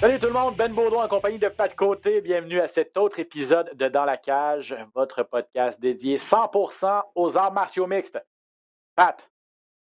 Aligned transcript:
Salut 0.00 0.18
tout 0.18 0.26
le 0.26 0.32
monde, 0.32 0.56
Ben 0.56 0.72
Baudouin 0.72 1.04
en 1.04 1.08
compagnie 1.08 1.38
de 1.38 1.48
Pat 1.48 1.72
Côté. 1.76 2.20
Bienvenue 2.20 2.60
à 2.60 2.66
cet 2.66 2.96
autre 2.96 3.20
épisode 3.20 3.70
de 3.76 3.86
Dans 3.88 4.04
la 4.04 4.16
cage, 4.16 4.74
votre 4.96 5.22
podcast 5.22 5.80
dédié 5.80 6.16
100% 6.18 7.02
aux 7.14 7.38
arts 7.38 7.52
martiaux 7.52 7.86
mixtes. 7.86 8.18
Pat, 8.96 9.30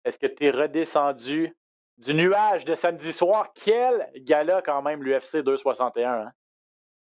est-ce 0.04 0.18
que 0.18 0.26
tu 0.26 0.44
es 0.46 0.50
redescendu 0.50 1.56
du 1.96 2.12
nuage 2.14 2.66
de 2.66 2.74
samedi 2.74 3.14
soir? 3.14 3.50
Quel 3.64 4.08
gala 4.18 4.60
quand 4.62 4.82
même 4.82 5.02
l'UFC 5.02 5.38
261. 5.38 6.10
hein? 6.12 6.32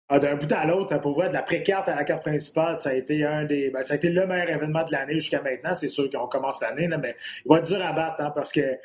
Ah, 0.10 0.20
D'un 0.20 0.36
bout 0.36 0.52
à 0.52 0.66
l'autre, 0.66 0.98
pour 1.00 1.14
vrai, 1.14 1.30
de 1.30 1.34
la 1.34 1.42
pré-carte 1.42 1.88
à 1.88 1.96
la 1.96 2.04
carte 2.04 2.22
principale, 2.22 2.78
ça 2.78 2.90
a 2.90 2.94
été 2.94 3.26
un 3.26 3.46
des. 3.46 3.70
ben, 3.72 3.82
ça 3.82 3.94
a 3.94 3.98
été 3.98 4.10
le 4.10 4.28
meilleur 4.28 4.50
événement 4.50 4.84
de 4.84 4.92
l'année 4.92 5.16
jusqu'à 5.16 5.42
maintenant. 5.42 5.74
C'est 5.74 5.88
sûr 5.88 6.10
qu'on 6.12 6.28
commence 6.28 6.62
l'année, 6.62 6.88
mais 6.90 7.16
il 7.46 7.50
va 7.50 7.60
être 7.60 7.66
dur 7.66 7.84
à 7.84 7.94
battre, 7.94 8.20
hein, 8.22 8.32
parce 8.36 8.52
que 8.52 8.78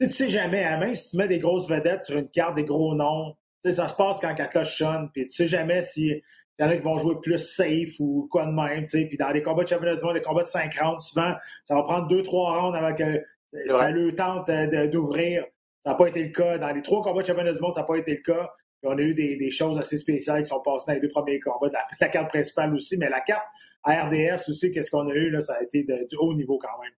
tu 0.00 0.10
sais, 0.10 0.28
jamais, 0.28 0.64
hein, 0.64 0.78
même 0.78 0.94
si 0.94 1.10
tu 1.10 1.16
mets 1.16 1.28
des 1.28 1.38
grosses 1.38 1.68
vedettes 1.68 2.04
sur 2.04 2.18
une 2.18 2.28
carte, 2.28 2.54
des 2.56 2.64
gros 2.64 2.94
noms, 2.94 3.34
tu 3.64 3.70
sais, 3.70 3.76
ça 3.76 3.88
se 3.88 3.96
passe 3.96 4.18
quand 4.20 4.36
la 4.38 4.46
cloche 4.46 4.76
sonne, 4.78 5.10
puis 5.12 5.26
tu 5.26 5.32
sais 5.34 5.46
jamais 5.46 5.82
si. 5.82 6.22
Il 6.58 6.64
y 6.64 6.66
en 6.66 6.70
a 6.70 6.76
qui 6.76 6.82
vont 6.82 6.96
jouer 6.98 7.16
plus 7.22 7.38
safe 7.38 7.98
ou 7.98 8.28
quoi 8.30 8.46
de 8.46 8.50
même, 8.52 8.84
tu 8.84 8.90
sais. 9.00 9.04
Puis 9.06 9.18
dans 9.18 9.30
les 9.30 9.42
combats 9.42 9.64
de 9.64 9.68
championnat 9.68 9.96
du 9.96 10.02
monde, 10.02 10.14
les 10.14 10.22
combats 10.22 10.42
de 10.42 10.48
5 10.48 10.74
rounds, 10.78 11.02
souvent, 11.06 11.34
ça 11.64 11.74
va 11.74 11.82
prendre 11.82 12.08
2-3 12.08 12.60
rounds 12.60 12.76
avant 12.76 12.94
que 12.94 13.22
ça 13.68 13.90
le 13.90 14.14
tente 14.14 14.48
euh, 14.48 14.86
d'ouvrir. 14.86 15.44
Ça 15.84 15.90
n'a 15.90 15.96
pas 15.96 16.08
été 16.08 16.24
le 16.24 16.30
cas. 16.30 16.56
Dans 16.58 16.72
les 16.72 16.82
trois 16.82 17.02
combats 17.02 17.20
de 17.22 17.26
championnat 17.26 17.52
du 17.52 17.60
monde, 17.60 17.74
ça 17.74 17.80
n'a 17.80 17.86
pas 17.86 17.96
été 17.96 18.12
le 18.12 18.22
cas. 18.22 18.50
Puis 18.80 18.90
on 18.90 18.96
a 18.96 19.02
eu 19.02 19.14
des, 19.14 19.36
des 19.36 19.50
choses 19.50 19.78
assez 19.78 19.98
spéciales 19.98 20.42
qui 20.42 20.48
sont 20.48 20.60
passées 20.62 20.84
dans 20.88 20.94
les 20.94 21.00
deux 21.00 21.08
premiers 21.10 21.38
combats 21.40 21.68
de 21.68 21.74
la, 21.74 21.80
de 21.80 21.96
la 22.00 22.08
carte 22.08 22.28
principale 22.28 22.74
aussi. 22.74 22.96
Mais 22.98 23.08
la 23.10 23.20
carte 23.20 23.44
à 23.84 24.04
RDS 24.06 24.48
aussi, 24.48 24.72
qu'est-ce 24.72 24.90
qu'on 24.90 25.08
a 25.08 25.14
eu, 25.14 25.30
là, 25.30 25.40
ça 25.40 25.54
a 25.54 25.62
été 25.62 25.84
de- 25.84 26.06
du 26.08 26.16
haut 26.18 26.34
niveau 26.34 26.58
quand 26.58 26.82
même. 26.82 26.92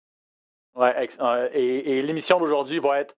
Ouais, 0.75 1.09
euh, 1.19 1.49
et 1.53 1.97
et 1.97 2.01
l'émission 2.01 2.39
d'aujourd'hui 2.39 2.79
va 2.79 2.99
être, 2.99 3.15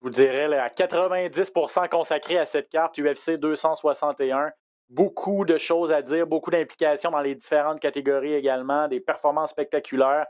je 0.00 0.06
vous 0.06 0.10
dirais, 0.12 0.44
à 0.56 0.68
90% 0.70 1.88
consacrée 1.88 2.38
à 2.38 2.46
cette 2.46 2.68
carte 2.70 2.98
UFC 2.98 3.32
261. 3.32 4.50
Beaucoup 4.88 5.44
de 5.44 5.58
choses 5.58 5.92
à 5.92 6.00
dire, 6.00 6.26
beaucoup 6.26 6.50
d'implications 6.50 7.10
dans 7.10 7.20
les 7.20 7.34
différentes 7.34 7.78
catégories 7.80 8.32
également, 8.32 8.88
des 8.88 9.00
performances 9.00 9.50
spectaculaires, 9.50 10.26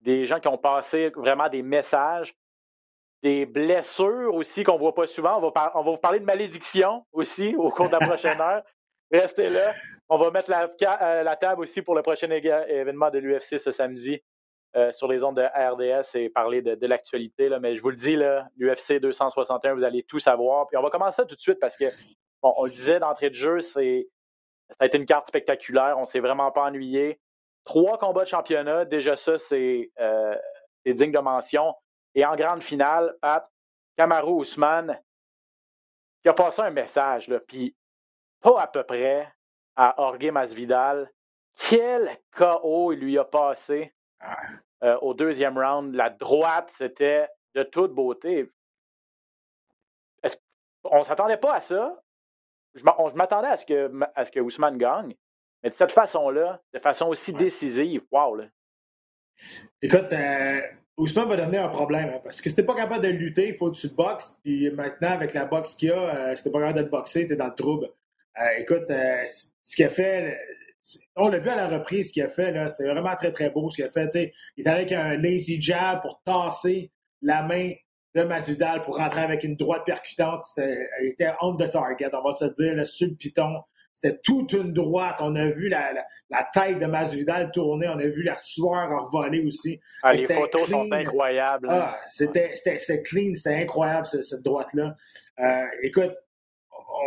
des 0.00 0.26
gens 0.26 0.40
qui 0.40 0.48
ont 0.48 0.58
passé 0.58 1.10
vraiment 1.14 1.48
des 1.48 1.62
messages, 1.62 2.34
des 3.22 3.46
blessures 3.46 4.34
aussi 4.34 4.64
qu'on 4.64 4.74
ne 4.74 4.78
voit 4.78 4.94
pas 4.94 5.06
souvent. 5.06 5.36
On 5.38 5.40
va, 5.40 5.50
par- 5.52 5.72
on 5.76 5.82
va 5.82 5.90
vous 5.92 5.96
parler 5.98 6.18
de 6.18 6.24
malédiction 6.24 7.04
aussi 7.12 7.54
au 7.56 7.70
cours 7.70 7.86
de 7.86 7.92
la 7.92 8.00
prochaine 8.06 8.40
heure. 8.40 8.62
Restez 9.12 9.48
là. 9.50 9.74
On 10.08 10.18
va 10.18 10.30
mettre 10.32 10.50
la, 10.50 10.68
euh, 11.02 11.22
la 11.22 11.36
table 11.36 11.62
aussi 11.62 11.82
pour 11.82 11.94
le 11.94 12.02
prochain 12.02 12.28
événement 12.30 13.10
de 13.10 13.18
l'UFC 13.18 13.58
ce 13.58 13.70
samedi 13.70 14.20
euh, 14.76 14.92
sur 14.92 15.08
les 15.08 15.24
ondes 15.24 15.36
de 15.36 15.42
RDS 15.42 16.16
et 16.16 16.28
parler 16.28 16.62
de, 16.62 16.86
l'actualité. 16.86 17.50
Mais 17.60 17.76
je 17.76 17.82
vous 17.82 17.90
le 17.90 17.96
dis, 17.96 18.16
l'UFC 18.56 19.00
261, 19.00 19.74
vous 19.74 19.84
allez 19.84 20.02
tout 20.04 20.18
savoir. 20.18 20.68
Puis 20.68 20.76
on 20.76 20.82
va 20.82 20.90
commencer 20.90 21.16
ça 21.16 21.24
tout 21.24 21.34
de 21.34 21.40
suite 21.40 21.58
parce 21.60 21.76
que, 21.76 21.86
on 22.42 22.64
le 22.64 22.70
disait 22.70 22.98
d'entrée 23.00 23.28
de 23.28 23.34
jeu, 23.34 23.60
c'est 23.60 24.08
ça 24.68 24.76
a 24.80 24.86
été 24.86 24.96
une 24.96 25.06
carte 25.06 25.28
spectaculaire. 25.28 25.98
On 25.98 26.04
s'est 26.04 26.20
vraiment 26.20 26.50
pas 26.52 26.64
ennuyé. 26.64 27.20
Trois 27.64 27.98
combats 27.98 28.22
de 28.22 28.28
championnat, 28.28 28.84
déjà 28.84 29.16
ça, 29.16 29.36
c'est 29.36 29.90
euh, 29.98 30.36
digne 30.86 31.12
de 31.12 31.18
mention. 31.18 31.74
Et 32.14 32.24
en 32.24 32.34
grande 32.36 32.62
finale, 32.62 33.14
Pat, 33.20 33.48
Kamaru 33.96 34.32
Ousmane, 34.32 34.98
qui 36.22 36.28
a 36.28 36.32
passé 36.32 36.62
un 36.62 36.70
message, 36.70 37.28
là, 37.28 37.40
puis 37.40 37.74
pas 38.40 38.60
à 38.60 38.66
peu 38.66 38.84
près 38.84 39.30
à 39.76 39.94
Jorge 39.96 40.30
Masvidal. 40.30 41.10
Quel 41.68 42.16
KO 42.36 42.92
il 42.92 43.00
lui 43.00 43.18
a 43.18 43.24
passé 43.24 43.92
euh, 44.82 44.96
au 45.00 45.14
deuxième 45.14 45.58
round. 45.58 45.94
La 45.94 46.10
droite, 46.10 46.72
c'était 46.76 47.28
de 47.54 47.62
toute 47.62 47.92
beauté. 47.92 48.50
On 50.84 51.00
ne 51.00 51.04
s'attendait 51.04 51.36
pas 51.36 51.54
à 51.56 51.60
ça? 51.60 52.02
Je 52.74 52.84
m'attendais 52.84 53.48
à 53.48 53.56
ce 53.56 53.66
que 53.66 53.90
à 54.14 54.24
ce 54.24 54.30
que 54.30 54.40
Ousmane 54.40 54.78
gagne. 54.78 55.14
Mais 55.62 55.70
de 55.70 55.74
cette 55.74 55.92
façon-là, 55.92 56.60
de 56.72 56.78
façon 56.78 57.08
aussi 57.08 57.32
décisive, 57.32 58.02
wow, 58.10 58.36
là. 58.36 58.44
Écoute, 59.82 60.12
euh, 60.12 60.60
Ousmane 60.96 61.28
va 61.28 61.36
devenir 61.36 61.64
un 61.64 61.68
problème. 61.68 62.10
hein, 62.14 62.20
parce 62.22 62.40
que 62.40 62.48
si 62.48 62.56
t'es 62.56 62.62
pas 62.62 62.74
capable 62.74 63.04
de 63.04 63.10
lutter, 63.10 63.48
il 63.48 63.54
faut 63.54 63.70
que 63.70 63.76
tu 63.76 63.90
te 63.90 63.94
boxes. 63.94 64.38
Puis 64.42 64.70
maintenant, 64.70 65.10
avec 65.10 65.34
la 65.34 65.44
boxe 65.44 65.74
qu'il 65.74 65.90
y 65.90 65.92
a, 65.92 66.30
euh, 66.30 66.36
si 66.36 66.44
t'es 66.44 66.50
pas 66.50 66.60
capable 66.60 66.78
de 66.78 66.84
te 66.84 66.90
boxer, 66.90 67.26
t'es 67.26 67.36
dans 67.36 67.48
le 67.48 67.54
trouble. 67.54 67.90
Euh, 68.40 68.48
écoute, 68.58 68.88
ce 68.88 69.76
qu'il 69.76 69.84
a 69.84 69.90
fait, 69.90 70.38
on 71.16 71.28
l'a 71.28 71.38
vu 71.38 71.48
à 71.50 71.56
la 71.56 71.68
reprise, 71.68 72.08
ce 72.08 72.12
qu'il 72.14 72.22
a 72.22 72.28
fait, 72.28 72.52
là, 72.52 72.68
c'est 72.68 72.86
vraiment 72.88 73.14
très, 73.16 73.32
très 73.32 73.50
beau 73.50 73.68
ce 73.70 73.76
qu'il 73.76 73.84
a 73.84 73.90
fait. 73.90 74.32
il 74.56 74.64
est 74.64 74.68
allé 74.68 74.80
avec 74.80 74.92
un 74.92 75.16
lazy 75.16 75.60
jab 75.60 76.00
pour 76.02 76.20
tasser 76.24 76.90
la 77.22 77.42
main 77.42 77.72
de 78.14 78.22
Masvidal 78.22 78.82
pour 78.82 78.96
rentrer 78.96 79.20
avec 79.20 79.44
une 79.44 79.56
droite 79.56 79.84
percutante. 79.86 80.42
Il 80.56 81.08
était 81.08 81.30
on 81.42 81.54
the 81.56 81.70
target, 81.70 82.10
on 82.12 82.22
va 82.22 82.32
se 82.32 82.46
dire, 82.60 82.74
là, 82.74 82.84
sur 82.84 83.08
le 83.08 83.14
piton. 83.14 83.62
C'était 83.94 84.18
toute 84.24 84.52
une 84.54 84.72
droite. 84.72 85.16
On 85.20 85.36
a 85.36 85.46
vu 85.46 85.68
la, 85.68 85.92
la, 85.92 86.04
la 86.30 86.48
tête 86.54 86.78
de 86.78 86.86
Masvidal 86.86 87.50
tourner. 87.52 87.86
On 87.88 87.98
a 87.98 88.06
vu 88.06 88.22
la 88.22 88.34
sueur 88.34 88.90
envoler 88.90 89.44
aussi. 89.46 89.78
Ah, 90.02 90.14
les 90.14 90.26
photos 90.40 90.68
sont 90.70 90.88
incroyables. 90.96 91.68
hein. 91.70 91.78
Ah, 91.82 92.00
c'était, 92.06 92.54
c'était, 92.56 93.02
clean, 93.02 93.34
c'était 93.34 93.56
incroyable, 93.56 94.06
ce- 94.06 94.22
cette 94.22 94.42
droite-là. 94.42 94.96
Euh, 95.38 95.66
écoute, 95.82 96.14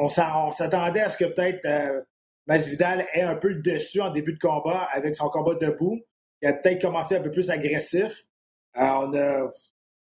on 0.02 0.08
s'attendait 0.10 1.02
à 1.02 1.10
ce 1.10 1.18
que 1.18 1.26
peut-être 1.26 1.66
euh, 1.66 2.02
Masvidal 2.48 3.08
ait 3.14 3.22
un 3.22 3.36
peu 3.36 3.50
le 3.50 3.62
dessus 3.62 4.02
en 4.02 4.10
début 4.12 4.34
de 4.34 4.40
combat 4.40 4.88
avec 4.92 5.16
son 5.16 5.30
combat 5.30 5.56
debout. 5.56 6.00
Il 6.42 6.48
a 6.48 6.54
peut-être 6.54 6.82
commencé 6.82 7.16
un 7.16 7.22
peu 7.22 7.32
plus 7.32 7.50
agressif. 7.50 8.26
Euh, 8.78 8.82
on 8.82 9.14
a, 9.14 9.52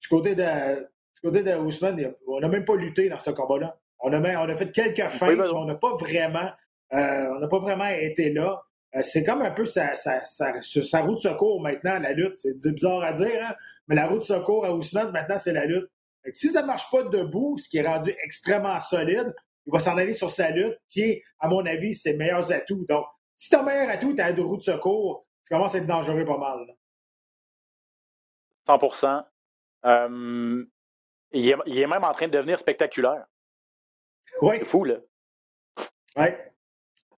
du 0.01 0.09
côté 0.09 0.34
de, 0.34 0.78
du 0.81 1.21
côté 1.23 1.43
de 1.43 1.55
Ousmane, 1.55 2.15
on 2.27 2.41
n'a 2.41 2.49
même 2.49 2.65
pas 2.65 2.77
lutté 2.77 3.09
dans 3.09 3.19
ce 3.19 3.31
combat-là. 3.31 3.78
On 4.01 4.12
a, 4.12 4.19
même- 4.21 4.39
on 4.41 4.49
a 4.49 4.55
fait 4.55 4.73
quelques 4.73 5.06
feintes, 5.11 5.31
mais 5.31 5.37
besoin. 5.37 5.61
on 5.62 5.65
n'a 5.67 5.75
pas 5.75 5.95
vraiment, 5.97 6.49
euh, 6.95 7.28
on 7.37 7.41
n'a 7.41 7.49
pas 7.49 7.59
vraiment 7.59 7.89
été 7.89 8.33
là. 8.33 8.62
Euh, 8.97 9.03
c'est 9.03 9.22
comme 9.25 9.43
un 9.43 9.51
peu 9.51 9.67
sa, 9.67 9.95
sa, 9.97 10.25
sa, 10.25 10.55
sa 10.62 11.01
roue 11.03 11.15
de 11.17 11.21
secours 11.21 11.61
maintenant, 11.61 11.99
la 11.99 12.12
lutte. 12.12 12.39
C'est 12.39 12.72
bizarre 12.72 13.03
à 13.03 13.12
dire, 13.12 13.41
hein? 13.45 13.55
mais 13.87 13.95
la 13.95 14.07
roue 14.07 14.19
de 14.19 14.25
secours 14.25 14.65
à 14.65 14.72
Ousmane, 14.75 15.11
maintenant, 15.12 15.39
c'est 15.39 15.53
la 15.53 15.67
lutte. 15.67 15.91
Si 16.33 16.49
ça 16.49 16.62
ne 16.62 16.67
marche 16.67 16.91
pas 16.91 17.03
debout, 17.05 17.57
ce 17.59 17.69
qui 17.69 17.78
est 17.78 17.87
rendu 17.87 18.15
extrêmement 18.25 18.78
solide, 18.81 19.34
il 19.71 19.73
va 19.73 19.79
s'en 19.79 19.97
aller 19.97 20.13
sur 20.13 20.31
sa 20.31 20.51
lutte, 20.51 20.79
qui 20.89 21.03
est, 21.03 21.25
à 21.39 21.49
mon 21.49 21.65
avis, 21.65 21.95
ses 21.95 22.15
meilleurs 22.15 22.51
atouts. 22.53 22.85
Donc, 22.89 23.07
si 23.37 23.51
ton 23.51 23.63
meilleur 23.63 23.89
atout, 23.89 24.15
tu 24.15 24.21
as 24.21 24.31
la 24.33 24.43
roue 24.43 24.57
de 24.57 24.63
secours, 24.63 25.27
tu 25.47 25.55
commences 25.55 25.75
à 25.75 25.79
être 25.79 25.87
dangereux 25.87 26.25
pas 26.25 26.39
mal. 26.39 26.67
là. 26.67 26.75
100 28.67 29.25
Euh, 29.87 30.65
il, 31.33 31.49
est, 31.51 31.57
il 31.67 31.79
est 31.79 31.87
même 31.87 32.05
en 32.05 32.13
train 32.13 32.27
de 32.29 32.33
devenir 32.33 32.59
spectaculaire. 32.59 33.25
Oui, 34.43 34.57
C'est 34.59 34.65
fou, 34.67 34.85
là. 34.85 34.97
oui. 36.17 36.27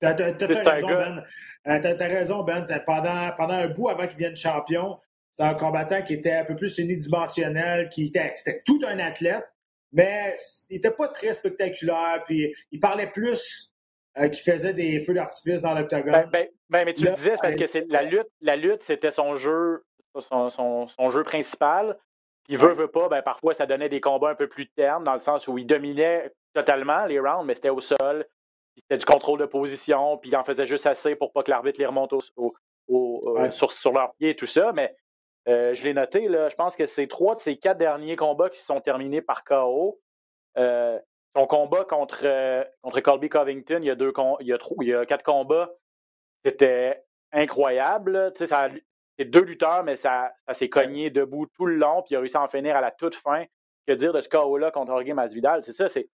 Tu 0.00 0.06
as, 0.06 0.16
C'est 0.16 0.46
fait 0.54 0.66
un 0.66 0.70
raison, 0.72 0.88
gars- 0.88 0.96
Ben. 0.96 1.24
Euh, 1.68 1.80
t'as- 1.82 1.94
t'as 1.94 2.06
raison, 2.08 2.42
Ben. 2.42 2.64
C'est 2.66 2.84
Pendant, 2.84 3.30
pendant 3.36 3.54
un 3.54 3.68
bout 3.68 3.88
avant 3.88 4.06
qu'il 4.06 4.16
devienne 4.18 4.36
champion, 4.36 5.00
c'était 5.30 5.44
un 5.48 5.54
combattant 5.54 6.02
qui 6.02 6.14
était 6.14 6.32
un 6.32 6.44
peu 6.44 6.56
plus 6.56 6.76
unidimensionnel, 6.78 7.88
qui 7.88 8.06
était, 8.06 8.32
c'était 8.34 8.60
tout 8.64 8.80
un 8.86 8.98
athlète, 8.98 9.44
mais 9.92 10.36
il 10.70 10.74
n'était 10.76 10.90
pas 10.90 11.08
très 11.08 11.34
spectaculaire. 11.34 12.22
Puis 12.26 12.54
il 12.70 12.80
parlait 12.80 13.06
plus 13.10 13.72
euh, 14.18 14.28
qu'il 14.28 14.42
faisait 14.52 14.74
des 14.74 15.00
feux 15.04 15.14
d'artifice 15.14 15.62
dans 15.62 15.74
l'octogone. 15.74 16.12
Ben, 16.12 16.28
ben, 16.30 16.48
ben, 16.70 16.84
mais 16.84 16.94
tu 16.94 17.04
Là, 17.04 17.10
le 17.10 17.16
disais, 17.16 17.30
c'est 17.36 17.42
parce 17.42 17.56
que 17.56 17.66
c'est 17.66 17.86
la 17.88 18.02
lutte, 18.02 18.28
la 18.40 18.56
lutte, 18.56 18.82
c'était 18.82 19.10
son 19.10 19.36
jeu, 19.36 19.82
son, 20.18 20.50
son- 20.50 20.88
son 20.88 21.10
jeu 21.10 21.22
principal. 21.22 21.98
Puis 22.44 22.56
veut, 22.56 22.72
veut 22.72 22.88
pas, 22.88 23.08
ben, 23.08 23.22
parfois 23.22 23.54
ça 23.54 23.66
donnait 23.66 23.88
des 23.88 24.00
combats 24.00 24.30
un 24.30 24.34
peu 24.34 24.48
plus 24.48 24.68
ternes, 24.70 25.04
dans 25.04 25.14
le 25.14 25.20
sens 25.20 25.46
où 25.46 25.58
il 25.58 25.66
dominait 25.66 26.32
totalement 26.54 27.06
les 27.06 27.20
rounds, 27.20 27.44
mais 27.46 27.54
c'était 27.54 27.70
au 27.70 27.80
sol. 27.80 28.26
C'était 28.76 28.98
du 28.98 29.04
contrôle 29.04 29.38
de 29.38 29.46
position, 29.46 30.16
puis 30.18 30.30
il 30.30 30.36
en 30.36 30.42
faisait 30.44 30.66
juste 30.66 30.86
assez 30.86 31.14
pour 31.14 31.32
pas 31.32 31.42
que 31.42 31.50
l'arbitre 31.50 31.78
les 31.78 31.86
remonte 31.86 32.12
au, 32.14 32.20
au- 32.36 32.54
au- 32.88 33.36
euh, 33.36 33.42
Ouais. 33.42 33.52
sur, 33.52 33.70
sur 33.72 33.92
leurs 33.92 34.12
pieds 34.14 34.30
et 34.30 34.36
tout 34.36 34.46
ça. 34.46 34.72
Mais 34.74 34.94
euh, 35.48 35.74
je 35.74 35.82
l'ai 35.82 35.94
noté, 35.94 36.28
là, 36.28 36.48
je 36.48 36.54
pense 36.54 36.76
que 36.76 36.86
c'est 36.86 37.08
trois 37.08 37.34
de 37.34 37.40
ces 37.40 37.56
quatre 37.56 37.78
derniers 37.78 38.16
combats 38.16 38.50
qui 38.50 38.60
se 38.60 38.66
sont 38.66 38.80
terminés 38.80 39.22
par 39.22 39.44
KO. 39.44 40.00
Euh, 40.56 40.98
son 41.34 41.46
combat 41.46 41.84
contre, 41.84 42.20
euh, 42.24 42.64
contre 42.82 43.00
Colby 43.00 43.28
Covington, 43.28 43.78
il 43.80 43.86
y 43.86 43.90
a 43.90 43.94
deux 43.94 44.12
il 44.40 44.46
y 44.46 44.52
a, 44.52 44.58
il 44.80 44.88
y 44.88 44.94
a 44.94 45.06
quatre 45.06 45.24
combats, 45.24 45.70
c'était 46.44 47.02
incroyable. 47.32 48.32
c'est 48.36 49.24
deux 49.24 49.42
lutteurs, 49.42 49.82
mais 49.82 49.96
ça, 49.96 50.32
ça 50.46 50.54
s'est 50.54 50.68
cogné 50.68 51.10
debout 51.10 51.46
tout 51.54 51.66
le 51.66 51.76
long, 51.76 52.02
puis 52.02 52.14
il 52.14 52.16
a 52.16 52.20
réussi 52.20 52.36
à 52.36 52.42
en 52.42 52.48
finir 52.48 52.76
à 52.76 52.80
la 52.80 52.90
toute 52.90 53.14
fin. 53.14 53.44
Que 53.86 53.92
dire 53.94 54.12
de 54.12 54.20
ce 54.20 54.28
KO-là 54.28 54.70
contre 54.70 54.92
Jorge 54.92 55.12
Masvidal? 55.12 55.64
C'est 55.64 55.72
ça, 55.72 55.88
c'est. 55.88 56.08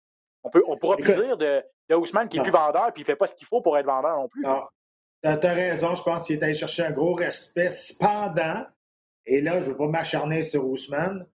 On, 0.42 0.50
peut, 0.50 0.62
on 0.66 0.76
pourra 0.76 0.96
plus 0.96 1.14
dire 1.14 1.38
de, 1.38 1.64
de 1.88 1.94
Ousmane 1.94 2.28
qui 2.28 2.36
est 2.36 2.42
plus 2.42 2.52
vendeur, 2.52 2.92
puis 2.92 3.02
il 3.02 3.06
fait 3.06 3.16
pas 3.16 3.26
ce 3.26 3.34
qu'il 3.34 3.46
faut 3.46 3.62
pour 3.62 3.78
être 3.78 3.86
vendeur 3.86 4.18
non 4.18 4.28
plus. 4.28 4.42
Non. 4.42 4.64
T'as 5.22 5.38
as 5.42 5.54
raison, 5.54 5.94
je 5.94 6.02
pense 6.02 6.26
qu'il 6.26 6.36
est 6.36 6.42
allé 6.42 6.54
chercher 6.54 6.82
un 6.82 6.90
gros 6.90 7.14
respect. 7.14 7.70
Cependant, 7.70 8.66
et 9.26 9.40
là, 9.40 9.60
je 9.60 9.66
ne 9.66 9.70
veux 9.70 9.76
pas 9.76 9.88
m'acharner 9.88 10.44
sur 10.44 10.66
Ousmane, 10.66 11.26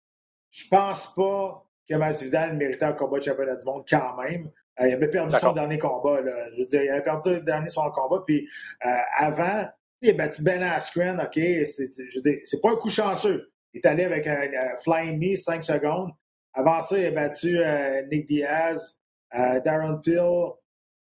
je 0.50 0.68
pense 0.68 1.14
pas 1.14 1.66
que 1.88 1.94
Masvidal 1.94 2.56
méritait 2.56 2.84
un 2.84 2.92
combat 2.92 3.18
de 3.18 3.24
championnat 3.24 3.56
du 3.56 3.64
monde 3.64 3.84
quand 3.88 4.16
même. 4.22 4.50
Euh, 4.80 4.88
il 4.88 4.94
avait 4.94 5.10
perdu 5.10 5.34
son 5.38 5.52
dernier 5.52 5.78
combat. 5.78 6.20
Là. 6.20 6.50
Je 6.52 6.60
veux 6.60 6.66
dire, 6.66 6.84
il 6.84 6.90
avait 6.90 7.02
perdu 7.02 7.30
le 7.30 7.40
dernier 7.40 7.68
son 7.68 7.90
combat. 7.90 8.22
Puis 8.26 8.48
euh, 8.86 8.88
avant, 9.16 9.66
il 10.00 10.10
a 10.10 10.12
battu 10.14 10.42
Ben 10.42 10.62
Askren, 10.62 11.20
OK, 11.20 11.34
c'est 11.34 12.60
pas 12.62 12.70
un 12.70 12.76
coup 12.76 12.90
chanceux. 12.90 13.52
Il 13.72 13.80
est 13.80 13.86
allé 13.86 14.04
avec 14.04 14.26
un, 14.26 14.76
flying 14.82 15.18
knee 15.18 15.36
5 15.36 15.62
secondes. 15.62 16.10
Avant 16.54 16.80
ça, 16.80 16.98
il 16.98 17.06
a 17.06 17.10
battu 17.10 17.58
euh, 17.58 18.02
Nick 18.10 18.26
Diaz, 18.26 19.00
Darren 19.32 20.00
Till. 20.00 20.52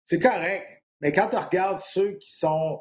C'est 0.04 0.20
correct. 0.20 0.66
Mais 1.00 1.12
quand 1.12 1.28
tu 1.28 1.36
regardes 1.36 1.80
ceux 1.80 2.12
qui 2.12 2.34
sont 2.34 2.80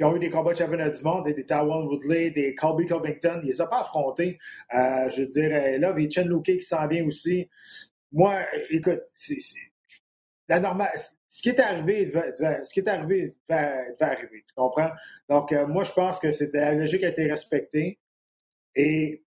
qui 0.00 0.04
ont 0.04 0.16
eu 0.16 0.18
des 0.18 0.30
combats 0.30 0.54
de 0.54 0.56
championnat 0.56 0.88
du 0.88 1.02
monde, 1.02 1.26
des, 1.26 1.44
Taiwan 1.44 1.86
Woodley, 1.86 2.30
des 2.30 2.54
Colby 2.54 2.86
Covington, 2.86 3.40
ils 3.42 3.48
les 3.48 3.60
ont 3.60 3.68
pas 3.68 3.82
affrontés. 3.82 4.38
Euh, 4.72 5.10
je 5.10 5.20
veux 5.20 5.26
dire, 5.26 5.50
là, 5.78 5.92
les 5.92 6.10
Chen 6.10 6.26
Luke 6.26 6.44
qui 6.44 6.62
s'en 6.62 6.88
vient 6.88 7.04
aussi. 7.04 7.50
Moi, 8.10 8.38
écoute, 8.70 9.02
c'est, 9.14 9.36
la 10.48 10.58
normale, 10.58 10.90
ce 11.28 11.42
qui 11.42 11.50
est 11.50 11.60
arrivé, 11.60 12.10
ce 12.64 12.72
qui 12.72 12.80
est 12.80 12.88
arrivé 12.88 13.36
va, 13.46 13.82
arriver, 14.00 14.42
tu 14.48 14.54
comprends? 14.54 14.88
Donc, 15.28 15.52
euh, 15.52 15.66
moi, 15.66 15.84
je 15.84 15.92
pense 15.92 16.18
que 16.18 16.32
c'était 16.32 16.60
la 16.60 16.72
logique 16.72 17.04
a 17.04 17.08
été 17.08 17.30
respectée. 17.30 17.98
Et 18.74 19.22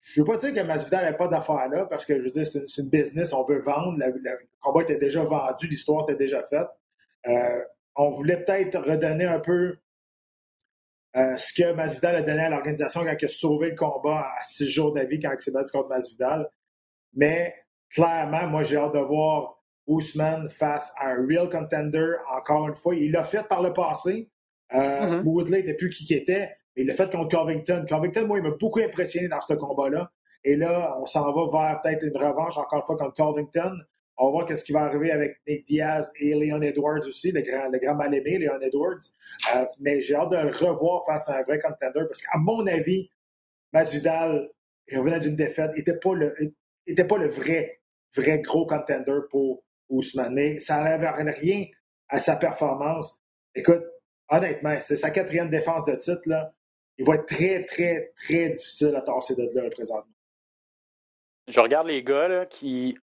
je 0.00 0.20
ne 0.20 0.26
veux 0.26 0.32
pas 0.32 0.38
dire 0.38 0.52
que 0.52 0.66
Masvidal 0.66 1.04
n'a 1.04 1.12
pas 1.12 1.28
d'affaires 1.28 1.68
là, 1.68 1.86
parce 1.86 2.04
que 2.04 2.18
je 2.18 2.24
veux 2.24 2.30
dire, 2.32 2.44
c'est 2.44 2.76
une, 2.76 2.88
business, 2.88 3.32
on 3.32 3.44
veut 3.44 3.60
vendre. 3.60 3.96
le 3.96 4.48
combat 4.60 4.82
était 4.82 4.98
déjà 4.98 5.22
vendu, 5.22 5.68
l'histoire 5.68 6.10
était 6.10 6.18
déjà 6.18 6.42
faite. 6.42 6.66
Euh, 7.28 7.62
on 7.96 8.10
voulait 8.10 8.42
peut-être 8.42 8.78
redonner 8.78 9.24
un 9.24 9.40
peu 9.40 9.76
euh, 11.16 11.36
ce 11.36 11.52
que 11.54 11.72
Masvidal 11.72 12.16
a 12.16 12.22
donné 12.22 12.42
à 12.42 12.50
l'organisation 12.50 13.04
quand 13.04 13.16
il 13.20 13.24
a 13.24 13.28
sauvé 13.28 13.70
le 13.70 13.76
combat 13.76 14.28
à 14.38 14.44
six 14.44 14.70
jours 14.70 14.94
d'avis 14.94 15.18
quand 15.18 15.32
il 15.32 15.40
s'est 15.40 15.52
battu 15.52 15.72
contre 15.72 15.88
Masvidal. 15.88 16.48
Mais 17.14 17.54
clairement, 17.90 18.46
moi, 18.46 18.62
j'ai 18.62 18.76
hâte 18.76 18.94
de 18.94 19.00
voir 19.00 19.60
Ousmane 19.86 20.48
face 20.50 20.94
à 20.98 21.08
un 21.08 21.26
real 21.26 21.48
contender. 21.48 22.14
Encore 22.32 22.68
une 22.68 22.76
fois, 22.76 22.94
il 22.94 23.10
l'a 23.10 23.24
fait 23.24 23.46
par 23.48 23.62
le 23.62 23.72
passé. 23.72 24.30
Euh, 24.72 24.78
mm-hmm. 24.78 25.22
Woodley 25.24 25.58
n'était 25.58 25.74
plus 25.74 25.90
qui 25.90 26.14
était, 26.14 26.48
mais 26.76 26.82
il 26.82 26.86
l'a 26.86 26.94
fait 26.94 27.10
contre 27.10 27.36
Covington. 27.36 27.84
Covington, 27.88 28.26
moi, 28.26 28.38
il 28.38 28.44
m'a 28.44 28.50
beaucoup 28.50 28.78
impressionné 28.78 29.26
dans 29.26 29.40
ce 29.40 29.54
combat-là. 29.54 30.12
Et 30.44 30.54
là, 30.54 30.96
on 31.00 31.06
s'en 31.06 31.32
va 31.32 31.50
vers 31.50 31.82
peut-être 31.82 32.04
une 32.04 32.16
revanche 32.16 32.56
encore 32.56 32.78
une 32.78 32.84
fois 32.84 32.96
contre 32.96 33.16
Covington. 33.16 33.76
On 34.22 34.26
va 34.26 34.32
voir 34.32 34.46
qu'est-ce 34.46 34.66
qui 34.66 34.72
va 34.72 34.82
arriver 34.82 35.10
avec 35.10 35.40
Nick 35.48 35.64
Diaz 35.64 36.12
et 36.20 36.34
Leon 36.34 36.60
Edwards 36.60 37.00
aussi, 37.08 37.32
le 37.32 37.40
grand, 37.40 37.70
le 37.70 37.78
grand 37.78 37.94
mal-aimé, 37.94 38.36
Leon 38.36 38.60
Edwards. 38.60 39.00
Euh, 39.56 39.64
mais 39.78 40.02
j'ai 40.02 40.14
hâte 40.14 40.28
de 40.28 40.36
le 40.36 40.50
revoir 40.50 41.06
face 41.06 41.30
à 41.30 41.38
un 41.38 41.42
vrai 41.42 41.58
contender 41.58 42.02
parce 42.06 42.20
qu'à 42.20 42.36
mon 42.36 42.66
avis, 42.66 43.10
Masvidal, 43.72 44.50
il 44.88 44.98
revenait 44.98 45.20
d'une 45.20 45.36
défaite, 45.36 45.70
n'était 45.74 45.96
pas 45.96 46.12
le, 46.12 46.34
était 46.86 47.06
pas 47.06 47.16
le 47.16 47.28
vrai, 47.28 47.80
vrai 48.14 48.40
gros 48.40 48.66
contender 48.66 49.20
pour 49.30 49.64
Ousmane. 49.88 50.60
Ça 50.60 50.76
n'enlève 50.76 51.14
rien 51.40 51.64
à 52.10 52.18
sa 52.18 52.36
performance. 52.36 53.18
Écoute, 53.54 53.84
honnêtement, 54.28 54.76
c'est 54.82 54.98
sa 54.98 55.08
quatrième 55.08 55.48
défense 55.48 55.86
de 55.86 55.94
titre, 55.94 56.22
là. 56.26 56.52
Il 56.98 57.06
va 57.06 57.14
être 57.14 57.24
très, 57.24 57.64
très, 57.64 58.12
très 58.16 58.50
difficile 58.50 58.94
à 58.94 59.00
tasser 59.00 59.34
de 59.34 59.48
là, 59.54 59.70
présentement. 59.70 60.12
Je 61.48 61.58
regarde 61.58 61.86
les 61.86 62.04
gars 62.04 62.28
là, 62.28 62.44
qui 62.44 62.98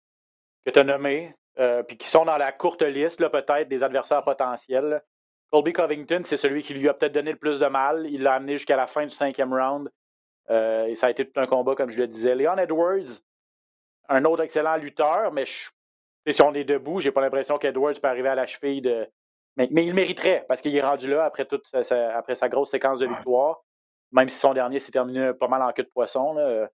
que 0.66 0.72
tu 0.72 0.80
as 0.80 0.84
nommés, 0.84 1.36
euh, 1.60 1.84
puis 1.84 1.98
qui 1.98 2.08
sont 2.08 2.26
dans 2.26 2.38
la 2.38 2.52
courte 2.52 2.82
liste, 2.82 3.26
peut-être, 3.30 3.68
des 3.68 3.84
adversaires 3.84 4.24
potentiels. 4.24 5.02
Colby 5.52 5.74
Covington, 5.74 6.22
c'est 6.26 6.38
celui 6.38 6.64
qui 6.64 6.74
lui 6.74 6.90
a 6.90 6.94
peut-être 6.94 7.14
donné 7.14 7.32
le 7.32 7.38
plus 7.38 7.60
de 7.60 7.68
mal. 7.68 8.08
Il 8.08 8.24
l'a 8.24 8.34
amené 8.34 8.54
jusqu'à 8.54 8.76
la 8.76 8.88
fin 8.88 9.04
du 9.04 9.14
cinquième 9.14 9.54
round. 9.54 9.90
Euh, 10.50 10.86
et 10.88 10.96
ça 10.96 11.08
a 11.08 11.10
été 11.12 11.30
tout 11.30 11.40
un 11.40 11.46
combat, 11.46 11.76
comme 11.76 11.92
je 11.92 12.00
le 12.00 12.08
disais. 12.08 12.36
Leon 12.36 12.58
Edwards, 12.58 13.22
un 14.10 14.26
autre 14.26 14.44
excellent 14.44 14.76
lutteur, 14.78 15.32
mais 15.32 15.46
si 15.46 16.42
on 16.42 16.54
est 16.54 16.64
debout, 16.64 17.00
j'ai 17.00 17.12
pas 17.12 17.22
l'impression 17.22 17.58
qu'Edwards 17.58 17.94
peut 18.02 18.08
arriver 18.08 18.30
à 18.30 18.36
la 18.36 18.48
cheville 18.48 18.82
de. 18.82 19.08
Mais, 19.56 19.68
il 19.72 19.94
mériterait, 19.94 20.46
parce 20.48 20.62
qu'il 20.62 20.76
est 20.76 20.82
rendu 20.82 21.08
là 21.08 21.26
après, 21.26 21.46
toute 21.46 21.68
sa, 21.84 22.18
après 22.18 22.34
sa 22.34 22.50
grosse 22.50 22.72
séquence 22.72 23.00
de 23.00 23.06
victoire. 23.06 23.62
Même 24.12 24.30
si 24.30 24.38
son 24.38 24.54
dernier 24.54 24.80
s'est 24.80 24.92
terminé 24.92 25.34
pas 25.34 25.48
mal 25.48 25.62
en 25.62 25.72
queue 25.72 25.84
de 25.84 25.90
poisson. 25.90 26.34
Là. 26.34 26.70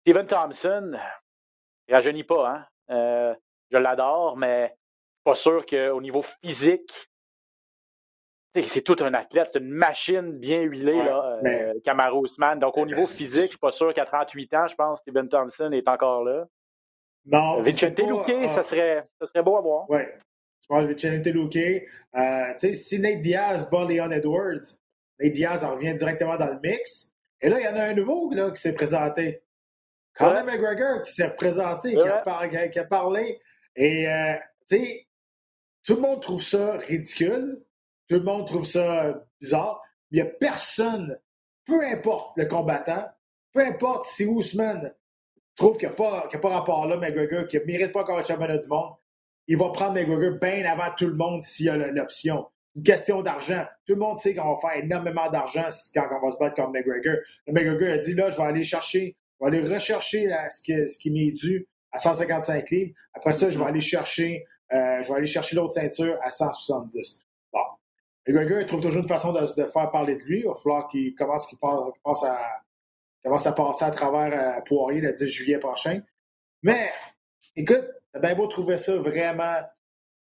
Steven 0.00 0.26
Thompson, 0.26 0.96
rajeunit 1.94 2.24
pas, 2.24 2.48
hein? 2.48 2.66
Euh, 2.90 3.34
je 3.70 3.78
l'adore, 3.78 4.36
mais 4.36 4.74
pas 5.24 5.34
sûr 5.34 5.66
qu'au 5.66 6.00
niveau 6.00 6.22
physique, 6.22 6.92
c'est 8.64 8.82
tout 8.82 8.96
un 9.00 9.12
athlète, 9.12 9.50
c'est 9.52 9.58
une 9.58 9.70
machine 9.70 10.32
bien 10.38 10.62
huilée, 10.62 10.96
là, 10.96 11.40
euh, 11.44 12.54
Donc, 12.56 12.78
au 12.78 12.86
niveau 12.86 13.06
physique, 13.06 13.44
je 13.44 13.48
suis 13.48 13.58
pas 13.58 13.72
sûr 13.72 13.92
qu'à 13.92 14.04
38 14.04 14.54
ans, 14.54 14.66
je 14.66 14.74
pense 14.74 14.98
que 14.98 15.02
Steven 15.02 15.28
Thompson 15.28 15.70
est 15.72 15.88
encore 15.88 16.24
là. 16.24 16.46
Non. 17.26 17.60
Vicente 17.62 17.98
Luque, 17.98 18.32
ah. 18.44 18.48
ça, 18.48 18.62
serait, 18.62 19.04
ça 19.20 19.26
serait 19.26 19.42
beau 19.42 19.56
à 19.56 19.60
voir. 19.60 19.90
Oui. 19.90 20.00
Je 20.62 20.66
pense 20.68 20.86
que 20.86 20.92
Vicente 20.92 21.26
Luque, 21.26 21.56
euh, 21.56 22.52
tu 22.54 22.58
sais, 22.58 22.74
si 22.74 22.98
Nate 22.98 23.20
Diaz 23.20 23.68
bat 23.70 23.84
Leon 23.84 24.10
Edwards, 24.10 24.78
Nate 25.18 25.32
Diaz 25.32 25.64
en 25.64 25.74
revient 25.74 25.94
directement 25.94 26.36
dans 26.36 26.46
le 26.46 26.60
mix. 26.62 27.12
Et 27.40 27.48
là, 27.48 27.60
il 27.60 27.64
y 27.64 27.68
en 27.68 27.76
a 27.76 27.82
un 27.82 27.94
nouveau 27.94 28.32
là, 28.32 28.50
qui 28.50 28.60
s'est 28.60 28.74
présenté. 28.74 29.42
Conor 30.18 30.44
McGregor 30.44 31.02
qui 31.02 31.12
s'est 31.12 31.26
représenté, 31.26 31.92
qui, 31.92 32.78
a 32.78 32.84
parlé. 32.84 33.40
Et, 33.76 34.08
euh, 34.08 34.34
tu 34.70 34.78
sais, 34.78 35.06
tout 35.84 35.94
le 35.96 36.00
monde 36.00 36.22
trouve 36.22 36.42
ça 36.42 36.78
ridicule. 36.78 37.62
Tout 38.08 38.16
le 38.16 38.22
monde 38.22 38.46
trouve 38.46 38.64
ça 38.64 39.22
bizarre. 39.40 39.82
Il 40.10 40.16
n'y 40.16 40.28
a 40.28 40.30
personne, 40.30 41.18
peu 41.66 41.84
importe 41.84 42.36
le 42.36 42.46
combattant, 42.46 43.04
peu 43.52 43.60
importe 43.60 44.06
si 44.06 44.24
Ousmane 44.24 44.94
trouve 45.56 45.78
qu'il 45.78 45.88
n'y 45.88 45.94
a, 45.94 45.96
pas, 45.96 46.28
pas 46.40 46.48
rapport 46.48 46.86
là, 46.86 46.96
McGregor, 46.96 47.48
qu'il 47.48 47.60
ne 47.60 47.64
mérite 47.64 47.92
pas 47.92 48.02
encore 48.02 48.18
le 48.18 48.24
championnat 48.24 48.58
du 48.58 48.68
monde, 48.68 48.94
il 49.48 49.56
va 49.56 49.70
prendre 49.70 49.94
McGregor 49.94 50.38
bien 50.38 50.64
avant 50.64 50.92
tout 50.96 51.06
le 51.06 51.14
monde 51.14 51.42
s'il 51.42 51.66
y 51.66 51.70
a 51.70 51.76
l'option. 51.76 52.46
Une 52.74 52.82
question 52.82 53.22
d'argent. 53.22 53.64
Tout 53.86 53.94
le 53.94 54.00
monde 54.00 54.18
sait 54.18 54.34
qu'on 54.34 54.54
va 54.54 54.60
faire 54.60 54.84
énormément 54.84 55.30
d'argent 55.30 55.68
quand 55.94 56.06
on 56.10 56.26
va 56.26 56.30
se 56.30 56.38
battre 56.38 56.56
contre 56.56 56.72
McGregor. 56.72 57.16
Le 57.46 57.52
McGregor 57.52 57.94
a 57.94 57.98
dit 57.98 58.14
là, 58.14 58.28
je 58.28 58.36
vais 58.36 58.42
aller 58.42 58.64
chercher 58.64 59.16
je 59.40 59.44
vais 59.44 59.56
aller 59.58 59.74
rechercher 59.74 60.28
ce, 60.50 60.98
qui, 60.98 61.10
m'est 61.10 61.32
dû 61.32 61.66
à 61.92 61.98
155 61.98 62.70
livres. 62.70 62.94
Après 63.14 63.32
ça, 63.32 63.50
je 63.50 63.58
vais 63.58 63.64
aller 63.64 63.80
chercher, 63.80 64.46
euh, 64.72 65.02
je 65.02 65.08
vais 65.08 65.18
aller 65.18 65.26
chercher 65.26 65.56
l'autre 65.56 65.74
ceinture 65.74 66.18
à 66.22 66.30
170. 66.30 67.22
Bon. 67.52 67.58
McGregor, 68.26 68.60
il 68.60 68.66
trouve 68.66 68.80
toujours 68.80 69.02
une 69.02 69.08
façon 69.08 69.32
de, 69.32 69.40
de, 69.40 69.66
faire 69.68 69.90
parler 69.90 70.16
de 70.16 70.22
lui. 70.22 70.40
Il 70.40 70.46
va 70.46 70.54
falloir 70.54 70.88
qu'il 70.88 71.14
commence, 71.14 71.46
à, 72.24 73.52
passer 73.52 73.84
à 73.84 73.90
travers 73.90 74.58
euh, 74.58 74.60
Poirier 74.62 75.00
le 75.00 75.12
10 75.12 75.28
juillet 75.28 75.58
prochain. 75.58 76.00
Mais, 76.62 76.90
écoute, 77.54 77.84
t'as 78.12 78.20
bien 78.20 78.34
beau 78.34 78.46
trouver 78.46 78.78
ça 78.78 78.96
vraiment 78.96 79.60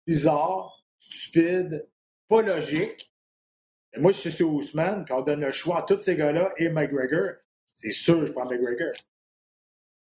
bizarre, 0.07 0.85
stupide, 0.99 1.89
pas 2.29 2.43
logique. 2.43 3.13
Mais 3.93 4.03
moi, 4.03 4.13
je 4.13 4.29
suis 4.29 4.45
Ousmane, 4.45 5.05
quand 5.07 5.21
on 5.21 5.23
donne 5.23 5.41
le 5.41 5.53
choix 5.53 5.79
à 5.79 5.83
tous 5.83 6.03
ces 6.03 6.17
gars-là 6.17 6.53
et 6.57 6.69
McGregor, 6.69 7.37
c'est 7.75 7.93
sûr, 7.93 8.25
je 8.27 8.33
prends 8.33 8.49
McGregor. 8.49 8.93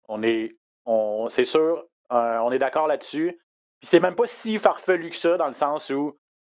On 0.08 0.24
est, 0.24 0.56
on, 0.86 1.30
c'est 1.30 1.46
sûr, 1.46 1.88
euh, 2.12 2.38
on 2.40 2.52
est 2.52 2.60
d'accord 2.60 2.88
là-dessus. 2.88 3.40
Puis 3.80 3.88
c'est 3.88 4.00
même 4.00 4.16
pas 4.16 4.28
si 4.28 4.58
farfelu 4.58 5.10
que 5.10 5.16
ça, 5.16 5.38
dans 5.38 5.48
le 5.48 5.54
sens 5.54 5.90
où, 5.90 6.18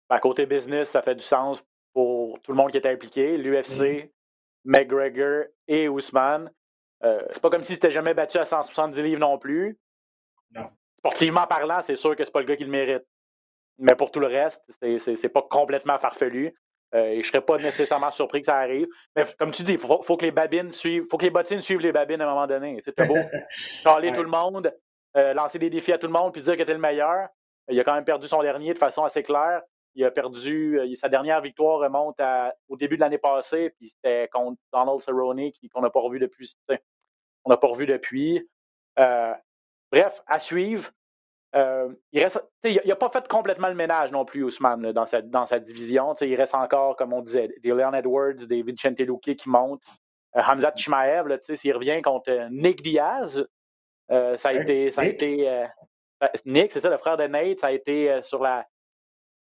à 0.08 0.20
côté 0.20 0.46
business, 0.46 0.90
ça 0.90 1.02
fait 1.02 1.14
du 1.14 1.22
sens 1.22 1.62
pour 1.92 2.40
tout 2.42 2.52
le 2.52 2.56
monde 2.56 2.70
qui 2.70 2.76
est 2.76 2.86
impliqué. 2.86 3.36
L'UFC, 3.36 3.68
mm-hmm. 3.68 4.10
McGregor 4.64 5.44
et 5.68 5.88
Ousmane. 5.88 6.50
Euh, 7.02 7.22
c'est 7.32 7.42
pas 7.42 7.50
comme 7.50 7.62
si 7.62 7.74
c'était 7.74 7.90
jamais 7.90 8.14
battu 8.14 8.38
à 8.38 8.44
170 8.44 9.02
livres 9.02 9.20
non 9.20 9.38
plus. 9.38 9.78
Non. 10.52 10.70
Sportivement 10.98 11.46
parlant, 11.46 11.80
c'est 11.82 11.96
sûr 11.96 12.14
que 12.14 12.24
c'est 12.24 12.32
pas 12.32 12.40
le 12.40 12.46
gars 12.46 12.56
qui 12.56 12.64
le 12.64 12.70
mérite. 12.70 13.04
Mais 13.78 13.94
pour 13.94 14.10
tout 14.10 14.20
le 14.20 14.26
reste, 14.26 14.62
c'est, 14.80 14.98
c'est 14.98 15.28
pas 15.30 15.42
complètement 15.42 15.98
farfelu. 15.98 16.54
Euh, 16.94 17.10
et 17.10 17.22
je 17.22 17.28
serais 17.28 17.40
pas 17.40 17.56
nécessairement 17.58 18.10
surpris 18.10 18.40
que 18.40 18.46
ça 18.46 18.56
arrive. 18.56 18.88
Mais 19.14 19.24
comme 19.38 19.52
tu 19.52 19.62
dis, 19.62 19.72
il 19.72 19.78
faut, 19.78 20.02
faut, 20.02 20.16
que 20.16 20.24
les 20.24 20.32
babines 20.32 20.72
suivent, 20.72 21.06
faut 21.08 21.18
que 21.18 21.24
les 21.24 21.30
bottines 21.30 21.60
suivent 21.60 21.80
les 21.80 21.92
babines 21.92 22.20
à 22.20 22.26
un 22.26 22.30
moment 22.30 22.46
donné. 22.46 22.80
C'est 22.82 22.96
beau. 23.06 23.14
Parler 23.84 24.12
tout 24.12 24.22
le 24.22 24.28
monde, 24.28 24.74
euh, 25.16 25.32
lancer 25.34 25.58
des 25.58 25.70
défis 25.70 25.92
à 25.92 25.98
tout 25.98 26.06
le 26.06 26.12
monde, 26.12 26.32
puis 26.32 26.42
dire 26.42 26.56
que 26.56 26.62
tu 26.62 26.70
es 26.70 26.74
le 26.74 26.80
meilleur. 26.80 27.28
Il 27.68 27.78
a 27.78 27.84
quand 27.84 27.94
même 27.94 28.04
perdu 28.04 28.26
son 28.26 28.42
dernier 28.42 28.74
de 28.74 28.78
façon 28.78 29.04
assez 29.04 29.22
claire. 29.22 29.62
Il 29.94 30.04
a 30.04 30.10
perdu, 30.10 30.78
euh, 30.78 30.94
sa 30.94 31.08
dernière 31.08 31.40
victoire 31.40 31.78
remonte 31.78 32.20
au 32.68 32.76
début 32.76 32.96
de 32.96 33.00
l'année 33.00 33.18
passée, 33.18 33.70
puis 33.70 33.88
c'était 33.88 34.28
contre 34.32 34.60
Donald 34.72 35.00
Cerrone 35.00 35.50
qu'on 35.72 35.82
n'a 35.82 35.90
pas 35.90 36.00
revu 36.00 36.18
depuis. 36.18 36.56
On 37.44 37.50
n'a 37.50 37.56
pas 37.56 37.68
revu 37.68 37.86
depuis. 37.86 38.48
bref, 38.96 40.22
à 40.26 40.40
suivre. 40.40 40.90
Euh, 41.56 41.92
il 42.12 42.22
reste, 42.22 42.40
il 42.62 42.80
n'a 42.86 42.96
pas 42.96 43.10
fait 43.10 43.26
complètement 43.26 43.68
le 43.68 43.74
ménage 43.74 44.12
non 44.12 44.24
plus, 44.24 44.44
Ousmane, 44.44 44.92
dans, 44.92 45.06
sa, 45.06 45.20
dans 45.20 45.46
sa 45.46 45.58
division. 45.58 46.14
il 46.20 46.34
reste 46.36 46.54
encore, 46.54 46.96
comme 46.96 47.12
on 47.12 47.22
disait, 47.22 47.48
des 47.62 47.70
Leon 47.70 47.92
Edwards, 47.92 48.46
des 48.46 48.62
Vicente 48.62 49.00
Luque 49.00 49.34
qui 49.36 49.48
montent. 49.48 49.82
Euh, 50.36 50.42
Hamzat 50.46 50.74
Chimaev, 50.76 51.38
s'il 51.54 51.74
revient 51.74 52.00
contre 52.02 52.48
Nick 52.50 52.82
Diaz, 52.82 53.44
ça 54.08 54.48
a 54.48 54.52
été. 54.52 54.92
Ça 54.92 55.02
a 55.02 55.04
été 55.06 55.66
Nick, 56.44 56.72
c'est 56.72 56.80
ça, 56.80 56.90
le 56.90 56.98
frère 56.98 57.16
de 57.16 57.24
Nate, 57.24 57.60
ça 57.60 57.68
a 57.68 57.72
été 57.72 58.20
sur 58.22 58.42
la. 58.42 58.66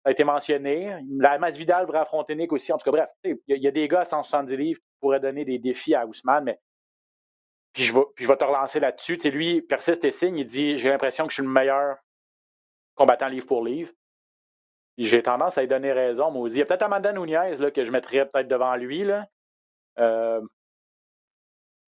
a 0.05 0.11
été 0.11 0.25
mentionné. 0.25 0.97
La 1.19 1.37
Vidal 1.50 1.87
devrait 1.87 1.99
affronter 1.99 2.37
Nick 2.37 2.53
aussi. 2.53 2.73
En 2.73 2.79
tout 2.79 2.85
cas, 2.85 2.97
bref, 2.97 3.09
il 3.25 3.38
y, 3.49 3.67
a 3.67 3.71
des 3.71 3.88
gars 3.88 4.00
à 4.00 4.05
170 4.05 4.57
livres 4.57 4.79
qui 4.81 4.97
pourraient 5.00 5.21
donner 5.21 5.45
des 5.45 5.59
défis 5.59 5.95
à 5.95 6.07
Ousmane, 6.07 6.45
mais 6.45 6.59
puis 7.73 7.85
je 7.85 7.95
vais, 7.95 8.03
puis 8.15 8.25
je 8.25 8.31
vais 8.31 8.37
te 8.37 8.45
relancer 8.45 8.81
là-dessus. 8.81 9.17
Tu 9.17 9.23
sais, 9.23 9.31
lui, 9.31 9.63
persiste 9.63 10.05
et 10.05 10.11
signe, 10.11 10.39
il 10.39 10.47
dit 10.47 10.79
J'ai 10.79 10.89
l'impression 10.89 11.25
que 11.25 11.31
je 11.31 11.35
suis 11.35 11.43
le 11.43 11.49
meilleur 11.49 11.97
combattant 12.95 13.29
livre 13.29 13.47
pour 13.47 13.65
livre. 13.65 13.93
Puis 14.97 15.07
j'ai 15.07 15.23
tendance 15.23 15.57
à 15.57 15.61
lui 15.61 15.69
donner 15.69 15.93
raison, 15.93 16.35
aussi. 16.35 16.57
Il 16.57 16.59
y 16.59 16.63
a 16.63 16.67
peut-être 16.67 16.83
Amanda 16.83 17.13
Nunez 17.13 17.57
là, 17.59 17.71
que 17.71 17.85
je 17.85 17.93
mettrais 17.93 18.27
peut-être 18.27 18.49
devant 18.49 18.75
lui. 18.75 19.05
Là. 19.05 19.27
Euh, 20.01 20.41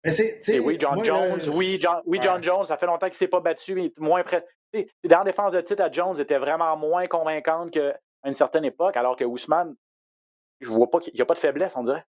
mais 0.04 0.10
c'est, 0.10 0.58
oui, 0.58 0.76
John 0.80 1.02
Jones, 1.04 1.40
oui, 1.52 1.78
John, 1.80 2.02
oui, 2.06 2.18
John 2.20 2.42
Jones, 2.42 2.66
ça 2.66 2.76
fait 2.76 2.86
longtemps 2.86 3.06
qu'il 3.06 3.14
ne 3.14 3.18
s'est 3.18 3.28
pas 3.28 3.40
battu, 3.40 3.74
mais 3.74 3.92
moins 3.98 4.24
près. 4.24 4.44
Les 4.72 4.88
dernières 5.04 5.24
défenses 5.24 5.52
de 5.52 5.60
titre 5.60 5.82
à 5.82 5.92
Jones 5.92 6.18
étaient 6.18 6.38
vraiment 6.38 6.76
moins 6.76 7.06
convaincantes 7.06 7.70
qu'à 7.70 7.98
une 8.24 8.34
certaine 8.34 8.64
époque, 8.64 8.96
alors 8.96 9.16
que 9.16 9.24
Ousmane, 9.24 9.76
je 10.60 10.68
vois 10.68 10.90
pas 10.90 10.98
qu'il 10.98 11.14
n'y 11.14 11.20
a 11.20 11.24
pas 11.24 11.34
de 11.34 11.38
faiblesse, 11.38 11.76
on 11.76 11.84
dirait. 11.84 12.04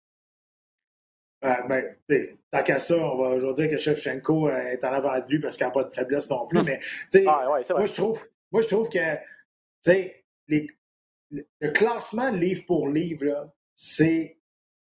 Euh, 1.44 1.54
ben, 1.68 2.28
tant 2.52 2.64
qu'à 2.64 2.80
ça, 2.80 2.96
on 2.96 3.18
va 3.18 3.30
aujourd'hui 3.30 3.68
dire 3.68 3.78
que 3.78 3.82
Shevchenko 3.82 4.50
euh, 4.50 4.58
est 4.68 4.84
en 4.84 4.94
avant 4.94 5.20
de 5.20 5.26
lui 5.28 5.40
parce 5.40 5.58
qu'il 5.58 5.66
n'a 5.66 5.72
pas 5.72 5.84
de 5.84 5.94
faiblesse 5.94 6.30
non 6.30 6.46
plus. 6.48 6.62
Mais 6.64 6.80
ah, 7.28 7.46
moi, 7.48 7.86
je 7.86 7.94
trouve, 7.94 8.24
moi, 8.52 8.62
je 8.62 8.68
trouve 8.68 8.90
que 8.90 9.00
les, 9.88 10.70
le 11.30 11.70
classement 11.70 12.30
livre 12.30 12.66
pour 12.68 12.88
livre, 12.88 13.52
c'est 13.76 14.38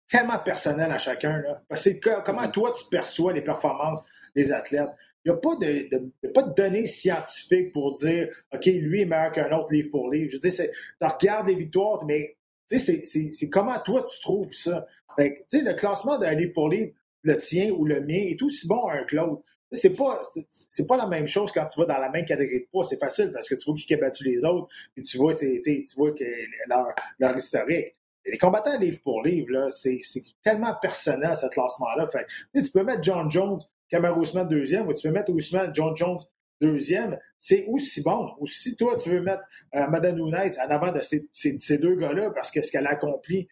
tellement 0.08 0.38
personnel 0.38 0.92
à 0.92 0.98
chacun. 0.98 1.38
Là, 1.38 1.62
parce 1.68 1.88
que 1.88 2.22
comment 2.24 2.42
mm-hmm. 2.42 2.52
toi 2.52 2.74
tu 2.78 2.84
perçois 2.88 3.32
les 3.32 3.42
performances 3.42 4.00
des 4.36 4.52
athlètes? 4.52 4.90
Il 5.24 5.32
n'y 5.32 5.38
a 5.38 5.40
pas 5.40 5.56
de, 5.56 5.88
de, 6.22 6.28
pas 6.28 6.42
de 6.42 6.54
données 6.54 6.86
scientifiques 6.86 7.72
pour 7.72 7.96
dire 7.96 8.28
OK, 8.52 8.66
lui 8.66 9.02
est 9.02 9.06
meilleur 9.06 9.32
qu'un 9.32 9.50
autre 9.56 9.72
livre 9.72 9.90
pour 9.90 10.10
livre. 10.10 10.30
Je 10.30 10.36
veux 10.36 10.48
dire, 10.48 10.52
tu 10.52 11.06
regardes 11.06 11.48
les 11.48 11.54
victoires, 11.54 12.04
mais 12.04 12.36
c'est 12.68 13.50
comment 13.50 13.78
toi 13.80 14.04
tu 14.04 14.20
trouves 14.20 14.52
ça? 14.52 14.86
Fait 15.16 15.44
le 15.52 15.74
classement 15.74 16.18
d'un 16.18 16.32
livre 16.32 16.52
pour 16.52 16.68
livre, 16.68 16.92
le 17.22 17.38
tien 17.38 17.70
ou 17.70 17.84
le 17.84 18.00
mien, 18.00 18.26
est 18.28 18.40
aussi 18.42 18.68
bon 18.68 18.88
un 18.88 19.04
que 19.04 19.16
l'autre. 19.16 19.42
C'est 19.72 19.96
pas, 19.96 20.22
c'est 20.70 20.86
pas 20.86 20.96
la 20.96 21.08
même 21.08 21.26
chose 21.26 21.50
quand 21.50 21.66
tu 21.66 21.80
vas 21.80 21.86
dans 21.86 21.98
la 21.98 22.08
même 22.08 22.24
catégorie 22.24 22.60
de 22.60 22.66
poids. 22.70 22.84
C'est 22.84 22.98
facile 22.98 23.32
parce 23.32 23.48
que 23.48 23.56
tu 23.56 23.64
vois 23.64 23.74
qui 23.74 23.94
a 23.94 23.96
battu 23.96 24.24
les 24.24 24.44
autres, 24.44 24.68
puis 24.94 25.02
tu 25.02 25.16
vois, 25.16 25.34
tu 25.34 25.84
vois 25.96 26.12
que 26.12 26.24
leur, 26.68 26.86
leur 27.18 27.36
historique. 27.36 27.96
Les 28.26 28.38
combattants 28.38 28.78
livre 28.78 29.00
pour 29.02 29.22
livre, 29.22 29.68
c'est 29.70 30.00
tellement 30.42 30.74
personnel 30.80 31.36
ce 31.36 31.46
classement-là. 31.48 32.06
Fait 32.06 32.26
tu 32.54 32.70
peux 32.70 32.82
mettre 32.82 33.02
John 33.02 33.30
Jones, 33.30 33.60
Cameron 33.88 34.20
Ousmane 34.20 34.48
deuxième, 34.48 34.86
ou 34.86 34.94
tu 34.94 35.08
peux 35.08 35.12
mettre 35.12 35.30
Ousmane, 35.30 35.74
John 35.74 35.96
Jones 35.96 36.18
deuxième. 36.60 37.18
C'est 37.38 37.66
aussi 37.66 38.02
bon. 38.02 38.30
Ou 38.38 38.46
si 38.46 38.76
toi, 38.76 38.96
tu 38.96 39.10
veux 39.10 39.20
mettre 39.20 39.42
euh, 39.74 39.86
Madame 39.88 40.16
Nunes 40.16 40.34
en 40.34 40.70
avant 40.70 40.92
de 40.92 41.00
ces, 41.00 41.28
ces 41.32 41.78
deux 41.78 41.96
gars-là 41.96 42.30
parce 42.30 42.50
que 42.50 42.62
ce 42.62 42.70
qu'elle 42.72 42.86
a 42.86 42.90
accompli 42.92 43.48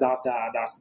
dans, 0.00 0.16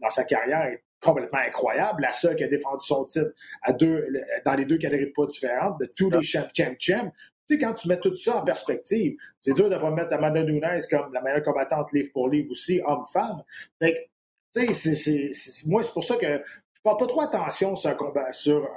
dans, 0.02 0.10
sa 0.10 0.24
carrière 0.26 0.66
est 0.66 0.84
complètement 1.02 1.40
incroyable. 1.40 2.02
La 2.02 2.12
seule 2.12 2.36
qui 2.36 2.44
a 2.44 2.48
défendu 2.48 2.86
son 2.86 3.06
titre 3.06 3.32
à 3.62 3.74
deux, 3.74 4.08
dans 4.46 4.56
les 4.56 4.66
deux 4.66 4.78
catégories 4.78 5.08
de 5.08 5.14
poids 5.14 5.28
différentes, 5.28 5.80
de 5.80 5.86
tous 5.86 6.10
les 6.10 6.24
champ, 6.24 6.48
champ, 6.56 6.76
champ. 6.80 7.12
Tu 7.48 7.56
sais, 7.56 7.62
quand 7.62 7.74
tu 7.74 7.88
mets 7.90 8.00
tout 8.00 8.16
ça 8.16 8.38
en 8.38 8.44
perspective, 8.44 9.18
c'est 9.42 9.54
dur 9.54 9.70
de 9.70 9.78
pas 9.78 9.92
mettre 9.92 10.14
Amanda 10.14 10.44
Nunes 10.44 10.80
comme 10.90 11.14
la 11.14 11.22
meilleure 11.22 11.44
combattante 11.44 11.92
livre 11.92 12.10
pour 12.14 12.30
livre 12.30 12.52
aussi, 12.52 12.82
homme-femme. 12.86 13.44
Fait 13.80 14.10
tu 14.56 14.74
sais, 14.74 15.32
moi, 15.68 15.84
c'est 15.84 15.94
pour 15.94 16.04
ça 16.04 16.16
que 16.16 16.28
je 16.28 16.82
porte 16.84 17.00
pas 17.00 17.08
trop 17.08 17.22
attention 17.22 17.76
sur 17.76 17.90
un, 17.90 17.96
combat, 17.96 18.32
sur 18.34 18.70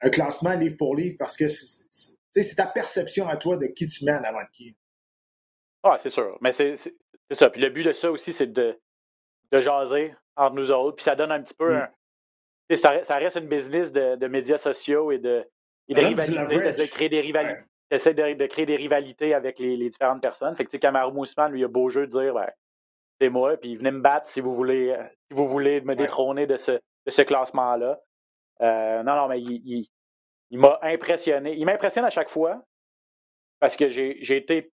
un, 0.00 0.10
classement 0.10 0.54
livre 0.54 0.76
pour 0.76 0.96
livre 0.96 1.16
parce 1.18 1.36
que 1.36 1.48
c'est 1.48 2.54
ta 2.56 2.66
perception 2.66 3.28
à 3.28 3.36
toi 3.36 3.56
de 3.56 3.66
qui 3.66 3.86
tu 3.88 4.08
en 4.10 4.24
avant 4.24 4.42
de 4.42 4.50
qui. 4.52 4.74
Ah, 5.82 5.98
c'est 6.00 6.10
sûr. 6.10 6.38
Mais 6.40 6.52
c'est 6.52 6.74
ça. 7.30 7.50
Puis 7.50 7.60
le 7.60 7.70
but 7.70 7.84
de 7.84 7.92
ça 7.92 8.10
aussi, 8.10 8.32
c'est 8.32 8.52
de, 8.52 8.78
de 9.52 9.60
jaser 9.60 10.14
entre 10.36 10.54
nous 10.54 10.70
autres. 10.70 10.96
Puis 10.96 11.04
ça 11.04 11.14
donne 11.14 11.32
un 11.32 11.42
petit 11.42 11.54
peu 11.54 11.74
mm. 11.74 11.88
un, 12.70 12.74
ça, 12.74 13.02
ça, 13.04 13.16
reste 13.16 13.36
une 13.36 13.48
business 13.48 13.92
de, 13.92 14.16
de 14.16 14.26
médias 14.26 14.58
sociaux 14.58 15.12
et 15.12 15.18
de, 15.18 15.46
et 15.88 15.94
de 15.94 16.00
rivalités. 16.00 16.58
de 16.58 16.86
créer 16.90 17.08
des 17.08 17.20
rivalités. 17.20 17.62
de, 17.90 18.34
de, 18.34 18.46
créer 18.46 18.66
des 18.66 18.76
rivalités 18.76 19.34
avec 19.34 19.58
les, 19.58 19.76
les 19.76 19.90
différentes 19.90 20.22
personnes. 20.22 20.54
Fait 20.56 20.64
que, 20.64 20.70
tu 20.70 20.76
sais, 20.76 20.80
Kamaru 20.80 21.12
Moussman, 21.12 21.52
lui, 21.52 21.64
a 21.64 21.68
beau 21.68 21.88
jeu 21.88 22.06
de 22.06 22.20
dire, 22.20 22.34
ben, 22.34 22.50
c'est 23.20 23.28
moi, 23.28 23.56
puis 23.56 23.76
venez 23.76 23.90
me 23.90 24.00
battre 24.00 24.28
si 24.28 24.40
vous 24.40 24.54
voulez, 24.54 24.90
euh, 24.90 25.02
si 25.28 25.36
vous 25.36 25.46
voulez 25.48 25.80
me 25.80 25.94
détrôner 25.94 26.46
de 26.46 26.56
ce, 26.56 26.72
de 26.72 27.10
ce 27.10 27.22
classement-là. 27.22 28.00
Euh, 28.62 29.02
non, 29.02 29.16
non, 29.16 29.28
mais 29.28 29.40
il, 29.40 29.88
il, 30.50 30.58
m'a 30.58 30.78
impressionné. 30.82 31.54
Il 31.54 31.64
m'impressionne 31.64 32.04
à 32.04 32.10
chaque 32.10 32.30
fois 32.30 32.62
parce 33.60 33.76
que 33.76 33.88
j'ai 33.88 34.36
été 34.36 34.70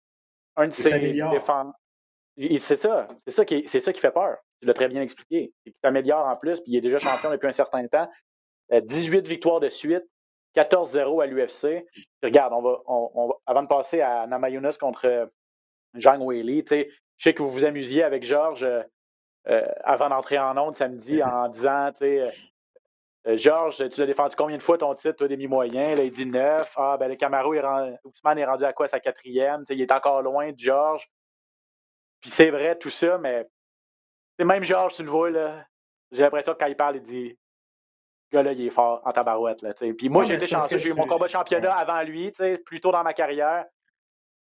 un 0.56 0.66
de 0.68 0.72
ses 0.72 1.12
défenseurs. 1.12 1.72
C'est 2.36 2.76
ça, 2.76 3.08
c'est 3.26 3.32
ça, 3.32 3.44
qui, 3.44 3.64
c'est 3.66 3.80
ça 3.80 3.92
qui 3.92 4.00
fait 4.00 4.10
peur. 4.10 4.38
Tu 4.62 4.68
l'as 4.68 4.74
très 4.74 4.86
bien 4.86 5.02
expliqué. 5.02 5.52
Il 5.66 5.72
s'améliore 5.82 6.24
en 6.24 6.36
plus, 6.36 6.60
puis 6.60 6.70
il 6.70 6.76
est 6.76 6.80
déjà 6.80 7.00
champion 7.00 7.32
depuis 7.32 7.48
un 7.48 7.52
certain 7.52 7.84
temps. 7.88 8.08
18 8.70 9.18
euh, 9.18 9.28
victoires 9.28 9.58
de 9.58 9.68
suite, 9.68 10.04
14-0 10.54 11.20
à 11.20 11.26
l'UFC. 11.26 11.84
Regarde, 12.22 12.52
on 12.52 12.62
va, 12.62 12.78
on, 12.86 13.34
avant 13.44 13.64
de 13.64 13.66
passer 13.66 14.00
à 14.00 14.24
Namayunas 14.28 14.76
contre 14.78 15.06
euh, 15.06 15.26
Jean 15.94 16.20
Whaley, 16.20 16.64
je 16.70 16.84
sais 17.18 17.34
que 17.34 17.42
vous 17.42 17.50
vous 17.50 17.64
amusiez 17.64 18.04
avec 18.04 18.22
Georges 18.22 18.64
euh, 19.48 19.66
avant 19.82 20.08
d'entrer 20.08 20.38
en 20.38 20.56
onde 20.56 20.76
samedi 20.76 21.20
en 21.24 21.48
disant, 21.48 21.90
Georges, 23.26 23.88
tu 23.88 24.00
l'as 24.00 24.06
défendu 24.06 24.36
combien 24.36 24.58
de 24.58 24.62
fois 24.62 24.78
ton 24.78 24.94
titre, 24.94 25.16
toi, 25.16 25.26
demi-moyen? 25.26 25.96
Là, 25.96 26.04
il 26.04 26.12
dit 26.12 26.26
9. 26.26 26.72
Ah, 26.76 26.96
ben, 26.98 27.08
le 27.08 27.16
Camaro, 27.16 27.52
Ousmane 28.04 28.38
est 28.38 28.44
rendu 28.44 28.64
à 28.64 28.72
quoi, 28.72 28.86
sa 28.86 29.00
quatrième? 29.00 29.64
il 29.70 29.80
est 29.80 29.92
encore 29.92 30.22
loin 30.22 30.52
de 30.52 30.58
Georges. 30.58 31.08
Puis 32.20 32.30
c'est 32.30 32.50
vrai, 32.50 32.78
tout 32.78 32.90
ça, 32.90 33.18
mais 33.18 33.48
c'est 34.42 34.46
même 34.46 34.64
Georges, 34.64 34.96
tu 34.96 35.04
le 35.04 35.10
vois, 35.10 35.30
là. 35.30 35.64
J'ai 36.10 36.22
l'impression 36.22 36.52
que 36.54 36.58
quand 36.58 36.66
il 36.66 36.74
parle, 36.74 36.96
il 36.96 37.02
dit 37.02 37.28
le 37.28 38.38
gars-là, 38.38 38.52
il 38.52 38.66
est 38.66 38.70
fort 38.70 39.00
en 39.04 39.12
tabarouette. 39.12 39.62
Là, 39.62 39.72
Puis 39.72 40.08
moi, 40.08 40.24
j'ai 40.24 40.34
été 40.34 40.48
chanceux. 40.48 40.78
J'ai 40.78 40.88
eu 40.88 40.94
mon 40.94 41.06
combat 41.06 41.26
de 41.26 41.30
championnat 41.30 41.72
avant 41.72 42.02
lui, 42.02 42.32
plus 42.64 42.80
tôt 42.80 42.90
dans 42.90 43.04
ma 43.04 43.14
carrière. 43.14 43.66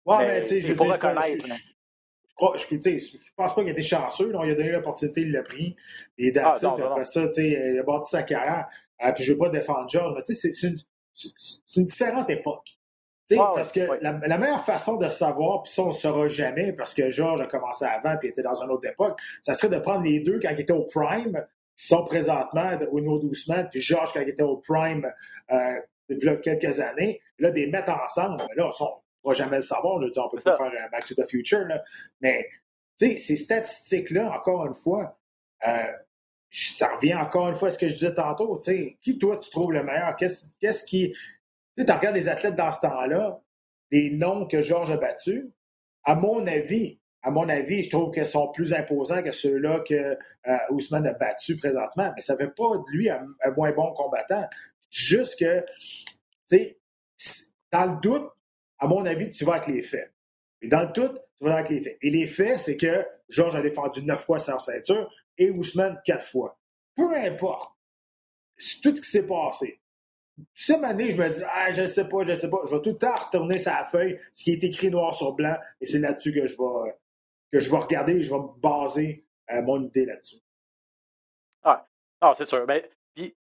Ouais, 0.05 0.27
mais, 0.27 0.43
tu 0.43 0.49
sais, 0.49 0.61
je 0.61 0.75
pour 0.75 0.93
reconnaître. 0.93 1.47
Je, 1.47 2.59
je, 2.59 2.99
je, 2.99 3.35
pense 3.37 3.55
pas 3.55 3.63
qu'il 3.63 3.71
été 3.71 3.81
chanceux. 3.81 4.31
il 4.31 4.51
a 4.51 4.55
donné 4.55 4.71
l'opportunité, 4.71 5.23
il 5.23 5.33
l'a 5.33 5.43
pris. 5.43 5.75
Et 6.19 6.31
ah, 6.37 6.59
après 6.61 7.05
ça, 7.05 7.23
il 7.39 7.79
a 7.79 7.83
bâti 7.83 8.11
sa 8.11 8.23
carrière. 8.23 8.69
Euh, 9.03 9.13
puis 9.13 9.25
je 9.25 9.33
veux 9.33 9.39
pas 9.39 9.49
défendre 9.49 9.89
Georges, 9.89 10.15
mais 10.15 10.35
c'est 10.35 10.63
une, 10.63 10.77
une 11.77 11.85
différente 11.87 12.29
époque 12.29 12.76
parce 13.35 13.73
que 13.73 13.81
la, 14.03 14.39
meilleure 14.39 14.65
façon 14.65 14.97
de 14.97 15.09
savoir, 15.09 15.63
puis 15.63 15.73
ça, 15.73 15.83
on 15.83 15.89
ne 15.89 15.93
saura 15.93 16.29
jamais, 16.29 16.73
parce 16.73 16.95
que 16.95 17.11
Georges 17.11 17.41
a 17.41 17.47
commencé 17.47 17.85
avant 17.85 18.17
puis 18.17 18.29
était 18.29 18.43
dans 18.43 18.63
une 18.63 18.71
autre 18.71 18.89
époque, 18.89 19.19
ça 19.43 19.55
serait 19.55 19.75
de 19.75 19.81
prendre 19.81 20.03
les 20.03 20.21
deux 20.21 20.39
quand 20.41 20.51
ils 20.51 20.61
étaient 20.61 20.73
au 20.73 20.85
prime, 20.85 21.45
qui 21.77 21.87
sont 21.87 22.05
présentement 22.05 22.71
au 22.91 23.01
niveau 23.01 23.19
doucement, 23.19 23.65
puis 23.71 23.81
Georges 23.81 24.13
quand 24.13 24.21
il 24.21 24.29
était 24.29 24.43
au 24.43 24.57
prime 24.57 25.11
euh, 25.51 25.81
il 26.09 26.23
y 26.23 26.29
a 26.29 26.37
quelques 26.37 26.81
années, 26.81 27.21
là, 27.39 27.51
des 27.51 27.67
mettre 27.67 27.91
ensemble. 27.91 28.45
Là, 28.55 28.71
on 28.81 28.85
ne 28.85 28.89
pourra 29.23 29.35
jamais 29.35 29.57
le 29.57 29.63
savoir. 29.63 29.99
Là, 29.99 30.09
on 30.17 30.29
peut 30.29 30.39
pas 30.41 30.57
faire 30.57 30.67
un 30.67 30.89
Back 30.91 31.07
to 31.07 31.15
the 31.15 31.29
Future, 31.29 31.67
là, 31.67 31.83
mais 32.21 32.49
ces 32.99 33.37
statistiques-là, 33.37 34.33
encore 34.33 34.67
une 34.67 34.75
fois, 34.75 35.19
euh, 35.67 35.93
ça 36.51 36.95
revient 36.95 37.15
encore 37.15 37.49
une 37.49 37.57
fois 37.57 37.69
à 37.69 37.71
ce 37.73 37.79
que 37.79 37.89
je 37.89 37.95
disais 37.95 38.15
tantôt. 38.15 38.61
Qui, 39.03 39.19
toi, 39.19 39.37
tu 39.37 39.51
trouves 39.51 39.73
le 39.73 39.83
meilleur? 39.83 40.17
Qu'est-ce 40.17 40.85
qui 40.85 41.15
tu 41.85 41.93
regardes 41.93 42.17
les 42.17 42.29
athlètes 42.29 42.57
dans 42.57 42.71
ce 42.71 42.81
temps-là, 42.81 43.41
les 43.91 44.11
noms 44.11 44.47
que 44.47 44.63
Georges 44.63 44.91
a 44.93 44.97
battus, 44.97 45.47
à 46.05 46.15
mon 46.15 46.47
avis, 46.47 46.99
à 47.23 47.31
mon 47.31 47.49
avis, 47.49 47.83
je 47.83 47.91
trouve 47.91 48.13
qu'ils 48.13 48.25
sont 48.25 48.53
plus 48.53 48.73
imposants 48.73 49.21
que 49.21 49.33
ceux-là 49.33 49.81
que 49.81 49.95
euh, 49.95 50.57
Ousmane 50.71 51.09
a 51.09 51.13
battus 51.13 51.59
présentement. 51.59 52.13
Mais 52.15 52.21
ça 52.21 52.35
ne 52.35 52.39
fait 52.39 52.55
pas 52.55 52.77
de 52.77 52.91
lui 52.93 53.11
un, 53.11 53.27
moins 53.57 53.73
bon 53.73 53.93
combattant. 53.95 54.49
Juste 54.91 55.37
que, 55.39 55.65
tu 56.49 56.57
sais, 56.57 56.79
dans 57.73 57.95
le 57.95 58.01
doute, 58.01 58.31
à 58.79 58.87
mon 58.87 59.05
avis, 59.07 59.31
tu 59.31 59.45
vas 59.45 59.55
avec 59.55 59.67
les 59.67 59.83
faits. 59.83 60.13
Et 60.63 60.69
dans 60.69 60.83
le 60.83 60.93
doute, 60.93 61.21
tu 61.41 61.47
vas 61.49 61.57
avec 61.57 61.71
les 61.71 61.81
faits. 61.81 61.99
Et 62.01 62.11
les 62.11 62.27
faits, 62.27 62.61
c'est 62.61 62.77
que 62.77 63.05
Georges 63.29 63.57
a 63.57 63.63
défendu 63.63 64.05
neuf 64.05 64.25
fois 64.25 64.39
sa 64.39 64.61
ceinture 64.61 65.13
et 65.37 65.51
Ousmane 65.51 66.01
quatre 66.05 66.25
fois. 66.25 66.57
Peu 66.95 67.13
importe 67.17 67.73
tout 68.85 68.95
ce 68.95 69.01
qui 69.01 69.11
s'est 69.11 69.27
passé. 69.27 69.81
Cette 70.55 70.85
année, 70.85 71.11
je 71.11 71.17
me 71.17 71.29
dis, 71.31 71.43
ah, 71.47 71.73
je 71.73 71.87
sais 71.87 72.09
pas, 72.09 72.25
je 72.27 72.35
sais 72.35 72.51
pas. 72.51 72.59
Je 72.67 72.75
vais 72.75 72.83
tout 72.83 72.91
le 72.91 72.99
temps 72.99 73.15
retourner 73.15 73.59
sa 73.59 73.85
feuille, 73.85 74.21
ce 74.33 74.45
qui 74.45 74.53
est 74.53 74.65
écrit 74.65 74.91
noir 74.91 75.15
sur 75.15 75.33
blanc, 75.33 75.57
et 75.81 75.87
c'est 75.87 75.99
là-dessus 75.99 76.33
que 76.33 76.47
je 76.47 76.57
vais, 76.57 76.95
que 77.53 77.61
je 77.61 77.71
vais 77.71 77.79
regarder 77.79 78.13
et 78.13 78.23
je 78.23 78.35
vais 78.35 78.41
baser 78.63 79.25
euh, 79.51 79.63
mon 79.63 79.83
idée 79.83 80.05
là-dessus. 80.05 80.37
Ah, 82.21 82.33
c'est 82.37 82.47
sûr. 82.47 82.67
Ben, 82.67 82.83
puis, 83.15 83.35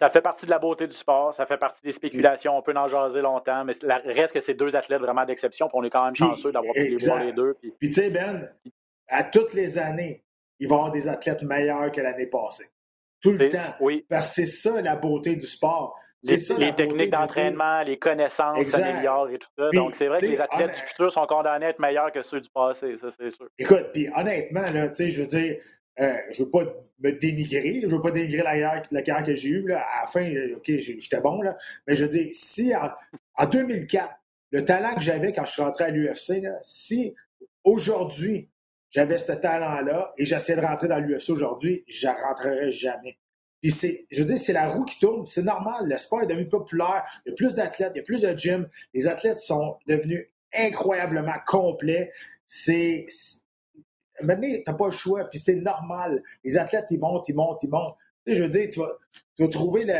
ça 0.00 0.10
fait 0.10 0.20
partie 0.20 0.46
de 0.46 0.50
la 0.50 0.58
beauté 0.58 0.86
du 0.86 0.94
sport, 0.94 1.34
ça 1.34 1.46
fait 1.46 1.56
partie 1.56 1.82
des 1.82 1.92
spéculations, 1.92 2.56
on 2.56 2.62
peut 2.62 2.74
en 2.76 2.88
jaser 2.88 3.22
longtemps, 3.22 3.64
mais 3.64 3.74
la, 3.82 3.98
reste 3.98 4.34
que 4.34 4.40
c'est 4.40 4.54
deux 4.54 4.76
athlètes 4.76 5.00
vraiment 5.00 5.24
d'exception, 5.24 5.68
puis 5.68 5.78
on 5.78 5.84
est 5.84 5.90
quand 5.90 6.04
même 6.04 6.16
chanceux 6.16 6.52
d'avoir 6.52 6.74
pu 6.74 6.88
les 6.88 7.06
voir 7.06 7.22
les 7.22 7.32
deux. 7.32 7.54
Puis, 7.78 7.88
tu 7.88 7.94
sais, 7.94 8.10
Ben, 8.10 8.50
à 9.08 9.24
toutes 9.24 9.54
les 9.54 9.78
années, 9.78 10.24
il 10.58 10.68
va 10.68 10.76
y 10.76 10.78
avoir 10.78 10.92
des 10.92 11.08
athlètes 11.08 11.42
meilleurs 11.42 11.90
que 11.92 12.00
l'année 12.00 12.26
passée. 12.26 12.66
Tout 13.22 13.32
le 13.32 13.48
temps. 13.48 13.74
Oui. 13.80 14.04
Parce 14.08 14.28
que 14.28 14.34
c'est 14.34 14.46
ça 14.46 14.80
la 14.80 14.96
beauté 14.96 15.36
du 15.36 15.46
sport. 15.46 15.98
Les, 16.24 16.36
les 16.58 16.72
techniques 16.74 17.10
d'entraînement, 17.10 17.82
les 17.82 17.98
connaissances 17.98 18.64
s'améliorent 18.66 19.30
et 19.30 19.38
tout 19.38 19.48
ça. 19.58 19.70
Donc, 19.72 19.96
c'est 19.96 20.06
vrai 20.06 20.20
que 20.20 20.26
les 20.26 20.40
athlètes 20.40 20.74
du 20.74 20.80
futur 20.82 21.10
sont 21.10 21.26
condamnés 21.26 21.66
à 21.66 21.68
être 21.70 21.80
meilleurs 21.80 22.12
que 22.12 22.22
ceux 22.22 22.40
du 22.40 22.48
passé, 22.48 22.96
ça, 22.96 23.08
c'est 23.10 23.30
sûr. 23.30 23.48
Écoute, 23.58 23.86
puis 23.92 24.08
honnêtement, 24.14 24.70
là, 24.72 24.88
je 24.96 25.20
veux 25.20 25.26
dire, 25.26 25.56
euh, 26.00 26.16
je 26.30 26.44
veux 26.44 26.50
pas 26.50 26.64
me 27.00 27.12
dénigrer, 27.12 27.82
je 27.82 27.94
veux 27.94 28.00
pas 28.00 28.12
dénigrer 28.12 28.42
la, 28.42 28.82
la 28.90 29.02
carrière 29.02 29.26
que 29.26 29.34
j'ai 29.34 29.48
eue. 29.50 29.68
Là. 29.68 29.80
À 29.80 30.02
la 30.02 30.06
fin, 30.06 30.24
euh, 30.24 30.56
OK, 30.56 30.64
j'étais 30.66 31.20
bon, 31.20 31.42
là, 31.42 31.56
mais 31.86 31.94
je 31.94 32.04
veux 32.04 32.10
dire, 32.10 32.28
si 32.32 32.72
en, 32.74 33.46
2004, 33.46 34.08
le 34.52 34.64
talent 34.64 34.94
que 34.94 35.02
j'avais 35.02 35.32
quand 35.32 35.44
je 35.44 35.52
suis 35.52 35.62
rentré 35.62 35.84
à 35.84 35.90
l'UFC, 35.90 36.46
si 36.62 37.14
aujourd'hui, 37.64 38.48
j'avais 38.92 39.18
ce 39.18 39.32
talent-là 39.32 40.12
et 40.18 40.26
j'essayais 40.26 40.60
de 40.60 40.64
rentrer 40.64 40.86
dans 40.86 40.98
l'UFC 40.98 41.30
aujourd'hui, 41.30 41.84
je 41.88 42.06
ne 42.06 42.12
rentrerais 42.12 42.70
jamais. 42.70 43.18
Puis 43.62 43.70
c'est, 43.70 44.06
je 44.10 44.22
veux 44.22 44.28
dire, 44.28 44.38
c'est 44.38 44.52
la 44.52 44.68
roue 44.68 44.84
qui 44.84 44.98
tourne, 44.98 45.24
c'est 45.24 45.42
normal. 45.42 45.88
Le 45.88 45.96
sport 45.96 46.22
est 46.22 46.26
devenu 46.26 46.48
populaire, 46.48 47.04
il 47.24 47.30
y 47.30 47.32
a 47.32 47.36
plus 47.36 47.54
d'athlètes, 47.54 47.92
il 47.94 47.98
y 47.98 48.00
a 48.00 48.04
plus 48.04 48.20
de 48.20 48.36
gym, 48.36 48.68
les 48.92 49.08
athlètes 49.08 49.40
sont 49.40 49.76
devenus 49.86 50.28
incroyablement 50.52 51.36
complets. 51.46 52.12
C'est, 52.46 53.06
maintenant, 54.20 54.48
tu 54.48 54.62
n'as 54.66 54.76
pas 54.76 54.86
le 54.86 54.92
choix, 54.92 55.24
puis 55.30 55.38
c'est 55.38 55.56
normal. 55.56 56.22
Les 56.44 56.58
athlètes, 56.58 56.86
ils 56.90 56.98
montent, 56.98 57.28
ils 57.28 57.34
montent, 57.34 57.62
ils 57.62 57.70
montent. 57.70 57.96
Tu 58.26 58.32
sais, 58.32 58.38
je 58.38 58.42
veux 58.42 58.50
dire, 58.50 58.68
tu 58.70 58.80
vas, 58.80 58.98
tu 59.36 59.44
vas 59.44 59.48
trouver 59.48 59.84
le. 59.84 59.94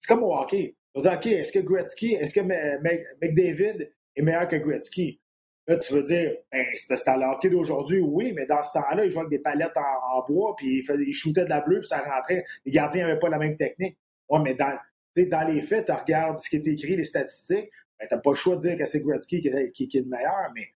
C'est 0.00 0.08
comme 0.08 0.24
au 0.24 0.34
hockey. 0.34 0.74
Tu 0.94 1.00
vas 1.00 1.10
dire, 1.10 1.18
OK, 1.18 1.26
est-ce 1.26 1.52
que 1.52 1.60
Gretzky, 1.60 2.14
est-ce 2.14 2.34
que 2.34 2.40
McDavid 2.40 3.88
est 4.16 4.22
meilleur 4.22 4.48
que 4.48 4.56
Gretzky? 4.56 5.20
Là, 5.68 5.76
tu 5.78 5.92
veux 5.94 6.02
dire, 6.04 6.32
ben, 6.52 6.64
c'est 6.74 7.08
à 7.08 7.16
le 7.16 7.24
hockey 7.24 7.48
d'aujourd'hui, 7.48 7.98
oui, 7.98 8.32
mais 8.32 8.46
dans 8.46 8.62
ce 8.62 8.72
temps-là, 8.74 9.04
il 9.04 9.10
jouait 9.10 9.20
avec 9.20 9.30
des 9.30 9.40
palettes 9.40 9.76
en, 9.76 10.24
bois, 10.24 10.54
puis 10.56 10.78
il, 10.78 11.00
il 11.00 11.12
shootait 11.12 11.44
de 11.44 11.48
la 11.48 11.60
bleue, 11.60 11.80
puis 11.80 11.88
ça 11.88 11.98
rentrait. 11.98 12.44
Les 12.64 12.70
gardiens 12.70 13.06
n'avaient 13.06 13.18
pas 13.18 13.28
la 13.28 13.38
même 13.38 13.56
technique. 13.56 13.98
Oui, 14.28 14.40
mais 14.44 14.54
dans, 14.54 14.78
dans 15.16 15.48
les 15.48 15.60
faits, 15.60 15.86
tu 15.86 15.92
regardes 15.92 16.38
ce 16.38 16.48
qui 16.48 16.56
est 16.56 16.66
écrit, 16.66 16.96
les 16.96 17.04
statistiques, 17.04 17.70
ben, 17.98 18.06
tu 18.08 18.14
n'as 18.14 18.20
pas 18.20 18.30
le 18.30 18.36
choix 18.36 18.56
de 18.56 18.60
dire 18.60 18.78
que 18.78 18.86
c'est 18.86 19.00
Gretzky 19.00 19.40
qui, 19.40 19.50
qui, 19.72 19.88
qui, 19.88 19.98
est 19.98 20.02
le 20.02 20.06
meilleur, 20.06 20.52
mais 20.54 20.68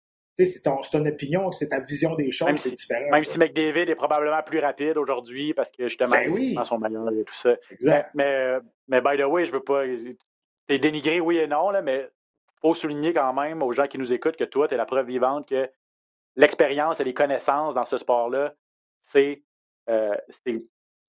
c'est 0.45 0.63
ton, 0.63 0.77
ton, 0.77 1.05
opinion, 1.05 1.51
c'est 1.51 1.69
ta 1.69 1.79
vision 1.79 2.15
des 2.15 2.31
choses, 2.31 2.55
c'est 2.57 2.71
différent. 2.71 3.11
Même 3.11 3.25
si 3.25 3.37
McDavid 3.37 3.89
est 3.89 3.95
probablement 3.95 4.41
plus 4.41 4.59
rapide 4.59 4.97
aujourd'hui 4.97 5.53
parce 5.53 5.71
que 5.71 5.87
justement, 5.87 6.11
ben 6.11 6.31
oui. 6.31 6.53
dans 6.53 6.63
son 6.63 6.79
meilleur 6.79 7.11
et 7.11 7.23
tout 7.25 7.33
ça. 7.33 7.55
Exact. 7.71 8.11
Mais, 8.15 8.57
mais, 8.87 9.01
by 9.01 9.17
the 9.17 9.25
way, 9.25 9.45
je 9.45 9.51
veux 9.51 9.63
pas. 9.63 9.83
T'es 10.67 10.79
dénigré, 10.79 11.19
oui 11.19 11.37
et 11.37 11.47
non, 11.47 11.71
là, 11.71 11.81
mais 11.81 12.07
faut 12.61 12.73
souligner 12.73 13.13
quand 13.13 13.33
même 13.33 13.61
aux 13.61 13.71
gens 13.71 13.87
qui 13.87 13.97
nous 13.97 14.13
écoutent 14.13 14.37
que 14.37 14.43
toi, 14.43 14.67
tu 14.67 14.73
es 14.73 14.77
la 14.77 14.85
preuve 14.85 15.07
vivante 15.07 15.47
que 15.47 15.69
l'expérience 16.35 16.99
et 16.99 17.03
les 17.03 17.13
connaissances 17.13 17.73
dans 17.73 17.85
ce 17.85 17.97
sport-là, 17.97 18.53
c'est 19.05 19.43
euh, 19.89 20.15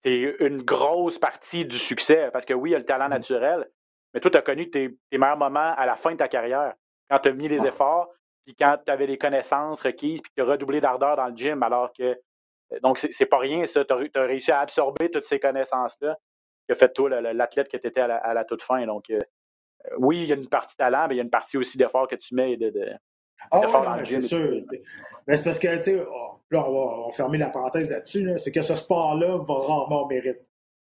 une 0.04 0.62
grosse 0.62 1.18
partie 1.18 1.64
du 1.64 1.78
succès. 1.78 2.30
Parce 2.32 2.44
que 2.44 2.54
oui, 2.54 2.70
il 2.70 2.72
y 2.72 2.76
a 2.76 2.78
le 2.78 2.84
talent 2.84 3.06
mm. 3.06 3.10
naturel, 3.10 3.70
mais 4.12 4.20
toi, 4.20 4.30
tu 4.30 4.38
as 4.38 4.42
connu 4.42 4.70
tes, 4.70 4.96
meilleurs 5.12 5.36
moments 5.36 5.74
à 5.76 5.86
la 5.86 5.96
fin 5.96 6.12
de 6.12 6.16
ta 6.16 6.28
carrière, 6.28 6.74
quand 7.08 7.18
tu 7.20 7.28
as 7.28 7.32
mis 7.32 7.48
les 7.48 7.66
efforts, 7.66 8.08
puis 8.44 8.54
quand 8.56 8.78
tu 8.84 8.90
avais 8.90 9.06
les 9.06 9.18
connaissances 9.18 9.80
requises, 9.80 10.20
puis 10.20 10.32
tu 10.34 10.42
as 10.42 10.46
redoublé 10.46 10.80
d'ardeur 10.80 11.16
dans 11.16 11.26
le 11.26 11.36
gym, 11.36 11.62
alors 11.62 11.92
que. 11.92 12.18
Euh, 12.72 12.80
donc, 12.82 12.98
c'est 12.98 13.26
pas 13.26 13.38
rien, 13.38 13.66
ça. 13.66 13.84
Tu 13.84 13.92
as, 14.14 14.22
réussi 14.22 14.52
à 14.52 14.60
absorber 14.60 15.10
toutes 15.10 15.24
ces 15.24 15.38
connaissances-là 15.40 16.16
qui 16.66 16.72
a 16.72 16.74
fait 16.74 16.92
toi 16.92 17.20
l'athlète 17.20 17.68
que 17.68 17.76
tu 17.76 17.86
étais 17.86 18.00
à 18.00 18.34
la, 18.34 18.44
toute 18.44 18.62
fin. 18.62 18.84
Donc, 18.86 19.10
euh, 19.10 19.18
oui, 19.98 20.22
il 20.22 20.26
y 20.26 20.32
a 20.32 20.36
une 20.36 20.48
partie 20.48 20.76
talent, 20.76 21.06
mais 21.08 21.14
il 21.14 21.18
y 21.18 21.20
a 21.20 21.24
une 21.24 21.30
partie 21.30 21.56
aussi 21.56 21.78
d'effort 21.78 22.08
que 22.08 22.16
tu 22.16 22.34
mets 22.34 22.56
de, 22.56 22.70
de, 22.70 22.92
ah, 23.50 23.60
ouais, 23.60 24.04
C'est 24.04 24.22
sûr. 24.22 24.62
Mais 25.26 25.36
c'est 25.36 25.44
parce 25.44 25.58
que, 25.58 25.76
tu 25.78 25.82
sais, 25.84 26.04
oh, 26.06 26.40
là, 26.50 26.68
on 26.68 27.06
va, 27.06 27.12
fermer 27.12 27.38
la 27.38 27.50
parenthèse 27.50 27.90
là-dessus, 27.90 28.30
c'est 28.38 28.52
que 28.52 28.62
ce 28.62 28.74
sport-là 28.74 29.38
va 29.38 29.54
rarement 29.54 30.02
au 30.02 30.06
mérite. 30.06 30.40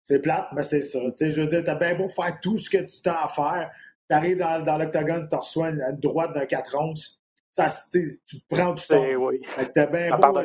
C'est 0.04 0.20
plate, 0.20 0.48
mais 0.54 0.64
c'est 0.64 0.82
ça. 0.82 1.00
je 1.20 1.42
veux 1.42 1.48
dire, 1.48 1.64
t'as 1.64 1.76
bien 1.76 1.96
beau 1.96 2.08
faire 2.10 2.40
tout 2.42 2.58
ce 2.58 2.70
que 2.70 2.78
tu 2.78 3.08
as 3.08 3.24
à 3.24 3.28
faire, 3.28 3.72
t'arrives 4.10 4.38
dans, 4.38 4.64
dans 4.64 4.78
l'octogone, 4.78 5.28
tu 5.30 5.36
reçois 5.36 5.70
une, 5.70 5.98
droite 6.00 6.34
d'un 6.34 6.46
4 6.46 6.76
onces, 6.76 7.22
ça, 7.52 7.68
tu 7.92 8.20
prends 8.50 8.74
du 8.74 8.86
temps. 8.86 9.04
Oui. 9.04 9.42
T'as 9.76 9.86
bien 9.86 10.18
beau, 10.18 10.40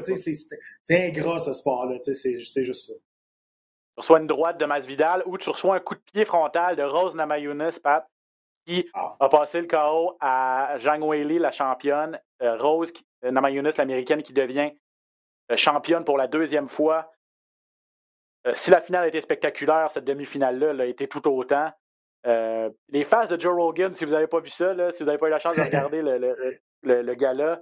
c'est 0.84 1.08
ingrat 1.08 1.38
ce 1.38 1.54
sport-là, 1.54 1.98
c'est 2.02 2.38
juste 2.38 2.74
ça. 2.74 2.92
Tu 2.92 4.00
reçois 4.00 4.20
une 4.20 4.26
droite 4.26 4.60
de 4.60 4.66
Masvidal 4.66 5.22
ou 5.24 5.38
tu 5.38 5.48
reçois 5.48 5.76
un 5.76 5.80
coup 5.80 5.94
de 5.94 6.00
pied 6.00 6.26
frontal 6.26 6.76
de 6.76 6.82
Rose 6.82 7.14
Namajunas, 7.14 7.78
Pat, 7.82 8.06
qui 8.66 8.88
ah. 8.94 9.16
a 9.20 9.28
passé 9.28 9.60
le 9.60 9.66
KO 9.66 10.16
à 10.20 10.76
Zhang 10.78 11.02
Weili, 11.02 11.38
la 11.38 11.52
championne. 11.52 12.20
Euh, 12.42 12.56
Rose 12.58 12.92
euh, 13.24 13.30
Namajunas, 13.30 13.72
l'américaine, 13.78 14.22
qui 14.22 14.32
devient 14.32 14.72
euh, 15.50 15.56
championne 15.56 16.04
pour 16.04 16.18
la 16.18 16.26
deuxième 16.26 16.68
fois. 16.68 17.12
si 18.54 18.70
la 18.70 18.80
finale 18.80 19.04
a 19.04 19.08
été 19.08 19.20
spectaculaire, 19.20 19.90
cette 19.90 20.04
demi-finale-là 20.04 20.82
a 20.82 20.86
été 20.86 21.08
tout 21.08 21.26
autant. 21.28 21.70
les 22.24 23.04
phases 23.04 23.28
de 23.28 23.40
Joe 23.40 23.54
Rogan, 23.54 23.94
si 23.94 24.04
vous 24.04 24.12
n'avez 24.12 24.26
pas 24.26 24.40
vu 24.40 24.50
ça, 24.50 24.74
si 24.90 25.02
vous 25.02 25.06
n'avez 25.06 25.18
pas 25.18 25.28
eu 25.28 25.30
la 25.30 25.38
chance 25.38 25.56
de 25.56 25.62
regarder 25.62 26.02
le, 26.02 26.18
le, 26.82 27.02
le, 27.02 27.14
gala, 27.14 27.60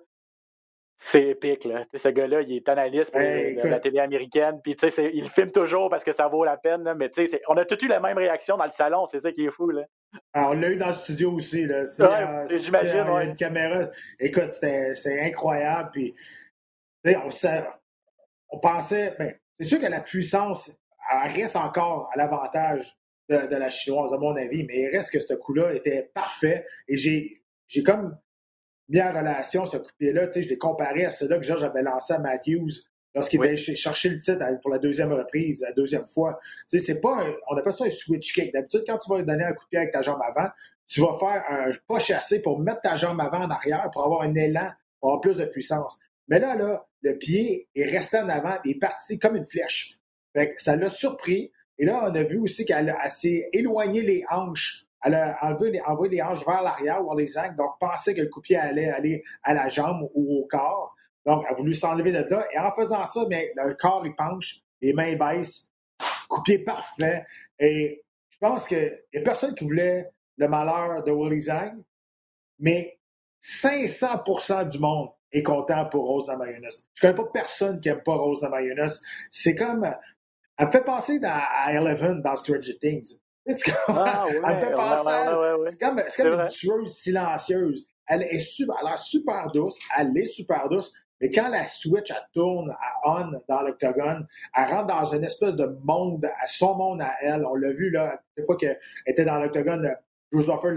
c'est 0.97 1.29
épique. 1.29 1.65
Là. 1.65 1.83
ce 1.95 2.09
gars-là, 2.09 2.43
il 2.43 2.57
est 2.57 2.69
analyste 2.69 3.11
pour 3.11 3.21
la 3.21 3.81
télé 3.81 3.99
américaine. 4.01 4.61
Puis, 4.63 4.77
il 5.13 5.29
filme 5.29 5.51
toujours 5.51 5.91
parce 5.91 6.05
que 6.05 6.13
ça 6.13 6.29
vaut 6.29 6.45
la 6.45 6.57
peine. 6.57 6.83
Là, 6.85 6.95
mais 6.95 7.11
on 7.49 7.57
a 7.57 7.65
tous 7.65 7.85
eu 7.85 7.89
la 7.89 8.01
même 8.01 8.17
réaction 8.17 8.57
dans 8.57 8.65
le 8.65 8.71
salon. 8.71 9.07
C'est 9.07 9.21
ça 9.21 9.33
qui 9.33 9.45
est 9.45 9.51
fou. 9.51 9.71
Là. 9.71 9.83
Ah, 10.33 10.51
on 10.51 10.55
l'a 10.55 10.71
eu 10.71 10.77
dans 10.77 10.89
le 10.89 10.95
studio 10.95 11.33
aussi. 11.33 11.67
Là. 11.67 11.83
Euh, 12.01 12.47
j'imagine. 12.49 13.09
Ouais. 13.11 13.27
une 13.27 13.37
caméra. 13.37 13.91
Écoute, 14.21 14.53
c'est 14.53 15.21
incroyable. 15.21 15.91
Puis, 15.93 16.15
on, 17.05 17.29
on 18.51 18.59
pensait. 18.59 19.15
Ben, 19.19 19.35
c'est 19.59 19.67
sûr 19.67 19.81
que 19.81 19.87
la 19.87 20.01
puissance 20.01 20.79
reste 21.35 21.57
encore 21.57 22.11
à 22.13 22.17
l'avantage 22.17 22.97
de, 23.29 23.47
de, 23.47 23.57
la 23.57 23.71
chinoise, 23.71 24.13
à 24.15 24.19
mon 24.19 24.37
avis. 24.37 24.65
Mais 24.65 24.81
il 24.81 24.89
reste 24.89 25.13
que 25.13 25.21
ce 25.21 25.35
coup-là 25.35 25.75
était 25.75 26.11
parfait. 26.15 26.67
Et 26.89 26.97
j'ai 26.97 27.83
comme 27.85 28.17
mis 28.88 29.01
en 29.01 29.12
relation 29.12 29.66
ce 29.66 29.77
coup 29.77 29.87
de 29.87 29.97
pied-là. 29.99 30.31
Je 30.31 30.49
l'ai 30.49 30.59
comparé 30.59 31.05
à 31.05 31.11
celui-là 31.11 31.38
que 31.38 31.44
George 31.44 31.64
avait 31.64 31.83
lancé 31.83 32.12
à 32.12 32.18
Matthews 32.18 32.70
lorsqu'il 33.14 33.40
oui. 33.40 33.57
chercher 33.57 34.09
le 34.11 34.18
titre 34.18 34.44
pour 34.61 34.70
la 34.70 34.79
deuxième 34.79 35.12
reprise, 35.12 35.62
la 35.62 35.73
deuxième 35.73 36.07
fois. 36.07 36.40
C'est 36.66 37.01
pas 37.01 37.25
on 37.49 37.57
appelle 37.57 37.73
ça 37.73 37.85
un 37.85 37.90
switch 37.90 38.35
kick. 38.35 38.53
D'habitude, 38.53 38.85
quand 38.87 38.99
tu 38.99 39.11
vas 39.11 39.23
donner 39.23 39.44
un 39.44 39.53
coup 39.53 39.64
de 39.64 39.68
pied 39.70 39.79
avec 39.79 39.92
ta 39.92 40.03
jambe 40.03 40.20
avant, 40.23 40.49
tu 40.87 41.01
vas 41.01 41.16
faire 41.18 41.44
un 41.49 41.73
pas 41.87 41.99
chassé 41.99 42.42
pour 42.42 42.59
mettre 42.59 42.83
ta 42.83 42.97
jambe 42.97 43.20
avant 43.20 43.44
en 43.44 43.51
arrière 43.51 43.88
pour 43.92 44.05
avoir 44.05 44.23
un 44.23 44.35
élan, 44.35 44.70
pour 45.01 45.11
avoir 45.11 45.20
plus 45.20 45.37
de 45.37 45.44
puissance. 45.44 45.99
Mais 46.29 46.38
là, 46.38 46.57
là, 46.57 46.87
le 47.03 47.16
pied 47.16 47.68
est 47.75 47.85
resté 47.85 48.18
en 48.18 48.29
avant, 48.29 48.57
il 48.64 48.73
est 48.73 48.79
parti 48.79 49.18
comme 49.18 49.37
une 49.37 49.47
flèche. 49.47 49.97
ça 50.59 50.77
l'a 50.77 50.88
surpris. 50.88 51.53
Et 51.79 51.85
là, 51.87 52.09
on 52.09 52.14
a 52.14 52.23
vu 52.23 52.38
aussi 52.38 52.64
qu'elle 52.64 52.94
s'est 53.11 53.49
éloignée 53.53 54.03
les 54.03 54.25
hanches 54.31 54.87
elle 55.05 55.14
a 55.14 55.38
enlevé 55.43 55.71
les, 55.71 56.23
hanches 56.23 56.45
vers 56.47 56.62
l'arrière 56.62 57.07
ou 57.07 57.14
les 57.17 57.37
angles, 57.37 57.57
donc 57.57 57.79
pensait 57.79 58.14
que 58.14 58.23
le 58.23 58.29
coup 58.29 58.40
de 58.40 58.45
pied 58.45 58.57
allait 58.57 58.90
aller 58.90 59.23
à 59.43 59.53
la 59.53 59.69
jambe 59.69 60.09
ou 60.14 60.38
au 60.38 60.47
corps. 60.47 60.95
Donc, 61.27 61.45
elle 61.47 61.55
a 61.55 61.57
voulu 61.57 61.75
s'enlever 61.75 62.11
de 62.11 62.19
là. 62.19 62.47
Et 62.53 62.59
en 62.59 62.73
faisant 62.73 63.05
ça, 63.05 63.21
le 63.29 63.75
corps, 63.75 64.03
il 64.07 64.14
penche, 64.14 64.61
les 64.81 64.95
mains 64.95 65.14
baissent, 65.14 65.71
coup 66.29 66.38
de 66.38 66.43
pied 66.43 66.59
parfait. 66.59 67.27
Et 67.59 68.03
je 68.31 68.38
pense 68.38 68.67
qu'il 68.67 68.99
n'y 69.12 69.21
a 69.21 69.23
personne 69.23 69.55
qui 69.55 69.64
voulait 69.64 70.11
le 70.38 70.49
malheur 70.49 71.03
de 71.03 71.12
Willy 71.12 71.40
Zhang, 71.40 71.83
mais 72.59 72.99
500% 73.43 74.71
du 74.71 74.79
monde 74.79 75.11
est 75.31 75.43
content 75.43 75.85
pour 75.87 76.07
Rose 76.07 76.29
Namajunas. 76.29 76.87
Je 76.95 77.07
ne 77.07 77.12
connais 77.12 77.25
pas 77.25 77.31
personne 77.31 77.79
qui 77.81 77.88
n'aime 77.88 78.03
pas 78.03 78.14
Rose 78.14 78.40
Namajunas. 78.40 79.01
C'est 79.29 79.55
comme... 79.55 79.85
Elle 80.57 80.67
me 80.67 80.73
fait 80.73 80.85
penser 80.85 81.21
à 81.25 81.73
Eleven 81.73 82.23
dans 82.23 82.37
Stranger 82.37 82.79
Things. 82.79 83.21
Ah, 83.89 84.25
ouais, 84.27 84.41
elle 84.47 84.55
me 84.55 84.61
fait 84.61 84.73
penser 84.73 85.11
C'est 85.71 85.79
comme, 85.79 86.03
comme 86.17 86.41
une 86.41 86.49
tueuse 86.49 86.93
silencieuse. 86.95 87.87
Elle 88.07 88.23
est 88.23 88.39
super, 88.39 88.77
elle 88.81 88.93
a 88.93 88.97
super 88.97 89.51
douce, 89.53 89.79
elle 89.97 90.17
est 90.17 90.27
super 90.27 90.69
douce, 90.69 90.93
mais 91.21 91.31
quand 91.31 91.49
la 91.49 91.67
switch, 91.67 92.11
elle 92.11 92.29
tourne 92.35 92.71
à 92.71 93.09
on 93.09 93.41
dans 93.49 93.63
l'octogone, 93.63 94.27
elle 94.55 94.71
rentre 94.71 94.89
dans 94.89 95.05
une 95.07 95.25
espèce 95.25 95.55
de 95.55 95.67
monde, 95.85 96.25
à 96.25 96.47
son 96.47 96.75
monde 96.75 97.01
à 97.01 97.15
elle. 97.23 97.47
On 97.47 97.55
l'a 97.55 97.73
vu, 97.73 97.91
là, 97.91 98.21
des 98.37 98.45
fois 98.45 98.57
qu'elle 98.57 98.79
était 99.07 99.25
dans 99.25 99.39
l'octogone, 99.39 99.95
Bruce 100.31 100.47
Buffer 100.47 100.75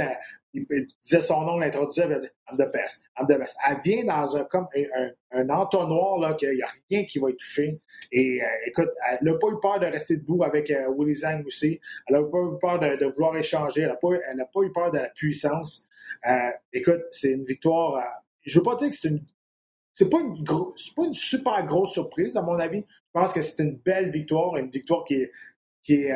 il, 0.69 0.87
disait 1.01 1.21
son 1.21 1.41
nom, 1.41 1.57
l'introduisait, 1.57 2.03
elle 2.03 2.15
disait 2.15 2.31
I'm 2.49 2.57
the 2.57 2.71
best, 2.71 3.05
I'm 3.19 3.27
the 3.27 3.39
best. 3.39 3.57
Elle 3.67 3.79
vient 3.81 4.05
dans 4.05 4.37
un, 4.37 4.43
comme 4.45 4.67
entonnoir, 5.49 6.37
qu'il 6.37 6.51
n'y 6.51 6.61
a 6.61 6.69
rien 6.89 7.05
qui 7.05 7.19
va 7.19 7.29
être 7.29 7.37
touché. 7.37 7.79
Et 8.11 8.41
euh, 8.41 8.45
écoute, 8.65 8.89
elle 9.09 9.19
n'a 9.21 9.33
pas 9.37 9.47
eu 9.47 9.59
peur 9.61 9.79
de 9.79 9.85
rester 9.85 10.17
debout 10.17 10.43
avec 10.43 10.71
euh, 10.71 10.93
Willy 10.97 11.15
Zhang 11.15 11.45
aussi. 11.45 11.79
Elle 12.07 12.15
n'a 12.15 12.23
pas 12.23 12.37
eu 12.37 12.59
peur 12.59 12.79
de, 12.79 13.05
vouloir 13.05 13.37
échanger. 13.37 13.81
Elle 13.81 13.87
n'a 13.89 13.95
pas, 13.95 14.09
pas, 14.53 14.61
eu 14.61 14.71
peur 14.71 14.91
de 14.91 14.97
la 14.97 15.09
puissance. 15.09 15.87
Euh, 16.27 16.51
écoute, 16.73 17.03
c'est 17.11 17.31
une 17.31 17.43
victoire. 17.43 18.03
je 18.43 18.57
ne 18.57 18.59
veux 18.59 18.69
pas 18.69 18.75
dire 18.75 18.89
que 18.89 18.95
c'est 18.95 19.09
une. 19.09 19.23
C'est 19.93 20.11
pas 20.11 20.19
une 20.19 20.43
pas 20.45 21.05
une 21.05 21.13
super 21.13 21.65
grosse 21.65 21.93
surprise, 21.93 22.37
à 22.37 22.43
mon 22.43 22.59
avis. 22.59 22.81
Je 22.81 23.19
pense 23.19 23.33
que 23.33 23.41
c'est 23.41 23.63
une 23.63 23.77
belle 23.77 24.11
victoire, 24.11 24.55
une 24.57 24.69
victoire 24.69 25.03
qui 25.05 25.15
est, 25.15 25.31
qui 25.81 26.03
est 26.03 26.13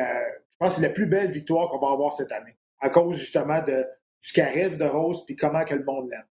pense 0.62 0.74
que 0.74 0.80
c'est 0.80 0.86
la 0.86 0.94
plus 0.94 1.06
belle 1.06 1.30
victoire 1.30 1.68
qu'on 1.68 1.78
va 1.78 1.92
avoir 1.92 2.12
cette 2.12 2.30
année, 2.32 2.56
à 2.80 2.88
cause 2.88 3.16
justement 3.16 3.60
de, 3.62 3.84
du 4.22 4.32
charisme 4.32 4.76
de 4.76 4.84
Rose 4.84 5.24
puis 5.24 5.36
comment 5.36 5.64
que 5.64 5.74
le 5.74 5.84
monde 5.84 6.10
l'aime. 6.10 6.26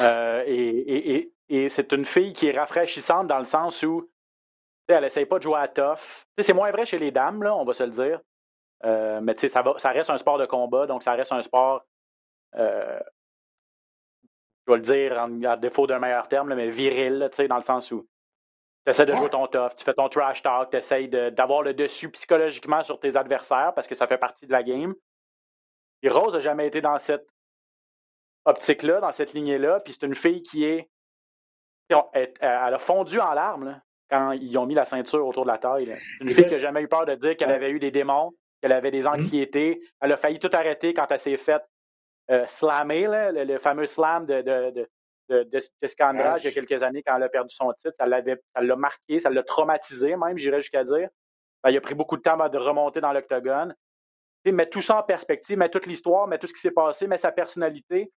Euh, 0.00 0.44
et, 0.46 1.30
c'est 1.68 1.92
une 1.92 2.04
fille 2.04 2.32
qui 2.32 2.48
est 2.48 2.58
rafraîchissante 2.58 3.28
dans 3.28 3.38
le 3.38 3.44
sens 3.44 3.82
où 3.82 4.10
elle 4.88 5.02
n'essaye 5.02 5.26
pas 5.26 5.38
de 5.38 5.42
jouer 5.44 5.58
à 5.58 5.68
tough. 5.68 6.26
C'est 6.38 6.52
moins 6.52 6.70
vrai 6.72 6.84
chez 6.84 6.98
les 6.98 7.10
dames, 7.10 7.42
là, 7.42 7.54
on 7.54 7.64
va 7.64 7.74
se 7.74 7.84
le 7.84 7.90
dire. 7.90 8.20
Euh, 8.84 9.20
mais 9.20 9.36
ça, 9.48 9.62
ça 9.78 9.90
reste 9.90 10.10
un 10.10 10.18
sport 10.18 10.38
de 10.38 10.46
combat, 10.46 10.86
donc 10.86 11.02
ça 11.02 11.12
reste 11.12 11.32
un 11.32 11.42
sport, 11.42 11.84
euh, 12.56 13.00
je 14.66 14.72
vais 14.72 14.78
le 14.78 14.82
dire 14.82 15.18
en, 15.18 15.42
à 15.44 15.56
défaut 15.56 15.86
d'un 15.86 15.98
meilleur 15.98 16.28
terme, 16.28 16.52
mais 16.54 16.70
viril, 16.70 17.30
dans 17.48 17.56
le 17.56 17.62
sens 17.62 17.90
où 17.92 18.06
tu 18.84 18.90
essaies 18.90 19.06
de 19.06 19.14
jouer 19.14 19.30
ton 19.30 19.46
tough, 19.46 19.74
tu 19.76 19.84
fais 19.84 19.94
ton 19.94 20.08
trash 20.08 20.42
talk, 20.42 20.70
tu 20.70 20.76
essaies 20.76 21.06
d'avoir 21.08 21.62
le 21.62 21.72
dessus 21.72 22.10
psychologiquement 22.10 22.82
sur 22.82 23.00
tes 23.00 23.16
adversaires 23.16 23.72
parce 23.74 23.86
que 23.86 23.94
ça 23.94 24.06
fait 24.06 24.18
partie 24.18 24.46
de 24.46 24.52
la 24.52 24.62
game. 24.62 24.94
Rose 26.10 26.32
n'a 26.32 26.40
jamais 26.40 26.66
été 26.66 26.80
dans 26.80 26.98
cette 26.98 27.26
optique-là, 28.44 29.00
dans 29.00 29.12
cette 29.12 29.32
lignée-là. 29.32 29.80
Puis 29.80 29.94
c'est 29.94 30.06
une 30.06 30.14
fille 30.14 30.42
qui 30.42 30.64
est. 30.64 30.88
Elle, 32.12 32.30
a 32.40 32.78
fondu 32.78 33.20
en 33.20 33.32
larmes 33.34 33.80
quand 34.10 34.32
ils 34.32 34.56
ont 34.58 34.66
mis 34.66 34.74
la 34.74 34.84
ceinture 34.84 35.26
autour 35.26 35.44
de 35.44 35.50
la 35.50 35.58
taille. 35.58 35.96
Une 36.20 36.30
fille 36.30 36.46
qui 36.46 36.52
n'a 36.52 36.58
jamais 36.58 36.82
eu 36.82 36.88
peur 36.88 37.04
de 37.04 37.14
dire 37.14 37.36
qu'elle 37.36 37.50
avait 37.50 37.70
eu 37.70 37.78
des 37.78 37.90
démons, 37.90 38.32
qu'elle 38.60 38.72
avait 38.72 38.90
des 38.90 39.02
mm-hmm. 39.02 39.14
anxiétés. 39.14 39.80
Elle 40.00 40.12
a 40.12 40.16
failli 40.16 40.38
tout 40.38 40.50
arrêter 40.52 40.94
quand 40.94 41.06
elle 41.10 41.20
s'est 41.20 41.36
faite 41.36 41.62
euh, 42.30 42.46
slammer, 42.46 43.06
le, 43.32 43.58
fameux 43.58 43.86
slam 43.86 44.24
de, 44.24 44.40
de, 44.40 44.70
de, 44.70 44.88
de, 45.28 45.46
il 45.52 46.44
y 46.44 46.48
a 46.48 46.52
quelques 46.52 46.82
années 46.82 47.02
quand 47.02 47.16
elle 47.16 47.22
a 47.22 47.28
perdu 47.28 47.54
son 47.54 47.72
titre. 47.74 47.94
Ça 47.96 48.06
l'a 48.06 48.76
marqué, 48.76 49.20
ça 49.20 49.30
l'a 49.30 49.42
traumatisé 49.42 50.16
même, 50.16 50.38
j'irais 50.38 50.60
jusqu'à 50.60 50.84
dire. 50.84 51.08
Ben, 51.62 51.70
il 51.70 51.76
a 51.76 51.80
pris 51.80 51.94
beaucoup 51.94 52.16
de 52.16 52.22
temps 52.22 52.36
de 52.48 52.58
remonter 52.58 53.00
dans 53.00 53.12
l'octogone. 53.12 53.74
Mettre 54.46 54.70
tout 54.70 54.82
ça 54.82 54.98
en 54.98 55.02
perspective, 55.02 55.56
mettre 55.56 55.78
toute 55.78 55.86
l'histoire, 55.86 56.26
mettre 56.26 56.42
tout 56.42 56.48
ce 56.48 56.52
qui 56.52 56.60
s'est 56.60 56.70
passé, 56.70 57.06
mettre 57.06 57.22
sa 57.22 57.32
personnalité. 57.32 58.12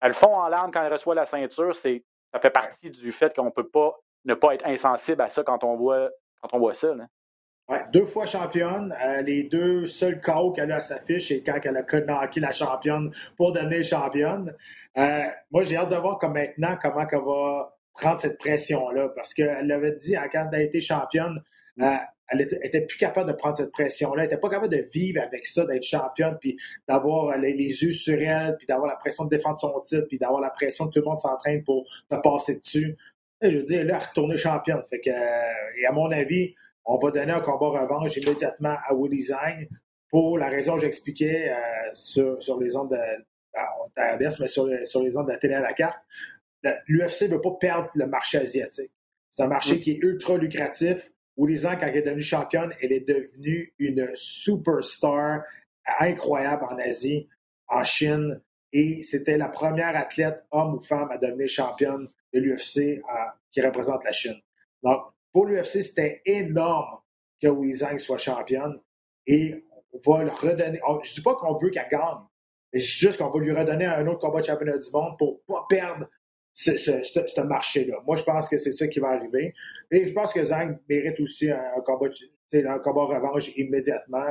Elle 0.00 0.12
fond 0.12 0.34
en 0.34 0.48
larmes 0.48 0.70
quand 0.70 0.82
elle 0.82 0.92
reçoit 0.92 1.14
la 1.14 1.24
ceinture. 1.24 1.74
C'est, 1.74 2.04
ça 2.32 2.40
fait 2.40 2.50
partie 2.50 2.90
du 2.90 3.10
fait 3.10 3.34
qu'on 3.34 3.46
ne 3.46 3.50
peut 3.50 3.68
pas 3.68 3.98
ne 4.26 4.34
pas 4.34 4.54
être 4.54 4.66
insensible 4.66 5.22
à 5.22 5.28
ça 5.28 5.42
quand 5.42 5.64
on 5.64 5.76
voit, 5.76 6.10
quand 6.42 6.48
on 6.52 6.58
voit 6.58 6.74
ça. 6.74 6.88
deux 7.92 8.04
fois 8.04 8.26
championne. 8.26 8.94
Euh, 9.02 9.22
les 9.22 9.44
deux 9.44 9.86
seuls 9.86 10.20
KO 10.20 10.52
qu'elle 10.52 10.72
a 10.72 10.76
à 10.76 10.82
sa 10.82 11.00
fiche, 11.00 11.28
c'est 11.28 11.42
quand 11.42 11.58
elle 11.62 11.76
a 11.76 11.82
knocké 11.82 12.40
la 12.40 12.52
championne 12.52 13.12
pour 13.36 13.52
devenir 13.52 13.82
championne. 13.84 14.54
Euh, 14.98 15.24
moi, 15.50 15.62
j'ai 15.62 15.76
hâte 15.76 15.90
de 15.90 15.96
voir 15.96 16.18
comme 16.18 16.34
maintenant 16.34 16.76
comment 16.80 17.06
elle 17.10 17.18
va 17.20 17.76
prendre 17.94 18.20
cette 18.20 18.38
pression-là. 18.38 19.10
Parce 19.14 19.32
qu'elle 19.32 19.66
l'avait 19.66 19.96
dit 19.96 20.14
quand 20.32 20.48
elle 20.52 20.60
a 20.60 20.62
été 20.62 20.80
championne, 20.80 21.42
euh, 21.80 21.96
elle 22.28 22.40
était, 22.40 22.80
plus 22.80 22.98
capable 22.98 23.30
de 23.30 23.36
prendre 23.36 23.56
cette 23.56 23.70
pression-là. 23.70 24.24
Elle 24.24 24.28
n'était 24.28 24.40
pas 24.40 24.50
capable 24.50 24.74
de 24.74 24.84
vivre 24.92 25.22
avec 25.22 25.46
ça, 25.46 25.64
d'être 25.64 25.84
championne, 25.84 26.36
puis 26.40 26.58
d'avoir 26.88 27.36
les, 27.38 27.52
yeux 27.52 27.92
sur 27.92 28.20
elle, 28.20 28.56
puis 28.56 28.66
d'avoir 28.66 28.88
la 28.88 28.96
pression 28.96 29.24
de 29.24 29.30
défendre 29.30 29.58
son 29.58 29.80
titre, 29.80 30.06
puis 30.08 30.18
d'avoir 30.18 30.40
la 30.40 30.50
pression 30.50 30.88
que 30.88 30.94
tout 30.94 31.00
le 31.00 31.04
monde 31.04 31.20
s'entraîne 31.20 31.62
pour 31.62 31.86
te 32.10 32.16
passer 32.16 32.60
dessus. 32.60 32.96
je 33.40 33.48
veux 33.48 33.62
dire, 33.62 33.84
là, 33.84 33.98
retourner 33.98 34.36
championne. 34.36 34.82
Fait 34.90 35.00
que, 35.00 35.10
euh, 35.10 35.80
et 35.80 35.86
à 35.86 35.92
mon 35.92 36.10
avis, 36.10 36.54
on 36.84 36.98
va 36.98 37.10
donner 37.10 37.32
un 37.32 37.40
combat 37.40 37.80
revanche 37.80 38.16
immédiatement 38.16 38.76
à 38.86 38.94
Willy 38.94 39.22
Zhang 39.22 39.68
pour 40.10 40.38
la 40.38 40.48
raison 40.48 40.74
que 40.74 40.82
j'expliquais 40.82 41.50
euh, 41.50 41.90
sur, 41.94 42.38
les 42.60 42.76
ondes 42.76 42.90
de, 42.90 42.96
ben, 43.96 44.18
mais 44.18 44.48
sur, 44.48 44.68
sur, 44.84 45.02
les 45.02 45.16
ondes 45.16 45.26
de 45.26 45.32
la 45.32 45.38
télé 45.38 45.54
à 45.54 45.60
la 45.60 45.72
carte. 45.72 45.98
L'UFC 46.88 47.22
ne 47.22 47.34
veut 47.34 47.40
pas 47.40 47.56
perdre 47.60 47.90
le 47.94 48.06
marché 48.06 48.38
asiatique. 48.38 48.90
C'est 49.30 49.42
un 49.42 49.48
marché 49.48 49.80
qui 49.80 49.92
est 49.92 49.98
ultra 49.98 50.36
lucratif 50.36 51.12
ans, 51.38 51.76
quand 51.78 51.86
elle 51.86 51.96
est 51.96 52.02
devenue 52.02 52.22
championne, 52.22 52.74
elle 52.80 52.92
est 52.92 53.06
devenue 53.06 53.72
une 53.78 54.10
superstar 54.14 55.42
incroyable 55.98 56.64
en 56.64 56.78
Asie, 56.78 57.28
en 57.68 57.84
Chine, 57.84 58.40
et 58.72 59.02
c'était 59.02 59.38
la 59.38 59.48
première 59.48 59.96
athlète, 59.96 60.44
homme 60.50 60.74
ou 60.74 60.80
femme, 60.80 61.10
à 61.10 61.18
devenir 61.18 61.48
championne 61.48 62.08
de 62.32 62.40
l'UFC 62.40 63.02
qui 63.50 63.60
représente 63.60 64.04
la 64.04 64.12
Chine. 64.12 64.40
Donc, 64.82 65.02
pour 65.32 65.46
l'UFC, 65.46 65.82
c'était 65.82 66.22
énorme 66.24 66.98
que 67.40 67.48
Wu 67.48 67.74
Zhang 67.74 67.98
soit 67.98 68.18
championne, 68.18 68.80
et 69.26 69.64
on 69.92 70.10
va 70.10 70.24
le 70.24 70.30
redonner. 70.30 70.80
je 71.04 71.10
ne 71.10 71.14
dis 71.14 71.22
pas 71.22 71.34
qu'on 71.34 71.54
veut 71.54 71.70
qu'elle 71.70 71.88
gagne, 71.90 72.18
mais 72.72 72.80
juste 72.80 73.18
qu'on 73.18 73.30
va 73.30 73.40
lui 73.40 73.52
redonner 73.52 73.86
un 73.86 74.06
autre 74.06 74.20
combat 74.20 74.40
de 74.40 74.46
championnat 74.46 74.78
du 74.78 74.90
monde 74.90 75.16
pour 75.18 75.40
ne 75.48 75.54
pas 75.54 75.66
perdre 75.68 76.08
ce, 76.56 77.40
marché-là. 77.42 78.02
Moi, 78.06 78.16
je 78.16 78.24
pense 78.24 78.48
que 78.48 78.56
c'est 78.56 78.72
ça 78.72 78.86
qui 78.88 78.98
va 78.98 79.08
arriver. 79.08 79.54
Et 79.90 80.08
je 80.08 80.12
pense 80.12 80.32
que 80.32 80.42
Zhang 80.42 80.78
mérite 80.88 81.20
aussi 81.20 81.50
un, 81.50 81.80
combat, 81.84 82.08
un 82.52 82.78
combat 82.78 83.04
revanche 83.04 83.54
immédiatement. 83.56 84.28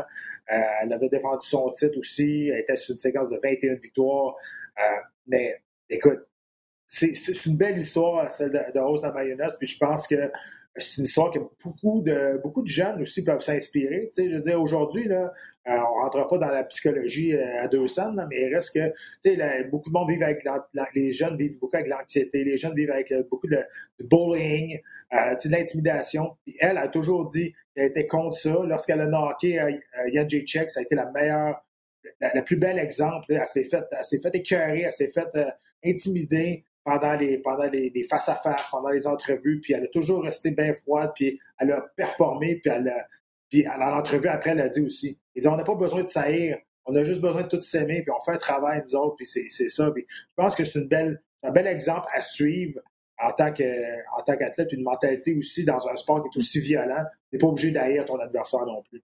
Euh, 0.52 0.62
elle 0.82 0.94
avait 0.94 1.10
défendu 1.10 1.48
son 1.48 1.70
titre 1.70 2.00
aussi. 2.00 2.50
Elle 2.50 2.62
était 2.62 2.76
sur 2.76 2.94
une 2.94 3.00
séquence 3.00 3.30
de 3.30 3.40
21 3.42 3.76
victoires. 3.76 4.36
Euh, 4.80 5.02
mais 5.28 5.62
écoute, 5.90 6.20
c'est 6.88 7.46
une 7.46 7.58
belle 7.58 7.78
histoire, 7.78 8.32
celle 8.32 8.52
de, 8.52 8.74
de 8.74 8.80
Rose 8.80 9.02
de 9.02 9.08
mayonnaise. 9.08 9.56
Puis 9.58 9.68
je 9.68 9.78
pense 9.78 10.08
que 10.08 10.32
c'est 10.78 10.98
une 10.98 11.06
histoire 11.06 11.32
que 11.32 11.40
beaucoup 11.64 12.02
de, 12.02 12.40
beaucoup 12.44 12.62
de 12.62 12.68
jeunes 12.68 13.02
aussi 13.02 13.24
peuvent 13.24 13.42
s'inspirer. 13.42 14.12
je 14.18 14.24
veux 14.24 14.42
dire, 14.42 14.62
aujourd'hui, 14.62 15.08
là, 15.08 15.34
euh, 15.68 15.72
on 15.72 15.76
ne 15.76 16.02
rentre 16.04 16.28
pas 16.28 16.38
dans 16.38 16.50
la 16.50 16.64
psychologie 16.66 17.34
euh, 17.34 17.64
à 17.64 17.68
deux 17.68 17.88
cents, 17.88 18.14
mais 18.30 18.42
il 18.42 18.54
reste 18.54 18.74
que 18.74 19.70
beaucoup 19.70 19.90
de 19.90 19.94
monde 19.94 20.10
vivent 20.10 20.22
avec 20.22 20.46
les 20.94 21.12
jeunes 21.12 21.38
vivent 21.38 21.58
beaucoup 21.60 21.76
avec 21.76 21.88
l'anxiété, 21.88 22.44
les 22.44 22.58
jeunes 22.58 22.76
vivent 22.76 22.92
avec 22.92 23.12
euh, 23.12 23.24
beaucoup 23.30 23.48
de, 23.48 23.64
bullying, 24.00 24.80
de 25.12 25.50
l'intimidation. 25.50 26.36
elle 26.60 26.78
a 26.78 26.88
toujours 26.88 27.26
dit 27.26 27.56
qu'elle 27.74 27.86
était 27.86 28.06
contre 28.06 28.38
ça. 28.38 28.56
Lorsqu'elle 28.66 29.02
a 29.02 29.08
knocké 29.08 29.60
Yan 30.12 30.28
Jacek, 30.30 30.70
ça 30.70 30.82
a 30.82 30.84
été 30.84 30.94
la 30.94 31.10
meilleure, 31.12 31.66
la, 32.20 32.42
plus 32.42 32.58
belle 32.58 32.78
exemple. 32.78 33.26
Elle 33.30 33.48
s'est 33.48 33.64
faite 33.64 33.88
fait 34.22 34.36
écœurer, 34.36 34.82
elle 34.82 34.92
s'est 34.92 35.12
faite 35.12 35.36
intimider 35.84 36.66
pendant 36.86 37.16
les 37.16 37.40
pendant 37.40 37.66
les, 37.66 38.08
face-à-face, 38.10 38.70
pendant 38.72 38.90
les 38.90 39.08
entrevues, 39.08 39.60
puis 39.60 39.74
elle 39.74 39.84
a 39.84 39.88
toujours 39.88 40.24
resté 40.24 40.52
bien 40.52 40.74
froide, 40.74 41.12
puis 41.16 41.40
elle 41.60 41.72
a 41.72 41.82
performé, 41.98 42.56
puis 42.56 42.72
elle 42.72 42.88
a, 42.88 43.08
puis 43.50 43.66
à 43.66 43.78
l'entrevue 43.78 44.28
après, 44.30 44.52
elle 44.52 44.62
a 44.62 44.70
dit 44.70 44.82
aussi, 44.82 45.20
il 45.34 45.42
dit, 45.42 45.48
on 45.48 45.58
n'a 45.58 45.64
pas 45.64 45.76
besoin 45.76 46.04
de 46.04 46.08
saillir, 46.08 46.58
on 46.86 46.96
a 46.96 47.04
juste 47.04 47.22
besoin 47.22 47.44
de 47.44 47.50
tout 47.50 47.62
s'aimer, 47.62 48.04
puis 48.04 48.12
on 48.12 48.24
fait 48.24 48.32
un 48.32 48.38
travail, 48.38 48.84
nous 48.86 48.96
autres, 48.96 49.16
puis 49.16 49.26
c'est 49.26 49.50
ça. 49.50 49.92
Puis 49.92 50.06
je 50.10 50.34
pense 50.36 50.56
que 50.56 50.64
c'est 50.64 50.80
une 50.80 50.88
belle, 50.88 51.22
un 51.44 51.52
bel 51.52 51.68
exemple 51.68 52.08
à 52.14 52.22
suivre 52.22 52.80
en 53.20 53.32
tant 53.32 53.48
en 53.48 54.22
tant 54.24 54.38
qu'athlète, 54.38 54.72
une 54.72 54.84
mentalité 54.84 55.36
aussi 55.36 55.66
dans 55.66 55.88
un 55.88 55.96
sport 55.96 56.22
qui 56.22 56.28
est 56.28 56.42
aussi 56.42 56.60
violent. 56.60 57.04
Tu 57.30 57.36
n'es 57.36 57.40
pas 57.40 57.48
obligé 57.48 57.72
d'haïr 57.72 58.06
ton 58.06 58.20
adversaire 58.20 58.66
non 58.66 58.84
plus. 58.84 59.04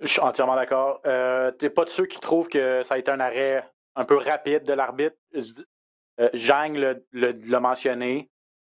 Je 0.00 0.06
suis 0.06 0.20
entièrement 0.20 0.56
d'accord. 0.56 1.00
Euh, 1.06 1.52
tu 1.58 1.64
n'es 1.64 1.70
pas 1.70 1.84
de 1.84 1.90
ceux 1.90 2.06
qui 2.06 2.18
trouvent 2.18 2.48
que 2.48 2.82
ça 2.82 2.94
a 2.94 2.98
été 2.98 3.10
un 3.10 3.20
arrêt 3.20 3.62
un 3.94 4.04
peu 4.04 4.16
rapide 4.16 4.64
de 4.64 4.72
l'arbitre. 4.72 5.16
Euh, 6.20 6.30
l'a 7.12 7.60
mentionné. 7.60 8.30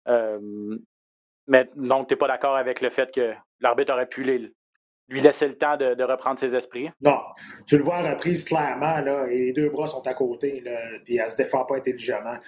Euh, 0.08 0.78
mais 1.46 1.66
donc, 1.76 2.08
tu 2.08 2.14
n'es 2.14 2.18
pas 2.18 2.28
d'accord 2.28 2.56
avec 2.56 2.80
le 2.80 2.90
fait 2.90 3.12
que 3.12 3.32
l'arbitre 3.60 3.92
aurait 3.92 4.08
pu 4.08 4.22
lui 4.24 5.20
laisser 5.20 5.48
le 5.48 5.56
temps 5.56 5.76
de, 5.76 6.02
reprendre 6.02 6.38
ses 6.38 6.54
esprits? 6.54 6.90
Non. 7.00 7.18
Tu 7.66 7.78
le 7.78 7.84
vois 7.84 7.96
à 7.96 8.10
reprise 8.12 8.44
clairement, 8.44 9.26
et 9.26 9.38
les 9.38 9.52
deux 9.52 9.70
bras 9.70 9.86
sont 9.86 10.06
à 10.06 10.14
côté, 10.14 10.62
puis 11.04 11.16
elle 11.16 11.30
se 11.30 11.36
défend 11.36 11.64
pas 11.64 11.76
intelligemment. 11.76 12.38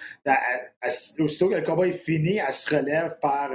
aussitôt 1.19 1.49
que 1.49 1.55
le 1.55 1.63
combat 1.63 1.87
est 1.87 1.93
fini, 1.93 2.37
elle 2.37 2.53
se 2.53 2.75
relève 2.75 3.17
par, 3.19 3.51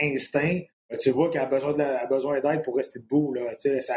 instinct. 0.00 0.60
Tu 1.00 1.10
vois 1.10 1.30
qu'elle 1.30 1.42
a 1.42 2.06
besoin 2.06 2.40
d'aide 2.40 2.62
pour 2.62 2.76
rester 2.76 3.00
debout. 3.00 3.34
Ça... 3.80 3.96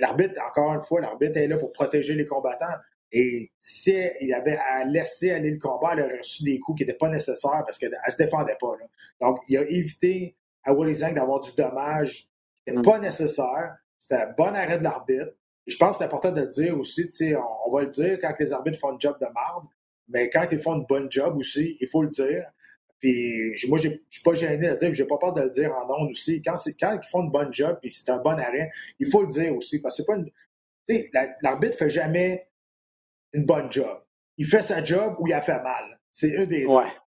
L'arbitre, 0.00 0.34
encore 0.46 0.74
une 0.74 0.82
fois, 0.82 1.00
l'arbitre 1.00 1.38
est 1.38 1.46
là 1.46 1.56
pour 1.56 1.72
protéger 1.72 2.14
les 2.14 2.26
combattants. 2.26 2.76
Et 3.12 3.50
si 3.60 3.94
il 4.20 4.32
avait 4.32 4.56
à 4.56 4.84
laisser 4.84 5.32
aller 5.32 5.50
le 5.50 5.58
combat, 5.58 5.90
elle 5.92 6.04
aurait 6.04 6.18
reçu 6.18 6.44
des 6.44 6.58
coups 6.58 6.78
qui 6.78 6.86
n'étaient 6.86 6.98
pas 6.98 7.10
nécessaires 7.10 7.62
parce 7.64 7.78
qu'elle 7.78 7.90
ne 7.90 8.10
se 8.10 8.16
défendait 8.16 8.56
pas. 8.58 8.72
Donc, 9.20 9.38
il 9.48 9.58
a 9.58 9.62
évité 9.62 10.34
à 10.64 10.72
Zhang 10.94 11.14
d'avoir 11.14 11.40
du 11.40 11.50
dommage 11.54 12.28
qui 12.64 12.70
n'était 12.70 12.80
mm. 12.80 12.90
pas 12.90 12.98
nécessaire. 12.98 13.76
C'était 13.98 14.22
un 14.22 14.32
bon 14.36 14.54
arrêt 14.54 14.78
de 14.78 14.84
l'arbitre. 14.84 15.32
Et 15.66 15.70
je 15.70 15.76
pense 15.76 15.92
que 15.92 15.98
c'est 15.98 16.04
important 16.04 16.32
de 16.32 16.40
le 16.40 16.48
dire 16.48 16.78
aussi, 16.78 17.08
on, 17.36 17.68
on 17.68 17.72
va 17.72 17.82
le 17.82 17.90
dire 17.90 18.18
quand 18.20 18.34
les 18.38 18.52
arbitres 18.52 18.78
font 18.78 18.94
un 18.94 18.98
job 18.98 19.16
de 19.20 19.26
marde, 19.26 19.66
mais 20.08 20.30
quand 20.30 20.46
ils 20.50 20.58
font 20.58 20.76
une 20.76 20.86
bonne 20.86 21.10
job 21.12 21.36
aussi, 21.36 21.76
il 21.80 21.88
faut 21.88 22.02
le 22.02 22.08
dire. 22.08 22.46
Puis 22.98 23.52
moi, 23.68 23.78
je 23.78 23.88
ne 23.88 23.94
suis 24.08 24.22
pas 24.22 24.34
gêné 24.34 24.68
de 24.68 24.72
le 24.72 24.76
dire, 24.76 24.94
je 24.94 25.02
n'ai 25.02 25.08
pas 25.08 25.18
peur 25.18 25.34
de 25.34 25.42
le 25.42 25.50
dire 25.50 25.72
en 25.74 26.02
ondes 26.02 26.10
aussi. 26.10 26.40
Quand, 26.40 26.56
quand 26.80 26.98
ils 27.02 27.08
font 27.10 27.22
une 27.22 27.30
bonne 27.30 27.52
job, 27.52 27.78
puis 27.80 27.90
c'est 27.90 28.10
un 28.10 28.18
bon 28.18 28.38
arrêt, 28.38 28.70
il 28.98 29.06
faut 29.08 29.22
le 29.22 29.28
dire 29.28 29.54
aussi. 29.54 29.80
Parce 29.82 29.96
que 29.96 30.02
c'est 30.02 30.06
pas 30.06 30.16
une. 30.16 30.30
L'arbitre 31.42 31.74
ne 31.74 31.78
fait 31.78 31.90
jamais 31.90 32.46
une 33.32 33.44
bonne 33.44 33.70
job. 33.70 33.98
Il 34.38 34.46
fait 34.46 34.62
sa 34.62 34.82
job 34.82 35.14
ou 35.18 35.26
il 35.26 35.32
a 35.32 35.40
fait 35.40 35.62
mal. 35.62 36.00
C'est 36.12 36.28
une 36.28 36.46
des 36.46 36.62
deux. 36.62 36.68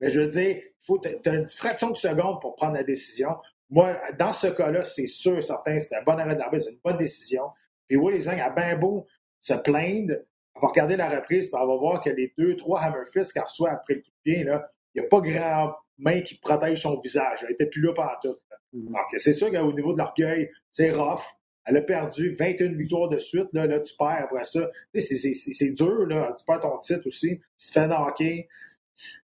Mais 0.02 0.10
je 0.10 0.22
veux 0.22 0.28
dire, 0.28 0.62
faut 0.86 1.00
tu 1.00 1.30
as 1.30 1.34
une 1.34 1.50
fraction 1.50 1.90
de 1.90 1.98
seconde 1.98 2.42
pour 2.42 2.56
prendre 2.56 2.74
la 2.74 2.84
décision. 2.84 3.36
Moi, 3.70 3.98
dans 4.20 4.34
ce 4.34 4.48
cas-là, 4.48 4.84
c'est 4.84 5.08
sûr, 5.08 5.44
certain, 5.44 5.80
c'est 5.80 5.96
un 5.96 6.04
bon 6.04 6.20
arrêt 6.20 6.36
d'arbitre, 6.36 6.66
c'est 6.66 6.72
une 6.74 6.80
bonne 6.84 6.98
décision. 6.98 7.44
Puis 7.88 7.98
les 8.12 8.20
Zang 8.22 8.40
a 8.40 8.50
bien 8.50 8.78
beau 8.78 9.08
se 9.40 9.54
plaindre, 9.54 10.16
on 10.56 10.62
va 10.62 10.68
regarder 10.68 10.96
la 10.96 11.10
reprise, 11.10 11.50
puis 11.50 11.60
on 11.62 11.68
va 11.68 11.76
voir 11.76 12.02
que 12.02 12.10
les 12.10 12.34
deux, 12.38 12.56
trois 12.56 12.82
hammerfists 12.82 13.34
qu'elle 13.34 13.44
reçoit 13.44 13.72
après 13.72 13.96
le 13.96 14.02
coup 14.02 14.10
de 14.10 14.32
pied, 14.32 14.44
là, 14.44 14.70
il 14.94 15.02
n'y 15.02 15.08
a 15.08 15.10
pas 15.10 15.20
grand 15.22 15.76
main 15.98 16.22
qui 16.22 16.38
protège 16.38 16.82
son 16.82 17.00
visage. 17.00 17.40
Elle 17.42 17.50
n'était 17.50 17.66
plus 17.66 17.82
là 17.82 17.94
pendant 17.94 18.14
tout. 18.22 18.38
Donc, 18.74 19.06
c'est 19.18 19.34
sûr 19.34 19.52
qu'au 19.52 19.74
niveau 19.74 19.94
de 19.94 19.98
l'orgueil, 19.98 20.50
c'est 20.72 20.92
rough. 20.92 21.24
Elle 21.66 21.78
a 21.78 21.82
perdu 21.82 22.36
21 22.36 22.74
victoires 22.74 23.10
de 23.10 23.20
suite. 23.20 23.48
Là, 23.54 23.68
tu 23.80 23.96
perds 23.98 24.24
après 24.24 24.46
ça. 24.46 24.70
C'est 25.00 25.72
dur. 25.72 26.06
Là. 26.08 26.36
Tu 26.38 26.46
perds 26.46 26.62
ton 26.62 26.78
titre 26.80 27.08
aussi. 27.08 27.40
Tu 27.58 27.68
te 27.68 27.72
fais 27.72 27.88
knocker. 27.88 28.48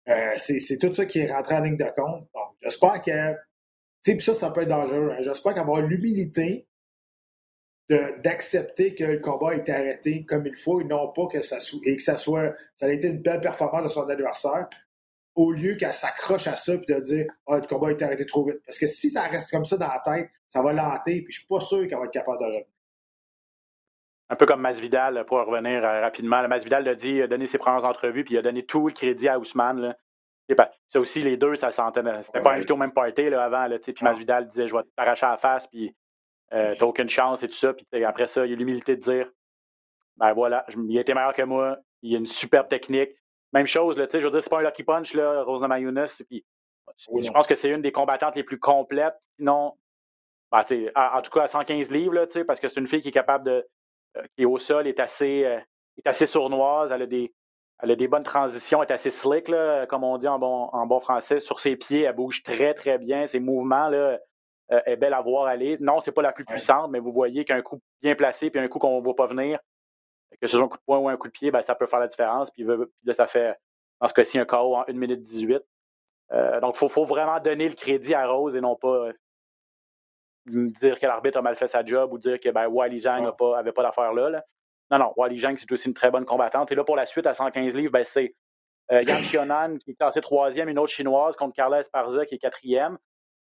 Euh, 0.08 0.34
c'est 0.36 0.78
tout 0.78 0.92
ça 0.94 1.06
qui 1.06 1.20
est 1.20 1.32
rentré 1.32 1.54
en 1.56 1.60
ligne 1.60 1.76
de 1.76 1.84
compte. 1.96 2.28
Donc, 2.34 2.56
j'espère 2.62 3.02
que. 3.02 3.34
Tu 4.04 4.20
ça, 4.20 4.34
ça 4.34 4.50
peut 4.50 4.62
être 4.62 4.68
dangereux. 4.68 5.12
Hein. 5.12 5.22
J'espère 5.22 5.54
qu'avoir 5.54 5.80
l'humilité 5.80 6.66
d'accepter 7.88 8.94
que 8.94 9.04
le 9.04 9.18
combat 9.18 9.50
a 9.50 9.54
été 9.56 9.72
arrêté 9.72 10.24
comme 10.24 10.46
il 10.46 10.56
faut 10.56 10.80
et 10.80 10.84
non 10.84 11.12
pas 11.12 11.26
que 11.26 11.42
ça 11.42 11.58
et 11.84 11.96
que 11.96 12.02
ça 12.02 12.16
soit 12.16 12.54
ça 12.76 12.86
a 12.86 12.88
été 12.88 13.08
une 13.08 13.20
belle 13.20 13.42
performance 13.42 13.84
de 13.84 13.88
son 13.90 14.08
adversaire 14.08 14.68
au 15.34 15.52
lieu 15.52 15.74
qu'elle 15.74 15.92
s'accroche 15.92 16.46
à 16.46 16.56
ça 16.56 16.74
et 16.74 16.78
de 16.78 17.00
dire 17.00 17.26
ah, 17.46 17.58
le 17.58 17.66
combat 17.66 17.88
a 17.88 17.92
été 17.92 18.04
arrêté 18.04 18.26
trop 18.26 18.44
vite. 18.44 18.60
Parce 18.64 18.78
que 18.78 18.86
si 18.86 19.10
ça 19.10 19.22
reste 19.22 19.50
comme 19.50 19.64
ça 19.64 19.76
dans 19.76 19.88
la 19.88 20.00
tête, 20.04 20.30
ça 20.48 20.62
va 20.62 20.72
l'hanter, 20.72 21.22
puis 21.22 21.32
je 21.32 21.38
suis 21.40 21.48
pas 21.48 21.60
sûr 21.60 21.86
qu'elle 21.88 21.98
va 21.98 22.04
être 22.04 22.12
capable 22.12 22.38
de 22.38 22.44
revenir. 22.44 22.64
Un 24.30 24.36
peu 24.36 24.46
comme 24.46 24.60
Masvidal, 24.60 25.24
pour 25.26 25.38
revenir 25.38 25.84
euh, 25.84 26.00
rapidement. 26.00 26.46
Masvidal 26.48 26.84
l'a 26.84 26.94
dit, 26.94 27.10
il 27.10 27.22
a 27.22 27.26
donné 27.26 27.46
ses 27.46 27.58
premières 27.58 27.84
entrevues, 27.84 28.24
puis 28.24 28.34
il 28.34 28.38
a 28.38 28.42
doné 28.42 28.64
tout 28.64 28.86
le 28.86 28.92
crédit 28.92 29.28
à 29.28 29.38
Ousmane. 29.38 29.94
Ça 30.88 31.00
aussi, 31.00 31.22
les 31.22 31.36
deux, 31.36 31.56
ça 31.56 31.70
sentait. 31.70 32.02
C'était 32.22 32.40
pas 32.40 32.54
invité 32.54 32.72
au 32.72 32.76
même 32.76 32.92
party 32.92 33.30
là, 33.30 33.44
avant. 33.44 33.66
Là, 33.66 33.78
puis 33.78 33.94
Masvidal 34.02 34.46
disait 34.48 34.68
Je 34.68 34.76
vais 34.76 34.82
t'arracher 34.96 35.26
à 35.26 35.30
la 35.30 35.36
face, 35.38 35.66
puis 35.66 35.94
euh, 36.52 36.74
t'as 36.78 36.84
aucune 36.84 37.08
chance 37.08 37.42
et 37.42 37.48
tout 37.48 37.56
ça. 37.56 37.72
Puis 37.72 38.04
après 38.04 38.26
ça, 38.26 38.46
il 38.46 38.52
a 38.52 38.56
l'humilité 38.56 38.96
de 38.96 39.00
dire 39.00 39.30
Ben 40.16 40.32
voilà, 40.32 40.64
il 40.88 40.98
a 40.98 41.00
été 41.00 41.14
meilleur 41.14 41.34
que 41.34 41.42
moi, 41.42 41.78
il 42.02 42.14
a 42.14 42.18
une 42.18 42.26
superbe 42.26 42.68
technique. 42.68 43.10
Même 43.54 43.68
chose, 43.68 43.96
là, 43.96 44.06
je 44.12 44.18
veux 44.18 44.30
dire, 44.30 44.42
c'est 44.42 44.50
pas 44.50 44.58
un 44.58 44.64
lucky 44.64 44.82
punch, 44.82 45.14
là, 45.14 45.44
Rosa 45.44 45.68
Mayunas. 45.68 46.22
Puis, 46.28 46.44
je 46.98 47.30
pense 47.30 47.46
que 47.46 47.54
c'est 47.54 47.70
une 47.70 47.82
des 47.82 47.92
combattantes 47.92 48.34
les 48.34 48.42
plus 48.42 48.58
complètes. 48.58 49.14
Sinon, 49.36 49.74
ben, 50.50 50.64
en, 50.96 51.22
tout 51.22 51.30
cas 51.30 51.42
à 51.42 51.46
115 51.46 51.90
livres, 51.92 52.14
là, 52.14 52.26
parce 52.46 52.58
que 52.58 52.66
c'est 52.66 52.80
une 52.80 52.88
fille 52.88 53.00
qui 53.00 53.08
est 53.08 53.12
capable 53.12 53.44
de. 53.44 53.64
Euh, 54.16 54.22
qui 54.36 54.42
est 54.42 54.46
au 54.46 54.58
sol, 54.58 54.86
est 54.88 54.98
assez, 55.00 55.44
euh, 55.44 55.58
est 55.98 56.06
assez 56.06 56.26
sournoise, 56.26 56.92
elle 56.92 57.02
a, 57.02 57.06
des, 57.06 57.32
elle 57.80 57.90
a 57.90 57.96
des 57.96 58.06
bonnes 58.06 58.22
transitions, 58.22 58.82
est 58.82 58.92
assez 58.92 59.10
slick, 59.10 59.48
là, 59.48 59.86
comme 59.86 60.04
on 60.04 60.18
dit 60.18 60.28
en 60.28 60.38
bon, 60.38 60.68
en 60.72 60.86
bon 60.86 61.00
français. 61.00 61.38
Sur 61.38 61.60
ses 61.60 61.76
pieds, 61.76 62.02
elle 62.02 62.14
bouge 62.14 62.42
très, 62.42 62.74
très 62.74 62.98
bien. 62.98 63.26
Ses 63.28 63.40
mouvements, 63.40 63.88
là, 63.88 64.18
euh, 64.72 64.80
est 64.86 64.96
belle 64.96 65.14
à 65.14 65.20
voir 65.20 65.46
aller. 65.46 65.76
Non, 65.78 66.00
c'est 66.00 66.12
pas 66.12 66.22
la 66.22 66.32
plus 66.32 66.44
puissante, 66.44 66.90
mais 66.90 66.98
vous 66.98 67.12
voyez 67.12 67.44
qu'un 67.44 67.62
coup 67.62 67.80
bien 68.02 68.16
placé 68.16 68.50
puis 68.50 68.60
un 68.60 68.66
coup 68.66 68.78
qu'on 68.80 68.98
ne 68.98 69.04
voit 69.04 69.16
pas 69.16 69.26
venir, 69.26 69.60
que 70.40 70.46
ce 70.46 70.56
soit 70.56 70.64
un 70.64 70.68
coup 70.68 70.78
de 70.78 70.82
poing 70.84 70.98
ou 70.98 71.08
un 71.08 71.16
coup 71.16 71.28
de 71.28 71.32
pied, 71.32 71.50
ben, 71.50 71.62
ça 71.62 71.74
peut 71.74 71.86
faire 71.86 72.00
la 72.00 72.08
différence. 72.08 72.50
Puis, 72.50 72.64
là, 72.64 73.12
ça 73.12 73.26
fait, 73.26 73.56
dans 74.00 74.08
ce 74.08 74.14
cas-ci, 74.14 74.38
un 74.38 74.44
KO 74.44 74.76
en 74.76 74.84
1 74.88 74.92
minute 74.92 75.22
18. 75.22 75.62
Euh, 76.32 76.60
donc, 76.60 76.76
il 76.80 76.88
faut, 76.88 77.04
vraiment 77.04 77.38
donner 77.40 77.68
le 77.68 77.74
crédit 77.74 78.14
à 78.14 78.26
Rose 78.26 78.56
et 78.56 78.60
non 78.60 78.76
pas 78.76 79.08
euh, 79.08 79.12
dire 80.46 80.98
que 80.98 81.06
l'arbitre 81.06 81.38
a 81.38 81.42
mal 81.42 81.56
fait 81.56 81.66
sa 81.66 81.84
job 81.84 82.12
ou 82.12 82.18
dire 82.18 82.40
que 82.40 82.48
ben, 82.50 82.66
Wally 82.66 83.00
Zhang 83.00 83.22
n'avait 83.22 83.36
pas, 83.36 83.72
pas 83.72 83.82
d'affaire 83.82 84.12
là, 84.12 84.42
Non, 84.90 84.98
non, 84.98 85.12
Wally 85.16 85.38
Zhang, 85.38 85.56
c'est 85.56 85.70
aussi 85.70 85.88
une 85.88 85.94
très 85.94 86.10
bonne 86.10 86.24
combattante. 86.24 86.72
Et 86.72 86.74
là, 86.74 86.84
pour 86.84 86.96
la 86.96 87.06
suite, 87.06 87.26
à 87.26 87.34
115 87.34 87.74
livres, 87.74 87.92
ben, 87.92 88.04
c'est 88.04 88.34
Yang 88.90 89.22
Xiaonan 89.30 89.78
qui 89.78 89.92
est 89.92 89.94
classé 89.94 90.20
troisième, 90.20 90.68
une 90.68 90.78
autre 90.78 90.92
chinoise 90.92 91.36
contre 91.36 91.54
Carla 91.54 91.80
Esparza 91.80 92.26
qui 92.26 92.34
est 92.34 92.38
quatrième. 92.38 92.98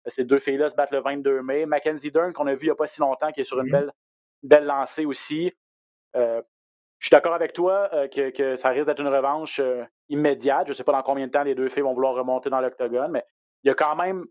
Ces 0.06 0.24
deux 0.24 0.38
filles-là 0.38 0.68
se 0.68 0.74
battent 0.74 0.92
le 0.92 1.00
22 1.00 1.42
mai. 1.42 1.66
Mackenzie 1.66 2.10
Dern, 2.10 2.32
qu'on 2.32 2.46
a 2.46 2.54
vu 2.54 2.62
il 2.62 2.66
n'y 2.66 2.70
a 2.70 2.74
pas 2.74 2.86
si 2.86 3.00
longtemps, 3.00 3.32
qui 3.32 3.40
est 3.40 3.44
sur 3.44 3.60
une 3.60 3.70
belle, 3.70 3.92
belle 4.42 4.64
lancée 4.64 5.04
aussi. 5.04 5.52
Euh, 6.16 6.42
je 7.00 7.06
suis 7.06 7.14
d'accord 7.14 7.34
avec 7.34 7.54
toi 7.54 7.88
euh, 7.94 8.08
que, 8.08 8.56
ça 8.56 8.68
risque 8.68 8.86
d'être 8.86 9.00
une 9.00 9.08
revanche 9.08 9.58
euh, 9.58 9.84
immédiate. 10.10 10.66
Je 10.66 10.72
ne 10.72 10.74
sais 10.74 10.84
pas 10.84 10.92
dans 10.92 11.02
combien 11.02 11.26
de 11.26 11.32
temps 11.32 11.42
les 11.42 11.54
deux 11.54 11.70
filles 11.70 11.82
vont 11.82 11.94
vouloir 11.94 12.14
remonter 12.14 12.50
dans 12.50 12.60
l'octogone, 12.60 13.10
mais 13.10 13.24
il 13.64 13.68
y 13.68 13.70
a 13.70 13.74
quand 13.74 13.96
même. 13.96 14.26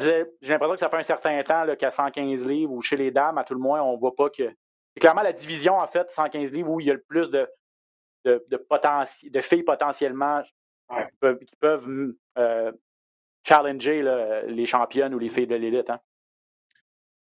J'ai 0.00 0.26
l'impression 0.42 0.74
que 0.74 0.80
ça 0.80 0.88
fait 0.90 0.96
un 0.96 1.02
certain 1.04 1.40
temps 1.44 1.64
qu'à 1.76 1.92
115 1.92 2.44
livres 2.44 2.72
ou 2.72 2.82
chez 2.82 2.96
les 2.96 3.12
dames, 3.12 3.38
à 3.38 3.44
tout 3.44 3.54
le 3.54 3.60
moins, 3.60 3.80
on 3.82 3.92
ne 3.92 3.98
voit 3.98 4.16
pas 4.16 4.28
que. 4.30 4.52
C'est 4.94 5.00
clairement 5.00 5.22
la 5.22 5.32
division, 5.32 5.78
en 5.78 5.86
fait, 5.86 6.10
115 6.10 6.50
livres, 6.50 6.70
où 6.70 6.80
il 6.80 6.86
y 6.86 6.90
a 6.90 6.94
le 6.94 7.02
plus 7.02 7.30
de, 7.30 7.48
de, 8.24 8.44
de 8.50 9.40
filles 9.40 9.62
potentiellement 9.62 10.42
qui 10.92 11.56
peuvent, 11.60 12.14
challenger 13.44 14.02
les 14.48 14.66
championnes 14.66 15.14
ou 15.14 15.20
les 15.20 15.28
filles 15.28 15.46
de 15.46 15.54
l'élite. 15.54 15.88
Hein? 15.88 16.00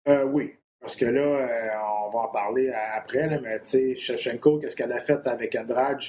Euh, 0.06 0.22
oui, 0.22 0.54
parce 0.80 0.96
que 0.96 1.06
là, 1.06 1.20
euh, 1.20 2.06
on 2.06 2.10
va 2.10 2.20
en 2.20 2.28
parler 2.28 2.70
après, 2.70 3.26
mais 3.40 3.60
tu 3.60 3.68
sais, 3.68 3.96
Shevchenko, 3.96 4.58
qu'est-ce 4.58 4.76
qu'elle 4.76 4.92
a 4.92 5.00
fait 5.00 5.26
avec 5.26 5.56
Andrade? 5.56 6.00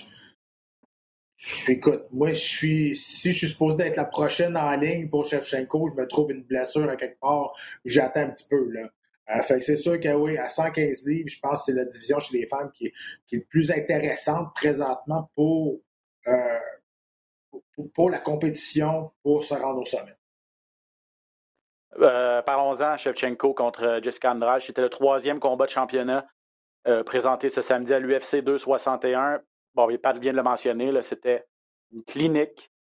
Écoute, 1.68 2.06
moi, 2.12 2.34
si 2.34 2.94
je 2.94 3.32
suis 3.32 3.48
supposé 3.48 3.84
être 3.84 3.96
la 3.98 4.06
prochaine 4.06 4.58
en 4.58 4.76
ligne 4.76 5.10
pour 5.10 5.26
Shevchenko, 5.26 5.90
je 5.90 6.02
me 6.02 6.08
trouve 6.08 6.32
une 6.32 6.44
blessure 6.44 6.90
à 6.90 6.96
quelque 6.96 7.20
part, 7.20 7.54
j'attends 7.86 8.22
un 8.22 8.30
petit 8.30 8.48
peu. 8.50 8.70
Euh, 9.30 9.42
fait 9.44 9.62
c'est 9.62 9.78
sûr 9.78 10.00
que 10.00 10.14
oui, 10.14 10.38
à 10.38 10.50
115 10.50 11.08
livres, 11.08 11.30
je 11.30 11.40
pense 11.40 11.62
que 11.62 11.72
c'est 11.72 11.78
la 11.78 11.86
division 11.86 12.20
chez 12.20 12.38
les 12.38 12.46
femmes 12.46 12.72
qui 12.74 12.88
est, 12.88 12.94
qui 13.28 13.36
est 13.36 13.40
le 13.40 13.46
plus 13.46 13.72
intéressante 13.72 14.54
présentement 14.56 15.30
pour, 15.36 15.80
pour, 17.94 18.10
la 18.10 18.20
compétition 18.20 19.12
pour 19.24 19.44
se 19.44 19.54
rendre 19.54 19.82
au 19.82 19.86
sommet? 19.86 20.15
Euh, 22.00 22.42
parlons-en, 22.42 22.98
Shevchenko 22.98 23.54
contre 23.54 24.00
Jessica 24.02 24.32
Andrade. 24.32 24.62
C'était 24.62 24.82
le 24.82 24.90
troisième 24.90 25.40
combat 25.40 25.66
de 25.66 25.72
championnat 25.72 26.26
euh, 26.88 27.04
présenté 27.04 27.50
ce 27.50 27.62
samedi 27.62 27.94
à 27.94 28.00
l'UFC 28.00 28.42
261. 28.42 29.42
Bon, 29.74 29.88
Pat 29.98 30.18
vient 30.18 30.32
de 30.32 30.38
le 30.38 30.44
mentionner, 30.44 31.02
c'était 31.04 31.46
une 31.92 32.04
clinique. 32.04 32.72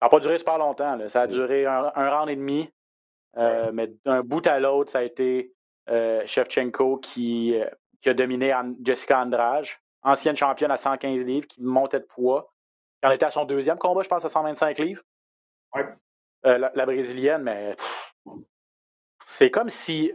Ça 0.00 0.06
n'a 0.06 0.10
pas 0.10 0.20
duré 0.20 0.38
super 0.38 0.58
longtemps. 0.58 1.08
Ça 1.08 1.22
a 1.22 1.26
duré 1.26 1.66
un, 1.66 1.90
round 1.94 2.28
et 2.28 2.36
demi. 2.36 2.70
Euh, 3.38 3.70
mais 3.72 3.90
d'un 4.04 4.22
bout 4.22 4.46
à 4.46 4.60
l'autre, 4.60 4.90
ça 4.90 4.98
a 4.98 5.02
été 5.02 5.52
Shevchenko 5.88 6.98
qui, 6.98 7.56
qui, 8.02 8.08
a 8.08 8.14
dominé 8.14 8.54
Jessica 8.82 9.20
Andrade, 9.20 9.66
ancienne 10.02 10.36
championne 10.36 10.70
à 10.70 10.76
115 10.76 11.24
livres, 11.24 11.46
qui 11.46 11.62
montait 11.62 12.00
de 12.00 12.06
poids. 12.06 12.52
En 13.04 13.10
était 13.10 13.26
à 13.26 13.30
son 13.30 13.44
deuxième 13.44 13.78
combat, 13.78 14.02
je 14.02 14.08
pense, 14.08 14.24
à 14.24 14.28
125 14.28 14.78
livres. 14.78 15.02
Oui. 15.74 15.82
Euh, 16.44 16.58
la, 16.58 16.86
brésilienne, 16.86 17.42
mais 17.42 17.76
c'est 19.24 19.50
comme 19.50 19.68
si 19.68 20.12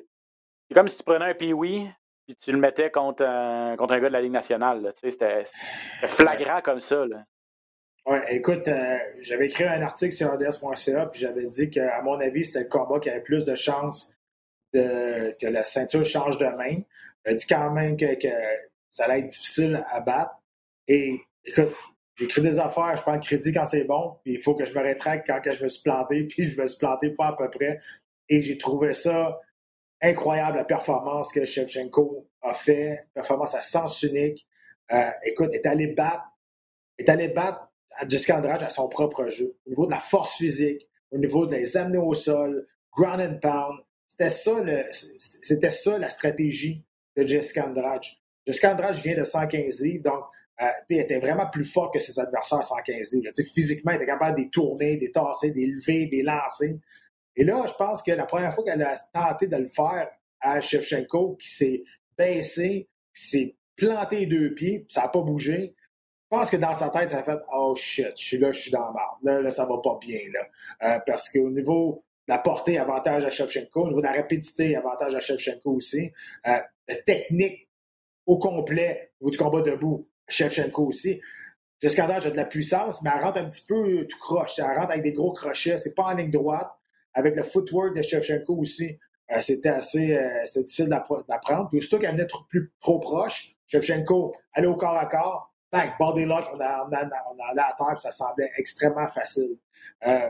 c'est 0.67 0.75
comme 0.75 0.87
si 0.87 0.97
tu 0.97 1.03
prenais 1.03 1.25
un 1.25 1.33
Pee-Wee 1.33 1.89
puis 2.25 2.35
tu 2.35 2.51
le 2.51 2.57
mettais 2.57 2.91
contre 2.91 3.23
un, 3.23 3.75
contre 3.77 3.93
un 3.93 3.99
gars 3.99 4.09
de 4.09 4.13
la 4.13 4.21
Ligue 4.21 4.33
nationale. 4.33 4.91
C'était 4.95 5.45
flagrant 6.07 6.61
comme 6.61 6.81
ça. 6.81 7.05
Oui, 8.05 8.17
écoute, 8.29 8.67
euh, 8.67 8.97
j'avais 9.21 9.47
écrit 9.47 9.63
un 9.63 9.81
article 9.81 10.13
sur 10.13 10.33
RDS.ca 10.33 11.05
puis 11.07 11.21
j'avais 11.21 11.47
dit 11.47 11.69
qu'à 11.69 12.01
mon 12.01 12.19
avis, 12.19 12.45
c'était 12.45 12.61
le 12.61 12.69
combat 12.69 12.99
qui 12.99 13.09
avait 13.09 13.23
plus 13.23 13.45
de 13.45 13.55
chances 13.55 14.13
de, 14.73 15.35
que 15.39 15.47
la 15.47 15.65
ceinture 15.65 16.05
change 16.05 16.37
de 16.37 16.45
main. 16.45 16.81
J'avais 17.23 17.37
dit 17.37 17.47
quand 17.47 17.71
même 17.71 17.95
que, 17.95 18.15
que 18.15 18.33
ça 18.91 19.05
allait 19.05 19.19
être 19.19 19.27
difficile 19.27 19.85
à 19.89 20.01
battre. 20.01 20.35
Et 20.87 21.19
écoute, 21.45 21.73
J'écris 22.17 22.41
des 22.41 22.57
affaires, 22.57 22.97
je 22.97 23.01
prends 23.03 23.13
le 23.13 23.19
crédit 23.19 23.53
quand 23.53 23.65
c'est 23.65 23.83
bon, 23.83 24.17
puis 24.23 24.33
il 24.33 24.41
faut 24.41 24.55
que 24.55 24.65
je 24.65 24.73
me 24.73 24.81
rétracte 24.81 25.27
quand 25.27 25.39
que 25.39 25.53
je 25.53 25.63
me 25.63 25.69
suis 25.69 25.83
planté, 25.83 26.23
puis 26.29 26.49
je 26.49 26.59
me 26.59 26.67
suis 26.67 26.79
planté 26.79 27.11
pas 27.11 27.27
à 27.27 27.33
peu 27.33 27.49
près. 27.49 27.79
Et 28.29 28.41
j'ai 28.41 28.57
trouvé 28.57 28.93
ça 28.93 29.39
incroyable, 30.01 30.57
la 30.57 30.65
performance 30.65 31.31
que 31.31 31.45
Shevchenko 31.45 32.27
a 32.41 32.53
fait, 32.53 33.07
performance 33.13 33.55
à 33.55 33.61
sens 33.61 34.01
unique. 34.03 34.47
Euh, 34.91 35.09
écoute, 35.25 35.53
est 35.53 35.65
allé 35.65 35.87
battre, 35.87 36.23
est 36.97 37.09
allé 37.09 37.27
battre 37.29 37.71
Jessica 38.07 38.37
Andrade 38.37 38.63
à 38.63 38.69
son 38.69 38.87
propre 38.87 39.27
jeu, 39.27 39.55
au 39.65 39.69
niveau 39.69 39.85
de 39.85 39.91
la 39.91 39.99
force 39.99 40.35
physique, 40.37 40.87
au 41.11 41.17
niveau 41.17 41.45
des 41.45 41.77
amener 41.77 41.97
au 41.97 42.13
sol, 42.13 42.67
ground 42.95 43.21
and 43.21 43.39
pound. 43.39 43.79
C'était 44.07 44.29
ça, 44.29 44.59
le, 44.59 44.85
c'était 44.91 45.71
ça 45.71 45.97
la 45.97 46.09
stratégie 46.09 46.83
de 47.15 47.25
Jessica 47.25 47.67
Andrade. 47.67 48.03
Jessica 48.45 48.73
Andrade 48.73 48.95
vient 48.95 49.17
de 49.17 49.23
115 49.23 49.81
livres, 49.81 50.03
donc 50.03 50.23
euh, 50.61 50.65
il 50.89 50.99
était 50.99 51.19
vraiment 51.19 51.47
plus 51.47 51.65
fort 51.65 51.91
que 51.91 51.99
ses 51.99 52.19
adversaires 52.19 52.59
à 52.59 52.63
115 52.63 53.13
livres. 53.13 53.31
Physiquement, 53.53 53.91
il 53.91 53.95
était 53.95 54.05
capable 54.05 54.37
de 54.37 54.43
les 54.43 54.49
tourner, 54.49 54.95
de 54.95 55.01
les 55.01 55.11
tasser, 55.11 55.51
de 55.51 55.57
les 55.57 55.67
lever, 55.67 56.05
de 56.05 56.11
les 56.11 56.23
lancer. 56.23 56.79
Et 57.35 57.43
là, 57.43 57.63
je 57.67 57.73
pense 57.73 58.01
que 58.01 58.11
la 58.11 58.25
première 58.25 58.53
fois 58.53 58.63
qu'elle 58.63 58.81
a 58.81 58.95
tenté 59.13 59.47
de 59.47 59.57
le 59.57 59.69
faire 59.69 60.09
à 60.41 60.59
Shevchenko, 60.61 61.35
qui 61.35 61.51
s'est 61.51 61.83
baissé, 62.17 62.87
qui 63.13 63.27
s'est 63.27 63.55
planté 63.75 64.19
les 64.21 64.25
deux 64.25 64.53
pieds, 64.53 64.85
ça 64.89 65.03
n'a 65.03 65.07
pas 65.09 65.21
bougé, 65.21 65.75
je 66.29 66.35
pense 66.35 66.49
que 66.49 66.57
dans 66.57 66.73
sa 66.73 66.89
tête, 66.89 67.11
ça 67.11 67.19
a 67.19 67.23
fait 67.23 67.39
Oh 67.53 67.73
shit, 67.77 68.11
je 68.17 68.23
suis 68.25 68.37
là, 68.37 68.51
je 68.51 68.59
suis 68.59 68.71
dans 68.71 68.87
la 68.87 68.91
marde. 68.91 69.17
Là, 69.23 69.41
là, 69.41 69.51
ça 69.51 69.65
va 69.65 69.77
pas 69.77 69.97
bien. 70.01 70.19
Là. 70.33 70.47
Euh, 70.83 70.99
parce 71.05 71.29
qu'au 71.29 71.49
niveau 71.49 72.03
de 72.27 72.33
la 72.33 72.39
portée, 72.39 72.77
avantage 72.77 73.23
à 73.23 73.29
Shevchenko. 73.29 73.83
Au 73.83 73.87
niveau 73.87 74.01
de 74.01 74.07
la 74.07 74.11
rapidité, 74.11 74.75
avantage 74.75 75.15
à 75.15 75.21
Shevchenko 75.21 75.71
aussi. 75.71 76.11
Euh, 76.47 76.59
la 76.89 76.95
technique 76.97 77.69
au 78.25 78.37
complet 78.39 79.13
au 79.21 79.29
niveau 79.29 79.31
du 79.31 79.37
combat 79.37 79.61
debout, 79.61 80.05
Shevchenko 80.27 80.85
aussi. 80.87 81.21
Jessica 81.79 82.05
Andrade 82.05 82.25
a 82.25 82.31
de 82.31 82.35
la 82.35 82.45
puissance, 82.45 83.01
mais 83.03 83.11
elle 83.13 83.23
rentre 83.23 83.37
un 83.37 83.49
petit 83.49 83.65
peu 83.67 84.05
tout 84.07 84.19
croche. 84.19 84.57
Elle 84.57 84.77
rentre 84.77 84.91
avec 84.91 85.03
des 85.03 85.11
gros 85.11 85.31
crochets. 85.31 85.77
C'est 85.77 85.93
pas 85.93 86.03
en 86.03 86.13
ligne 86.13 86.31
droite. 86.31 86.71
Avec 87.13 87.35
le 87.35 87.43
footwork 87.43 87.95
de 87.95 88.01
Shevchenko 88.01 88.55
aussi, 88.55 88.99
euh, 89.31 89.39
c'était 89.39 89.69
assez 89.69 90.15
euh, 90.15 90.43
difficile 90.55 90.87
d'apprendre. 90.87 91.69
Puis 91.69 91.79
aussitôt 91.79 91.99
qu'elle 91.99 92.11
venait 92.11 92.27
trop, 92.27 92.43
plus, 92.49 92.71
trop 92.79 92.99
proche, 92.99 93.55
Shevchenko 93.67 94.35
allait 94.53 94.67
au 94.67 94.75
corps 94.75 94.97
à 94.97 95.05
corps. 95.05 95.53
Bang, 95.71 95.91
body 95.99 96.25
lock, 96.25 96.45
on, 96.53 96.59
allait 96.59 97.61
à 97.61 97.75
terre, 97.77 97.93
puis 97.93 98.01
ça 98.01 98.11
semblait 98.11 98.51
extrêmement 98.57 99.07
facile. 99.09 99.57
Euh, 100.05 100.29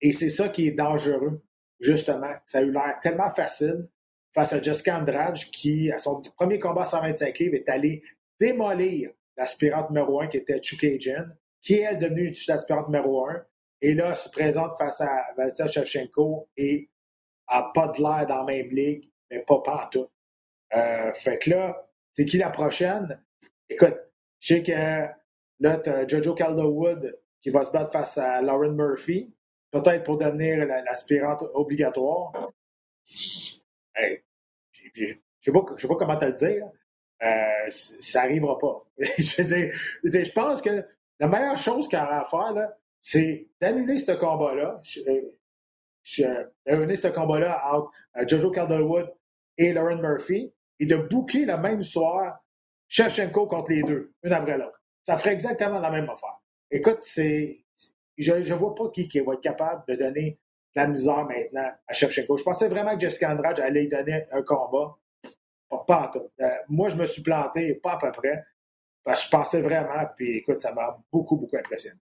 et 0.00 0.12
c'est 0.12 0.30
ça 0.30 0.48
qui 0.48 0.68
est 0.68 0.72
dangereux 0.72 1.42
justement, 1.80 2.32
ça 2.46 2.58
a 2.58 2.62
eu 2.62 2.70
l'air 2.70 2.98
tellement 3.02 3.30
facile 3.30 3.88
face 4.34 4.52
à 4.52 4.60
Jessica 4.60 4.98
Andrade, 4.98 5.36
qui, 5.52 5.90
à 5.90 5.98
son 5.98 6.20
premier 6.36 6.58
combat 6.58 6.82
à 6.82 6.86
125 6.86 7.38
livres, 7.38 7.54
est 7.54 7.68
allé 7.68 8.02
démolir 8.38 9.10
l'aspirante 9.36 9.90
numéro 9.90 10.20
1 10.20 10.28
qui 10.28 10.38
était 10.38 10.60
Chukajan, 10.60 11.26
qui 11.60 11.74
est 11.74 11.82
elle 11.82 11.98
devenue 11.98 12.34
l'aspirante 12.48 12.88
numéro 12.88 13.28
1. 13.28 13.44
Et 13.82 13.94
là, 13.94 14.14
se 14.14 14.30
présente 14.30 14.76
face 14.78 15.00
à 15.00 15.26
Valentina 15.36 15.68
Shevchenko 15.68 16.48
et 16.56 16.88
a 17.46 17.70
pas 17.74 17.88
de 17.88 17.98
l'air 18.02 18.26
dans 18.26 18.38
la 18.38 18.44
même 18.44 18.70
ligue, 18.70 19.10
mais 19.30 19.40
pas 19.40 19.60
pas 19.62 19.88
tout. 19.92 20.08
Euh, 20.74 21.12
fait 21.12 21.38
que 21.38 21.50
là, 21.50 21.88
c'est 22.12 22.24
qui 22.24 22.38
la 22.38 22.50
prochaine? 22.50 23.22
Écoute, 23.68 23.96
je 24.40 24.54
sais 24.54 24.62
que 24.62 24.72
là, 24.72 25.78
tu 25.78 25.90
as 25.90 26.08
Jojo 26.08 26.34
Calderwood 26.34 27.18
qui 27.42 27.50
va 27.50 27.64
se 27.64 27.70
battre 27.70 27.92
face 27.92 28.18
à 28.18 28.42
Lauren 28.42 28.72
Murphy, 28.72 29.32
peut-être 29.70 30.04
pour 30.04 30.18
devenir 30.18 30.66
l'aspirante 30.66 31.44
obligatoire. 31.54 32.32
Hey, 33.94 34.24
je 34.72 35.04
ne 35.04 35.08
sais, 35.40 35.52
pas 35.52 35.94
comment 35.96 36.18
te 36.18 36.24
le 36.24 36.32
dire. 36.32 36.66
Euh, 37.22 37.70
ça 37.70 38.22
n'arrivera 38.22 38.58
pas. 38.58 38.84
je 38.98 39.42
veux 39.42 39.48
dire, 39.48 40.24
je 40.24 40.32
pense 40.32 40.60
que 40.60 40.84
la 41.18 41.28
meilleure 41.28 41.58
chose 41.58 41.88
qu'il 41.88 41.98
y 41.98 42.02
aura 42.02 42.20
à 42.20 42.24
faire, 42.24 42.68
c'est 43.00 43.48
d'annuler 43.60 43.98
ce 43.98 44.12
combat-là. 44.12 44.80
D'annuler 46.66 46.96
ce 46.96 47.08
combat-là 47.08 47.62
entre 47.72 47.90
euh, 48.18 48.28
Jojo 48.28 48.50
Calderwood 48.50 49.12
et 49.56 49.72
Lauren 49.72 50.00
Murphy 50.00 50.52
et 50.78 50.86
de 50.86 50.96
booker 50.96 51.46
le 51.46 51.56
même 51.56 51.82
soir 51.82 52.40
Shevchenko 52.88 53.46
contre 53.46 53.72
les 53.72 53.82
deux, 53.82 54.12
une 54.22 54.32
après 54.32 54.58
l'autre. 54.58 54.80
Ça 55.04 55.16
ferait 55.16 55.32
exactement 55.32 55.80
la 55.80 55.90
même 55.90 56.08
affaire. 56.08 56.40
Écoute, 56.70 56.98
c'est. 57.02 57.64
Je 58.18 58.32
ne 58.32 58.54
vois 58.54 58.74
pas 58.74 58.88
qui, 58.90 59.08
qui 59.08 59.20
va 59.20 59.34
être 59.34 59.40
capable 59.40 59.84
de 59.88 59.94
donner 59.94 60.38
de 60.74 60.80
la 60.80 60.86
misère 60.86 61.24
maintenant 61.26 61.70
à 61.86 61.92
Shevchenko. 61.92 62.38
Je 62.38 62.44
pensais 62.44 62.68
vraiment 62.68 62.94
que 62.94 63.00
Jessica 63.00 63.30
Andrade 63.30 63.60
allait 63.60 63.82
lui 63.82 63.88
donner 63.88 64.24
un 64.32 64.42
combat. 64.42 64.96
Euh, 65.90 66.48
moi, 66.68 66.88
je 66.88 66.96
me 66.96 67.06
suis 67.06 67.22
planté, 67.22 67.74
pas 67.74 67.92
à 67.92 67.98
peu 67.98 68.12
près. 68.12 68.42
Parce 69.04 69.20
que 69.20 69.26
je 69.26 69.30
pensais 69.30 69.62
vraiment, 69.62 70.04
puis 70.16 70.38
écoute, 70.38 70.60
ça 70.60 70.74
m'a 70.74 70.90
beaucoup, 71.12 71.36
beaucoup 71.36 71.56
impressionné. 71.56 72.00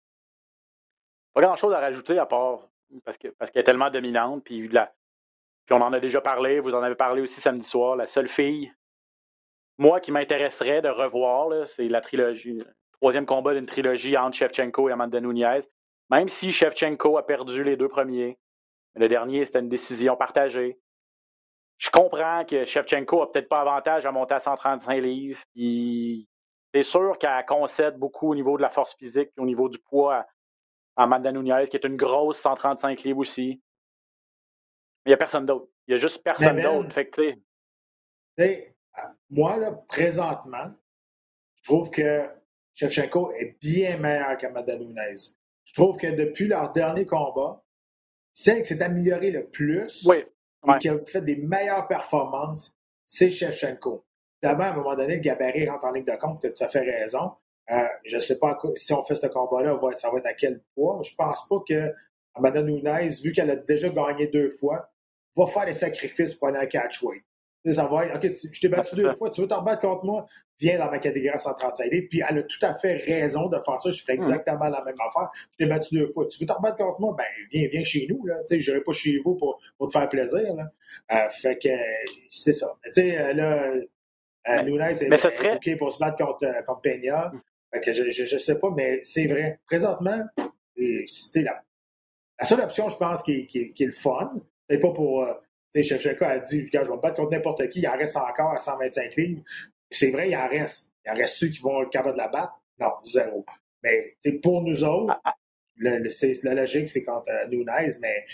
Pas 1.33 1.41
grand-chose 1.41 1.73
à 1.73 1.79
rajouter 1.79 2.17
à 2.17 2.25
part 2.25 2.69
parce 3.03 3.17
qu'elle 3.17 3.33
est 3.55 3.63
tellement 3.63 3.89
dominante, 3.89 4.43
puis, 4.43 4.67
puis 4.69 4.77
on 5.71 5.81
en 5.81 5.93
a 5.93 5.99
déjà 5.99 6.21
parlé, 6.21 6.59
vous 6.59 6.75
en 6.75 6.83
avez 6.83 6.95
parlé 6.95 7.21
aussi 7.21 7.41
samedi 7.41 7.67
soir, 7.67 7.95
la 7.95 8.05
seule 8.05 8.27
fille, 8.27 8.71
moi, 9.77 9.99
qui 9.99 10.11
m'intéresserait 10.11 10.81
de 10.81 10.89
revoir, 10.89 11.67
c'est 11.67 11.87
la 11.87 12.01
trilogie, 12.01 12.59
le 12.59 12.65
troisième 12.93 13.25
combat 13.25 13.53
d'une 13.55 13.65
trilogie 13.65 14.15
entre 14.15 14.37
Shevchenko 14.37 14.89
et 14.89 14.91
Amanda 14.91 15.19
Nunez. 15.19 15.61
Même 16.11 16.29
si 16.29 16.51
Shevchenko 16.51 17.17
a 17.17 17.25
perdu 17.25 17.63
les 17.63 17.75
deux 17.75 17.87
premiers, 17.87 18.37
le 18.95 19.09
dernier, 19.09 19.45
c'était 19.45 19.59
une 19.59 19.69
décision 19.69 20.15
partagée. 20.15 20.79
Je 21.83 21.89
comprends 21.89 22.45
que 22.45 22.63
Shevchenko 22.63 23.23
a 23.23 23.29
peut-être 23.29 23.49
pas 23.49 23.59
avantage 23.59 24.05
à 24.05 24.11
monter 24.13 24.35
à 24.35 24.39
135 24.39 25.01
livres. 25.01 25.43
C'est 25.53 26.83
sûr 26.83 27.17
qu'elle 27.17 27.43
concède 27.45 27.97
beaucoup 27.97 28.31
au 28.31 28.35
niveau 28.35 28.55
de 28.55 28.61
la 28.61 28.69
force 28.69 28.95
physique 28.95 29.31
et 29.37 29.41
au 29.41 29.45
niveau 29.45 29.67
du 29.67 29.79
poids 29.79 30.25
à 30.95 31.03
Amanda 31.03 31.33
Nunez, 31.33 31.65
qui 31.69 31.75
est 31.75 31.83
une 31.83 31.97
grosse 31.97 32.39
135 32.39 33.03
livres 33.03 33.19
aussi. 33.19 33.61
Mais 35.05 35.07
il 35.07 35.09
n'y 35.09 35.13
a 35.15 35.17
personne 35.17 35.45
d'autre. 35.45 35.67
Il 35.87 35.91
n'y 35.91 35.95
a 35.95 35.97
juste 35.97 36.23
personne 36.23 36.61
d'autre. 36.61 36.93
Fait 36.93 37.09
que, 37.09 37.33
moi, 39.29 39.57
là, 39.57 39.73
présentement, 39.73 40.71
je 41.55 41.63
trouve 41.63 41.89
que 41.89 42.25
Shevchenko 42.75 43.33
est 43.33 43.57
bien 43.59 43.97
meilleur 43.97 44.37
qu'Amanda 44.37 44.77
Nunez. 44.77 45.35
Je 45.65 45.73
trouve 45.73 45.97
que 45.97 46.07
depuis 46.07 46.47
leur 46.47 46.71
dernier 46.71 47.05
combat, 47.05 47.61
celle 48.31 48.61
qui 48.61 48.69
s'est 48.69 48.81
améliorée 48.81 49.31
le 49.31 49.49
plus 49.49 50.07
et 50.67 50.79
qui 50.79 50.89
a 50.89 50.97
fait 51.05 51.21
des 51.21 51.35
meilleures 51.35 51.87
performances, 51.87 52.75
c'est 53.05 53.29
Shevchenko. 53.29 54.03
D'abord, 54.41 54.65
à 54.65 54.69
un 54.69 54.75
moment 54.75 54.95
donné, 54.95 55.15
le 55.15 55.21
gabarit 55.21 55.69
rentre 55.69 55.85
en 55.85 55.91
ligne 55.91 56.05
de 56.05 56.15
compte, 56.15 56.41
tu 56.41 56.47
as 56.47 56.49
tout 56.51 56.63
à 56.63 56.67
fait 56.67 56.81
raison. 56.81 57.31
Euh, 57.71 57.87
je 58.05 58.17
ne 58.17 58.21
sais 58.21 58.39
pas 58.39 58.59
si 58.75 58.93
on 58.93 59.03
fait 59.03 59.15
ce 59.15 59.27
combat-là, 59.27 59.77
ça 59.93 60.11
va 60.11 60.17
être 60.17 60.25
à 60.25 60.33
quel 60.33 60.61
poids. 60.75 60.99
Je 61.03 61.11
ne 61.11 61.15
pense 61.15 61.47
pas 61.47 61.57
que 61.67 61.93
Amanda 62.35 62.61
Nunez, 62.61 63.09
vu 63.23 63.31
qu'elle 63.31 63.51
a 63.51 63.55
déjà 63.55 63.89
gagné 63.89 64.27
deux 64.27 64.49
fois, 64.49 64.89
va 65.35 65.45
faire 65.45 65.65
les 65.65 65.73
sacrifices 65.73 66.35
pour 66.35 66.49
aller 66.49 66.57
à 66.57 66.67
catchweight. 66.67 67.23
Ça 67.71 67.85
va 67.85 68.15
OK, 68.15 68.31
je 68.51 68.59
t'ai 68.59 68.67
battu 68.67 68.95
deux 68.95 69.13
fois, 69.15 69.29
tu 69.29 69.41
veux 69.41 69.47
t'en 69.47 69.61
battre 69.61 69.81
contre 69.81 70.03
moi? 70.03 70.25
Viens 70.59 70.77
dans 70.77 70.89
ma 70.89 70.99
catégorie 70.99 71.37
135 71.37 71.91
livres. 71.91 72.07
Puis 72.09 72.21
elle 72.27 72.37
a 72.39 72.43
tout 72.43 72.65
à 72.65 72.75
fait 72.75 72.95
raison 72.95 73.47
de 73.47 73.57
faire 73.65 73.81
ça. 73.81 73.91
Je 73.91 74.01
ferais 74.01 74.13
exactement 74.13 74.65
la 74.65 74.83
même 74.85 74.95
affaire. 74.99 75.29
Je 75.51 75.57
t'ai 75.57 75.65
battu 75.65 75.95
deux 75.95 76.11
fois. 76.11 76.27
Tu 76.27 76.39
veux 76.39 76.45
t'en 76.45 76.59
battre 76.59 76.77
contre 76.77 77.01
moi? 77.01 77.15
Ben, 77.17 77.25
viens, 77.51 77.67
viens 77.71 77.83
chez 77.83 78.07
nous. 78.09 78.25
Là. 78.25 78.35
Je 78.49 78.55
n'irai 78.55 78.81
pas 78.81 78.91
chez 78.91 79.19
vous 79.23 79.35
pour, 79.35 79.59
pour, 79.77 79.87
te 79.87 79.91
faire 79.91 80.07
plaisir. 80.09 80.53
Là. 80.55 80.71
Euh, 81.11 81.29
fait 81.29 81.57
que 81.57 81.69
c'est 82.31 82.53
ça. 82.53 82.67
Tu 82.85 82.91
sais, 82.93 83.17
euh, 83.17 83.33
là, 83.33 83.73
euh, 84.49 84.61
Nunez 84.63 84.91
est, 85.01 85.09
mais 85.09 85.17
serait... 85.17 85.55
OK 85.55 85.77
pour 85.77 85.91
se 85.91 85.99
battre 85.99 86.17
contre, 86.17 86.45
euh, 86.45 86.61
contre 86.63 86.81
Peña. 86.81 87.31
Fait 87.73 87.81
que 87.81 87.93
je, 87.93 88.09
je, 88.09 88.25
je, 88.25 88.37
sais 88.37 88.59
pas, 88.59 88.69
mais 88.69 88.99
c'est 89.03 89.25
vrai. 89.25 89.59
Présentement, 89.65 90.23
c'était 91.07 91.41
la, 91.41 91.63
la 92.39 92.45
seule 92.45 92.61
option, 92.61 92.89
je 92.89 92.97
pense, 92.97 93.23
qui, 93.23 93.47
qui, 93.47 93.73
qui 93.73 93.83
est 93.83 93.87
le 93.87 93.93
fun. 93.93 94.33
C'est 94.69 94.79
pas 94.79 94.91
pour 94.91 95.25
Shevchenko 95.81 96.25
a 96.25 96.39
dit, 96.39 96.69
je 96.71 96.77
vais 96.77 96.83
me 96.83 97.01
battre 97.01 97.15
contre 97.15 97.31
n'importe 97.31 97.67
qui, 97.69 97.79
il 97.79 97.87
en 97.87 97.97
reste 97.97 98.15
encore 98.15 98.51
à 98.51 98.59
125 98.59 99.15
livres. 99.15 99.41
C'est 99.93 100.11
vrai, 100.11 100.29
il 100.29 100.35
en 100.35 100.47
reste. 100.47 100.93
Il 101.05 101.11
en 101.11 101.15
reste 101.15 101.37
ceux 101.37 101.47
qui 101.47 101.59
vont 101.59 101.81
être 101.83 101.89
capables 101.89 102.15
de 102.15 102.21
la 102.21 102.27
battre? 102.27 102.59
Non, 102.79 102.91
zéro. 103.05 103.45
Mais 103.81 104.15
pour 104.41 104.61
nous 104.61 104.83
autres, 104.83 105.13
ah, 105.13 105.21
ah. 105.25 105.35
le, 105.75 106.09
la 106.43 106.53
logique, 106.53 106.87
c'est 106.87 107.03
contre 107.03 107.29
euh, 107.29 107.47
Nunez, 107.47 107.89
mais 108.01 108.25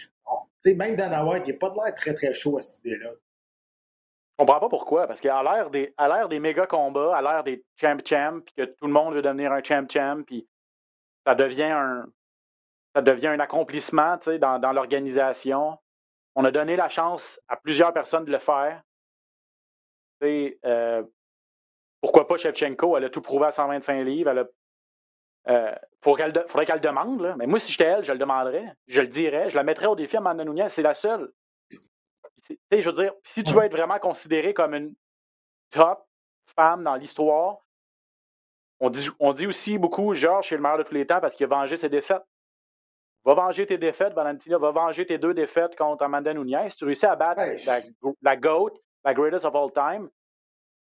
même 0.65 0.95
Dana 0.95 1.25
White, 1.25 1.43
il 1.45 1.51
n'est 1.51 1.57
pas 1.57 1.69
de 1.69 1.75
l'air 1.75 1.95
très, 1.95 2.13
très 2.13 2.33
chaud 2.33 2.57
à 2.57 2.61
cette 2.61 2.83
idée-là. 2.85 3.11
Je 3.11 4.45
comprends 4.45 4.59
pas 4.59 4.69
pourquoi, 4.69 5.07
parce 5.07 5.19
qu'à 5.19 5.43
l'ère 5.43 5.69
des, 5.69 5.93
à 5.97 6.07
l'ère 6.07 6.29
des 6.29 6.39
méga 6.39 6.65
combats, 6.65 7.15
à 7.15 7.21
l'ère 7.21 7.43
des 7.43 7.63
champ-champ, 7.75 8.39
puis 8.45 8.53
que 8.55 8.63
tout 8.63 8.87
le 8.87 8.93
monde 8.93 9.13
veut 9.13 9.21
devenir 9.21 9.51
un 9.51 9.61
champ-champ, 9.61 10.23
puis 10.25 10.47
ça 11.25 11.35
devient 11.35 11.63
un, 11.63 12.05
ça 12.95 13.01
devient 13.01 13.27
un 13.27 13.39
accomplissement 13.39 14.17
dans, 14.39 14.59
dans 14.59 14.71
l'organisation. 14.71 15.77
On 16.35 16.45
a 16.45 16.51
donné 16.51 16.75
la 16.75 16.87
chance 16.87 17.39
à 17.47 17.57
plusieurs 17.57 17.93
personnes 17.93 18.25
de 18.25 18.31
le 18.31 18.39
faire. 18.39 18.81
Euh, 20.23 21.03
pourquoi 22.01 22.27
pas 22.27 22.37
Shevchenko? 22.37 22.97
Elle 22.97 23.05
a 23.05 23.09
tout 23.09 23.21
prouvé 23.21 23.47
à 23.47 23.51
125 23.51 24.03
livres. 24.03 24.29
Elle 24.29 24.47
euh, 25.49 25.75
faudrait 26.01 26.31
qu'elle 26.65 26.75
le 26.75 26.79
demande. 26.79 27.35
Mais 27.37 27.47
moi, 27.47 27.59
si 27.59 27.71
j'étais 27.71 27.85
elle, 27.85 28.03
je 28.03 28.11
le 28.11 28.17
demanderais. 28.17 28.73
Je 28.87 29.01
le 29.01 29.07
dirais. 29.07 29.49
Je 29.49 29.55
la 29.55 29.63
mettrais 29.63 29.87
au 29.87 29.95
défi 29.95 30.15
à 30.15 30.19
Amanda 30.19 30.43
Nunez. 30.45 30.69
C'est 30.69 30.81
la 30.81 30.93
seule. 30.93 31.31
je 32.71 32.89
veux 32.89 32.93
dire, 32.93 33.13
si 33.23 33.43
tu 33.43 33.53
veux 33.53 33.63
être 33.63 33.75
vraiment 33.75 33.99
considéré 33.99 34.53
comme 34.53 34.73
une 34.73 34.93
top 35.71 36.05
femme 36.55 36.83
dans 36.83 36.95
l'histoire, 36.95 37.57
on 38.79 38.89
dit, 38.89 39.09
on 39.19 39.33
dit 39.33 39.45
aussi 39.45 39.77
beaucoup 39.77 40.13
Georges 40.13 40.53
est 40.53 40.55
le 40.55 40.61
meilleur 40.61 40.77
de 40.77 40.83
tous 40.83 40.93
les 40.93 41.05
temps 41.05 41.19
parce 41.19 41.35
qu'il 41.35 41.45
a 41.45 41.49
vengé 41.49 41.75
ses 41.75 41.89
défaites. 41.89 42.23
Va 43.25 43.33
venger 43.33 43.65
tes 43.65 43.77
défaites, 43.77 44.13
Valentina. 44.13 44.57
Va 44.57 44.71
venger 44.71 45.05
tes 45.05 45.17
deux 45.17 45.33
défaites 45.33 45.75
contre 45.75 46.03
Amanda 46.03 46.33
Nunez. 46.33 46.69
Si 46.69 46.77
tu 46.77 46.85
réussis 46.85 47.05
à 47.05 47.17
battre 47.17 47.41
la, 48.21 48.37
GOAT, 48.37 48.71
la 49.03 49.13
greatest 49.13 49.43
of 49.43 49.53
all 49.53 49.71
time, 49.73 50.09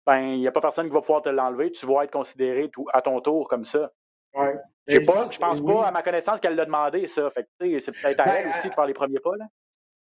ben, 0.09 0.19
il 0.19 0.39
n'y 0.39 0.47
a 0.47 0.51
pas 0.51 0.61
personne 0.61 0.87
qui 0.87 0.93
va 0.93 1.01
pouvoir 1.01 1.21
te 1.21 1.29
l'enlever. 1.29 1.71
Tu 1.71 1.85
vas 1.85 2.03
être 2.03 2.11
considéré 2.11 2.69
tout, 2.69 2.87
à 2.93 3.01
ton 3.01 3.19
tour 3.21 3.47
comme 3.47 3.63
ça. 3.63 3.91
Ouais. 4.33 4.55
Je 4.87 4.99
pense 4.99 5.61
pas, 5.61 5.87
à 5.87 5.91
ma 5.91 6.01
connaissance, 6.01 6.39
qu'elle 6.39 6.55
l'a 6.55 6.65
demandé, 6.65 7.07
ça. 7.07 7.29
Fait 7.29 7.47
c'est 7.79 7.91
peut-être 7.91 8.19
à 8.19 8.25
ben, 8.25 8.35
elle 8.37 8.49
aussi 8.49 8.69
de 8.69 8.73
faire 8.73 8.85
les 8.85 8.93
premiers 8.93 9.19
pas. 9.19 9.35
Là. 9.37 9.45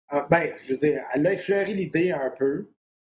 Ah, 0.08 0.26
ben, 0.28 0.52
je 0.60 0.72
veux 0.72 0.78
dire, 0.78 1.04
elle 1.14 1.26
a 1.26 1.32
effleuré 1.32 1.72
l'idée 1.72 2.10
un 2.10 2.30
peu. 2.30 2.68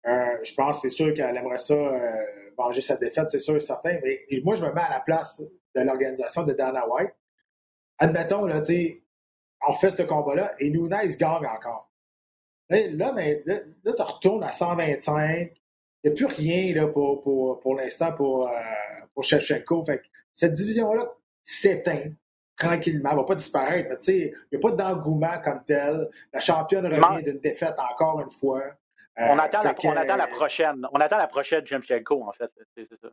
Euh, 0.06 0.36
je 0.42 0.54
pense 0.54 0.82
c'est 0.82 0.90
sûr 0.90 1.14
qu'elle 1.14 1.34
aimerait 1.34 1.58
ça 1.58 1.74
euh, 1.74 2.24
venger 2.58 2.82
sa 2.82 2.96
défaite, 2.96 3.30
c'est 3.30 3.38
sûr 3.38 3.56
et 3.56 3.60
certain. 3.60 3.98
Mais 4.02 4.26
moi, 4.44 4.54
je 4.54 4.64
me 4.64 4.72
mets 4.72 4.82
à 4.82 4.90
la 4.90 5.00
place 5.00 5.42
de 5.74 5.80
l'organisation 5.80 6.42
de 6.44 6.52
Dana 6.52 6.86
White 6.86 7.14
admettons, 7.98 8.46
là, 8.46 8.62
on 9.66 9.72
fait 9.74 9.90
ce 9.90 10.02
combat-là 10.02 10.54
et 10.58 10.70
Nunez 10.70 11.16
gagne 11.18 11.46
encore. 11.46 11.90
Là, 12.68 13.12
mais, 13.12 13.42
là, 13.46 13.60
tu 13.84 14.02
retournes 14.02 14.44
à 14.44 14.52
125. 14.52 15.52
Il 16.04 16.12
n'y 16.12 16.12
a 16.12 16.26
plus 16.26 16.36
rien 16.36 16.74
là, 16.74 16.86
pour, 16.86 17.22
pour, 17.22 17.60
pour 17.60 17.74
l'instant 17.74 18.12
pour, 18.12 18.48
euh, 18.48 18.52
pour 19.14 19.24
Shevchenko. 19.24 19.84
Fait 19.84 20.02
cette 20.34 20.54
division-là 20.54 21.10
s'éteint 21.42 22.10
tranquillement. 22.56 23.10
Elle 23.10 23.16
ne 23.16 23.20
va 23.22 23.26
pas 23.26 23.34
disparaître. 23.34 23.88
Mais 24.06 24.14
il 24.16 24.34
n'y 24.52 24.58
a 24.58 24.60
pas 24.60 24.70
d'engouement 24.72 25.40
comme 25.42 25.64
tel. 25.66 26.08
La 26.32 26.40
championne 26.40 26.86
revient 26.86 27.24
d'une 27.24 27.40
défaite 27.40 27.76
encore 27.78 28.20
une 28.20 28.30
fois. 28.30 28.62
Euh, 29.18 29.26
on, 29.28 29.38
attend 29.38 29.62
la, 29.62 29.74
on 29.82 29.96
attend 29.96 30.16
la 30.16 30.26
prochaine. 30.26 30.86
On 30.92 31.00
attend 31.00 31.16
la 31.16 31.26
prochaine 31.26 31.66
Shevchenko, 31.66 32.22
en 32.22 32.32
fait. 32.32 32.50
C'est 32.76 33.00
ça. 33.00 33.08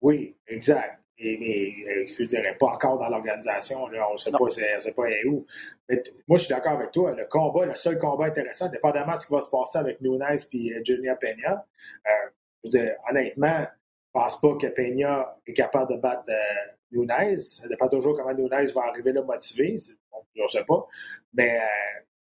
Oui, 0.00 0.36
exact 0.46 1.00
mais 1.18 1.74
euh, 1.86 2.06
je 2.06 2.22
ne 2.22 2.28
dirais 2.28 2.56
pas 2.58 2.66
encore 2.66 2.98
dans 2.98 3.08
l'organisation, 3.08 3.84
on 3.84 3.88
ne 3.88 4.16
sait 4.18 4.30
pas, 4.30 4.50
sait 4.50 4.92
pas 4.92 5.02
où. 5.26 5.44
Mais 5.88 6.02
moi, 6.26 6.38
je 6.38 6.44
suis 6.44 6.54
d'accord 6.54 6.72
avec 6.72 6.92
toi. 6.92 7.14
Le 7.14 7.24
combat, 7.26 7.66
le 7.66 7.74
seul 7.74 7.98
combat 7.98 8.26
intéressant, 8.26 8.68
dépendamment 8.68 9.14
de 9.14 9.18
ce 9.18 9.26
qui 9.26 9.32
va 9.32 9.40
se 9.40 9.50
passer 9.50 9.78
avec 9.78 10.00
Nunez 10.00 10.36
et 10.52 10.74
euh, 10.74 10.80
Junior 10.84 11.18
Peña, 11.18 11.66
euh, 12.06 12.90
honnêtement, 13.10 13.58
je 13.58 14.20
ne 14.20 14.24
pense 14.24 14.40
pas 14.40 14.56
que 14.56 14.66
Peña 14.68 15.36
est 15.46 15.54
capable 15.54 15.94
de 15.94 16.00
battre 16.00 16.28
euh, 16.28 16.72
Nunez. 16.92 17.38
Ça 17.40 17.68
dépend 17.68 17.88
toujours 17.88 18.16
comment 18.16 18.34
Nunez 18.34 18.66
va 18.72 18.82
arriver 18.86 19.12
là 19.12 19.22
motivé. 19.22 19.76
On 20.12 20.42
ne 20.44 20.48
sait 20.48 20.64
pas. 20.64 20.86
Mais 21.34 21.60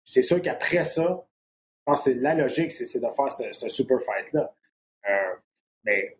c'est 0.04 0.22
sûr 0.22 0.40
qu'après 0.42 0.84
ça, 0.84 1.24
je 1.82 1.92
pense 1.92 2.04
que 2.04 2.10
la 2.10 2.34
logique, 2.34 2.70
c'est 2.70 3.00
de 3.00 3.06
faire 3.08 3.32
ce, 3.32 3.68
super 3.68 4.00
fight-là. 4.02 4.54
Euh, 5.08 5.34
mais 5.84 6.16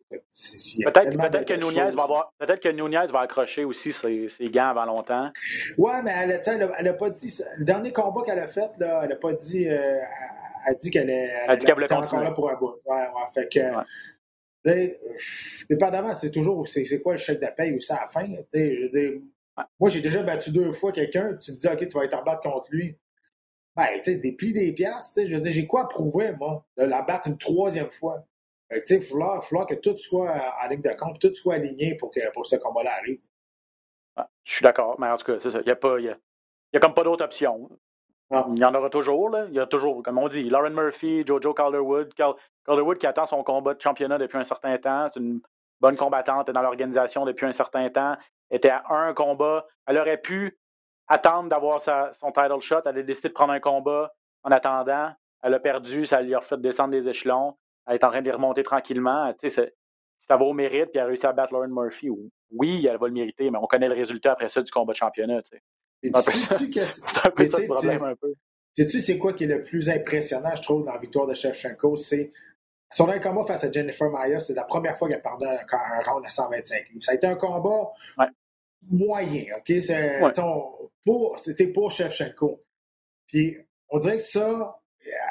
peut-être 0.84 1.30
peut 1.30 1.44
que 1.44 1.54
Nunez 1.54 1.90
va 1.94 2.02
avoir 2.02 2.32
peut-être 2.38 2.60
que 2.60 2.68
Nunez 2.68 3.06
va 3.12 3.20
accrocher 3.20 3.64
aussi 3.64 3.92
ses, 3.92 4.28
ses, 4.28 4.46
gants 4.46 4.70
avant 4.70 4.86
longtemps. 4.86 5.30
Ouais, 5.78 6.02
mais 6.02 6.12
elle, 6.16 6.42
elle, 6.78 6.88
a, 6.88 6.94
pas 6.94 7.10
dit 7.10 7.32
le 7.58 7.64
dernier 7.64 7.92
combat 7.92 8.22
qu'elle 8.24 8.40
a 8.40 8.48
fait 8.48 8.70
là, 8.78 9.02
elle 9.04 9.12
a 9.12 9.16
pas 9.16 9.32
dit 9.32 9.68
euh, 9.68 10.00
elle 10.66 10.72
a 10.72 10.74
dit 10.74 10.90
qu'elle 10.90 11.10
est 11.10 11.30
elle, 11.46 11.58
dit 11.58 11.66
qu'elle 11.66 11.74
voulait 11.74 11.88
continuer 11.88 12.24
là 12.24 12.32
pour 12.32 12.50
un 12.50 12.56
bout. 12.56 12.74
Ouais, 12.84 12.96
ouais, 12.96 13.06
fait 13.34 13.48
que 13.48 13.60
ouais. 14.66 15.00
dépendamment, 15.70 16.12
c'est 16.14 16.32
toujours 16.32 16.66
c'est 16.66 17.00
quoi 17.00 17.12
le 17.12 17.18
chèque 17.18 17.40
de 17.40 17.46
paye 17.56 17.76
aussi 17.76 17.92
à 17.92 18.00
la 18.00 18.06
fin. 18.08 18.26
Je 18.52 18.82
veux 18.82 18.88
dire, 18.88 19.20
moi 19.78 19.90
j'ai 19.90 20.00
déjà 20.00 20.22
battu 20.24 20.50
deux 20.50 20.72
fois 20.72 20.90
quelqu'un, 20.90 21.36
tu 21.36 21.52
me 21.52 21.56
dis 21.56 21.68
ok 21.68 21.88
tu 21.88 21.98
vas 21.98 22.04
être 22.04 22.14
en 22.14 22.24
battre 22.24 22.40
contre 22.40 22.66
lui. 22.70 22.96
Ben, 23.76 23.86
tu 24.04 24.12
sais, 24.12 24.14
des 24.16 24.32
plis 24.32 24.52
des 24.52 24.72
piastres, 24.72 25.22
je 25.26 25.34
veux 25.34 25.40
dire, 25.40 25.52
j'ai 25.52 25.66
quoi 25.66 25.84
à 25.84 25.86
prouver, 25.86 26.32
moi, 26.38 26.66
de 26.76 26.82
la 26.82 27.00
battre 27.00 27.28
une 27.28 27.38
troisième 27.38 27.90
fois? 27.90 28.26
Il 28.72 28.98
va 28.98 29.40
falloir, 29.40 29.66
que 29.66 29.74
tout 29.74 29.96
soit 29.96 30.34
en 30.62 30.68
ligne 30.68 30.80
de 30.80 30.94
compte, 30.98 31.20
tout 31.20 31.34
soit 31.34 31.54
aligné 31.54 31.96
pour 31.96 32.10
que 32.10 32.20
pour 32.32 32.46
ce 32.46 32.56
combat-là 32.56 32.92
arrive. 32.98 33.20
Ah, 34.16 34.28
je 34.44 34.54
suis 34.54 34.62
d'accord, 34.62 34.98
mais 34.98 35.08
en 35.08 35.16
tout 35.16 35.26
cas, 35.26 35.38
c'est 35.40 35.50
ça. 35.50 35.60
Il 35.60 35.66
n'y 35.66 35.72
a, 35.72 35.76
pas, 35.76 35.98
il 35.98 36.04
y 36.04 36.76
a, 36.76 36.80
comme 36.80 36.94
pas 36.94 37.04
d'autre 37.04 37.24
option. 37.24 37.70
Il 38.30 38.58
y 38.58 38.64
en 38.64 38.74
aura 38.74 38.88
toujours, 38.88 39.28
là. 39.28 39.44
Il 39.48 39.54
y 39.54 39.60
a 39.60 39.66
toujours, 39.66 40.02
comme 40.02 40.16
on 40.16 40.28
dit, 40.28 40.44
Lauren 40.44 40.70
Murphy, 40.70 41.22
Jojo 41.26 41.52
Calderwood. 41.52 42.14
Calderwood 42.14 42.96
qui 42.96 43.06
attend 43.06 43.26
son 43.26 43.44
combat 43.44 43.74
de 43.74 43.80
championnat 43.80 44.16
depuis 44.16 44.38
un 44.38 44.44
certain 44.44 44.78
temps. 44.78 45.06
C'est 45.12 45.20
une 45.20 45.40
bonne 45.80 45.96
combattante, 45.96 46.48
est 46.48 46.52
dans 46.52 46.62
l'organisation 46.62 47.26
depuis 47.26 47.44
un 47.44 47.52
certain 47.52 47.90
temps. 47.90 48.16
était 48.50 48.70
à 48.70 48.84
un 48.88 49.12
combat. 49.12 49.66
Elle 49.86 49.98
aurait 49.98 50.16
pu 50.16 50.58
attendre 51.08 51.50
d'avoir 51.50 51.82
son 51.82 52.32
title 52.32 52.60
shot. 52.60 52.80
Elle 52.86 52.98
a 52.98 53.02
décidé 53.02 53.28
de 53.28 53.34
prendre 53.34 53.52
un 53.52 53.60
combat 53.60 54.14
en 54.44 54.50
attendant. 54.50 55.12
Elle 55.42 55.52
a 55.52 55.60
perdu, 55.60 56.06
ça 56.06 56.22
lui 56.22 56.34
a 56.34 56.40
fait 56.40 56.58
descendre 56.58 56.92
des 56.92 57.08
échelons 57.08 57.54
elle 57.86 57.94
est 57.94 58.04
en 58.04 58.10
train 58.10 58.20
de 58.20 58.26
les 58.26 58.32
remonter 58.32 58.62
tranquillement. 58.62 59.32
Tu 59.38 59.50
sais, 59.50 59.74
ça 60.20 60.36
va 60.36 60.44
au 60.44 60.52
mérite, 60.52 60.90
puis 60.90 60.92
elle 60.94 61.00
a 61.00 61.06
réussi 61.06 61.26
à 61.26 61.32
battre 61.32 61.52
Lauren 61.52 61.68
Murphy. 61.68 62.10
Oui, 62.50 62.86
elle 62.88 62.98
va 62.98 63.06
le 63.08 63.12
mériter, 63.12 63.50
mais 63.50 63.58
on 63.60 63.66
connaît 63.66 63.88
le 63.88 63.94
résultat 63.94 64.32
après 64.32 64.48
ça 64.48 64.62
du 64.62 64.70
combat 64.70 64.92
de 64.92 64.98
championnat. 64.98 65.42
Tu 65.42 65.56
sais. 65.56 65.62
C'est 66.02 66.16
un 66.16 66.22
peu 66.22 66.32
ça, 66.32 66.54
un 67.24 67.30
peu 67.30 67.46
ça 67.46 67.58
le 67.58 67.66
problème. 67.66 68.02
Un 68.02 68.16
peu. 68.16 68.34
Sais-tu 68.76 69.00
c'est 69.00 69.18
quoi 69.18 69.32
qui 69.34 69.44
est 69.44 69.48
le 69.48 69.62
plus 69.62 69.90
impressionnant, 69.90 70.54
je 70.54 70.62
trouve, 70.62 70.84
dans 70.84 70.92
la 70.92 70.98
victoire 70.98 71.26
de 71.26 71.34
Shevchenko? 71.34 71.96
C'est 71.96 72.32
son 72.90 73.06
dernier 73.06 73.20
combat 73.20 73.44
face 73.44 73.64
à 73.64 73.72
Jennifer 73.72 74.10
Maya, 74.10 74.38
c'est 74.38 74.54
la 74.54 74.64
première 74.64 74.96
fois 74.96 75.08
qu'elle 75.08 75.22
perdait 75.22 75.46
un, 75.46 75.58
un, 75.72 76.10
round 76.10 76.24
à 76.24 76.28
125 76.28 76.88
livres. 76.90 77.04
Ça 77.04 77.12
a 77.12 77.14
été 77.14 77.26
un 77.26 77.36
combat 77.36 77.92
moyen, 78.90 79.44
OK? 79.56 79.72
C'est, 79.82 80.20
pour, 81.04 81.38
c'était 81.38 81.66
pour 81.68 81.90
Shevchenko. 81.90 82.62
Puis 83.26 83.56
on 83.88 83.98
dirait 83.98 84.16
que 84.16 84.22
ça, 84.22 84.80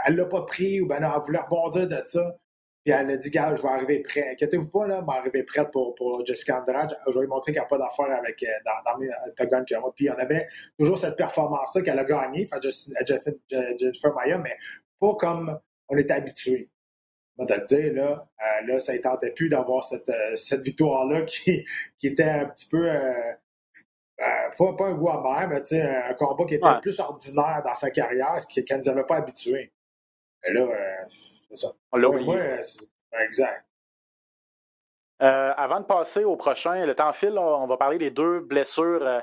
elle 0.06 0.16
l'a 0.16 0.26
pas 0.26 0.44
pris 0.44 0.82
ou 0.82 0.88
ben 0.88 1.00
non, 1.00 1.12
elle 1.16 1.22
voulait 1.22 1.40
rebondir 1.40 1.88
de 1.88 2.02
ça. 2.06 2.38
Puis 2.84 2.92
elle 2.92 3.12
a 3.12 3.18
dit, 3.18 3.30
gars, 3.30 3.56
je 3.56 3.62
vais 3.62 3.68
arriver 3.68 4.00
prêt. 4.00 4.30
Inquiétez-vous 4.32 4.70
pas, 4.70 4.88
là, 4.88 5.02
je 5.02 5.06
vais 5.06 5.18
arriver 5.18 5.44
prête 5.44 5.70
pour, 5.72 5.94
pour 5.94 6.26
Jessica 6.26 6.62
Andrade. 6.62 6.98
Je 7.08 7.14
vais 7.14 7.22
lui 7.22 7.28
montrer 7.28 7.54
qu'elle 7.54 7.62
n'a 7.62 7.68
pas 7.68 7.78
d'affaire 7.78 8.12
avec 8.12 8.42
euh, 8.42 8.48
dans, 8.66 8.92
dans 8.92 8.98
mes 8.98 9.10
Octagon 9.28 9.64
que 9.64 9.76
moi. 9.80 9.94
Puis 9.96 10.10
on 10.10 10.18
avait 10.18 10.48
toujours 10.80 10.98
cette 10.98 11.16
performance-là 11.16 11.84
qu'elle 11.84 12.00
a 12.00 12.04
gagnée 12.04 12.50
à 12.52 12.60
Jennifer 12.60 14.16
Maya, 14.16 14.40
mais 14.40 14.58
pas 15.00 15.14
comme 15.16 15.60
on 15.90 15.98
était 15.98 16.14
habitué. 16.14 16.70
On 17.38 17.46
va 17.46 17.60
te 17.60 17.76
dire, 17.76 17.94
là, 17.94 18.28
euh, 18.42 18.66
là, 18.66 18.80
ça 18.80 18.94
ne 18.94 18.98
tentait 18.98 19.32
plus 19.32 19.50
d'avoir 19.50 19.84
cette, 19.84 20.10
euh, 20.10 20.36
cette 20.36 20.62
victoire-là 20.62 21.22
qui, 21.26 21.64
qui 22.00 22.08
était 22.08 22.24
un 22.24 22.46
petit 22.46 22.68
peu 22.68 22.90
pas, 24.58 24.74
pas, 24.74 24.88
un 24.88 24.94
goût 24.94 25.10
amer, 25.10 25.48
mais 25.50 25.82
un 25.82 26.14
combat 26.16 26.46
qui 26.46 26.56
était 26.56 26.80
plus 26.82 27.00
ordinaire 27.00 27.62
dans 27.64 27.74
sa 27.76 27.92
carrière, 27.92 28.42
ce 28.42 28.60
qu'elle 28.60 28.80
ne 28.80 28.84
nous 28.84 28.90
avait 28.90 29.06
pas 29.06 29.18
habitué. 29.18 29.72
Et 30.44 30.54
là, 30.54 30.68
on 31.92 31.98
l'a 31.98 32.10
oublié. 32.10 32.62
exact. 33.20 33.66
Euh, 35.22 35.54
avant 35.56 35.80
de 35.80 35.86
passer 35.86 36.24
au 36.24 36.36
prochain, 36.36 36.86
le 36.86 36.96
temps 36.96 37.12
file, 37.12 37.38
on 37.38 37.68
va 37.68 37.78
parler 37.78 38.00
des 38.00 38.10
deux 38.10 38.40
blessures 38.40 39.06
euh, 39.06 39.20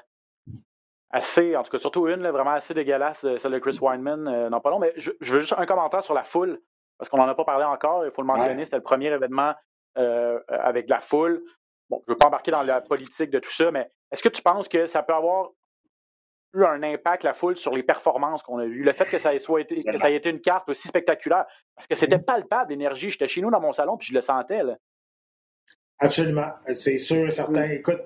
assez, 1.11 1.57
en 1.57 1.64
tout 1.64 1.73
cas 1.73 1.79
surtout 1.79 2.07
une, 2.07 2.29
vraiment 2.29 2.53
assez 2.53 2.73
dégueulasse, 2.73 3.25
euh, 3.25 3.37
celle 3.39 3.53
de 3.53 3.59
Chris 3.59 3.79
Weinman, 3.81 4.49
non 4.49 4.61
pas 4.61 4.71
long, 4.71 4.79
mais 4.79 4.93
je, 4.97 5.11
veux 5.21 5.41
juste 5.41 5.55
un 5.57 5.66
commentaire 5.66 6.05
sur 6.05 6.14
la 6.14 6.23
foule, 6.23 6.61
parce 6.99 7.09
qu'on 7.09 7.16
n'en 7.16 7.27
a 7.27 7.35
pas 7.35 7.45
parlé 7.45 7.64
encore, 7.64 8.05
il 8.07 8.12
faut 8.12 8.23
le 8.23 8.29
mentionner, 8.29 8.64
c'était 8.64 8.77
le 8.77 8.83
premier 8.83 9.09
événement 9.09 9.55
avec 9.97 10.89
la 10.89 11.01
foule. 11.01 11.43
Bon, 11.91 12.01
je 12.07 12.12
ne 12.12 12.14
veux 12.14 12.19
pas 12.19 12.29
embarquer 12.29 12.53
dans 12.53 12.62
la 12.62 12.81
politique 12.81 13.31
de 13.31 13.41
tout 13.41 13.51
ça, 13.51 13.73
mais 13.73 13.91
est-ce 14.12 14.23
que 14.23 14.29
tu 14.29 14.43
penses 14.43 14.69
que 14.69 14.87
ça 14.87 15.03
peut 15.03 15.14
avoir 15.14 15.49
eu 16.55 16.65
un 16.65 16.83
impact, 16.83 17.25
la 17.25 17.35
foule, 17.35 17.57
sur 17.57 17.75
les 17.75 17.83
performances 17.83 18.43
qu'on 18.43 18.59
a 18.59 18.67
vues. 18.67 18.83
Le 18.83 18.93
fait 18.93 19.07
que 19.07 19.19
ça, 19.19 19.35
ait 19.35 19.39
soit 19.39 19.61
été, 19.61 19.83
que 19.83 19.97
ça 19.97 20.11
ait 20.11 20.17
été 20.17 20.31
une 20.31 20.41
carte 20.41 20.69
aussi 20.69 20.89
spectaculaire, 20.89 21.45
parce 21.75 21.87
que 21.87 21.95
c'était 21.95 22.19
palpable 22.19 22.69
d'énergie. 22.69 23.11
J'étais 23.11 23.29
chez 23.29 23.41
nous 23.41 23.51
dans 23.51 23.61
mon 23.61 23.73
salon, 23.73 23.97
puis 23.97 24.09
je 24.09 24.15
le 24.15 24.21
sentais. 24.21 24.63
Là. 24.63 24.77
Absolument. 25.99 26.51
C'est 26.73 26.99
sûr 26.99 27.27
et 27.27 27.31
certain. 27.31 27.65
Écoute, 27.71 28.01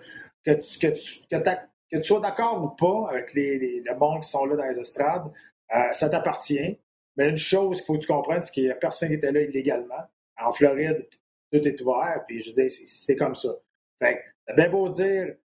que 0.44 0.52
tu, 0.52 0.78
que 0.78 0.86
tu, 0.88 1.26
que 1.28 1.96
tu 1.98 2.02
sois 2.02 2.20
d'accord 2.20 2.62
ou 2.62 2.70
pas 2.70 3.10
avec 3.10 3.32
les, 3.34 3.58
les, 3.58 3.80
le 3.80 3.94
monde 3.94 4.22
qui 4.22 4.28
sont 4.28 4.44
là 4.46 4.56
dans 4.56 4.64
les 4.64 4.78
estrades, 4.78 5.30
euh, 5.74 5.92
ça 5.92 6.08
t'appartient. 6.08 6.78
Mais 7.16 7.28
une 7.28 7.36
chose 7.36 7.78
qu'il 7.78 7.86
faut 7.86 7.94
que 7.94 8.00
tu 8.00 8.06
comprennes, 8.06 8.42
c'est 8.42 8.52
qu'il 8.52 8.64
n'y 8.64 8.70
a 8.70 8.74
personne 8.74 9.08
qui 9.08 9.14
était 9.14 9.30
là 9.30 9.42
illégalement. 9.42 10.02
En 10.40 10.52
Floride, 10.52 11.06
tout 11.52 11.60
est 11.60 11.80
ouvert, 11.82 12.24
puis 12.26 12.42
je 12.42 12.48
veux 12.48 12.54
dire, 12.54 12.70
c'est 12.70 13.16
comme 13.16 13.34
ça. 13.34 13.50
Fait 14.02 14.22
que, 14.46 14.54
bien 14.54 14.70
beau 14.70 14.88
dire 14.88 15.36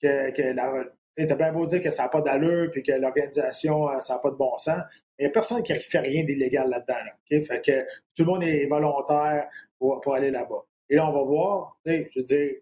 que, 0.00 0.30
que 0.30 0.42
la, 0.54 0.84
tu 1.26 1.32
as 1.32 1.36
bien 1.36 1.52
beau 1.52 1.66
dire 1.66 1.82
que 1.82 1.90
ça 1.90 2.04
n'a 2.04 2.08
pas 2.08 2.20
d'allure 2.20 2.70
puis 2.70 2.82
que 2.82 2.92
l'organisation, 2.92 3.90
euh, 3.90 4.00
ça 4.00 4.14
n'a 4.14 4.20
pas 4.20 4.30
de 4.30 4.36
bon 4.36 4.56
sens. 4.58 4.80
Il 5.18 5.22
n'y 5.22 5.26
a 5.26 5.30
personne 5.30 5.62
qui 5.62 5.74
fait 5.74 5.98
rien 5.98 6.22
d'illégal 6.24 6.70
là-dedans. 6.70 7.44
Fait 7.44 7.60
que 7.60 7.82
tout 8.14 8.24
le 8.24 8.26
monde 8.26 8.44
est 8.44 8.66
volontaire 8.66 9.48
pour, 9.78 10.14
aller 10.14 10.30
là-bas. 10.30 10.64
Et 10.88 10.96
là, 10.96 11.08
on 11.08 11.12
va 11.12 11.22
voir, 11.22 11.78
je 11.84 12.06
veux 12.16 12.24
dire, 12.24 12.52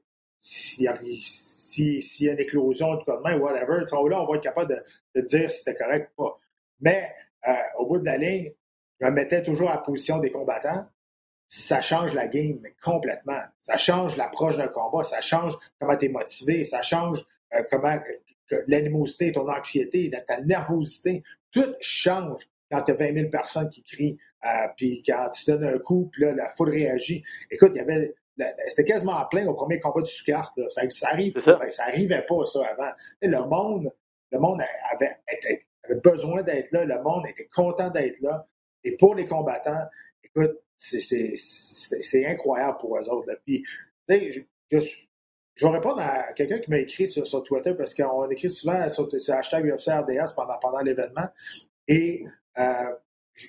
s'il 0.41 0.85
y, 0.85 0.89
a, 0.89 0.99
y 1.03 2.29
a 2.29 2.33
une 2.33 2.41
éclosion, 2.41 2.97
tout 2.97 3.05
comme 3.05 3.23
même, 3.25 3.41
whatever, 3.41 3.81
là, 3.81 4.23
on 4.23 4.27
va 4.27 4.37
être 4.37 4.43
capable 4.43 4.83
de, 5.15 5.21
dire 5.21 5.51
si 5.51 5.59
c'était 5.59 5.77
correct 5.77 6.11
ou 6.17 6.25
pas. 6.25 6.39
Mais 6.81 7.11
euh, 7.49 7.53
au 7.79 7.87
bout 7.87 7.99
de 7.99 8.05
la 8.05 8.17
ligne, 8.17 8.53
je 9.01 9.07
me 9.07 9.11
mettais 9.11 9.43
toujours 9.43 9.71
à 9.71 9.75
la 9.75 9.81
position 9.81 10.19
des 10.19 10.31
combattants. 10.31 10.87
Ça 11.49 11.81
change 11.81 12.13
la 12.15 12.27
game 12.27 12.61
complètement. 12.83 13.41
Ça 13.61 13.77
change 13.77 14.17
l'approche 14.17 14.57
d'un 14.57 14.69
combat, 14.69 15.05
ça 15.05 15.21
change 15.21 15.55
comment 15.79 15.97
tu 15.97 16.07
es 16.07 16.09
motivé, 16.09 16.65
ça 16.65 16.83
change 16.83 17.25
euh, 17.55 17.63
comment 17.71 17.99
l'animosité, 18.67 19.33
ton 19.33 19.49
anxiété, 19.49 20.11
ta 20.27 20.41
nervosité, 20.41 21.23
tout 21.53 21.75
change 21.81 22.43
quand 22.71 22.83
tu 22.83 22.93
as 22.93 22.95
20 22.95 23.15
000 23.15 23.31
personnes 23.31 23.71
qui 23.71 23.83
crient, 23.83 24.19
euh, 24.45 24.69
puis 24.77 25.03
quand 25.07 25.31
tu 25.31 25.51
donnes 25.51 25.65
un 25.65 25.79
coup, 25.79 26.09
puis 26.13 26.23
là, 26.25 26.33
la 26.33 26.51
foule 26.51 26.71
réagit. 26.71 27.25
Écoute, 27.51 27.73
il 27.75 27.79
y 27.79 27.81
avait. 27.81 28.15
C'était 28.67 28.85
quasiment 28.85 29.25
plein 29.31 29.47
au 29.47 29.55
premier 29.55 29.81
combat 29.81 30.03
du 30.03 30.11
Sucart. 30.11 30.55
Ça, 30.69 30.89
ça 30.91 31.09
arrive 31.09 31.39
ça. 31.39 31.59
ça 31.71 31.85
arrivait 31.85 32.25
pas, 32.29 32.45
ça, 32.45 32.61
avant. 32.67 32.91
le 33.23 33.49
monde, 33.49 33.91
le 34.31 34.39
monde 34.39 34.61
avait, 34.93 35.17
avait 35.85 36.01
besoin 36.01 36.43
d'être 36.43 36.71
là, 36.73 36.85
le 36.85 37.03
monde 37.03 37.27
était 37.27 37.49
content 37.55 37.89
d'être 37.89 38.21
là. 38.21 38.47
Et 38.85 38.95
pour 38.97 39.15
les 39.15 39.27
combattants, 39.27 39.87
écoute, 40.23 40.61
c'est 40.77 42.27
incroyable 42.27 42.77
pour 42.79 42.99
eux 42.99 43.09
autres. 43.09 43.33
Puis, 43.45 43.65
je, 44.09 44.41
je, 44.71 44.79
je 45.57 45.67
vais 45.67 45.73
répondre 45.73 46.01
à 46.01 46.35
quelqu'un 46.35 46.59
qui 46.59 46.71
m'a 46.71 46.79
écrit 46.79 47.09
sur, 47.09 47.43
Twitter 47.43 47.73
parce 47.75 47.95
qu'on 47.95 48.29
écrit 48.31 48.51
souvent 48.51 48.89
sur, 48.91 49.09
le 49.11 49.31
hashtag 49.33 49.65
UFCRDS 49.65 50.35
pendant, 50.35 50.59
pendant 50.59 50.81
l'événement. 50.81 51.29
Et 51.89 52.27
euh, 52.59 52.93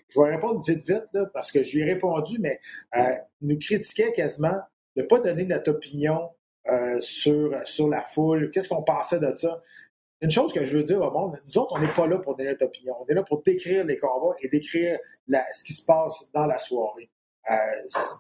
je 0.08 0.22
vais 0.22 0.36
répondre 0.36 0.64
vite, 0.64 0.88
vite, 0.88 1.04
là, 1.12 1.26
parce 1.34 1.52
que 1.52 1.64
je 1.64 1.76
lui 1.76 1.84
ai 1.84 1.94
répondu, 1.94 2.38
mais 2.40 2.62
euh, 2.96 3.16
nous 3.42 3.60
critiquait 3.60 4.14
quasiment 4.14 4.58
de 4.96 5.02
ne 5.02 5.08
pas 5.08 5.20
donner 5.20 5.44
notre 5.44 5.72
opinion 5.72 6.30
euh, 6.70 6.98
sur, 7.02 7.56
sur 7.66 7.90
la 7.90 8.02
foule, 8.02 8.52
qu'est-ce 8.52 8.70
qu'on 8.70 8.84
pensait 8.84 9.20
de 9.20 9.34
ça. 9.36 9.62
Une 10.22 10.32
chose 10.32 10.54
que 10.54 10.64
je 10.64 10.78
veux 10.78 10.84
dire 10.84 11.02
au 11.02 11.12
monde, 11.12 11.40
nous 11.46 11.58
autres, 11.58 11.74
on 11.76 11.80
n'est 11.80 11.94
pas 11.94 12.08
là 12.08 12.20
pour 12.20 12.36
donner 12.38 12.52
notre 12.52 12.66
opinion. 12.66 12.96
On 13.02 13.06
est 13.06 13.14
là 13.14 13.24
pour 13.24 13.44
décrire 13.44 13.84
les 13.84 13.98
combats 13.98 14.36
et 14.42 14.48
décrire 14.48 14.98
ce 15.28 15.64
qui 15.64 15.74
se 15.74 15.86
passe 15.86 16.32
dans 16.32 16.46
la 16.46 16.58
soirée. 16.58 17.10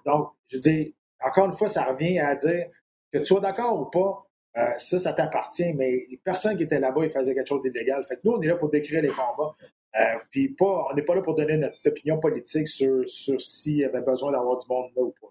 donc, 0.05 0.29
je 0.49 0.57
dis, 0.57 0.93
encore 1.23 1.45
une 1.45 1.57
fois, 1.57 1.69
ça 1.69 1.85
revient 1.85 2.19
à 2.19 2.35
dire 2.35 2.67
que 3.11 3.19
tu 3.19 3.25
sois 3.25 3.39
d'accord 3.39 3.79
ou 3.79 3.85
pas, 3.85 4.27
euh, 4.57 4.73
ça, 4.77 4.99
ça 4.99 5.13
t'appartient, 5.13 5.71
mais 5.73 6.07
les 6.09 6.17
personnes 6.17 6.57
qui 6.57 6.63
étaient 6.63 6.79
là-bas, 6.79 7.01
ils 7.03 7.11
faisaient 7.11 7.35
quelque 7.35 7.47
chose 7.47 7.61
d'illégal. 7.61 8.03
Fait 8.05 8.15
que 8.15 8.21
nous, 8.23 8.33
on 8.33 8.41
est 8.41 8.47
là 8.47 8.55
pour 8.55 8.69
décrire 8.69 9.01
les 9.01 9.09
combats. 9.09 9.55
Euh, 9.95 10.03
puis 10.31 10.49
pas, 10.49 10.87
on 10.89 10.95
n'est 10.95 11.03
pas 11.03 11.15
là 11.15 11.21
pour 11.21 11.35
donner 11.35 11.57
notre 11.57 11.87
opinion 11.87 12.19
politique 12.19 12.67
sur, 12.67 13.07
sur 13.07 13.39
s'il 13.39 13.77
y 13.77 13.85
avait 13.85 14.01
besoin 14.01 14.31
d'avoir 14.31 14.57
du 14.57 14.65
monde 14.67 14.91
là 14.95 15.03
ou 15.03 15.13
pas. 15.21 15.27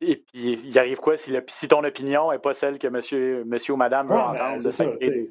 Et 0.00 0.16
puis, 0.16 0.52
il 0.52 0.78
arrive 0.78 0.98
quoi 0.98 1.16
si, 1.16 1.36
si 1.48 1.68
ton 1.68 1.82
opinion 1.82 2.30
n'est 2.30 2.38
pas 2.38 2.54
celle 2.54 2.78
que 2.78 2.86
monsieur, 2.86 3.44
monsieur 3.44 3.74
ou 3.74 3.76
madame 3.76 4.08
veut 4.08 4.14
ah, 4.14 4.52
entendre? 4.52 4.70
ça, 4.70 4.86
crée, 4.86 5.30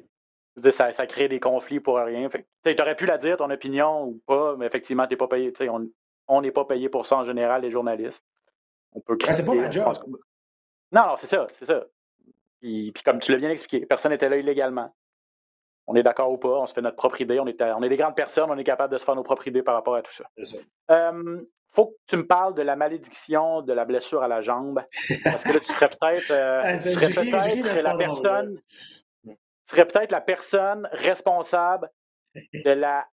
ça, 0.70 0.92
ça, 0.92 1.06
crée 1.06 1.28
des 1.28 1.40
conflits 1.40 1.80
pour 1.80 1.96
rien. 1.96 2.28
Tu 2.28 2.82
aurais 2.82 2.96
pu 2.96 3.06
la 3.06 3.16
dire, 3.16 3.38
ton 3.38 3.50
opinion 3.50 4.04
ou 4.04 4.20
pas, 4.26 4.56
mais 4.56 4.66
effectivement, 4.66 5.06
tu 5.06 5.14
n'es 5.14 5.16
pas 5.16 5.28
payé. 5.28 5.52
On 6.26 6.42
n'est 6.42 6.52
pas 6.52 6.66
payé 6.66 6.90
pour 6.90 7.06
ça 7.06 7.16
en 7.16 7.24
général, 7.24 7.62
les 7.62 7.70
journalistes. 7.70 8.22
On 8.92 9.00
peut 9.00 9.18
ah, 9.26 9.32
c'est 9.32 9.44
pas 9.44 9.54
ma 9.54 9.70
job. 9.70 9.96
Non, 10.92 11.06
non, 11.06 11.16
c'est 11.16 11.26
ça, 11.26 11.46
c'est 11.54 11.66
ça. 11.66 11.84
Puis, 12.60 12.92
comme 13.04 13.20
tu 13.20 13.32
l'as 13.32 13.38
bien 13.38 13.50
expliqué, 13.50 13.86
personne 13.86 14.12
n'était 14.12 14.28
là 14.28 14.36
illégalement. 14.36 14.94
on 15.86 15.94
est 15.94 16.02
d'accord 16.02 16.32
ou 16.32 16.38
pas, 16.38 16.48
on 16.48 16.66
se 16.66 16.74
fait 16.74 16.80
notre 16.80 16.96
propre 16.96 17.20
idée. 17.20 17.38
On 17.40 17.46
est, 17.46 17.62
on 17.62 17.82
est 17.82 17.88
des 17.88 17.96
grandes 17.96 18.16
personnes, 18.16 18.50
on 18.50 18.58
est 18.58 18.64
capable 18.64 18.92
de 18.92 18.98
se 18.98 19.04
faire 19.04 19.14
nos 19.14 19.22
propres 19.22 19.46
idées 19.46 19.62
par 19.62 19.74
rapport 19.74 19.94
à 19.94 20.02
tout 20.02 20.12
ça. 20.12 20.24
C'est 20.36 20.46
ça. 20.46 20.58
Euh, 20.90 21.42
faut 21.72 21.86
que 21.86 21.96
tu 22.06 22.16
me 22.16 22.26
parles 22.26 22.54
de 22.54 22.62
la 22.62 22.76
malédiction 22.76 23.62
de 23.62 23.72
la 23.72 23.84
blessure 23.84 24.22
à 24.22 24.28
la 24.28 24.40
jambe. 24.40 24.82
Parce 25.22 25.44
que 25.44 25.52
là, 25.52 25.60
tu 25.60 25.72
serais 25.72 25.88
peut-être 25.88 26.30
euh, 26.30 26.62
Ah, 26.64 26.78
tu 26.78 26.90
serais 26.90 27.10
peut-être 27.10 27.42
c'est 27.42 27.82
la 27.82 27.96
personne. 27.96 28.60
Tu 29.24 29.36
serais 29.66 29.86
peut-être 29.86 30.12
la 30.12 30.20
personne 30.20 30.88
responsable 30.92 31.90
de 32.34 32.70
la 32.70 33.06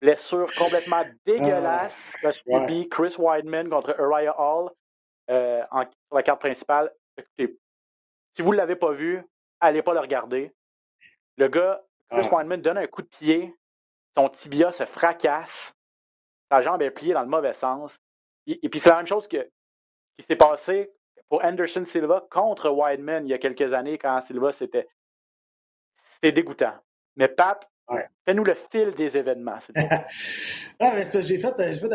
blessure 0.00 0.52
complètement 0.56 1.02
dégueulasse 1.26 2.14
qu'a 2.20 2.30
subi 2.30 2.88
Chris 2.88 3.16
Weidman 3.18 3.68
contre 3.68 3.98
Uriah 3.98 4.38
Hall 4.38 4.70
euh, 5.30 5.62
en- 5.70 5.82
sur 5.82 6.14
la 6.16 6.22
carte 6.22 6.40
principale. 6.40 6.92
Écoutez, 7.16 7.58
si 8.34 8.42
vous 8.42 8.52
ne 8.52 8.56
l'avez 8.56 8.76
pas 8.76 8.92
vu, 8.92 9.22
allez 9.60 9.82
pas 9.82 9.94
le 9.94 10.00
regarder. 10.00 10.52
Le 11.36 11.48
gars, 11.48 11.82
Chris 12.10 12.28
Ah. 12.32 12.56
Donne 12.56 12.78
un 12.78 12.86
coup 12.86 13.02
de 13.02 13.08
pied, 13.08 13.54
son 14.16 14.28
tibia 14.28 14.72
se 14.72 14.84
fracasse, 14.86 15.74
sa 16.50 16.62
jambe 16.62 16.82
est 16.82 16.90
pliée 16.90 17.12
dans 17.14 17.22
le 17.22 17.28
mauvais 17.28 17.52
sens. 17.52 17.98
Et, 18.46 18.64
et 18.64 18.68
puis 18.68 18.80
c'est 18.80 18.88
la 18.90 18.96
même 18.96 19.06
chose 19.06 19.28
que, 19.28 19.48
qui 20.16 20.24
s'est 20.24 20.36
passé 20.36 20.90
pour 21.28 21.44
Anderson 21.44 21.84
Silva 21.84 22.26
contre 22.30 22.70
Weidman 22.70 23.26
il 23.26 23.30
y 23.30 23.34
a 23.34 23.38
quelques 23.38 23.74
années 23.74 23.98
quand 23.98 24.20
Silva 24.22 24.50
c'était 24.52 24.88
c'était 26.14 26.32
dégoûtant. 26.32 26.74
Mais 27.16 27.28
Pat, 27.28 27.68
Ouais. 27.90 28.06
fais-nous 28.26 28.44
le 28.44 28.52
fil 28.54 28.90
des 28.92 29.16
événements. 29.16 29.58
Ah, 29.74 30.04
j'ai 30.98 31.04
fait, 31.06 31.22
j'ai 31.22 31.38
fait 31.38 31.48
une 31.48 31.54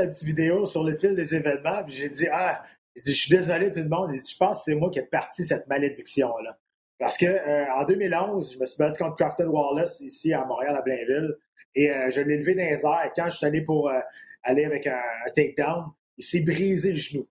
petite 0.10 0.24
vidéo 0.24 0.66
sur 0.66 0.84
le 0.84 0.96
fil 0.98 1.16
des 1.16 1.36
événements, 1.36 1.84
puis 1.84 1.94
j'ai 1.94 2.10
dit, 2.10 2.28
ah, 2.32 2.64
j'ai 2.96 3.02
dit, 3.02 3.14
je 3.14 3.22
suis 3.22 3.36
désolé 3.36 3.72
tout 3.72 3.80
le 3.80 3.90
monde, 3.90 4.12
J'ai 4.14 4.20
dit, 4.20 4.32
je 4.32 4.38
pense 4.38 4.60
que 4.60 4.64
c'est 4.66 4.76
moi 4.76 4.90
qui 4.92 5.00
ai 5.00 5.04
parti 5.04 5.44
cette 5.44 5.68
malédiction-là. 5.68 6.58
Parce 7.00 7.18
que 7.18 7.26
euh, 7.26 7.66
en 7.74 7.86
2011, 7.86 8.54
je 8.54 8.60
me 8.60 8.66
suis 8.66 8.78
battu 8.78 9.04
contre 9.04 9.18
Crafton 9.18 9.48
Wallace 9.48 10.00
ici 10.02 10.34
à 10.34 10.46
Montréal, 10.46 10.78
à 10.78 10.82
Blainville, 10.82 11.36
et 11.76 11.90
euh, 11.90 12.10
je 12.10 12.22
l'ai 12.22 12.38
levé 12.38 12.54
dans 12.56 12.62
les 12.62 12.86
airs. 12.86 13.12
Quand 13.16 13.30
je 13.30 13.38
suis 13.38 13.46
allé 13.46 13.62
pour 13.62 13.90
euh, 13.90 14.00
aller 14.44 14.64
avec 14.64 14.88
un, 14.88 15.02
takedown, 15.36 15.88
il 16.18 16.24
s'est 16.24 16.42
brisé 16.42 16.92
le 16.92 16.98
genou. 16.98 17.28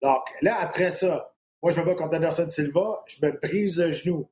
Donc 0.00 0.22
là, 0.40 0.58
après 0.60 0.92
ça, 0.92 1.34
moi, 1.62 1.72
je 1.72 1.80
me 1.80 1.84
bats 1.84 1.94
contre 1.94 2.16
Anderson 2.16 2.48
Silva, 2.48 3.02
je 3.06 3.26
me 3.26 3.32
brise 3.32 3.78
le 3.78 3.92
genou. 3.92 4.30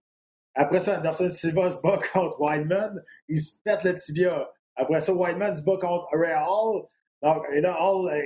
Après 0.55 0.81
ça, 0.81 0.99
Anderson 0.99 1.31
Silva 1.33 1.71
se 1.71 1.81
bat 1.83 2.01
contre 2.13 2.41
Weidman, 2.41 3.05
il 3.29 3.41
se 3.41 3.61
pète 3.63 3.85
le 3.85 3.97
tibia. 3.97 4.49
Après 4.77 5.01
ça, 5.01 5.13
Whiteman 5.13 5.57
se 5.57 5.63
bat 5.63 5.77
contre 5.77 6.09
Ray 6.13 6.35
Hall. 6.35 6.85
Donc, 7.21 7.45
et 7.53 7.61
là, 7.61 7.77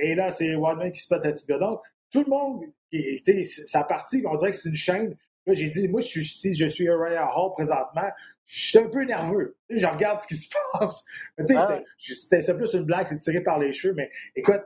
et 0.01 0.13
là, 0.13 0.31
c'est 0.31 0.55
Whiteman 0.55 0.91
qui 0.91 1.01
se 1.01 1.13
pète 1.13 1.25
le 1.25 1.35
tibia. 1.35 1.57
Donc, 1.57 1.81
tout 2.13 2.23
le 2.23 2.29
monde, 2.29 2.63
qui- 2.91 3.45
sa 3.45 3.83
partie, 3.83 4.23
on 4.25 4.35
dirait 4.37 4.51
que 4.51 4.57
c'est 4.57 4.69
une 4.69 4.75
chaîne. 4.75 5.17
Là, 5.45 5.53
j'ai 5.53 5.69
dit, 5.69 5.89
moi, 5.89 5.99
je 5.99 6.07
suis, 6.07 6.25
si 6.25 6.53
je 6.53 6.65
suis 6.67 6.85
Uriah 6.85 7.29
Hall 7.35 7.51
présentement, 7.53 8.07
je 8.45 8.67
suis 8.69 8.77
un 8.79 8.87
peu 8.87 9.03
nerveux. 9.03 9.57
Je 9.69 9.85
regarde 9.85 10.21
ce 10.21 10.27
qui 10.27 10.35
se 10.35 10.47
passe. 10.73 11.03
Ah 11.37 11.43
c'était- 11.97 12.53
plus 12.53 12.73
une 12.73 12.83
blague, 12.83 13.07
c'est 13.07 13.19
tiré 13.19 13.41
par 13.41 13.59
les 13.59 13.73
cheveux. 13.73 13.93
Mais 13.93 14.09
écoute, 14.35 14.61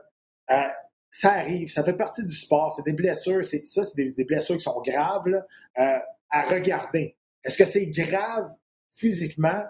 euh, 0.50 0.62
ça 1.10 1.32
arrive, 1.32 1.68
ça 1.68 1.82
fait 1.82 1.94
partie 1.96 2.24
du 2.24 2.34
sport. 2.34 2.72
C'est 2.72 2.84
des 2.84 2.92
blessures. 2.92 3.44
C'est, 3.44 3.66
ça, 3.66 3.82
c'est 3.82 3.96
des, 3.96 4.10
des 4.12 4.24
blessures 4.24 4.56
qui 4.56 4.62
sont 4.62 4.80
graves 4.82 5.26
là, 5.28 5.44
euh, 5.78 5.98
à 6.30 6.42
regarder. 6.42 7.16
Est-ce 7.42 7.58
que 7.58 7.64
c'est 7.64 7.86
grave 7.86 8.48
physiquement? 8.94 9.64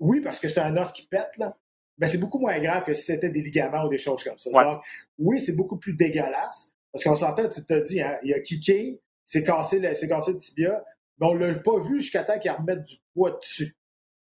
Oui, 0.00 0.20
parce 0.20 0.40
que 0.40 0.48
c'est 0.48 0.60
un 0.60 0.76
os 0.76 0.90
qui 0.92 1.06
pète, 1.06 1.36
là. 1.38 1.56
Mais 1.98 2.08
c'est 2.08 2.18
beaucoup 2.18 2.40
moins 2.40 2.58
grave 2.58 2.82
que 2.84 2.92
si 2.92 3.04
c'était 3.04 3.28
des 3.28 3.40
ligaments 3.42 3.84
ou 3.84 3.88
des 3.88 3.98
choses 3.98 4.24
comme 4.24 4.38
ça. 4.38 4.50
Ouais. 4.50 4.64
Donc, 4.64 4.82
oui, 5.18 5.40
c'est 5.40 5.54
beaucoup 5.54 5.76
plus 5.78 5.92
dégueulasse. 5.92 6.73
Parce 6.94 7.04
qu'on 7.04 7.16
s'entend, 7.16 7.48
tu 7.48 7.62
te 7.64 7.74
dis, 7.86 8.00
hein, 8.00 8.16
il 8.22 8.32
a 8.32 8.40
kické, 8.40 9.00
c'est 9.26 9.42
cassé, 9.44 9.78
le- 9.80 10.08
cassé 10.08 10.32
le 10.32 10.38
tibia, 10.38 10.82
mais 11.18 11.26
on 11.26 11.34
l'a 11.34 11.54
pas 11.56 11.78
vu 11.80 12.00
jusqu'à 12.00 12.22
temps 12.24 12.38
qu'il 12.38 12.50
remette 12.52 12.84
du 12.84 12.96
poids 13.12 13.32
dessus. 13.32 13.76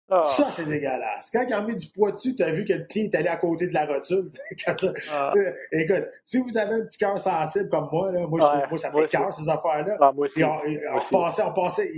Ah, 0.09 0.23
Ça, 0.25 0.49
c'est 0.49 0.65
dégueulasse. 0.65 1.29
Quand 1.31 1.43
il 1.47 1.53
a 1.53 1.59
remis 1.61 1.75
du 1.75 1.87
poids 1.87 2.11
dessus, 2.11 2.35
tu 2.35 2.43
as 2.43 2.51
vu 2.51 2.65
que 2.65 2.73
le 2.73 2.85
pied 2.85 3.05
est 3.05 3.15
allé 3.15 3.27
à 3.29 3.37
côté 3.37 3.67
de 3.67 3.73
la 3.73 3.85
rotule. 3.85 4.31
Ah, 5.11 5.33
Euh, 5.37 5.53
Écoute, 5.71 6.05
si 6.23 6.37
vous 6.39 6.57
avez 6.57 6.75
un 6.75 6.85
petit 6.85 6.97
cœur 6.97 7.17
sensible 7.19 7.69
comme 7.69 7.87
moi, 7.91 8.11
là, 8.11 8.25
moi, 8.27 8.39
je 8.39 8.45
Ouais, 8.45 8.51
trouve, 8.51 8.69
moi 8.69 8.77
ça 8.77 8.91
fait 8.91 9.05
cœur, 9.17 9.33
ces 9.33 9.47
affaires-là. 9.49 9.97
ah, 10.01 10.11
moi 10.13 10.25
aussi. 10.25 10.35
Puis 10.35 10.43
on, 10.43 10.59
on 10.95 11.21
passait, 11.23 11.43
on 11.43 11.53
passait. 11.53 11.91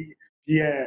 Puis 0.45 0.61
euh, 0.61 0.86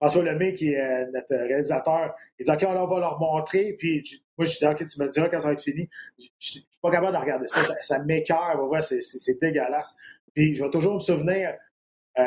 François 0.00 0.22
Lemay, 0.22 0.54
qui 0.54 0.70
est 0.72 0.80
euh, 0.80 1.06
notre 1.12 1.34
réalisateur, 1.34 2.14
il 2.38 2.46
dit 2.46 2.50
OK, 2.52 2.64
on 2.68 2.86
va 2.86 3.00
leur 3.00 3.18
montrer. 3.18 3.74
Puis 3.78 4.02
moi, 4.36 4.44
je 4.46 4.56
dis 4.56 4.66
OK, 4.66 4.86
tu 4.86 5.00
me 5.00 5.08
diras 5.08 5.28
quand 5.28 5.40
ça 5.40 5.48
va 5.48 5.52
être 5.54 5.62
fini. 5.62 5.88
Je 6.18 6.26
je 6.38 6.50
suis 6.52 6.68
pas 6.80 6.90
capable 6.90 7.12
de 7.16 7.20
regarder 7.20 7.48
ça. 7.48 7.64
Ça, 7.64 7.74
ça 7.82 8.04
m'écœure. 8.04 8.64
voir, 8.66 8.82
c'est- 8.84 9.40
dégueulasse. 9.40 9.96
Puis 10.34 10.54
je 10.56 10.62
vais 10.64 10.70
toujours 10.70 10.94
me 10.94 11.00
souvenir, 11.00 11.54
euh, 12.18 12.24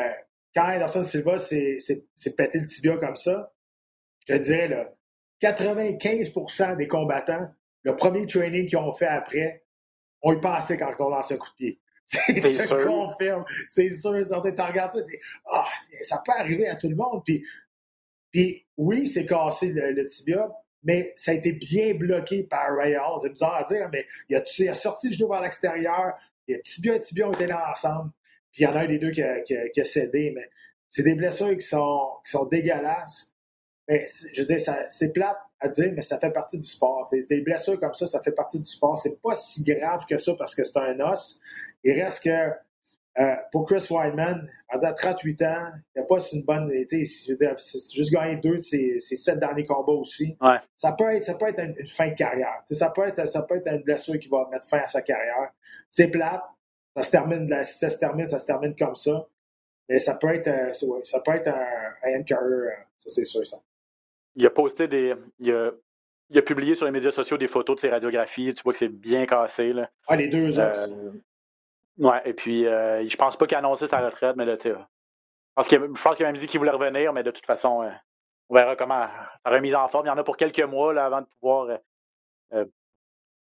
quand 0.54 0.64
Anderson 0.68 1.04
Silva 1.04 1.38
s'est 1.38 1.78
pété 2.36 2.58
le 2.58 2.66
tibia 2.66 2.96
comme 2.98 3.16
ça, 3.16 3.52
je 4.28 4.34
te 4.34 4.38
dirais, 4.38 4.68
là, 4.68 4.92
95% 5.40 6.76
des 6.76 6.88
combattants, 6.88 7.48
le 7.82 7.96
premier 7.96 8.26
training 8.26 8.68
qu'ils 8.68 8.78
ont 8.78 8.92
fait 8.92 9.06
après, 9.06 9.64
ont 10.22 10.32
eu 10.32 10.40
passé 10.40 10.78
quand 10.78 10.92
on 11.00 11.08
lance 11.08 11.32
un 11.32 11.36
coup 11.36 11.48
de 11.50 11.56
pied. 11.56 11.80
Je 12.28 12.34
te 12.34 12.66
sûr. 12.66 12.84
confirme. 12.84 13.44
C'est 13.70 13.88
sûr, 13.90 14.24
certain. 14.26 14.52
Tu 14.52 14.60
regardes 14.60 14.92
ça, 14.92 15.02
tu 15.02 15.10
dis, 15.10 15.22
ah, 15.50 15.64
ça 16.02 16.22
peut 16.24 16.32
arriver 16.36 16.68
à 16.68 16.76
tout 16.76 16.88
le 16.88 16.94
monde. 16.94 17.22
Puis, 17.24 17.42
puis 18.32 18.66
oui, 18.76 19.06
c'est 19.06 19.26
cassé 19.26 19.72
le, 19.72 19.92
le 19.92 20.06
tibia, 20.06 20.50
mais 20.84 21.12
ça 21.16 21.30
a 21.30 21.34
été 21.34 21.52
bien 21.52 21.94
bloqué 21.94 22.42
par 22.42 22.74
Ray 22.76 22.96
Hall. 22.96 23.20
C'est 23.22 23.30
bizarre 23.30 23.54
à 23.54 23.64
dire, 23.64 23.88
mais 23.92 24.06
il 24.28 24.36
a, 24.36 24.74
sorti 24.74 25.08
le 25.08 25.14
genou 25.14 25.28
vers 25.28 25.40
l'extérieur. 25.40 26.14
A 26.50 26.58
tibia 26.64 26.96
et 26.96 27.00
tibia 27.00 27.28
ont 27.28 27.32
été 27.32 27.46
là 27.46 27.70
ensemble. 27.70 28.10
Puis 28.50 28.62
il 28.62 28.64
y 28.64 28.66
en 28.66 28.74
a 28.74 28.80
un 28.80 28.86
des 28.86 28.98
deux 28.98 29.12
qui 29.12 29.22
a, 29.22 29.84
cédé. 29.84 30.32
Mais 30.34 30.50
c'est 30.88 31.04
des 31.04 31.14
blessures 31.14 31.56
qui 31.56 31.66
sont, 31.66 32.46
dégueulasses. 32.50 33.32
Mais 33.88 34.06
je 34.32 34.42
veux 34.42 34.46
dire, 34.46 34.60
c'est 34.90 35.12
plate 35.12 35.38
à 35.60 35.68
dire, 35.68 35.92
mais 35.94 36.02
ça 36.02 36.18
fait 36.18 36.30
partie 36.30 36.58
du 36.58 36.66
sport. 36.66 37.08
Des 37.12 37.40
blessures 37.40 37.78
comme 37.78 37.94
ça, 37.94 38.06
ça 38.06 38.20
fait 38.20 38.32
partie 38.32 38.58
du 38.58 38.66
sport. 38.66 38.98
C'est 38.98 39.20
pas 39.22 39.34
si 39.36 39.62
grave 39.62 40.04
que 40.08 40.16
ça 40.16 40.34
parce 40.36 40.54
que 40.54 40.64
c'est 40.64 40.78
un 40.78 40.98
os. 41.00 41.40
Il 41.84 42.00
reste 42.00 42.24
que 42.24 42.50
euh, 43.18 43.34
pour 43.50 43.66
Chris 43.66 43.86
Weidman, 43.90 44.48
rendu 44.72 44.86
à 44.86 44.92
38 44.94 45.42
ans, 45.42 45.66
il 45.94 46.00
n'a 46.00 46.04
pas 46.06 46.16
une 46.32 46.42
bonne. 46.44 46.70
tu 46.88 47.04
sais, 47.04 47.24
Je 47.26 47.32
veux 47.32 47.36
dire, 47.36 47.54
c'est 47.60 47.78
juste 47.94 48.10
gagné 48.12 48.36
deux 48.36 48.56
de 48.56 48.62
ses, 48.62 49.00
ses 49.00 49.16
sept 49.16 49.38
derniers 49.38 49.64
combats 49.66 49.92
aussi. 49.92 50.36
Ouais. 50.40 50.58
Ça 50.76 50.92
peut 50.92 51.12
être, 51.14 51.22
ça 51.24 51.34
peut 51.34 51.46
être 51.48 51.58
une, 51.60 51.74
une 51.78 51.86
fin 51.86 52.08
de 52.08 52.14
carrière. 52.14 52.62
Tu 52.66 52.74
sais, 52.74 52.80
Ça 52.80 52.90
peut, 52.90 53.06
être, 53.06 53.28
ça 53.28 53.42
peut 53.42 53.56
être 53.56 53.66
une 53.68 53.82
blessure 53.82 54.18
qui 54.18 54.28
va 54.28 54.48
mettre 54.50 54.66
fin 54.68 54.78
à 54.78 54.86
sa 54.86 55.02
carrière. 55.02 55.50
C'est 55.90 56.08
plate. 56.08 56.42
Ça 56.96 57.02
se 57.02 57.10
termine, 57.10 57.48
la- 57.48 57.64
ça 57.64 57.88
se 57.90 57.98
termine, 57.98 58.28
ça 58.28 58.38
se 58.38 58.46
termine 58.46 58.74
comme 58.76 58.94
ça. 58.94 59.26
Mais 59.88 59.98
ça 59.98 60.14
peut 60.14 60.28
être, 60.34 60.48
euh, 60.48 60.86
ouais, 60.88 61.00
ça 61.04 61.20
peut 61.20 61.32
être 61.32 61.48
un, 61.48 61.66
un 62.04 62.20
end 62.20 62.22
carrier, 62.22 62.46
euh, 62.54 62.70
ça 62.98 63.10
c'est 63.10 63.24
sûr. 63.24 63.46
Ça. 63.46 63.58
Il 64.36 64.46
a 64.46 64.50
posté 64.50 64.88
des. 64.88 65.14
Il 65.38 65.52
a, 65.52 65.70
il 66.30 66.38
a 66.38 66.42
publié 66.42 66.74
sur 66.74 66.86
les 66.86 66.92
médias 66.92 67.10
sociaux 67.10 67.36
des 67.36 67.48
photos 67.48 67.76
de 67.76 67.80
ses 67.80 67.88
radiographies. 67.90 68.54
Tu 68.54 68.62
vois 68.62 68.72
que 68.72 68.78
c'est 68.78 68.88
bien 68.88 69.26
cassé. 69.26 69.72
Là. 69.74 69.90
Ah, 70.06 70.16
les 70.16 70.28
deux 70.28 70.58
os. 70.58 70.78
Euh, 70.78 71.10
ouais, 71.98 72.22
et 72.24 72.32
puis 72.34 72.66
euh, 72.66 73.06
je 73.08 73.16
pense 73.16 73.36
pas 73.36 73.46
qu'il 73.46 73.54
a 73.56 73.58
annoncé 73.58 73.86
sa 73.86 74.00
retraite, 74.00 74.36
mais 74.36 74.44
là, 74.44 74.56
tu 74.56 74.70
sais. 74.70 74.74
Je 74.74 75.54
pense 75.54 75.68
qu'il 75.68 75.78
a- 75.78 76.28
a 76.28 76.32
même 76.32 76.36
dit 76.40 76.46
qu'il 76.46 76.58
voulait 76.58 76.70
revenir, 76.72 77.12
mais 77.12 77.22
de 77.22 77.30
toute 77.30 77.44
façon, 77.46 77.82
euh, 77.82 77.90
on 78.48 78.54
verra 78.54 78.74
comment 78.76 79.06
sa 79.44 79.50
remise 79.50 79.74
en 79.74 79.86
forme. 79.88 80.06
Il 80.06 80.08
y 80.08 80.12
en 80.12 80.16
a 80.18 80.24
pour 80.24 80.36
quelques 80.36 80.60
mois 80.60 80.92
là, 80.94 81.04
avant 81.06 81.20
de 81.20 81.26
pouvoir, 81.26 81.78
euh, 82.54 82.64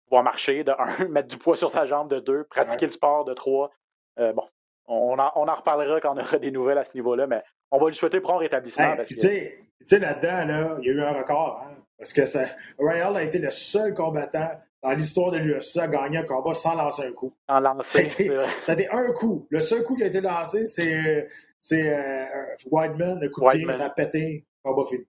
pouvoir 0.06 0.22
marcher, 0.22 0.64
de 0.64 0.72
un, 0.72 0.76
mettre 1.08 1.28
du 1.28 1.36
poids 1.38 1.56
sur 1.56 1.70
sa 1.70 1.84
jambe, 1.86 2.08
de 2.10 2.20
deux, 2.20 2.44
pratiquer 2.44 2.86
le 2.86 2.92
sport, 2.92 3.24
de 3.24 3.34
trois. 3.34 3.70
Bon, 4.16 4.46
on 4.86 5.18
en, 5.18 5.32
on 5.36 5.48
en 5.48 5.54
reparlera 5.54 6.00
quand 6.00 6.14
on 6.14 6.20
aura 6.20 6.38
des 6.38 6.50
nouvelles 6.50 6.76
à 6.78 6.84
ce 6.84 6.94
niveau-là, 6.94 7.26
mais 7.26 7.42
on 7.70 7.78
va 7.78 7.88
lui 7.88 7.96
souhaiter 7.96 8.20
prompt 8.20 8.38
rétablissement. 8.38 8.96
Que, 8.96 9.02
tu 9.04 9.18
sais, 9.18 9.66
tu 9.78 9.86
sais, 9.86 9.98
là-dedans, 9.98 10.44
là, 10.46 10.76
il 10.80 10.86
y 10.86 10.90
a 10.90 10.92
eu 10.92 11.00
un 11.02 11.12
record. 11.12 11.62
Hein, 11.64 11.76
parce 11.96 12.12
que 12.12 12.26
ça, 12.26 12.40
Royal 12.78 13.16
a 13.16 13.22
été 13.22 13.38
le 13.38 13.50
seul 13.50 13.94
combattant 13.94 14.50
dans 14.82 14.90
l'histoire 14.90 15.30
de 15.30 15.38
l'UFC 15.38 15.76
à 15.78 15.88
gagner 15.88 16.18
un 16.18 16.24
combat 16.24 16.54
sans 16.54 16.74
lancer 16.74 17.06
un 17.06 17.12
coup. 17.12 17.34
en 17.48 17.60
lancer, 17.60 18.08
C'était- 18.10 18.86
a 18.88 18.96
un 18.96 19.12
coup. 19.12 19.46
Le 19.50 19.60
seul 19.60 19.82
coup 19.84 19.94
qui 19.96 20.02
a 20.02 20.06
été 20.06 20.20
lancé, 20.20 20.66
c'est 20.66 21.28
c'est 21.58 21.92
euh, 21.92 22.24
Whiteman, 22.70 23.20
le 23.20 23.28
coup 23.28 23.42
de 23.42 23.50
pied, 23.50 23.72
ça 23.74 23.86
a 23.86 23.90
pété, 23.90 24.46
combat 24.62 24.88
fini. 24.88 25.04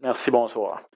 Merci, 0.00 0.30
bonsoir. 0.30 0.88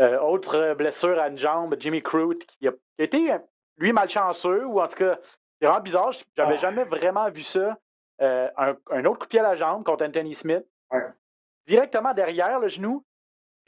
Euh, 0.00 0.18
autre 0.20 0.56
euh, 0.56 0.74
blessure 0.74 1.18
à 1.18 1.28
une 1.28 1.38
jambe, 1.38 1.76
Jimmy 1.78 2.02
Crute, 2.02 2.44
qui 2.46 2.68
a, 2.68 2.70
a 2.70 3.02
été, 3.02 3.32
euh, 3.32 3.38
lui, 3.78 3.92
malchanceux, 3.92 4.66
ou 4.66 4.80
en 4.80 4.88
tout 4.88 4.96
cas, 4.96 5.18
c'est 5.60 5.66
vraiment 5.66 5.80
bizarre. 5.82 6.10
J'avais 6.36 6.54
Ah. 6.54 6.56
jamais 6.56 6.84
vraiment 6.84 7.30
vu 7.30 7.42
ça. 7.42 7.78
Euh, 8.20 8.48
un, 8.58 8.76
un 8.90 9.04
autre 9.06 9.20
coup 9.20 9.24
de 9.26 9.30
pied 9.30 9.40
à 9.40 9.44
la 9.44 9.54
jambe 9.56 9.82
contre 9.84 10.04
Anthony 10.04 10.34
Smith. 10.34 10.64
Ouais. 10.90 11.00
Directement 11.66 12.12
derrière 12.12 12.58
le 12.60 12.68
genou. 12.68 13.02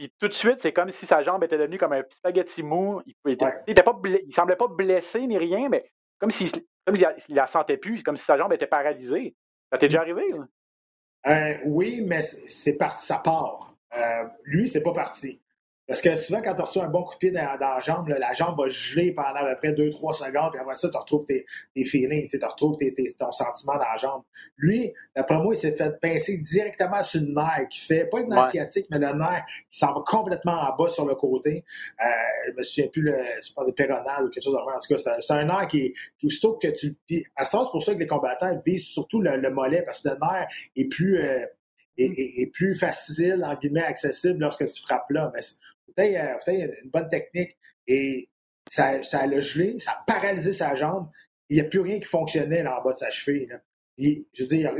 Puis 0.08 0.12
tout 0.18 0.26
de 0.28 0.32
suite, 0.32 0.58
c'est 0.60 0.72
comme 0.72 0.90
si 0.90 1.06
sa 1.06 1.22
jambe 1.22 1.44
était 1.44 1.56
devenue 1.58 1.78
comme 1.78 1.92
un 1.92 2.02
petit 2.02 2.16
spaghetti 2.16 2.62
mou. 2.64 3.00
Il, 3.06 3.14
était- 3.32 3.44
Ouais. 3.44 3.62
il 3.68 3.70
était 3.72 3.82
pas 3.84 3.92
bla- 3.92 4.18
il 4.26 4.34
semblait 4.34 4.56
pas 4.56 4.66
blessé 4.66 5.24
ni 5.26 5.38
rien, 5.38 5.68
mais 5.68 5.90
comme 6.18 6.30
s'il 6.30 6.50
comme 6.84 6.96
il, 6.96 7.02
la- 7.02 7.14
il 7.28 7.34
la 7.36 7.46
sentait 7.46 7.76
plus, 7.76 8.02
comme 8.02 8.16
si 8.16 8.24
sa 8.24 8.36
jambe 8.36 8.52
était 8.52 8.66
paralysée. 8.66 9.36
Ça 9.70 9.78
t'est 9.78 9.86
déjà 9.88 10.00
arrivé? 10.00 10.26
là? 10.30 10.46
Euh, 11.26 11.58
oui, 11.66 12.00
mais 12.04 12.22
c'est 12.22 12.48
c'est 12.48 12.76
parti, 12.76 13.06
ça 13.06 13.18
part. 13.18 13.76
Euh, 13.96 14.24
lui, 14.44 14.68
c'est 14.68 14.82
pas 14.82 14.92
parti. 14.92 15.40
Parce 15.92 16.00
que 16.00 16.14
souvent, 16.14 16.40
quand 16.40 16.54
tu 16.54 16.60
reçois 16.62 16.84
un 16.84 16.88
bon 16.88 17.02
coup 17.02 17.12
de 17.12 17.18
pied 17.18 17.30
dans, 17.32 17.58
la 17.60 17.80
jambe, 17.80 18.08
la 18.08 18.32
jambe 18.32 18.56
va 18.58 18.66
geler 18.70 19.12
pendant 19.12 19.44
à 19.44 19.54
peu 19.54 19.56
près 19.56 19.72
2-3 19.72 20.14
secondes, 20.14 20.52
puis 20.52 20.58
après 20.58 20.74
ça, 20.74 20.88
tu 20.88 20.96
retrouves 20.96 21.26
tes, 21.26 21.44
tes 21.74 21.84
feelings, 21.84 22.30
tu 22.30 22.42
retrouves 22.42 22.78
tes, 22.78 22.94
ton 23.18 23.30
sentiment 23.30 23.74
dans 23.74 23.80
la 23.80 23.98
jambe. 23.98 24.22
Lui, 24.56 24.90
d'après 25.14 25.36
moi, 25.36 25.52
il 25.54 25.58
s'est 25.58 25.76
fait 25.76 26.00
pincer 26.00 26.38
directement 26.38 27.02
sur 27.02 27.20
le 27.20 27.34
nerf 27.34 27.68
qui 27.68 27.80
fait, 27.80 28.06
pas 28.06 28.20
une 28.20 28.32
asiatique, 28.32 28.86
mais 28.90 28.98
le 28.98 29.12
nerf 29.12 29.44
qui 29.70 29.78
s'en 29.80 29.92
va 29.92 30.02
complètement 30.06 30.62
en 30.62 30.74
bas 30.74 30.88
sur 30.88 31.04
le 31.04 31.14
côté. 31.14 31.62
Euh, 32.00 32.06
je 32.46 32.56
me 32.56 32.62
souviens 32.62 32.88
plus, 32.88 33.02
le, 33.02 33.18
je 33.46 33.52
pense, 33.52 33.70
péronal 33.72 34.24
ou 34.24 34.30
quelque 34.30 34.44
chose 34.44 34.54
de 34.54 34.58
En 34.60 34.78
tout 34.78 34.94
cas, 34.94 35.18
c'est 35.20 35.34
un, 35.34 35.44
nerf 35.44 35.68
qui, 35.68 35.92
qui 36.18 36.26
aussitôt 36.26 36.54
que 36.54 36.68
tu. 36.68 36.96
Puis, 37.06 37.26
à 37.36 37.44
ce 37.44 37.50
c'est 37.50 37.70
pour 37.70 37.82
ça 37.82 37.92
que 37.92 37.98
les 37.98 38.06
combattants 38.06 38.58
visent 38.64 38.86
surtout 38.86 39.20
le, 39.20 39.50
mollet, 39.50 39.82
parce 39.82 40.00
que 40.00 40.08
le 40.08 40.14
nerf 40.14 40.48
est 40.74 40.86
plus. 40.86 41.22
Euh, 41.22 41.44
est, 41.98 42.52
plus 42.52 42.74
facile, 42.74 43.44
en 43.44 43.54
guillemets, 43.54 43.82
accessible 43.82 44.40
lorsque 44.40 44.66
tu 44.70 44.80
frappes 44.80 45.10
là. 45.10 45.30
Mais 45.34 45.40
peut-être 45.94 46.44
euh, 46.48 46.74
une 46.82 46.90
bonne 46.90 47.08
technique. 47.08 47.56
Et 47.86 48.28
ça, 48.70 49.02
ça 49.02 49.26
l'a 49.26 49.40
gelé, 49.40 49.78
ça 49.78 49.92
a 49.92 50.04
paralysé 50.06 50.52
sa 50.52 50.74
jambe. 50.74 51.08
Il 51.48 51.56
n'y 51.56 51.60
a 51.60 51.64
plus 51.64 51.80
rien 51.80 51.98
qui 51.98 52.06
fonctionnait 52.06 52.62
là, 52.62 52.78
en 52.78 52.82
bas 52.82 52.92
de 52.92 52.98
sa 52.98 53.10
cheville. 53.10 53.46
Là. 53.46 53.58
je 53.98 54.42
veux 54.42 54.46
dire, 54.46 54.72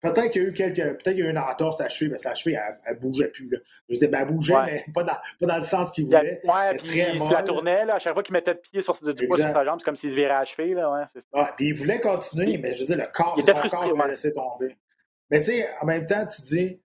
peut-être 0.00 0.30
qu'il 0.30 0.42
y 0.42 0.44
a 0.46 0.48
eu 0.48 0.52
quelques. 0.54 0.76
Peut-être 0.76 1.02
qu'il 1.02 1.18
y 1.18 1.22
a 1.22 1.26
eu 1.26 1.30
une 1.30 1.38
entorse 1.38 1.80
à 1.80 1.84
la 1.84 1.88
cheville, 1.90 2.12
mais 2.12 2.18
sa 2.18 2.34
cheville, 2.34 2.58
elle, 2.86 2.94
ne 2.94 3.00
bougeait 3.00 3.28
plus. 3.28 3.50
Là. 3.50 3.58
Je 3.88 3.98
dire, 3.98 4.10
ben, 4.10 4.20
elle 4.22 4.34
bougeait, 4.34 4.54
mais 4.64 4.84
pas 4.94 5.02
dans, 5.02 5.12
pas 5.12 5.46
dans, 5.46 5.56
le 5.56 5.62
sens 5.62 5.92
qu'il 5.92 6.06
voulait. 6.06 6.40
Ouais, 6.44 6.76
puis 6.76 7.00
il 7.00 7.20
se 7.20 7.32
la 7.32 7.42
tournait, 7.42 7.84
là, 7.84 7.96
à 7.96 7.98
chaque 7.98 8.14
fois 8.14 8.22
qu'il 8.22 8.32
mettait 8.32 8.54
le 8.54 8.60
pied 8.60 8.80
sur, 8.80 8.94
du 8.94 9.26
poids 9.26 9.36
sur 9.36 9.50
sa 9.50 9.64
jambe, 9.64 9.80
c'est 9.80 9.84
comme 9.84 9.96
s'il 9.96 10.10
se 10.10 10.14
virait 10.14 10.30
à 10.30 10.40
la 10.40 10.44
cheville. 10.44 10.74
Là, 10.74 10.90
ouais, 10.92 11.04
c'est 11.12 11.24
ouais, 11.34 11.48
puis 11.56 11.68
il 11.68 11.74
voulait 11.74 12.00
continuer, 12.00 12.56
mais 12.56 12.74
je 12.74 12.80
veux 12.80 12.86
dire, 12.86 12.96
le 12.96 13.12
corps, 13.12 13.38
c'est 13.38 13.68
son 13.68 13.68
corps 13.68 13.96
l'a 13.96 14.08
laissé 14.08 14.32
tomber. 14.32 14.76
Mais 15.30 15.40
tu 15.40 15.46
sais, 15.46 15.68
en 15.80 15.84
même 15.84 16.06
temps, 16.06 16.26
tu 16.26 16.40
dis, 16.42 16.80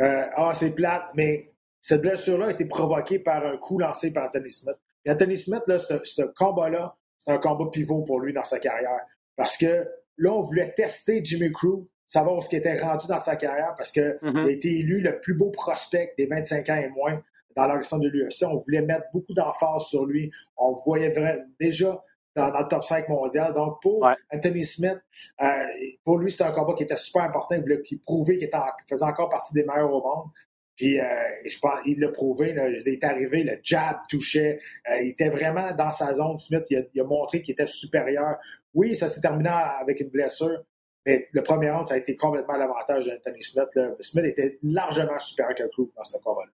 euh, 0.00 0.26
ah, 0.36 0.52
c'est 0.54 0.74
plate, 0.74 1.10
mais 1.14 1.52
cette 1.82 2.02
blessure-là 2.02 2.46
a 2.46 2.50
été 2.50 2.64
provoquée 2.64 3.18
par 3.18 3.44
un 3.46 3.56
coup 3.56 3.78
lancé 3.78 4.12
par 4.12 4.26
Anthony 4.26 4.52
Smith. 4.52 4.76
Et 5.04 5.10
Anthony 5.10 5.36
Smith, 5.36 5.62
là, 5.66 5.78
ce, 5.78 6.22
combat-là, 6.36 6.96
c'est 7.20 7.32
un 7.32 7.38
combat 7.38 7.70
pivot 7.70 8.02
pour 8.02 8.20
lui 8.20 8.32
dans 8.32 8.44
sa 8.44 8.58
carrière. 8.58 9.00
Parce 9.36 9.56
que 9.56 9.86
là, 10.18 10.32
on 10.32 10.42
voulait 10.42 10.72
tester 10.72 11.24
Jimmy 11.24 11.52
Crew, 11.52 11.86
savoir 12.06 12.42
ce 12.42 12.48
qui 12.48 12.56
était 12.56 12.80
rendu 12.80 13.06
dans 13.06 13.18
sa 13.18 13.36
carrière, 13.36 13.74
parce 13.76 13.92
qu'il 13.92 14.18
mm-hmm. 14.22 14.46
a 14.46 14.50
été 14.50 14.78
élu 14.78 15.00
le 15.00 15.20
plus 15.20 15.34
beau 15.34 15.50
prospect 15.50 16.14
des 16.18 16.26
25 16.26 16.68
ans 16.70 16.76
et 16.76 16.88
moins 16.88 17.22
dans 17.56 17.62
l'organisation 17.62 17.98
de 17.98 18.08
l'UFC. 18.08 18.44
On 18.44 18.58
voulait 18.58 18.82
mettre 18.82 19.06
beaucoup 19.12 19.34
d'emphase 19.34 19.84
sur 19.84 20.04
lui. 20.04 20.30
On 20.56 20.72
voyait 20.72 21.14
déjà 21.60 22.02
dans, 22.34 22.58
le 22.58 22.68
top 22.68 22.84
5 22.84 23.08
mondial. 23.08 23.52
Donc, 23.54 23.80
pour 23.82 24.08
Anthony 24.32 24.64
Smith, 24.64 24.98
euh, 25.42 25.64
pour 26.04 26.18
lui, 26.18 26.30
c'était 26.30 26.44
un 26.44 26.52
combat 26.52 26.74
qui 26.74 26.84
était 26.84 26.96
super 26.96 27.22
important. 27.22 27.56
Il 27.56 27.62
voulait 27.62 27.82
prouver 28.04 28.38
qu'il 28.38 28.50
faisait 28.88 29.04
encore 29.04 29.28
partie 29.28 29.54
des 29.54 29.64
meilleurs 29.64 29.92
au 29.92 30.02
monde. 30.02 30.30
Puis, 30.78 31.00
euh, 31.00 31.04
je 31.44 31.58
pense, 31.58 31.80
il 31.86 31.98
l'a 31.98 32.12
prouvé. 32.12 32.54
il 32.56 32.88
est 32.88 33.04
arrivé, 33.04 33.42
le 33.42 33.58
jab 33.64 33.96
touchait. 34.08 34.60
Euh, 34.88 35.02
il 35.02 35.08
était 35.08 35.28
vraiment 35.28 35.72
dans 35.72 35.90
sa 35.90 36.14
zone. 36.14 36.38
Smith, 36.38 36.64
il 36.70 37.00
a, 37.00 37.04
montré 37.04 37.42
qu'il 37.42 37.52
était 37.52 37.66
supérieur. 37.66 38.36
Oui, 38.74 38.96
ça 38.96 39.08
s'est 39.08 39.20
terminé 39.20 39.50
avec 39.50 39.98
une 39.98 40.08
blessure, 40.08 40.62
mais 41.04 41.28
le 41.32 41.42
premier 41.42 41.70
round, 41.70 41.88
ça 41.88 41.94
a 41.94 41.96
été 41.96 42.14
complètement 42.14 42.56
l'avantage 42.56 43.06
d'Anthony 43.06 43.42
Smith. 43.42 43.76
Smith 44.00 44.24
était 44.24 44.58
largement 44.62 45.18
supérieur 45.18 45.56
que 45.56 45.64
Crew 45.64 45.90
dans 45.96 46.04
ce 46.04 46.16
combat-là. 46.22 46.52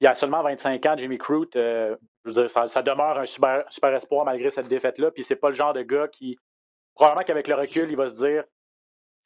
Il 0.00 0.04
y 0.04 0.06
a 0.06 0.14
seulement 0.14 0.42
25 0.42 0.86
ans, 0.86 0.94
Jimmy 0.96 1.18
Crute, 1.18 1.52
je 1.56 1.96
veux 2.24 2.32
dire, 2.32 2.50
ça, 2.50 2.82
demeure 2.82 3.18
un 3.18 3.26
super, 3.26 3.64
super 3.68 3.94
espoir 3.94 4.24
malgré 4.24 4.50
cette 4.50 4.68
défaite-là. 4.68 5.10
Puis 5.10 5.24
c'est 5.24 5.36
pas 5.36 5.50
le 5.50 5.54
genre 5.54 5.74
de 5.74 5.82
gars 5.82 6.08
qui, 6.08 6.38
probablement 6.94 7.24
qu'avec 7.24 7.48
le 7.48 7.54
recul, 7.54 7.90
il 7.90 7.96
va 7.96 8.06
se 8.06 8.14
dire 8.14 8.44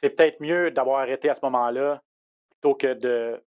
c'est 0.03 0.11
peut-être 0.11 0.41
mieux 0.41 0.73
d'avoir 0.73 0.99
arrêté 0.99 1.31
à 1.31 1.35
ce 1.35 1.41
moment-là 1.45 2.03
plutôt 2.51 2.75
que 2.75 2.93
de 2.93 3.41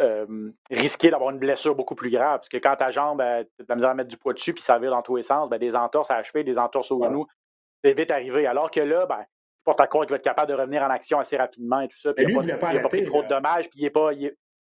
euh, 0.00 0.52
risquer 0.70 1.10
d'avoir 1.10 1.30
une 1.30 1.38
blessure 1.38 1.74
beaucoup 1.74 1.94
plus 1.94 2.10
grave. 2.10 2.38
Parce 2.38 2.48
que 2.48 2.58
quand 2.58 2.76
ta 2.76 2.90
jambe, 2.90 3.18
ben, 3.18 3.44
tu 3.44 3.62
as 3.62 3.64
de 3.64 3.68
la 3.68 3.74
misère 3.74 3.90
à 3.90 3.94
mettre 3.94 4.08
du 4.08 4.16
poids 4.16 4.32
dessus, 4.32 4.54
puis 4.54 4.62
ça 4.62 4.78
vire 4.78 4.90
dans 4.90 5.02
tous 5.02 5.16
les 5.16 5.22
sens, 5.22 5.48
ben, 5.48 5.58
des 5.58 5.74
entorses 5.74 6.10
à 6.10 6.18
la 6.18 6.22
cheville, 6.22 6.44
des 6.44 6.58
entorses 6.58 6.90
au 6.92 7.02
genou, 7.02 7.26
c'est 7.82 7.92
vite 7.92 8.10
arrivé. 8.10 8.46
Alors 8.46 8.70
que 8.70 8.80
là, 8.80 9.06
ben, 9.06 9.20
je 9.20 9.64
porte 9.64 9.80
à 9.80 9.86
croire 9.86 10.04
qu'il 10.06 10.12
va 10.12 10.16
être 10.16 10.24
capable 10.24 10.50
de 10.50 10.56
revenir 10.56 10.82
en 10.82 10.90
action 10.90 11.18
assez 11.18 11.36
rapidement 11.36 11.80
et 11.80 11.88
tout 11.88 11.98
ça. 11.98 12.14
Puis 12.14 12.26
il 12.28 12.46
n'a 12.46 12.56
pas, 12.56 12.78
pas, 12.78 12.88
pris 12.88 13.04
trop 13.04 13.22
de 13.22 13.28
dommages, 13.28 13.68
puis 13.70 13.80
il 13.80 13.84
est 13.86 13.90
pas, 13.90 14.10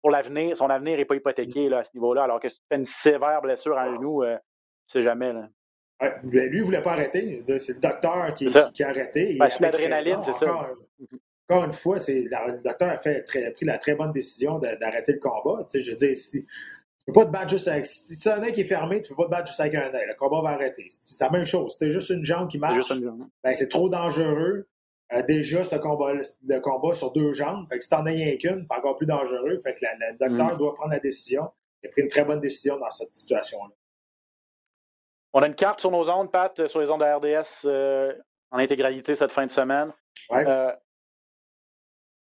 pour 0.00 0.10
l'avenir, 0.10 0.56
son 0.56 0.70
avenir 0.70 0.96
n'est 0.96 1.04
pas 1.04 1.16
hypothéqué 1.16 1.68
là, 1.68 1.78
à 1.78 1.84
ce 1.84 1.90
niveau-là. 1.94 2.24
Alors 2.24 2.40
que 2.40 2.48
si 2.48 2.56
tu 2.56 2.64
fais 2.70 2.76
une 2.76 2.86
sévère 2.86 3.42
blessure 3.42 3.76
à 3.76 3.82
un 3.82 3.94
genou, 3.94 4.22
euh, 4.22 4.36
tu 4.88 4.92
sais 4.92 5.02
jamais. 5.02 5.32
Là. 5.32 5.48
lui, 6.22 6.48
il 6.48 6.60
ne 6.60 6.64
voulait 6.64 6.82
pas 6.82 6.92
arrêter. 6.92 7.42
C'est 7.58 7.74
le 7.74 7.80
docteur 7.80 8.34
qui, 8.34 8.46
qui, 8.72 8.82
a 8.82 8.88
arrêté. 8.88 9.36
Ben, 9.38 9.48
c'est 9.48 9.60
l'adrénaline, 9.60 10.22
c'est 10.22 10.32
ça. 10.32 10.70
Encore 11.48 11.64
une 11.64 11.72
fois, 11.72 11.96
le 11.96 12.62
docteur 12.62 12.90
a, 12.90 12.98
fait, 12.98 13.24
pris 13.24 13.64
la 13.64 13.78
très 13.78 13.94
bonne 13.94 14.12
décision 14.12 14.58
d'arrêter 14.58 15.12
le 15.12 15.18
combat. 15.18 15.66
je 15.72 15.90
veux 15.90 15.96
dire, 15.96 16.14
si, 16.14 16.44
tu 17.08 17.12
ne 17.12 17.14
peux 17.14 17.20
pas 17.20 17.26
te 17.26 17.32
battre 17.32 17.48
juste 17.48 17.68
avec. 17.68 17.86
Si 17.86 18.18
tu 18.18 18.28
as 18.28 18.36
un 18.36 18.42
œil 18.42 18.52
qui 18.52 18.60
est 18.60 18.64
fermé, 18.64 19.00
tu 19.00 19.10
ne 19.10 19.16
peux 19.16 19.22
pas 19.22 19.26
te 19.26 19.30
battre 19.30 19.46
juste 19.46 19.60
avec 19.60 19.74
un 19.74 19.94
œil. 19.94 20.06
Le 20.08 20.14
combat 20.14 20.42
va 20.42 20.50
arrêter. 20.50 20.88
C'est 21.00 21.24
la 21.24 21.30
même 21.30 21.46
chose. 21.46 21.74
Si 21.78 21.90
juste 21.90 22.10
une 22.10 22.22
jambe 22.22 22.50
qui 22.50 22.58
marche, 22.58 22.86
ben, 23.42 23.54
c'est 23.54 23.68
trop 23.68 23.88
dangereux. 23.88 24.68
Euh, 25.14 25.22
déjà, 25.22 25.64
ce 25.64 25.76
combat, 25.76 26.12
le 26.12 26.60
combat 26.60 26.94
sur 26.94 27.12
deux 27.12 27.32
jambes. 27.32 27.66
Fait 27.66 27.78
que 27.78 27.84
si 27.84 27.88
t'en 27.88 28.04
as 28.04 28.10
rien 28.10 28.36
qu'une, 28.36 28.66
c'est 28.68 28.76
encore 28.76 28.96
plus 28.96 29.06
dangereux. 29.06 29.58
Fait 29.64 29.74
que 29.74 29.80
le 29.80 30.18
docteur 30.18 30.54
mm. 30.54 30.58
doit 30.58 30.74
prendre 30.74 30.90
la 30.90 31.00
décision. 31.00 31.50
Il 31.82 31.88
a 31.88 31.92
pris 31.92 32.02
une 32.02 32.08
très 32.08 32.24
bonne 32.24 32.40
décision 32.40 32.78
dans 32.78 32.90
cette 32.90 33.14
situation-là. 33.14 33.74
On 35.32 35.40
a 35.40 35.46
une 35.46 35.54
carte 35.54 35.80
sur 35.80 35.90
nos 35.90 36.10
ondes, 36.10 36.30
Pat, 36.30 36.66
sur 36.66 36.80
les 36.80 36.90
ondes 36.90 37.00
de 37.00 37.06
RDS 37.06 37.64
euh, 37.64 38.12
en 38.50 38.58
intégralité 38.58 39.14
cette 39.14 39.32
fin 39.32 39.46
de 39.46 39.50
semaine. 39.50 39.94
Ouais. 40.28 40.46
Euh, 40.46 40.72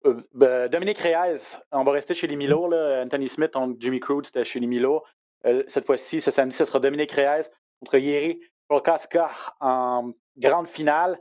euh, 0.07 0.23
ben, 0.35 0.69
Dominique 0.69 0.99
Reyes, 0.99 1.59
on 1.73 1.85
va 1.85 1.93
rester 1.93 2.15
chez 2.15 2.27
les 2.27 2.37
Milo. 2.37 2.73
Anthony 2.75 3.29
Smith 3.29 3.53
Jimmy 3.79 4.01
Crude, 4.01 4.27
c'était 4.27 4.45
chez 4.45 4.61
les 4.61 4.67
Milo. 4.67 5.03
Euh, 5.47 5.63
cette 5.69 5.87
fois-ci, 5.87 6.21
ce 6.21 6.31
samedi, 6.31 6.55
ce 6.57 6.65
sera 6.65 6.81
Dominique 6.81 7.13
Reyes 7.13 7.49
contre 7.81 7.97
Yeri 7.97 8.41
Prokaska 8.69 9.31
en 9.61 10.13
grande 10.37 10.69
finale. 10.69 11.19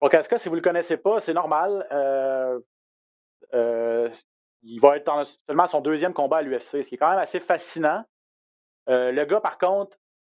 Prokaska, 0.00 0.38
si 0.38 0.48
vous 0.48 0.54
ne 0.54 0.60
le 0.60 0.64
connaissez 0.64 0.96
pas, 0.96 1.20
c'est 1.20 1.34
normal. 1.34 1.86
Euh, 1.92 2.60
il 4.62 4.80
va 4.80 4.96
être 4.96 5.12
seulement 5.46 5.66
son 5.66 5.80
deuxième 5.80 6.12
combat 6.12 6.38
à 6.38 6.42
l'UFC, 6.42 6.82
ce 6.82 6.88
qui 6.88 6.94
est 6.94 6.98
quand 6.98 7.10
même 7.10 7.18
assez 7.18 7.40
fascinant. 7.40 8.04
le 8.86 9.24
gars, 9.24 9.40
par 9.40 9.58
contre, 9.58 9.96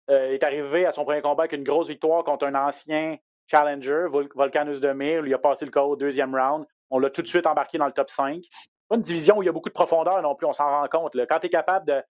est 0.07 0.43
arrivé 0.43 0.85
à 0.85 0.91
son 0.91 1.05
premier 1.05 1.21
combat 1.21 1.43
avec 1.43 1.53
une 1.53 1.63
grosse 1.63 1.87
victoire 1.87 2.23
contre 2.23 2.45
un 2.45 2.55
ancien 2.55 3.17
challenger, 3.47 4.07
Volcanus 4.09 4.81
Demir. 4.81 5.25
Il 5.25 5.33
a 5.33 5.37
passé 5.37 5.65
le 5.65 5.71
corps 5.71 5.89
au 5.89 5.95
deuxième 5.95 6.35
round. 6.35 6.65
On 6.89 6.99
l'a 6.99 7.09
tout 7.09 7.21
de 7.21 7.27
suite 7.27 7.47
embarqué 7.47 7.77
dans 7.77 7.87
le 7.87 7.91
top 7.91 8.09
5. 8.09 8.41
Pas 8.87 8.95
une 8.95 9.01
division 9.01 9.37
où 9.37 9.43
il 9.43 9.45
y 9.45 9.49
a 9.49 9.51
beaucoup 9.51 9.69
de 9.69 9.73
profondeur 9.73 10.21
non 10.21 10.35
plus, 10.35 10.45
on 10.45 10.53
s'en 10.53 10.69
rend 10.69 10.87
compte. 10.87 11.15
Quand 11.27 11.39
tu 11.39 11.47
es 11.47 11.49
capable 11.49 12.03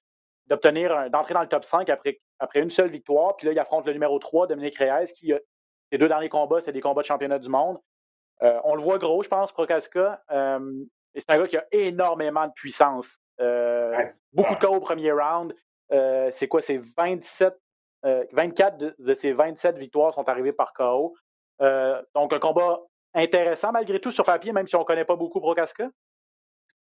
d'obtenir, 0.47 1.09
d'entrer 1.09 1.33
dans 1.33 1.41
le 1.41 1.47
top 1.47 1.63
5 1.63 1.89
après, 1.89 2.19
après 2.39 2.59
une 2.59 2.69
seule 2.69 2.89
victoire, 2.89 3.35
puis 3.37 3.47
là, 3.47 3.53
il 3.53 3.59
affronte 3.59 3.85
le 3.85 3.93
numéro 3.93 4.19
3, 4.19 4.47
Dominique 4.47 4.77
Reyes, 4.77 5.13
qui, 5.15 5.31
a, 5.33 5.39
ses 5.91 5.97
deux 5.97 6.07
derniers 6.07 6.29
combats, 6.29 6.59
c'était 6.59 6.73
des 6.73 6.81
combats 6.81 7.01
de 7.01 7.07
championnat 7.07 7.39
du 7.39 7.49
monde. 7.49 7.77
Euh, 8.41 8.59
on 8.63 8.75
le 8.75 8.81
voit 8.81 8.97
gros, 8.97 9.23
je 9.23 9.29
pense, 9.29 9.51
Prokaska. 9.51 10.21
Euh, 10.31 10.83
et 11.13 11.21
c'est 11.21 11.31
un 11.31 11.37
gars 11.37 11.47
qui 11.47 11.57
a 11.57 11.65
énormément 11.71 12.47
de 12.47 12.53
puissance. 12.53 13.19
Euh, 13.39 13.93
beaucoup 14.33 14.55
de 14.55 14.59
cas 14.59 14.69
au 14.69 14.79
premier 14.79 15.11
round. 15.11 15.55
c'est 15.89 16.47
quoi? 16.47 16.61
C'est 16.61 16.81
27, 16.97 17.55
24 18.03 18.77
de, 18.77 18.95
de, 18.99 19.13
ses 19.13 19.31
27 19.31 19.77
victoires 19.77 20.13
sont 20.13 20.27
arrivées 20.27 20.53
par 20.53 20.73
KO. 20.73 21.15
donc, 21.59 22.33
un 22.33 22.39
combat 22.39 22.81
intéressant 23.15 23.71
malgré 23.71 23.99
tout 23.99 24.11
sur 24.11 24.25
papier, 24.25 24.51
même 24.51 24.67
si 24.67 24.75
on 24.75 24.81
ne 24.81 24.85
connaît 24.85 25.05
pas 25.05 25.15
beaucoup 25.15 25.39
Prokaska? 25.39 25.89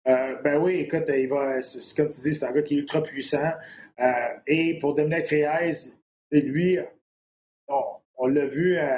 Euh, 0.07 0.35
ben 0.43 0.57
oui, 0.57 0.75
écoute, 0.75 1.03
il 1.09 1.27
va, 1.27 1.59
comme 1.95 2.09
tu 2.09 2.21
dis, 2.21 2.35
c'est 2.35 2.45
un 2.45 2.51
gars 2.51 2.61
qui 2.61 2.75
est 2.75 2.77
ultra 2.77 3.01
puissant. 3.01 3.51
Euh, 3.99 4.11
et 4.47 4.79
pour 4.79 4.95
Dominique 4.95 5.27
Reyes, 5.27 5.99
lui, 6.31 6.79
on, 7.67 8.27
l'a 8.27 8.45
vu, 8.45 8.77
euh, 8.77 8.97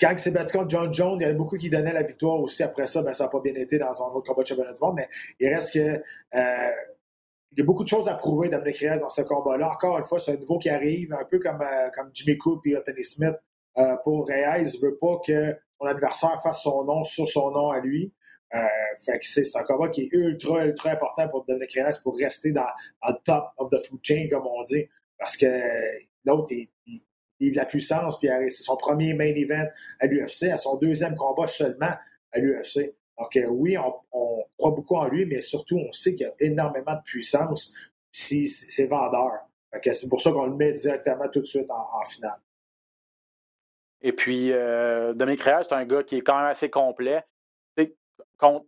quand 0.00 0.10
il 0.12 0.18
s'est 0.18 0.30
battu 0.30 0.56
contre 0.56 0.70
John 0.70 0.92
Jones, 0.92 1.18
il 1.20 1.24
y 1.24 1.26
en 1.26 1.30
a 1.30 1.34
beaucoup 1.34 1.56
qui 1.56 1.70
donnaient 1.70 1.92
la 1.92 2.02
victoire 2.02 2.40
aussi. 2.40 2.62
Après 2.62 2.86
ça, 2.86 3.02
ben, 3.02 3.14
ça 3.14 3.24
n'a 3.24 3.30
pas 3.30 3.40
bien 3.40 3.54
été 3.54 3.78
dans 3.78 4.02
un 4.02 4.12
autre 4.12 4.26
combat 4.26 4.42
de 4.42 4.48
championnat 4.48 4.72
du 4.72 4.80
monde, 4.80 4.96
mais 4.96 5.08
il 5.40 5.48
reste 5.48 5.72
que. 5.72 6.02
il 7.52 7.58
y 7.58 7.62
a 7.62 7.64
beaucoup 7.64 7.84
de 7.84 7.88
choses 7.88 8.08
à 8.08 8.14
prouver, 8.14 8.48
Dominique 8.48 8.78
Reyes, 8.78 9.00
dans 9.00 9.08
ce 9.08 9.22
combat-là. 9.22 9.70
Encore 9.70 9.98
une 9.98 10.04
fois, 10.04 10.18
c'est 10.18 10.32
un 10.32 10.36
nouveau 10.36 10.58
qui 10.58 10.68
arrive, 10.68 11.14
un 11.14 11.24
peu 11.24 11.38
comme, 11.38 11.64
comme 11.94 12.10
Jimmy 12.12 12.36
Coop 12.36 12.66
et 12.66 12.76
Anthony 12.76 13.04
Smith. 13.04 13.36
Euh, 13.78 13.96
pour 14.04 14.26
Reyes, 14.26 14.70
il 14.74 14.80
veut 14.80 14.96
pas 14.96 15.20
que 15.24 15.56
son 15.78 15.86
adversaire 15.86 16.40
fasse 16.42 16.62
son 16.62 16.84
nom 16.84 17.04
sur 17.04 17.28
son 17.28 17.50
nom 17.50 17.70
à 17.70 17.80
lui. 17.80 18.12
Euh, 18.54 18.58
fait 19.04 19.18
que 19.18 19.26
c'est 19.26 19.44
un 19.56 19.64
combat 19.64 19.88
qui 19.88 20.02
est 20.02 20.08
ultra, 20.12 20.64
ultra 20.64 20.90
important 20.90 21.28
pour 21.28 21.44
Dominic 21.44 21.72
Reyes 21.72 21.98
pour 22.02 22.16
rester 22.16 22.52
dans, 22.52 22.66
le 23.06 23.14
top 23.24 23.48
of 23.58 23.70
the 23.70 23.84
food 23.86 24.00
chain, 24.02 24.28
comme 24.30 24.46
on 24.46 24.62
dit. 24.64 24.86
Parce 25.18 25.36
que 25.36 25.46
l'autre, 26.24 26.52
il, 26.52 26.68
il, 27.40 27.48
a 27.48 27.50
de 27.50 27.56
la 27.56 27.66
puissance, 27.66 28.18
puis 28.18 28.28
c'est 28.50 28.62
son 28.62 28.76
premier 28.76 29.14
main 29.14 29.34
event 29.34 29.66
à 30.00 30.06
l'UFC, 30.06 30.44
à 30.44 30.56
son 30.56 30.76
deuxième 30.76 31.16
combat 31.16 31.48
seulement 31.48 31.92
à 32.32 32.38
l'UFC. 32.38 32.94
Donc 33.18 33.36
euh, 33.36 33.46
oui, 33.46 33.76
on, 33.78 33.94
croit 34.58 34.70
beaucoup 34.70 34.96
en 34.96 35.08
lui, 35.08 35.26
mais 35.26 35.42
surtout, 35.42 35.76
on 35.76 35.92
sait 35.92 36.14
qu'il 36.14 36.26
a 36.26 36.32
énormément 36.40 36.94
de 36.94 37.02
puissance, 37.04 37.74
puis 38.10 38.48
c'est 38.48 38.86
vendeur. 38.86 39.32
C'est 39.92 40.08
pour 40.08 40.22
ça 40.22 40.32
qu'on 40.32 40.46
le 40.46 40.56
met 40.56 40.72
directement 40.72 41.28
tout 41.28 41.40
de 41.40 41.46
suite 41.46 41.70
en 41.70 42.04
finale. 42.06 42.38
Et 44.02 44.12
puis, 44.12 44.52
euh, 44.52 45.14
Dominique 45.14 45.42
Reyes, 45.42 45.64
c'est 45.64 45.74
un 45.74 45.84
gars 45.84 46.02
qui 46.02 46.16
est 46.16 46.22
quand 46.22 46.36
même 46.36 46.46
assez 46.46 46.70
complet. 46.70 47.24
Contre 48.38 48.66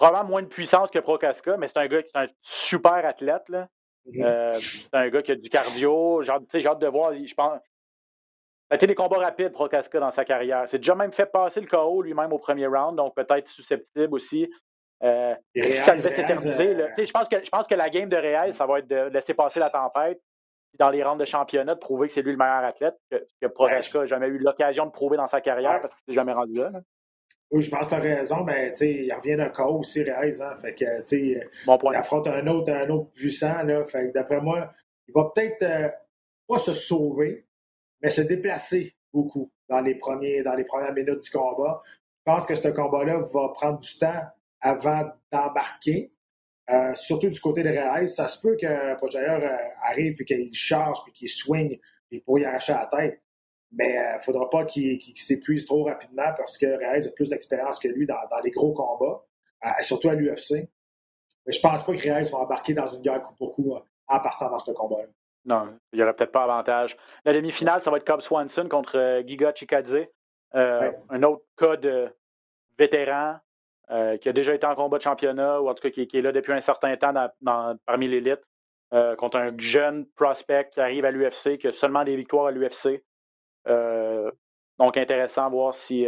probablement 0.00 0.30
moins 0.30 0.42
de 0.42 0.48
puissance 0.48 0.90
que 0.90 0.98
Prokaska, 0.98 1.58
mais 1.58 1.68
c'est 1.68 1.76
un 1.76 1.86
gars 1.86 2.02
qui 2.02 2.10
est 2.14 2.18
un 2.18 2.28
super 2.40 3.04
athlète. 3.04 3.46
Là. 3.48 3.68
Mhm. 4.06 4.22
Euh, 4.24 4.52
c'est 4.52 4.94
un 4.94 5.08
gars 5.10 5.22
qui 5.22 5.32
a 5.32 5.36
du 5.36 5.50
cardio. 5.50 6.22
J'ai 6.22 6.32
hâte, 6.32 6.78
de 6.78 6.86
voir. 6.86 7.12
Je 7.12 7.34
pense. 7.34 7.60
Ça 7.60 8.74
a 8.74 8.74
été 8.76 8.86
des 8.86 8.94
combats 8.94 9.18
rapides, 9.18 9.52
Prokaska, 9.52 10.00
dans 10.00 10.10
sa 10.10 10.24
carrière. 10.24 10.64
C'est 10.68 10.78
déjà 10.78 10.94
même 10.94 11.12
fait 11.12 11.26
passer 11.26 11.60
le 11.60 11.66
KO 11.66 12.02
lui-même 12.02 12.32
au 12.32 12.38
premier 12.38 12.66
round, 12.66 12.96
donc 12.96 13.14
peut-être 13.14 13.48
susceptible 13.48 14.14
aussi. 14.14 14.48
Euh, 15.02 15.34
si 15.54 15.72
ça 15.78 15.94
devait 15.94 16.10
s'éterniser, 16.10 16.76
je 16.96 17.10
pense 17.10 17.28
que 17.28 17.42
je 17.42 17.50
pense 17.50 17.66
que 17.66 17.74
la 17.74 17.90
game 17.90 18.08
de 18.08 18.16
Reyes, 18.16 18.52
ça 18.52 18.66
va 18.66 18.78
être 18.78 18.88
de 18.88 19.08
laisser 19.12 19.34
passer 19.34 19.60
la 19.60 19.70
tempête. 19.70 20.20
Dans 20.78 20.90
les 20.90 21.02
rounds 21.02 21.18
de 21.20 21.24
championnat, 21.24 21.74
de 21.74 21.80
prouver 21.80 22.08
que 22.08 22.14
c'est 22.14 22.22
lui 22.22 22.32
le 22.32 22.38
meilleur 22.38 22.64
athlète, 22.64 22.94
que, 23.10 23.16
que 23.40 23.98
n'a 23.98 24.06
jamais 24.06 24.28
eu 24.28 24.38
l'occasion 24.38 24.86
de 24.86 24.90
prouver 24.90 25.16
dans 25.16 25.26
sa 25.26 25.40
carrière 25.40 25.72
Ouais. 25.72 25.80
parce 25.80 25.94
qu'il 25.94 26.04
s'est 26.14 26.14
jamais 26.14 26.32
rendu 26.32 26.54
là. 26.54 26.70
là. 26.70 26.80
Oui, 27.50 27.62
je 27.62 27.70
pense 27.70 27.88
que 27.88 27.94
tu 27.94 27.94
as 27.96 27.98
raison, 28.16 28.44
mais 28.44 28.70
tu 28.72 28.78
sais, 28.78 28.92
il 28.92 29.12
revient 29.12 29.36
d'un 29.36 29.48
KO 29.48 29.80
aussi, 29.80 30.04
Reyes. 30.04 30.40
Hein, 30.40 30.54
fait 30.62 30.74
que, 30.74 31.00
tu 31.02 31.34
sais, 31.34 31.48
Bon 31.66 31.78
il 31.90 31.96
affronte 31.96 32.28
un 32.28 32.46
autre, 32.46 32.72
un 32.72 32.88
autre 32.90 33.10
puissant. 33.10 33.62
Là, 33.64 33.84
fait 33.84 34.08
que 34.08 34.12
d'après 34.12 34.40
moi, 34.40 34.72
il 35.08 35.12
va 35.12 35.30
peut-être 35.34 35.62
euh, 35.62 35.88
pas 36.46 36.58
se 36.58 36.72
sauver, 36.72 37.46
mais 38.00 38.10
se 38.10 38.20
déplacer 38.20 38.94
beaucoup 39.12 39.50
dans 39.68 39.80
les, 39.80 39.96
premiers, 39.96 40.44
dans 40.44 40.54
les 40.54 40.64
premières 40.64 40.92
minutes 40.94 41.22
du 41.24 41.30
combat. 41.30 41.82
Je 42.24 42.32
pense 42.32 42.46
que 42.46 42.54
ce 42.54 42.68
combat-là 42.68 43.18
va 43.18 43.48
prendre 43.48 43.80
du 43.80 43.98
temps 43.98 44.22
avant 44.60 45.10
d'embarquer. 45.32 46.10
Euh, 46.70 46.94
surtout 46.94 47.28
du 47.28 47.40
côté 47.40 47.62
de 47.62 47.68
Reyes. 47.70 48.08
Ça 48.08 48.28
se 48.28 48.40
peut 48.40 48.56
que 48.56 48.98
Poirier 48.98 49.28
euh, 49.28 49.56
arrive 49.82 50.16
et 50.20 50.24
qu'il 50.24 50.54
charge 50.54 50.98
puis 51.04 51.12
qu'il 51.12 51.28
swing 51.28 51.78
et 52.12 52.20
pour 52.20 52.38
y 52.38 52.44
arracher 52.44 52.72
la 52.72 52.86
tête. 52.86 53.20
Mais 53.72 53.94
il 53.94 54.14
ne 54.16 54.20
faudra 54.20 54.50
pas 54.50 54.64
qu'il 54.64 55.00
s'épuise 55.16 55.64
trop 55.64 55.84
rapidement 55.84 56.32
parce 56.36 56.58
que 56.58 56.66
Reyes 56.66 57.06
a 57.06 57.10
plus 57.12 57.28
d'expérience 57.30 57.78
que 57.78 57.88
lui 57.88 58.06
dans, 58.06 58.16
dans 58.30 58.40
les 58.42 58.50
gros 58.50 58.72
combats, 58.74 59.24
euh, 59.64 59.68
surtout 59.82 60.08
à 60.08 60.14
l'UFC. 60.14 60.68
Mais 61.46 61.52
je 61.52 61.60
pense 61.60 61.84
pas 61.84 61.92
que 61.92 61.98
Reyes 62.02 62.30
va 62.30 62.38
embarquer 62.38 62.74
dans 62.74 62.86
une 62.88 63.00
guerre 63.02 63.22
coup 63.22 63.34
pour 63.34 63.54
coup 63.54 63.74
euh, 63.74 63.80
en 64.08 64.20
partant 64.20 64.50
dans 64.50 64.58
ce 64.58 64.72
combat-là. 64.72 65.08
Non, 65.46 65.78
il 65.92 65.96
n'y 65.96 66.02
aurait 66.02 66.14
peut-être 66.14 66.32
pas 66.32 66.44
avantage. 66.44 66.96
La 67.24 67.32
demi-finale, 67.32 67.80
ça 67.80 67.90
va 67.90 67.96
être 67.96 68.06
Cobb 68.06 68.20
Swanson 68.20 68.68
contre 68.68 68.98
euh, 68.98 69.22
Giga 69.26 69.52
Chikadze. 69.54 69.94
Euh, 70.54 70.80
Ouais. 70.80 70.98
Un 71.10 71.22
autre 71.22 71.44
cas 71.56 71.76
de 71.76 72.14
vétéran 72.78 73.36
euh, 73.90 74.16
qui 74.18 74.28
a 74.28 74.32
déjà 74.32 74.54
été 74.54 74.66
en 74.66 74.74
combat 74.74 74.98
de 74.98 75.02
championnat 75.02 75.60
ou 75.60 75.68
en 75.68 75.74
tout 75.74 75.82
cas 75.82 75.90
qui, 75.90 76.06
qui 76.06 76.18
est 76.18 76.22
là 76.22 76.32
depuis 76.32 76.52
un 76.52 76.60
certain 76.60 76.96
temps 76.96 77.12
dans- 77.12 77.30
dans- 77.40 77.76
parmi 77.86 78.06
l'élite 78.08 78.40
euh, 78.92 79.14
contre 79.16 79.36
un 79.38 79.52
jeune 79.58 80.06
prospect 80.16 80.68
qui 80.72 80.80
arrive 80.80 81.04
à 81.04 81.10
l'UFC, 81.10 81.58
qui 81.58 81.68
a 81.68 81.72
seulement 81.72 82.02
des 82.04 82.16
victoires 82.16 82.46
à 82.46 82.50
l'UFC. 82.50 83.02
Euh, 83.68 84.30
donc 84.78 84.96
intéressant 84.96 85.46
à 85.46 85.48
voir 85.48 85.74
si. 85.74 86.06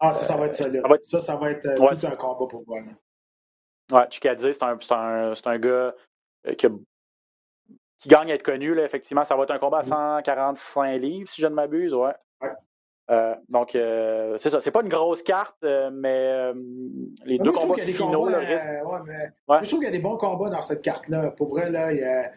Ah, 0.00 0.12
ça, 0.12 0.24
ça 0.24 0.36
va 0.36 0.46
être 0.46 0.54
solide. 0.56 0.82
ça 0.82 0.88
va 0.88 0.94
être- 0.96 1.04
Ça, 1.06 1.20
ça 1.20 1.36
va 1.36 1.50
être 1.50 1.66
Ouais. 1.80 1.94
tout 1.94 2.06
un 2.06 2.16
combat 2.16 2.46
pour 2.48 2.64
moi. 2.66 2.78
Ouais, 3.92 4.06
Chikadze, 4.10 4.50
c'est 4.52 4.62
un, 4.62 4.78
c'est 4.80 4.92
un, 4.92 5.34
c'est 5.34 5.46
un 5.46 5.58
gars 5.58 5.94
qui, 6.58 6.66
a- 6.66 6.70
qui 8.00 8.08
gagne 8.08 8.30
à 8.32 8.34
être 8.34 8.42
connu. 8.42 8.74
Là, 8.74 8.84
effectivement, 8.84 9.24
ça 9.24 9.36
va 9.36 9.44
être 9.44 9.50
un 9.52 9.58
combat 9.58 9.78
à 9.80 9.84
145 9.84 10.96
livres, 10.98 11.28
si 11.28 11.40
je 11.42 11.46
ne 11.46 11.54
m'abuse. 11.54 11.94
Ouais. 11.94 12.14
Euh, 13.10 13.34
donc, 13.50 13.74
euh, 13.74 14.38
c'est 14.38 14.48
ça. 14.50 14.60
C'est 14.60 14.70
pas 14.70 14.80
une 14.82 14.88
grosse 14.88 15.22
carte, 15.22 15.56
euh, 15.64 15.90
mais 15.92 16.52
les 17.26 17.38
Mais 17.38 17.44
deux 17.44 17.52
combats 17.52 17.76
finaux, 17.82 18.24
combats, 18.24 18.30
le 18.30 18.38
risque. 18.38 18.66
ouais, 18.66 18.98
mais 19.06 19.12
Ouais. 19.12 19.28
moi, 19.48 19.62
je 19.62 19.68
trouve 19.68 19.80
qu'il 19.80 19.88
y 19.88 19.92
a 19.92 19.96
des 19.96 19.98
bons 20.02 20.16
combats 20.16 20.48
dans 20.50 20.62
cette 20.62 20.80
carte-là. 20.82 21.30
Pour 21.32 21.48
vrai, 21.50 21.70
là, 21.70 21.92
il 21.92 21.98
y 21.98 22.02
a, 22.02 22.32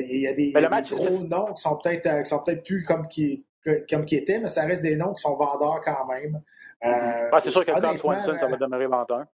il 0.00 0.28
y 0.28 0.34
des, 0.34 0.52
Mais 0.54 0.60
le 0.60 0.68
match, 0.68 0.92
gros 0.92 1.20
noms 1.20 1.54
qui 1.54 1.62
sont 1.62 1.76
peut-être 1.76 2.26
sont 2.26 2.42
peut-être 2.42 2.64
plus 2.64 2.84
comme 2.84 3.06
qui, 3.08 3.44
comme 3.88 4.04
qui 4.04 4.16
étaient, 4.16 4.38
mais 4.40 4.48
ça 4.48 4.64
reste 4.64 4.82
des 4.82 4.96
noms 4.96 5.14
qui 5.14 5.22
sont 5.22 5.36
vendeurs 5.36 5.80
quand 5.84 6.06
même. 6.06 6.40
Ouais, 6.82 7.40
c'est 7.40 7.50
sûr 7.50 7.64
que 7.64 7.70
honnêtement, 7.70 7.96
Swanson, 7.98 8.36
ça 8.38 8.46
va 8.48 8.56
demeurer 8.56 8.86
vendeur. 8.86 9.24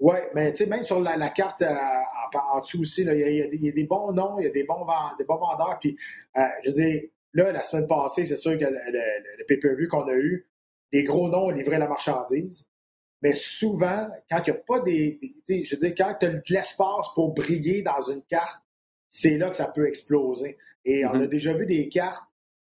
Oui, 0.00 0.16
mais 0.34 0.50
tu 0.52 0.64
sais, 0.64 0.70
même 0.70 0.82
sur 0.82 1.00
la, 1.00 1.16
la 1.16 1.28
carte 1.28 1.62
euh, 1.62 1.68
en, 1.72 2.56
en 2.58 2.60
dessous 2.60 2.80
aussi, 2.80 3.02
il 3.02 3.06
y, 3.06 3.10
a- 3.22 3.28
y 3.30 3.48
des- 3.50 3.56
il 3.56 3.64
y 3.66 3.68
a 3.68 3.72
des 3.72 3.84
bons 3.84 4.10
noms, 4.12 4.38
il 4.40 4.44
y 4.44 4.48
a 4.48 4.50
des 4.50 4.64
bons, 4.64 4.84
vend- 4.84 5.14
des 5.16 5.24
bons 5.24 5.36
vendeurs. 5.36 5.78
Puis, 5.80 5.96
euh, 6.36 6.42
je 6.64 6.70
veux 6.70 6.74
dire, 6.74 7.02
là, 7.34 7.52
la 7.52 7.62
semaine 7.62 7.86
passée, 7.86 8.24
c'est 8.26 8.36
sûr 8.36 8.52
que 8.58 8.64
le, 8.64 8.70
le- 8.70 9.36
le 9.38 9.44
pay-per-view 9.46 9.88
qu'on 9.88 10.08
a 10.08 10.14
eu, 10.14 10.48
les 10.92 11.04
gros 11.04 11.28
noms 11.28 11.46
ont 11.46 11.50
livré 11.50 11.78
la 11.78 11.88
marchandise. 11.88 12.66
Mais 13.22 13.34
souvent, 13.34 14.08
quand 14.30 14.42
il 14.46 14.52
n'y 14.52 14.58
a 14.58 14.60
pas 14.66 14.80
des. 14.80 15.18
je 15.48 15.74
veux 15.74 15.80
dire, 15.80 15.94
quand 15.96 16.14
tu 16.20 16.26
as 16.26 16.30
de 16.30 16.42
l'espace 16.50 17.08
pour 17.14 17.32
briller 17.34 17.82
dans 17.82 18.00
une 18.00 18.22
carte, 18.22 18.62
c'est 19.08 19.38
là 19.38 19.50
que 19.50 19.56
ça 19.56 19.72
peut 19.74 19.86
exploser. 19.88 20.58
Et 20.84 21.06
on 21.06 21.14
a 21.20 21.26
déjà 21.26 21.52
vu 21.54 21.66
des 21.66 21.88
cartes 21.88 22.28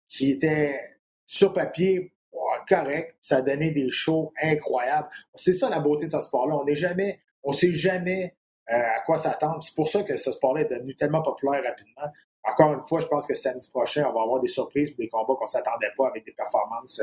qui 0.09 0.31
étaient 0.31 0.79
sur 1.27 1.53
papier 1.55 2.13
ouais, 2.33 2.41
correct, 2.69 3.17
ça 3.23 3.41
donnait 3.41 3.71
des 3.71 3.91
shows 3.91 4.33
incroyables. 4.43 5.09
C'est 5.35 5.55
ça 5.55 5.71
la 5.71 5.81
beauté 5.81 6.07
de 6.07 6.11
ce 6.11 6.21
sport-là. 6.21 6.57
On 6.57 6.65
n'est 6.65 6.75
jamais, 6.75 7.21
on 7.43 7.53
sait 7.53 7.73
jamais 7.73 8.35
euh, 8.71 8.75
à 8.75 9.01
quoi 9.07 9.17
s'attendre. 9.19 9.63
C'est 9.63 9.75
pour 9.75 9.89
ça 9.89 10.03
que 10.03 10.17
ce 10.19 10.33
sport-là 10.33 10.63
est 10.63 10.69
devenu 10.71 10.95
tellement 10.95 11.23
populaire 11.23 11.63
rapidement. 11.65 12.13
Encore 12.45 12.73
une 12.73 12.81
fois, 12.81 13.01
je 13.01 13.07
pense 13.07 13.27
que 13.27 13.35
samedi 13.35 13.71
prochain, 13.71 14.05
on 14.09 14.13
va 14.13 14.23
avoir 14.23 14.41
des 14.41 14.49
surprises, 14.49 14.97
des 14.97 15.09
combats 15.09 15.35
qu'on 15.35 15.45
ne 15.45 15.49
s'attendait 15.49 15.93
pas 15.97 16.09
avec 16.09 16.25
des 16.25 16.33
performances 16.33 17.01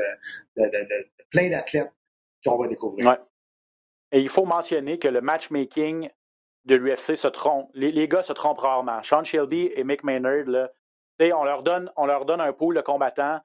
euh, 0.58 0.68
de, 0.68 1.08
plein 1.30 1.48
d'athlètes 1.48 1.92
qu'on 2.44 2.58
va 2.58 2.68
découvrir. 2.68 3.18
Et 4.12 4.20
il 4.20 4.28
faut 4.28 4.44
mentionner 4.44 4.98
que 4.98 5.08
le 5.08 5.20
matchmaking 5.20 6.10
de 6.64 6.74
l'UFC 6.74 7.16
se 7.16 7.28
trompe. 7.28 7.70
Les, 7.74 8.08
gars 8.08 8.22
se 8.22 8.32
trompent 8.32 8.58
rarement. 8.58 9.02
Sean 9.02 9.24
Shelby 9.24 9.70
et 9.74 9.84
Mick 9.84 10.04
Maynard, 10.04 10.44
là, 10.46 10.70
on, 11.20 11.44
leur 11.44 11.62
donne, 11.62 11.90
on 11.96 12.06
leur 12.06 12.24
donne 12.26 12.40
un 12.40 12.52
pool 12.52 12.74
de 12.74 12.80
combattants, 12.80 13.40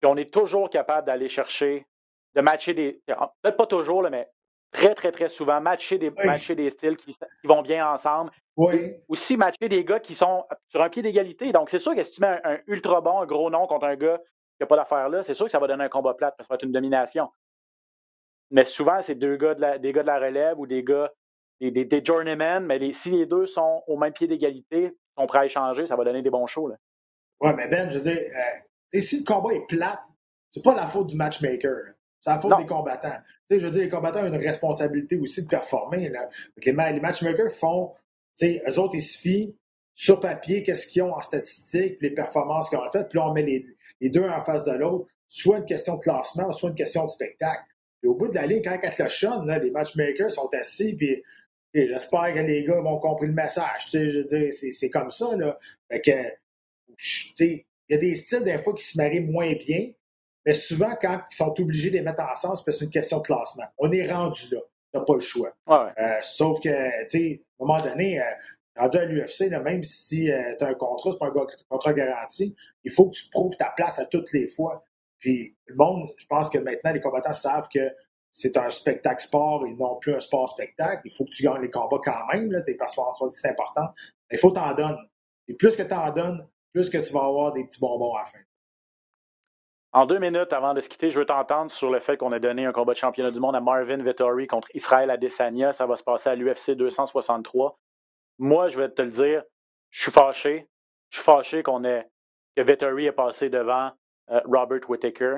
puis 0.00 0.10
on 0.10 0.16
est 0.16 0.32
toujours 0.32 0.68
capable 0.68 1.06
d'aller 1.06 1.28
chercher, 1.28 1.86
de 2.34 2.40
matcher 2.40 2.74
des. 2.74 3.02
Peut-être 3.06 3.56
pas 3.56 3.66
toujours, 3.66 4.02
mais 4.10 4.28
très, 4.72 4.94
très, 4.94 5.12
très 5.12 5.28
souvent, 5.28 5.60
matcher 5.60 5.98
des, 5.98 6.08
Oui. 6.10 6.26
matcher 6.26 6.54
des 6.54 6.70
styles 6.70 6.96
qui, 6.96 7.12
qui 7.14 7.46
vont 7.46 7.62
bien 7.62 7.88
ensemble. 7.90 8.30
Oui, 8.56 8.94
Aussi, 9.08 9.36
matcher 9.36 9.68
des 9.68 9.84
gars 9.84 10.00
qui 10.00 10.14
sont 10.14 10.44
sur 10.68 10.82
un 10.82 10.88
pied 10.88 11.02
d'égalité. 11.02 11.52
Donc, 11.52 11.70
c'est 11.70 11.78
sûr 11.78 11.94
que 11.94 12.02
si 12.02 12.12
tu 12.12 12.20
mets 12.20 12.40
un, 12.44 12.52
un 12.54 12.58
ultra 12.66 13.00
bon, 13.00 13.20
un 13.20 13.26
gros 13.26 13.50
nom 13.50 13.66
contre 13.66 13.86
un 13.86 13.96
gars 13.96 14.18
qui 14.18 14.62
n'a 14.62 14.66
pas 14.66 14.76
d'affaires 14.76 15.08
là, 15.10 15.22
c'est 15.22 15.34
sûr 15.34 15.46
que 15.46 15.52
ça 15.52 15.58
va 15.58 15.66
donner 15.66 15.84
un 15.84 15.88
combat 15.88 16.14
plate 16.14 16.34
parce 16.36 16.46
que 16.46 16.48
ça 16.48 16.54
va 16.54 16.56
être 16.56 16.64
une 16.64 16.72
domination. 16.72 17.28
Mais 18.50 18.64
souvent, 18.64 19.02
c'est 19.02 19.14
deux 19.14 19.36
gars 19.36 19.54
de 19.54 19.60
la, 19.60 19.78
des 19.78 19.92
gars 19.92 20.02
de 20.02 20.06
la 20.06 20.18
relève 20.18 20.58
ou 20.58 20.66
des 20.66 20.82
gars, 20.82 21.10
des, 21.60 21.70
des, 21.70 21.84
des 21.84 22.04
journeymen, 22.04 22.64
mais 22.64 22.78
les- 22.78 22.92
si 22.92 23.10
les 23.10 23.26
deux 23.26 23.46
sont 23.46 23.82
au 23.86 23.96
même 23.96 24.12
pied 24.12 24.26
d'égalité, 24.26 24.96
sont 25.18 25.26
prêts 25.26 25.40
à 25.40 25.44
échanger, 25.46 25.86
ça 25.86 25.96
va 25.96 26.04
donner 26.04 26.22
des 26.22 26.30
bons 26.30 26.46
shows. 26.46 26.68
Là. 26.68 26.76
ouais, 27.40 27.54
mais 27.54 27.66
Ben, 27.68 27.90
je 27.90 27.98
veux 27.98 28.04
dire, 28.12 28.22
euh, 28.94 29.00
si 29.00 29.18
le 29.20 29.24
combat 29.24 29.54
est 29.54 29.66
plate, 29.66 30.00
c'est 30.50 30.62
pas 30.62 30.74
la 30.74 30.86
faute 30.86 31.08
du 31.08 31.16
matchmaker. 31.16 31.72
là. 31.72 31.92
C'est 32.26 32.32
la 32.32 32.40
faute 32.40 32.50
Non. 32.50 32.58
des 32.58 32.66
combattants. 32.66 33.16
Tu 33.48 33.54
sais, 33.54 33.60
je 33.60 33.66
veux 33.66 33.72
dire, 33.72 33.82
les 33.82 33.88
combattants 33.88 34.24
ont 34.24 34.26
une 34.26 34.36
responsabilité 34.36 35.16
aussi 35.16 35.44
de 35.44 35.48
performer. 35.48 36.08
Là. 36.08 36.28
Les, 36.64 36.72
ma- 36.72 36.90
les 36.90 36.98
matchmakers 36.98 37.52
font, 37.52 37.92
tu 38.36 38.46
sais, 38.46 38.62
eux 38.68 38.78
autres, 38.80 38.96
ils 38.96 39.02
se 39.02 39.16
fient 39.16 39.54
sur 39.94 40.20
papier, 40.20 40.64
qu'est-ce 40.64 40.88
qu'ils 40.88 41.02
ont 41.02 41.14
en 41.14 41.20
statistiques, 41.20 41.98
puis 41.98 42.08
les 42.08 42.14
performances 42.14 42.68
qu'ils 42.68 42.78
ont 42.78 42.90
faites, 42.90 43.08
puis 43.08 43.18
là, 43.20 43.28
on 43.28 43.32
met 43.32 43.42
les, 43.44 43.64
les 44.00 44.10
deux 44.10 44.24
en 44.28 44.42
face 44.42 44.64
de 44.64 44.72
l'autre, 44.72 45.06
soit 45.28 45.58
une 45.58 45.66
question 45.66 45.94
de 45.96 46.00
classement, 46.00 46.50
soit 46.52 46.70
une 46.70 46.74
question 46.74 47.04
de 47.04 47.10
spectacle. 47.10 47.62
Et 48.02 48.08
au 48.08 48.14
bout 48.14 48.26
de 48.28 48.34
la 48.34 48.46
ligne, 48.46 48.60
quand 48.62 48.76
elle 48.82 48.94
cochonne, 48.94 49.46
là, 49.46 49.58
les 49.58 49.70
matchmakers 49.70 50.32
sont 50.32 50.50
assis, 50.52 50.96
puis 50.96 51.22
j'espère 51.72 52.34
que 52.34 52.40
les 52.40 52.64
gars 52.64 52.80
vont 52.80 52.98
compris 52.98 53.28
le 53.28 53.32
message. 53.34 53.86
C'est, 53.90 54.90
comme 54.90 55.10
ça. 55.12 55.34
Là. 55.36 55.58
Il 55.90 57.64
y 57.88 57.94
a 57.94 57.98
des 57.98 58.14
styles, 58.16 58.44
des 58.44 58.58
fois, 58.58 58.74
qui 58.74 58.84
se 58.84 58.98
marient 58.98 59.20
moins 59.20 59.52
bien, 59.54 59.90
mais 60.46 60.54
souvent, 60.54 60.94
quand 61.00 61.20
ils 61.30 61.34
sont 61.34 61.60
obligés 61.60 61.90
de 61.90 61.96
les 61.96 62.02
mettre 62.02 62.22
ensemble, 62.22 62.56
c'est 62.56 62.64
parce 62.64 62.64
que 62.64 62.72
c'est 62.72 62.84
une 62.84 62.90
question 62.90 63.18
de 63.18 63.24
classement. 63.24 63.64
On 63.78 63.90
est 63.90 64.10
rendu 64.10 64.46
là. 64.52 64.60
T'as 64.92 65.00
pas 65.00 65.14
le 65.14 65.20
choix. 65.20 65.52
Ouais. 65.66 65.90
Euh, 65.98 66.18
sauf 66.22 66.60
que, 66.60 67.04
tu 67.10 67.18
sais, 67.18 67.42
à 67.58 67.64
un 67.64 67.66
moment 67.66 67.82
donné, 67.82 68.20
euh, 68.20 68.24
rendu 68.76 68.96
à 68.96 69.04
l'UFC, 69.04 69.50
même 69.62 69.82
si 69.82 70.30
tu 70.58 70.64
as 70.64 70.66
un 70.66 70.74
contrat, 70.74 71.10
c'est 71.12 71.18
pas 71.18 71.26
un 71.26 71.46
contrat 71.68 71.92
garanti, 71.92 72.56
il 72.84 72.92
faut 72.92 73.10
que 73.10 73.16
tu 73.16 73.28
prouves 73.28 73.56
ta 73.56 73.72
place 73.76 73.98
à 73.98 74.06
toutes 74.06 74.32
les 74.32 74.46
fois. 74.46 74.84
Puis 75.18 75.56
le 75.66 75.74
monde, 75.74 76.10
je 76.16 76.26
pense 76.26 76.48
que 76.48 76.58
maintenant, 76.58 76.92
les 76.92 77.00
combattants 77.00 77.32
savent 77.32 77.68
que 77.72 77.90
c'est 78.30 78.56
un 78.56 78.70
spectacle 78.70 79.22
sport 79.22 79.66
et 79.66 79.72
non 79.72 79.96
plus 79.96 80.14
un 80.14 80.20
sport 80.20 80.48
spectacle. 80.48 81.02
Il 81.04 81.10
faut 81.10 81.24
que 81.24 81.30
tu 81.30 81.42
gagnes 81.42 81.62
les 81.62 81.70
combats 81.70 82.00
quand 82.04 82.26
même. 82.32 82.52
Là, 82.52 82.60
tes 82.60 82.74
performances, 82.74 83.24
c'est 83.30 83.48
important. 83.48 83.88
Mais 84.30 84.36
il 84.36 84.38
faut 84.38 84.50
t'en 84.50 84.74
donner. 84.74 84.98
Et 85.48 85.54
plus 85.54 85.74
que 85.74 85.82
tu 85.82 85.94
en 85.94 86.12
donnes, 86.12 86.46
plus 86.72 86.90
que 86.90 86.98
tu 86.98 87.12
vas 87.12 87.24
avoir 87.24 87.52
des 87.54 87.64
petits 87.64 87.80
bonbons 87.80 88.14
à 88.14 88.20
la 88.20 88.24
fin. 88.26 88.38
En 89.96 90.04
deux 90.04 90.18
minutes 90.18 90.52
avant 90.52 90.74
de 90.74 90.82
se 90.82 90.90
quitter, 90.90 91.10
je 91.10 91.18
veux 91.18 91.24
t'entendre 91.24 91.70
sur 91.70 91.90
le 91.90 92.00
fait 92.00 92.18
qu'on 92.18 92.30
a 92.32 92.38
donné 92.38 92.66
un 92.66 92.72
combat 92.72 92.92
de 92.92 92.98
championnat 92.98 93.30
du 93.30 93.40
monde 93.40 93.56
à 93.56 93.62
Marvin 93.62 93.96
Vettori 93.96 94.46
contre 94.46 94.68
Israël 94.74 95.08
Adesanya. 95.08 95.72
Ça 95.72 95.86
va 95.86 95.96
se 95.96 96.02
passer 96.02 96.28
à 96.28 96.34
l'UFC 96.34 96.72
263. 96.72 97.78
Moi, 98.38 98.68
je 98.68 98.78
vais 98.78 98.90
te 98.90 99.00
le 99.00 99.08
dire, 99.08 99.42
je 99.88 100.02
suis 100.02 100.12
fâché. 100.12 100.68
Je 101.08 101.16
suis 101.16 101.24
fâché 101.24 101.62
qu'on 101.62 101.82
ait 101.84 102.06
que 102.54 102.60
Vettori 102.60 103.06
est 103.06 103.12
passé 103.12 103.48
devant 103.48 103.90
euh, 104.32 104.40
Robert 104.44 104.80
Whittaker. 104.86 105.36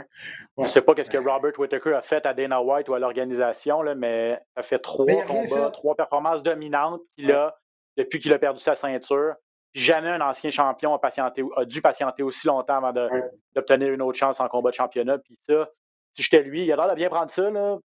Je 0.57 0.63
ne 0.63 0.67
sais 0.67 0.83
pas 0.83 0.97
qu'est-ce 0.97 1.11
que 1.11 1.19
Robert 1.19 1.57
Whittaker 1.57 1.95
a 1.95 2.03
fait 2.03 2.27
à 2.27 2.35
Dana 2.35 2.61
White 2.61 2.89
ou 2.89 2.95
à 2.95 2.99
l'organisation, 2.99 3.85
mais 3.95 4.43
ça 4.57 4.63
fait 4.65 4.81
trois 4.81 5.07
il 5.07 5.21
a 5.21 5.25
rien 5.25 5.47
combats, 5.47 5.67
fait. 5.67 5.71
trois 5.71 5.95
performances 5.95 6.43
dominantes 6.43 7.03
qu'il 7.15 7.31
a 7.31 7.57
depuis 7.97 8.19
qu'il 8.19 8.33
a 8.33 8.41
perdu 8.41 8.61
sa 8.61 8.75
ceinture. 8.75 9.35
Jamais 9.75 10.09
un 10.09 10.21
ancien 10.21 10.51
champion 10.51 10.95
a, 10.95 10.99
patienté, 10.99 11.45
a 11.57 11.65
dû 11.65 11.83
patienter 11.83 12.23
aussi 12.23 12.47
longtemps 12.47 12.83
avant 12.83 12.93
Ouais. 12.93 13.23
d'obtenir 13.55 13.93
une 13.93 14.03
autre 14.03 14.19
chance 14.19 14.41
en 14.41 14.49
combat 14.49 14.71
de 14.71 14.75
championnat. 14.75 15.19
Puis 15.19 15.39
ça, 15.47 15.69
si 16.15 16.23
j'étais 16.23 16.43
lui, 16.43 16.65
il 16.65 16.73
a 16.73 16.77
l'air 16.77 16.89
de 16.89 16.95
bien 16.95 17.09
prendre 17.09 17.31
ça, 17.31 17.51
là, 17.51 17.79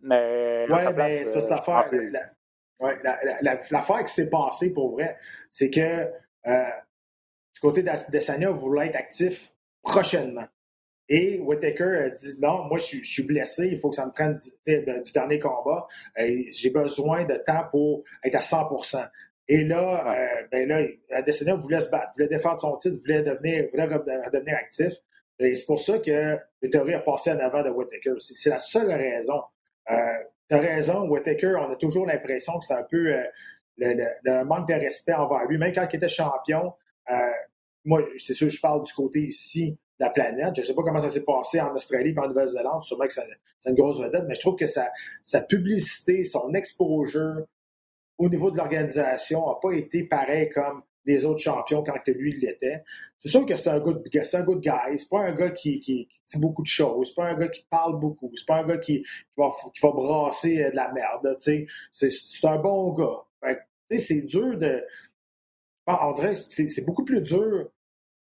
mais 0.00 0.64
place, 0.66 0.94
mais 0.96 1.24
c'est 1.24 1.32
pas 1.32 1.40
cette 1.40 1.50
euh, 1.50 1.54
affaire. 1.54 1.90
l'affaire 3.70 4.04
qui 4.04 4.14
s'est 4.14 4.30
passée 4.30 4.72
pour 4.72 4.92
vrai, 4.92 5.18
c'est 5.50 5.70
que 5.70 6.08
euh, 6.46 6.70
du 7.54 7.60
côté 7.60 7.82
vous 7.82 8.60
voulez 8.60 8.86
être 8.86 8.96
actif 8.96 9.52
prochainement. 9.82 10.46
Et 11.08 11.40
Whitaker 11.40 12.04
a 12.04 12.10
dit 12.10 12.38
non, 12.40 12.64
moi 12.64 12.78
je, 12.78 13.02
suis 13.02 13.24
blessé, 13.24 13.66
il 13.66 13.80
faut 13.80 13.90
que 13.90 13.96
ça 13.96 14.06
me 14.06 14.12
prenne 14.12 14.36
du, 14.36 15.12
dernier 15.12 15.40
combat. 15.40 15.88
J'ai 16.16 16.70
besoin 16.70 17.24
de 17.24 17.34
temps 17.34 17.64
pour 17.70 18.04
être 18.22 18.36
à 18.36 18.40
100 18.40 18.68
Et 19.52 19.64
là, 19.64 20.14
euh, 20.14 20.46
ben 20.52 20.68
là, 20.68 20.86
Adesanya 21.10 21.56
voulait 21.56 21.80
se 21.80 21.90
battre, 21.90 22.12
voulait 22.14 22.28
défendre 22.28 22.60
son 22.60 22.76
titre, 22.76 22.98
voulait 23.00 23.24
devenir, 23.24 23.68
voulait 23.72 23.84
redevenir 23.84 24.54
actif. 24.54 24.92
Et 25.40 25.56
c'est 25.56 25.66
pour 25.66 25.80
ça 25.80 25.98
que 25.98 26.38
Victory 26.62 26.94
a 26.94 27.00
passé 27.00 27.32
en 27.32 27.38
avant 27.40 27.64
de 27.64 27.68
Whitaker. 27.68 28.14
C'est 28.20 28.48
la 28.48 28.60
seule 28.60 28.92
raison. 28.92 29.42
Euh, 29.90 29.96
raison, 30.52 31.08
Whitaker, 31.08 31.56
on 31.58 31.72
a 31.72 31.74
toujours 31.74 32.06
l'impression 32.06 32.60
que 32.60 32.64
c'est 32.64 32.74
un 32.74 32.86
peu 32.88 33.12
euh, 33.12 33.24
le, 33.78 34.44
manque 34.44 34.68
de 34.68 34.74
respect 34.74 35.14
envers 35.14 35.44
lui. 35.46 35.58
Même 35.58 35.74
quand 35.74 35.88
il 35.92 35.96
était 35.96 36.08
champion, 36.08 36.72
euh, 37.10 37.16
moi, 37.84 38.02
c'est 38.18 38.34
sûr, 38.34 38.50
je 38.50 38.60
parle 38.60 38.84
du 38.84 38.92
côté 38.92 39.18
ici 39.20 39.72
de 39.72 40.04
la 40.04 40.10
planète. 40.10 40.54
Je 40.54 40.60
ne 40.60 40.66
sais 40.66 40.74
pas 40.74 40.82
comment 40.82 41.00
ça 41.00 41.08
s'est 41.08 41.24
passé 41.24 41.60
en 41.60 41.74
Australie 41.74 42.14
et 42.16 42.18
en 42.20 42.28
Nouvelle-Zélande. 42.28 42.84
Sûrement 42.84 43.08
que 43.08 43.14
c'est 43.14 43.26
une 43.66 43.74
grosse 43.74 44.00
vedette, 44.00 44.26
mais 44.28 44.36
je 44.36 44.40
trouve 44.40 44.54
que 44.54 44.66
sa, 44.66 44.92
sa 45.24 45.40
publicité, 45.40 46.22
son 46.22 46.54
exposure 46.54 47.46
au 48.20 48.28
niveau 48.28 48.50
de 48.50 48.58
l'organisation 48.58 49.46
n'a 49.46 49.54
pas 49.60 49.72
été 49.72 50.04
pareil 50.04 50.50
comme 50.50 50.82
les 51.06 51.24
autres 51.24 51.40
champions 51.40 51.82
quand 51.82 51.96
lui 52.06 52.38
l'était. 52.38 52.84
C'est 53.18 53.28
sûr 53.28 53.46
que 53.46 53.56
c'est 53.56 53.70
un 53.70 53.80
good, 53.80 54.06
c'est 54.12 54.36
un 54.36 54.42
good 54.42 54.60
guy. 54.60 54.98
C'est 54.98 55.08
pas 55.08 55.22
un 55.22 55.32
gars 55.32 55.50
qui, 55.50 55.80
qui, 55.80 56.06
dit 56.28 56.40
beaucoup 56.40 56.60
de 56.60 56.66
choses. 56.66 57.08
C'est 57.08 57.14
pas 57.14 57.28
un 57.28 57.34
gars 57.34 57.48
qui 57.48 57.66
parle 57.70 57.98
beaucoup. 57.98 58.30
C'est 58.36 58.46
pas 58.46 58.56
un 58.56 58.66
gars 58.66 58.76
qui, 58.76 59.02
va, 59.38 59.50
qui 59.74 59.80
va 59.80 59.90
brasser 59.90 60.62
euh, 60.62 60.70
de 60.70 60.76
la 60.76 60.92
merde. 60.92 61.34
C'est, 61.38 61.66
c'est 61.92 62.46
un 62.46 62.58
bon 62.58 62.92
gars. 62.92 63.56
c'est 63.96 64.22
dur 64.22 64.58
de. 64.58 64.84
On 65.86 66.12
dirait 66.12 66.34
c'est 66.34 66.84
beaucoup 66.84 67.04
plus 67.04 67.22
dur 67.22 67.70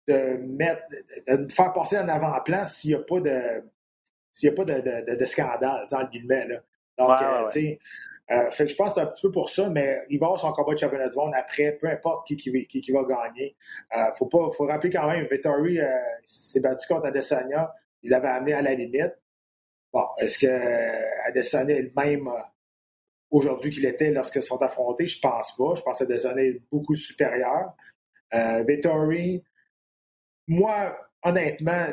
de 0.08 0.36
mettre 0.38 0.82
de 1.28 1.52
faire 1.52 1.72
passer 1.72 1.98
en 1.98 2.08
avant-plan 2.08 2.66
s'il 2.66 2.90
n'y 2.90 2.96
a 2.96 2.98
pas 2.98 3.20
de 3.20 3.62
s'il 4.32 4.50
n'y 4.50 4.54
a 4.54 4.56
pas 4.56 4.64
de, 4.64 4.80
de, 4.80 5.16
de, 5.16 5.24
scandale, 5.24 5.86
entre 5.90 6.10
guillemets. 6.10 6.48
Là. 6.48 6.60
Donc, 6.98 7.22
euh, 7.22 7.46
tu 7.46 7.60
sais, 7.60 7.78
euh, 8.30 8.50
fait 8.50 8.64
que 8.64 8.70
je 8.70 8.76
pense 8.76 8.94
que 8.94 9.00
c'est 9.00 9.06
un 9.06 9.10
petit 9.10 9.22
peu 9.22 9.30
pour 9.30 9.50
ça, 9.50 9.68
mais 9.68 10.02
il 10.08 10.18
va 10.18 10.26
avoir 10.26 10.40
son 10.40 10.52
combat 10.52 10.72
de 10.72 10.78
championnat 10.78 11.08
du 11.08 11.16
monde 11.16 11.32
après, 11.36 11.72
peu 11.72 11.88
importe 11.88 12.26
qui, 12.26 12.36
qui, 12.36 12.92
va 12.92 13.04
gagner. 13.04 13.54
Euh, 13.96 14.10
faut 14.12 14.26
pas, 14.26 14.48
faut 14.50 14.66
rappeler 14.66 14.90
quand 14.90 15.06
même, 15.08 15.26
Vettori 15.26 15.78
euh, 15.78 15.86
s'est 16.24 16.60
battu 16.60 16.86
contre 16.88 17.06
Adesanya, 17.06 17.74
il 18.02 18.10
l'avait 18.10 18.28
amené 18.28 18.54
à 18.54 18.62
la 18.62 18.74
limite. 18.74 19.12
Bon, 19.92 20.06
est-ce 20.18 20.38
que 20.38 21.28
Adesanya 21.28 21.74
est 21.74 21.82
le 21.82 21.92
même 21.94 22.30
aujourd'hui 23.30 23.70
qu'il 23.70 23.84
était 23.84 24.10
lorsqu'ils 24.10 24.42
sont 24.42 24.60
affrontés? 24.62 25.06
Je 25.06 25.20
pense 25.20 25.54
pas. 25.56 25.74
Je 25.74 25.82
pense 25.82 25.98
que 25.98 26.04
Adesanya 26.04 26.42
est 26.42 26.62
beaucoup 26.72 26.94
supérieur. 26.94 27.74
Vettori, 28.32 29.44
moi, 30.48 30.98
honnêtement, 31.22 31.86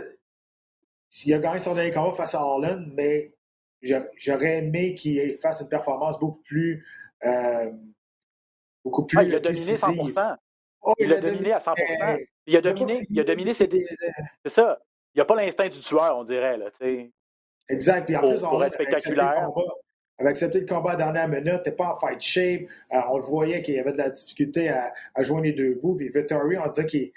s'il 1.10 1.34
a 1.34 1.40
gagné 1.40 1.60
son 1.60 1.76
dernier 1.76 1.92
combat 1.92 2.16
face 2.16 2.34
à 2.34 2.44
Holland, 2.44 2.90
mais 2.94 3.34
J'aurais 3.82 4.60
aimé 4.60 4.96
qu'il 4.96 5.38
fasse 5.38 5.62
une 5.62 5.70
performance 5.70 6.20
beaucoup 6.20 6.42
plus. 6.44 6.86
Euh, 7.26 7.72
beaucoup 8.84 9.06
plus. 9.06 9.18
Ah, 9.18 9.24
il 9.24 9.36
a 9.36 9.40
dominé 9.40 9.76
100% 9.76 10.38
il, 11.00 11.14
a 11.14 11.22
dominé, 11.22 11.54
à 11.54 11.60
100 11.60 11.74
Il 12.48 12.58
a 12.58 12.62
dominé, 12.62 13.06
il 13.10 13.20
a 13.20 13.24
dominé 13.24 13.54
C'est 13.54 13.70
ça. 14.48 14.80
Il 15.14 15.18
n'y 15.18 15.22
a 15.22 15.26
pas 15.26 15.36
l'instinct 15.36 15.70
du 15.70 15.80
tueur, 15.80 16.18
on 16.18 16.24
dirait. 16.24 16.58
Là, 16.58 16.70
exact. 17.70 18.06
Puis 18.06 18.16
en 18.16 18.22
plus, 18.22 18.44
on 18.44 18.62
être 18.64 18.74
spectaculaire. 18.74 19.50
avait 20.18 20.30
accepté 20.30 20.62
le 20.62 20.66
combat 20.66 20.92
à 20.92 20.98
la 20.98 21.12
dernière 21.12 21.28
minute, 21.28 21.58
n'était 21.58 21.72
pas 21.72 21.94
en 21.94 22.00
fight 22.00 22.22
shape. 22.22 22.62
Euh, 22.94 23.00
on 23.10 23.18
le 23.18 23.24
voyait 23.24 23.62
qu'il 23.62 23.76
y 23.76 23.80
avait 23.80 23.92
de 23.92 23.98
la 23.98 24.10
difficulté 24.10 24.70
à, 24.70 24.94
à 25.16 25.24
joindre 25.24 25.44
les 25.44 25.54
deux 25.54 25.76
bouts. 25.76 25.96
Puis 25.96 26.10
Vittori, 26.10 26.58
on 26.58 26.68
disait 26.68 26.86
qu'il. 26.86 27.12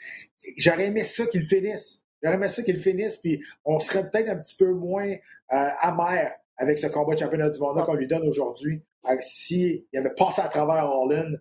J'aurais 0.57 0.87
aimé 0.87 1.05
ça 1.05 1.27
qu'il 1.27 1.45
finisse. 1.45 2.05
J'aurais 2.23 2.37
aimé 2.37 2.49
ça 2.49 2.62
qu'il 2.62 2.81
finisse, 2.81 3.19
puis 3.19 3.43
on 3.65 3.79
serait 3.79 4.11
peut-être 4.11 4.29
un 4.29 4.37
petit 4.37 4.57
peu 4.57 4.73
moins 4.73 5.11
euh, 5.53 5.71
amer 5.81 6.33
avec 6.57 6.79
ce 6.79 6.87
combat 6.87 7.15
de 7.15 7.21
championnat 7.21 7.51
du 7.51 7.59
monde 7.59 7.85
qu'on 7.85 7.95
lui 7.95 8.07
donne 8.07 8.27
aujourd'hui, 8.29 8.83
s'il 9.21 9.85
avait 9.95 10.15
passé 10.15 10.43
à 10.43 10.49
travers 10.49 10.85
Orlin, 10.85 11.33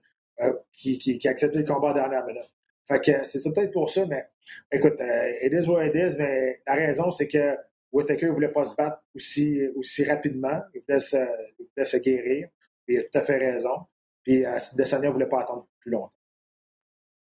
euh, 0.42 0.54
qui, 0.72 0.98
qui, 0.98 1.28
a 1.28 1.32
accepté 1.32 1.60
le 1.60 1.66
combat 1.66 1.92
à 1.92 1.94
la 1.94 2.00
dernière 2.02 2.26
minute. 2.26 2.52
Fait 2.88 3.00
que 3.00 3.24
c'est 3.24 3.54
peut-être 3.54 3.72
pour 3.72 3.90
ça, 3.90 4.06
mais 4.06 4.26
écoute, 4.72 5.00
euh, 5.00 5.32
it 5.42 5.54
is 5.54 5.70
what 5.70 5.86
it 5.86 5.94
is, 5.96 6.18
mais 6.18 6.62
la 6.66 6.74
raison, 6.74 7.12
c'est 7.12 7.28
que 7.28 7.56
Whitaker 7.92 8.26
ne 8.26 8.32
voulait 8.32 8.52
pas 8.52 8.66
se 8.66 8.76
battre 8.76 9.02
aussi, 9.16 9.62
aussi 9.76 10.04
rapidement. 10.04 10.62
Il 10.74 10.82
voulait, 10.82 11.00
se, 11.00 11.18
il 11.60 11.68
voulait 11.76 11.86
se 11.86 11.98
guérir. 11.98 12.50
Il 12.88 13.00
a 13.00 13.04
tout 13.04 13.18
à 13.18 13.22
fait 13.22 13.38
raison. 13.38 13.86
Puis 14.24 14.46
euh, 14.46 14.58
Desania 14.76 15.10
ne 15.10 15.14
voulait 15.14 15.28
pas 15.28 15.42
attendre 15.42 15.68
plus 15.80 15.92
longtemps. 15.92 16.12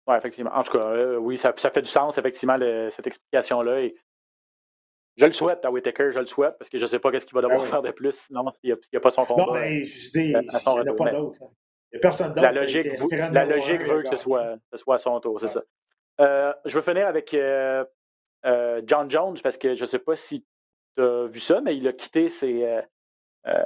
Oui, 0.08 0.16
effectivement. 0.16 0.50
En 0.52 0.62
tout 0.62 0.72
cas, 0.72 0.84
euh, 0.84 1.16
oui, 1.16 1.36
ça, 1.36 1.52
ça, 1.56 1.70
fait 1.70 1.82
du 1.82 1.90
sens, 1.90 2.18
effectivement, 2.18 2.56
le, 2.56 2.90
cette 2.90 3.06
explication-là. 3.06 3.82
Et 3.82 3.94
je 5.16 5.26
le 5.26 5.32
souhaite 5.32 5.64
à 5.64 5.70
Whitaker, 5.70 6.10
je 6.12 6.18
le 6.18 6.26
souhaite, 6.26 6.56
parce 6.58 6.70
que 6.70 6.78
je 6.78 6.84
ne 6.84 6.88
sais 6.88 6.98
pas 6.98 7.10
ce 7.18 7.26
qu'il 7.26 7.34
va 7.34 7.42
devoir 7.42 7.62
ah 7.62 7.66
faire 7.66 7.82
de 7.82 7.90
plus, 7.90 8.12
sinon 8.12 8.50
s'il 8.50 8.76
n'y 8.92 8.96
a, 8.96 9.00
pas 9.00 9.10
son 9.10 9.24
combat. 9.24 9.44
Non, 9.44 9.52
mais 9.52 9.84
je 9.84 10.10
dis, 10.10 10.20
il 10.20 10.28
n'y 10.28 10.34
a 10.34 10.94
pas 10.94 11.10
d'autre. 11.10 11.38
Il 11.92 11.96
n'y 11.96 11.98
a 11.98 12.00
personne 12.00 12.28
d'autre. 12.28 12.40
La 12.40 12.52
logique, 12.52 12.86
la 13.10 13.44
logique 13.44 13.82
veut 13.82 14.02
que 14.02 14.08
ce 14.08 14.16
soit, 14.16 14.56
ce 14.72 14.78
soit 14.78 14.94
à 14.94 14.98
son 14.98 15.20
tour, 15.20 15.38
c'est 15.40 15.48
ça. 15.48 15.62
Euh, 16.20 16.52
je 16.64 16.74
veux 16.74 16.82
finir 16.82 17.06
avec 17.06 17.34
euh, 17.34 17.84
euh, 18.46 18.80
John 18.86 19.10
Jones, 19.10 19.36
parce 19.42 19.58
que 19.58 19.74
je 19.74 19.82
ne 19.82 19.86
sais 19.86 19.98
pas 19.98 20.16
si 20.16 20.44
tu 20.96 21.02
as 21.02 21.26
vu 21.26 21.40
ça, 21.40 21.60
mais 21.60 21.76
il 21.76 21.86
a 21.88 21.92
quitté 21.92 22.28
ses, 22.30 22.80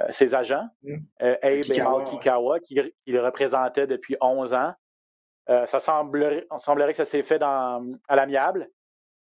ses 0.09 0.35
agents, 0.35 0.67
mm. 0.83 0.97
Abe 1.19 1.71
et 1.71 1.81
Malky 1.81 2.19
Kawa, 2.19 2.59
qui, 2.59 2.75
le 2.75 3.21
représentait 3.21 3.87
depuis 3.87 4.17
11 4.19 4.53
ans. 4.53 4.73
ça 5.47 5.79
semblerait, 5.79 6.45
on 6.51 6.59
semblerait 6.59 6.91
que 6.91 6.97
ça 6.97 7.05
s'est 7.05 7.23
fait 7.23 7.39
dans, 7.39 7.85
à 8.09 8.17
l'amiable, 8.17 8.69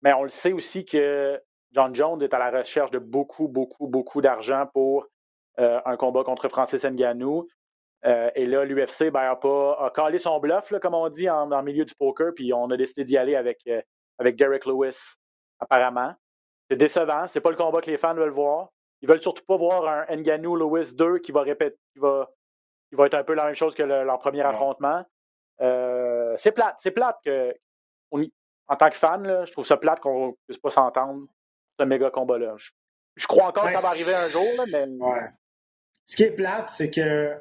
mais 0.02 0.12
on 0.14 0.24
le 0.24 0.30
sait 0.30 0.52
aussi 0.52 0.84
que 0.84 1.42
John 1.74 1.96
Jones 1.96 2.22
est 2.22 2.34
à 2.34 2.40
la 2.40 2.52
recherche 2.52 2.92
de 2.92 3.00
beaucoup, 3.00 3.48
beaucoup, 3.48 3.88
beaucoup 3.88 4.22
d'argent 4.22 4.66
pour 4.74 5.08
euh, 5.60 5.80
un 5.86 5.96
combat 5.98 6.24
contre 6.24 6.50
Francis 6.50 6.84
Ngannou. 6.84 7.48
Euh, 8.06 8.30
et 8.36 8.46
là, 8.46 8.66
l'UFC 8.66 9.12
ben, 9.12 9.32
a, 9.32 9.36
pas, 9.36 9.78
a 9.86 9.90
calé 9.92 10.18
son 10.18 10.40
bluff, 10.40 10.74
comme 10.82 10.96
on 10.96 11.08
dit, 11.10 11.30
en, 11.30 11.64
milieu 11.64 11.86
du 11.86 11.96
poker, 11.96 12.34
puis 12.36 12.54
on 12.54 12.70
a 12.72 12.78
décidé 12.78 13.06
d'y 13.06 13.18
aller 13.18 13.36
avec, 13.36 13.60
euh, 13.68 13.82
avec 14.18 14.36
Derek 14.36 14.66
Lewis, 14.66 14.98
apparemment. 15.60 16.14
C'est 16.70 16.78
décevant, 16.78 17.28
c'est 17.28 17.42
pas 17.42 17.52
le 17.52 17.58
combat 17.58 17.82
que 17.82 17.92
les 17.92 17.98
fans 17.98 18.14
veulent 18.14 18.30
voir. 18.32 18.70
Ils 19.02 19.10
veulent 19.10 19.22
surtout 19.22 19.44
pas 19.46 19.58
voir 19.58 20.06
un 20.10 20.16
Ngannou 20.16 20.56
Lewis 20.56 20.94
2 20.94 21.20
qui 21.20 21.32
va 21.32 21.42
répéter, 21.42 21.78
qui 21.94 22.00
va, 22.00 22.30
qui 22.90 22.96
va 22.96 23.06
être 23.08 23.14
un 23.16 23.24
peu 23.24 23.34
la 23.34 23.46
même 23.46 23.56
chose 23.56 23.76
que 23.76 23.84
leur 23.84 24.20
premier 24.20 24.42
affrontement. 24.42 25.04
c'est 25.60 26.52
plate, 26.54 26.76
c'est 26.80 26.92
plate 26.92 27.18
que, 27.26 27.54
en 28.12 28.76
tant 28.76 28.90
que 28.90 28.98
fan, 28.98 29.46
je 29.46 29.52
trouve 29.52 29.66
ça 29.66 29.78
plate 29.78 30.00
qu'on 30.00 30.28
ne 30.28 30.34
puisse 30.48 30.60
pas 30.60 30.70
s'entendre 30.70 31.28
ce 31.82 31.86
méga 31.86 32.10
combat-là. 32.10 32.56
Je, 33.16 33.28
crois 33.28 33.48
encore 33.48 33.68
que 33.68 33.74
ça 33.74 33.82
va 33.82 33.90
arriver 33.90 34.14
un 34.14 34.30
jour, 34.30 34.48
mais. 34.72 34.86
Ce 36.06 36.16
qui 36.16 36.24
est 36.24 36.32
plate, 36.32 36.70
c'est 36.70 36.90
que 36.90 37.36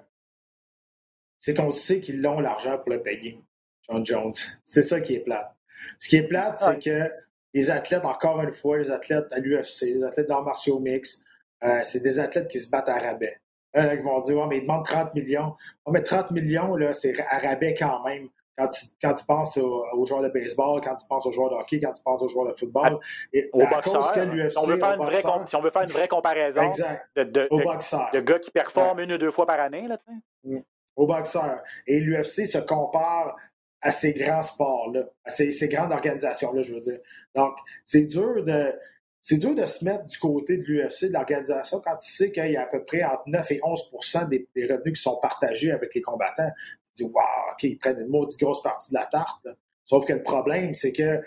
c'est 1.38 1.54
qu'on 1.54 1.70
sait 1.70 2.00
qu'ils 2.00 2.24
ont 2.26 2.40
l'argent 2.40 2.78
pour 2.78 2.90
le 2.90 3.02
payer, 3.02 3.40
John 3.88 4.04
Jones. 4.04 4.34
C'est 4.64 4.82
ça 4.82 5.00
qui 5.00 5.14
est 5.14 5.20
plate. 5.20 5.50
Ce 5.98 6.08
qui 6.08 6.16
est 6.16 6.28
plate, 6.28 6.60
c'est 6.60 6.78
que 6.78 7.10
les 7.54 7.70
athlètes, 7.70 8.04
encore 8.04 8.40
une 8.42 8.52
fois, 8.52 8.78
les 8.78 8.90
athlètes 8.90 9.26
à 9.32 9.38
l'UFC, 9.38 9.82
les 9.86 10.04
athlètes 10.04 10.28
d'arts 10.28 10.44
martiaux 10.44 10.78
mix, 10.78 11.24
euh, 11.64 11.80
c'est 11.82 12.00
des 12.00 12.18
athlètes 12.20 12.48
qui 12.48 12.60
se 12.60 12.70
battent 12.70 12.90
à 12.90 12.98
rabais. 12.98 13.40
Là, 13.72 13.94
ils 13.94 14.02
vont 14.02 14.20
dire, 14.20 14.36
ouais, 14.36 14.46
mais 14.48 14.58
ils 14.58 14.62
demandent 14.62 14.84
30 14.84 15.14
millions. 15.14 15.56
mais 15.90 16.02
30 16.02 16.30
millions, 16.30 16.76
là, 16.76 16.92
c'est 16.92 17.18
à 17.18 17.38
rabais 17.38 17.74
quand 17.74 18.04
même 18.04 18.28
quand 18.56 18.68
tu, 18.68 18.86
quand 19.00 19.14
tu 19.14 19.24
penses 19.24 19.56
aux, 19.56 20.04
joueurs 20.04 20.22
de 20.22 20.28
baseball, 20.28 20.80
quand 20.82 20.94
tu 20.94 21.06
penses 21.06 21.26
aux 21.26 21.32
joueurs 21.32 21.50
de 21.50 21.54
hockey, 21.54 21.80
quand 21.80 21.92
tu 21.92 22.02
penses 22.02 22.22
aux 22.22 22.28
joueurs 22.28 22.48
de 22.48 22.52
football. 22.52 22.98
Et 23.32 23.48
au 23.52 23.66
boxeur, 23.66 24.12
si, 24.12 24.20
on 24.58 24.66
veut 24.66 24.78
faire 24.78 24.94
une 24.94 25.06
vraie, 25.06 25.22
si 25.46 25.56
on 25.56 25.60
veut 25.60 25.70
faire 25.70 25.82
une 25.82 25.90
vraie 25.90 26.08
comparaison 26.08 26.70
de, 27.16 27.22
de, 27.22 27.48
de, 27.48 28.20
gars 28.20 28.38
qui 28.38 28.50
performent 28.50 29.00
une 29.00 29.12
ou 29.12 29.18
deux 29.18 29.30
fois 29.30 29.46
par 29.46 29.60
année. 29.60 29.86
Là, 29.88 29.96
mm. 30.44 30.58
Au 30.96 31.06
boxeur. 31.06 31.62
Et 31.86 32.00
l'UFC 32.00 32.46
se 32.46 32.58
compare 32.58 33.36
à 33.80 33.92
ces 33.92 34.12
grands 34.12 34.42
sports-là, 34.42 35.04
à 35.24 35.30
ces, 35.30 35.52
ces 35.52 35.68
grandes 35.68 35.92
organisations-là, 35.92 36.62
je 36.62 36.74
veux 36.74 36.80
dire. 36.80 36.98
Donc, 37.34 37.56
c'est 37.84 38.04
dur 38.04 38.44
de. 38.44 38.74
C'est 39.22 39.36
dur 39.36 39.54
de 39.54 39.66
se 39.66 39.84
mettre 39.84 40.06
du 40.06 40.18
côté 40.18 40.56
de 40.56 40.62
l'UFC, 40.62 41.08
de 41.08 41.12
l'organisation, 41.12 41.82
quand 41.84 41.94
tu 41.96 42.10
sais 42.10 42.32
qu'il 42.32 42.52
y 42.52 42.56
a 42.56 42.62
à 42.62 42.66
peu 42.66 42.82
près 42.82 43.04
entre 43.04 43.24
9 43.26 43.50
et 43.50 43.60
11 43.62 43.90
des, 44.30 44.48
des, 44.54 44.64
revenus 44.64 44.96
qui 44.96 45.02
sont 45.02 45.20
partagés 45.20 45.72
avec 45.72 45.94
les 45.94 46.00
combattants 46.00 46.50
dis, 47.04 47.12
OK, 47.52 47.62
ils 47.62 47.78
prennent 47.78 48.00
une 48.00 48.08
maudite 48.08 48.38
grosse 48.38 48.62
partie 48.62 48.90
de 48.92 48.98
la 48.98 49.06
tarte. 49.06 49.46
Sauf 49.84 50.06
que 50.06 50.12
le 50.12 50.22
problème, 50.22 50.72
c'est 50.74 50.92
que, 50.92 51.20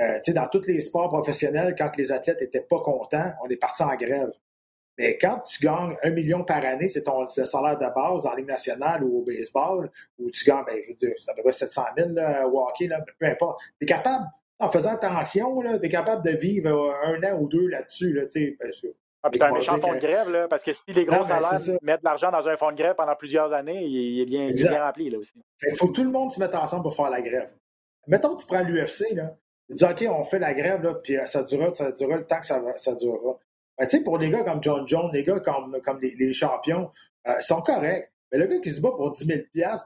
euh, 0.00 0.20
dans 0.28 0.46
tous 0.46 0.66
les 0.68 0.80
sports 0.80 1.08
professionnels, 1.08 1.74
quand 1.76 1.90
les 1.96 2.12
athlètes 2.12 2.40
n'étaient 2.40 2.60
pas 2.60 2.80
contents, 2.80 3.32
on 3.44 3.48
est 3.48 3.56
parti 3.56 3.82
en 3.82 3.94
grève. 3.96 4.30
Mais 4.98 5.18
quand 5.18 5.40
tu 5.40 5.64
gagnes 5.64 5.96
un 6.02 6.10
million 6.10 6.44
par 6.44 6.64
année, 6.64 6.88
c'est 6.88 7.02
ton 7.02 7.26
salaire 7.26 7.76
de 7.76 7.92
base 7.92 8.22
dans 8.22 8.32
la 8.32 8.42
nationale 8.42 9.02
ou 9.02 9.18
au 9.18 9.22
baseball, 9.22 9.90
où 10.18 10.30
tu 10.30 10.44
gagnes, 10.44 10.64
ben, 10.64 10.80
je 10.80 10.90
veux 10.90 10.94
dire, 10.94 11.18
ça 11.18 11.34
devrait 11.34 11.52
700 11.52 11.82
000 11.96 12.10
là, 12.10 12.46
au 12.46 12.68
peu 13.18 13.26
importe. 13.26 13.60
Tu 13.80 13.84
es 13.84 13.86
capable, 13.86 14.26
en 14.60 14.70
faisant 14.70 14.92
attention, 14.92 15.62
tu 15.62 15.86
es 15.86 15.88
capable 15.88 16.24
de 16.24 16.36
vivre 16.36 16.94
un 17.04 17.20
an 17.24 17.40
ou 17.40 17.48
deux 17.48 17.66
là-dessus. 17.66 18.12
Là, 18.12 18.22
Ah, 19.26 19.30
puis 19.30 19.38
t'as 19.38 19.48
un 19.48 19.52
méchant 19.52 19.80
fonds 19.80 19.94
de 19.94 20.00
grève, 20.00 20.28
là, 20.28 20.48
parce 20.48 20.62
que 20.62 20.74
si 20.74 20.82
les 20.88 21.06
gros 21.06 21.24
salaires 21.24 21.58
mettent 21.80 22.00
de 22.00 22.04
l'argent 22.04 22.30
dans 22.30 22.46
un 22.46 22.56
fonds 22.58 22.70
de 22.70 22.76
grève 22.76 22.94
pendant 22.94 23.16
plusieurs 23.16 23.54
années, 23.54 23.82
il 23.82 24.20
est 24.20 24.26
bien, 24.26 24.50
bien 24.52 24.84
rempli, 24.84 25.08
là 25.08 25.18
aussi. 25.18 25.32
Il 25.66 25.76
faut 25.76 25.88
que 25.88 25.92
tout 25.92 26.04
le 26.04 26.10
monde 26.10 26.30
se 26.30 26.38
mette 26.38 26.54
ensemble 26.54 26.82
pour 26.82 26.94
faire 26.94 27.08
la 27.08 27.22
grève. 27.22 27.50
Mettons 28.06 28.36
que 28.36 28.42
tu 28.42 28.46
prends 28.46 28.62
l'UFC, 28.62 29.14
là, 29.14 29.34
tu 29.66 29.76
dis, 29.76 29.84
OK, 29.84 30.04
on 30.10 30.24
fait 30.24 30.38
la 30.38 30.52
grève, 30.52 30.82
là, 30.82 30.94
puis 31.02 31.16
euh, 31.16 31.24
ça 31.24 31.42
durera, 31.42 31.72
ça 31.72 31.90
durera 31.92 32.18
le 32.18 32.26
temps 32.26 32.38
que 32.38 32.44
ça, 32.44 32.62
ça 32.76 32.94
durera. 32.96 33.38
Ben, 33.78 33.86
tu 33.86 33.96
sais, 33.96 34.04
pour 34.04 34.18
les 34.18 34.28
gars 34.28 34.44
comme 34.44 34.62
John 34.62 34.86
Jones, 34.86 35.08
les 35.10 35.22
gars 35.22 35.40
comme, 35.40 35.80
comme 35.82 36.00
les, 36.02 36.32
champions, 36.34 36.90
euh, 37.26 37.40
sont 37.40 37.62
corrects. 37.62 38.12
Mais 38.30 38.36
le 38.36 38.46
gars 38.46 38.58
qui 38.60 38.72
se 38.72 38.82
bat 38.82 38.90
pour 38.90 39.10
10 39.10 39.24
000 39.24 39.38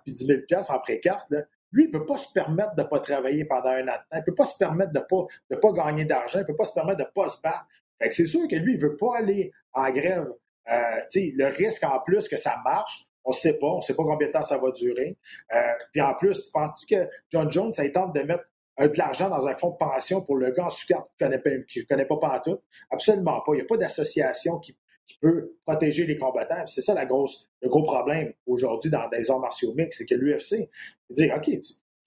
puis 0.05 0.14
10 0.14 0.26
000 0.26 0.62
en 0.68 0.78
pré-carte, 0.80 1.32
lui, 1.70 1.84
il 1.84 1.93
ne 1.93 1.99
peut 1.99 2.07
pas 2.07 2.18
se 2.18 2.32
permettre 2.32 2.74
de 2.74 2.82
ne 2.82 2.86
pas 2.89 2.99
travailler 2.99 3.45
pendant 3.45 3.70
un 3.70 3.86
an. 3.86 3.99
Il 4.12 4.18
ne 4.18 4.22
peut 4.22 4.34
pas 4.34 4.47
se 4.47 4.59
permettre 4.59 4.93
de 4.93 4.99
ne 4.99 5.05
pas, 5.05 5.26
de 5.51 5.57
pas 5.57 5.72
gagner 5.72 6.05
d'argent. 6.05 6.41
Il 6.41 6.43
ne 6.43 6.47
peut 6.47 6.57
pas 6.57 6.64
se 6.64 6.74
permettre 6.74 6.99
de 6.99 7.05
ne 7.05 7.09
pas 7.09 7.28
se 7.28 7.41
battre. 7.41 7.66
C'est 8.11 8.26
sûr 8.26 8.46
que 8.49 8.57
lui, 8.57 8.74
il 8.74 8.80
veut 8.80 8.96
pas 8.96 9.18
aller 9.18 9.53
en 9.72 9.90
grève. 9.90 10.28
Euh, 10.70 11.01
le 11.14 11.46
risque 11.46 11.84
en 11.84 12.01
plus 12.01 12.28
que 12.28 12.36
ça 12.36 12.61
marche, 12.64 13.07
on 13.24 13.30
ne 13.30 13.34
sait 13.34 13.59
pas. 13.59 13.66
On 13.66 13.78
ne 13.78 13.82
sait 13.82 13.94
pas 13.94 14.03
combien 14.05 14.28
de 14.28 14.32
temps 14.32 14.42
ça 14.42 14.59
va 14.59 14.70
durer. 14.70 15.16
Euh, 15.55 15.72
puis 15.92 16.01
en 16.01 16.14
plus, 16.14 16.49
penses-tu 16.51 16.94
que 16.94 17.09
John 17.30 17.51
Jones, 17.51 17.72
ça 17.72 17.88
tente 17.90 18.14
de 18.14 18.22
mettre 18.22 18.44
de 18.78 18.96
l'argent 18.96 19.28
dans 19.28 19.46
un 19.49 19.55
fonds 19.55 19.70
de 19.70 19.76
pension 19.76 20.22
pour 20.22 20.36
le 20.36 20.53
gars 20.53 20.66
en 20.66 20.70
sous 20.70 20.86
qui 20.86 20.94
ne 20.94 21.84
connaît, 21.84 22.05
pas 22.05 22.16
partout? 22.16 22.59
Absolument 22.90 23.40
pas. 23.40 23.53
Il 23.53 23.57
n'y 23.57 23.62
a 23.62 23.66
pas 23.66 23.76
d'association 23.76 24.59
qui 24.59 24.76
qui 25.09 25.18
peut 25.18 25.57
protéger 25.66 26.07
les 26.07 26.16
combattants. 26.16 26.66
C'est 26.66 26.82
ça 26.82 26.94
la 26.94 27.07
grosse, 27.07 27.49
le 27.62 27.68
gros 27.68 27.82
problème 27.82 28.32
aujourd'hui 28.46 28.90
dans 28.90 29.09
les 29.09 29.30
arts 29.30 29.40
martiaux 29.40 29.72
mix, 29.74 29.96
c'est 29.96 30.07
que 30.07 30.14
l'UFC 30.14 30.68
dit 31.11 31.30
OK, 31.34 31.51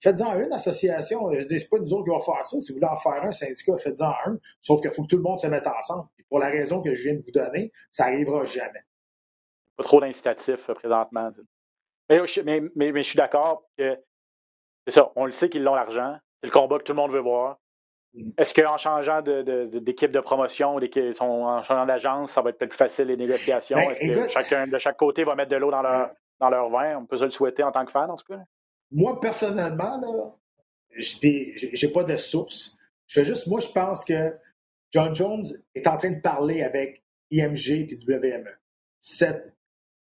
faites-en 0.02 0.38
une 0.38 0.52
association. 0.52 1.30
C'est 1.48 1.70
pas 1.70 1.78
nous 1.78 1.92
autres 1.92 2.04
qui 2.04 2.10
vont 2.10 2.20
faire 2.20 2.46
ça. 2.46 2.60
Si 2.60 2.72
vous 2.72 2.78
voulez 2.78 2.90
en 2.90 2.98
faire 2.98 3.22
un 3.24 3.32
syndicat, 3.32 3.78
faites-en 3.78 4.12
un. 4.26 4.38
Sauf 4.60 4.80
qu'il 4.80 4.90
faut 4.90 5.02
que 5.02 5.08
tout 5.08 5.16
le 5.16 5.22
monde 5.22 5.40
se 5.40 5.46
mette 5.46 5.66
ensemble. 5.66 6.08
Et 6.18 6.24
pour 6.28 6.38
la 6.38 6.48
raison 6.48 6.82
que 6.82 6.94
je 6.94 7.02
viens 7.02 7.14
de 7.14 7.22
vous 7.22 7.32
donner, 7.32 7.72
ça 7.90 8.10
n'arrivera 8.10 8.44
jamais. 8.46 8.84
Pas 9.76 9.84
trop 9.84 10.00
d'incitatifs 10.00 10.68
euh, 10.68 10.74
présentement. 10.74 11.30
Mais, 12.10 12.20
mais, 12.44 12.92
mais 12.92 13.02
je 13.02 13.08
suis 13.08 13.16
d'accord 13.16 13.64
que 13.78 13.96
c'est 14.86 14.94
ça. 14.94 15.10
On 15.16 15.24
le 15.24 15.32
sait 15.32 15.48
qu'ils 15.48 15.66
ont 15.66 15.74
l'argent. 15.74 16.16
C'est 16.42 16.48
le 16.48 16.52
combat 16.52 16.78
que 16.78 16.84
tout 16.84 16.92
le 16.92 16.96
monde 16.96 17.12
veut 17.12 17.20
voir. 17.20 17.58
Est-ce 18.36 18.52
qu'en 18.52 18.76
changeant 18.76 19.22
d'équipe 19.22 20.10
de, 20.10 20.20
promotion, 20.20 20.76
en 20.76 21.62
changeant 21.62 21.86
d'agence, 21.86 22.32
ça 22.32 22.42
va 22.42 22.50
être 22.50 22.58
peut-être 22.58 22.70
plus 22.70 22.76
facile 22.76 23.06
les 23.06 23.16
négociations? 23.16 23.78
Ben, 23.78 23.90
Est-ce 23.92 24.00
que 24.00 24.28
chacun 24.28 24.66
de 24.66 24.76
chaque 24.76 24.98
côté 24.98 25.24
va 25.24 25.34
mettre 25.34 25.50
de 25.50 25.56
l'eau 25.56 25.70
dans 25.70 25.80
leur, 25.80 26.10
dans 26.38 26.50
leur 26.50 26.68
vin? 26.68 26.98
On 26.98 27.06
peut 27.06 27.16
se 27.16 27.24
le 27.24 27.30
souhaiter 27.30 27.62
en 27.62 27.72
tant 27.72 27.86
que 27.86 27.90
fan, 27.90 28.10
en 28.10 28.16
tout 28.16 28.26
cas. 28.28 28.40
Moi, 28.92 29.20
personnellement, 29.20 30.00
là, 30.00 30.36
j'ai 30.96 31.92
pas 31.92 32.04
de 32.04 32.16
source. 32.16 32.76
Je 33.06 33.20
fais 33.20 33.26
juste, 33.26 33.46
moi, 33.46 33.60
je 33.60 33.68
pense 33.68 34.04
que 34.04 34.34
John 34.90 35.14
Jones 35.14 35.46
est 35.74 35.86
en 35.86 35.96
train 35.96 36.10
de 36.10 36.20
parler 36.20 36.62
avec 36.62 37.02
IMG 37.30 37.88
et 37.90 37.98
WME. 38.06 38.44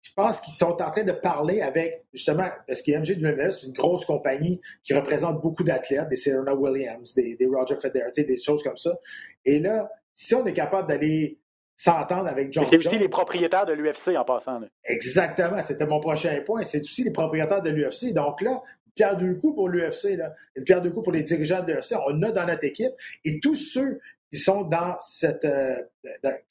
Je 0.03 0.15
pense 0.15 0.41
qu'ils 0.41 0.55
sont 0.59 0.81
en 0.81 0.91
train 0.91 1.05
de 1.05 1.13
parler 1.13 1.61
avec, 1.61 2.07
justement, 2.15 2.49
parce 2.67 2.83
qu'IMG 2.83 3.19
WMS, 3.21 3.51
c'est 3.51 3.67
une 3.67 3.73
grosse 3.73 4.05
compagnie 4.05 4.61
qui 4.83 4.95
représente 4.95 5.43
beaucoup 5.43 5.65
d'athlètes, 5.65 6.09
des 6.09 6.17
Serena 6.17 6.55
Williams, 6.55 7.15
des, 7.15 7.37
Roger 7.53 7.77
Federer, 7.77 8.11
des 8.17 8.37
choses 8.37 8.63
comme 8.63 8.77
ça. 8.77 8.99
Et 9.45 9.59
là, 9.59 9.91
si 10.15 10.35
on 10.35 10.47
est 10.47 10.55
capable 10.55 10.89
d'aller 10.89 11.39
s'entendre 11.77 12.27
avec 12.27 12.53
John 12.53 12.65
C'est 12.65 12.77
aussi 12.77 12.99
les 12.99 13.09
propriétaires 13.09 13.67
de 13.67 13.73
l'UFC 13.73 14.17
en 14.17 14.25
passant. 14.25 14.61
Exactement, 14.85 15.63
c'était 15.63 15.87
mon 15.87 16.01
prochain 16.01 16.41
point. 16.45 16.65
C'est 16.65 16.81
aussi 16.81 17.05
les 17.05 17.13
propriétaires 17.13 17.63
de 17.63 17.71
l'UFC. 17.71 18.13
Donc 18.13 18.41
là, 18.41 18.61
pierre 18.99 19.17
deux 19.17 19.37
coups 19.37 19.55
pour 19.55 19.69
l'UFC, 19.69 20.19
une 20.57 20.65
pierre 20.65 20.83
deux 20.83 20.91
coups 20.91 21.05
pour 21.05 21.13
les 21.13 21.23
dirigeants 21.23 21.63
de 21.63 21.73
l'UFC. 21.73 21.95
On 22.09 22.21
a 22.23 22.33
dans 22.33 22.47
notre 22.47 22.65
équipe. 22.65 22.93
Et 23.25 23.39
tous 23.39 23.55
ceux 23.55 24.01
qui 24.33 24.39
sont 24.39 24.63
dans 24.63 24.99
cette. 24.99 25.45
Euh, 25.45 25.81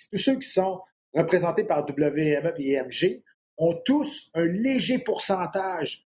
tous 0.10 0.18
ceux 0.18 0.40
qui 0.40 0.48
sont 0.48 0.82
représentés 1.14 1.66
par 1.66 1.86
WME 1.86 2.54
et 2.58 2.72
IMG 2.72 3.22
ont 3.58 3.74
tous 3.84 4.32
un 4.34 4.46
léger 4.46 5.00
pourcentage 5.00 6.08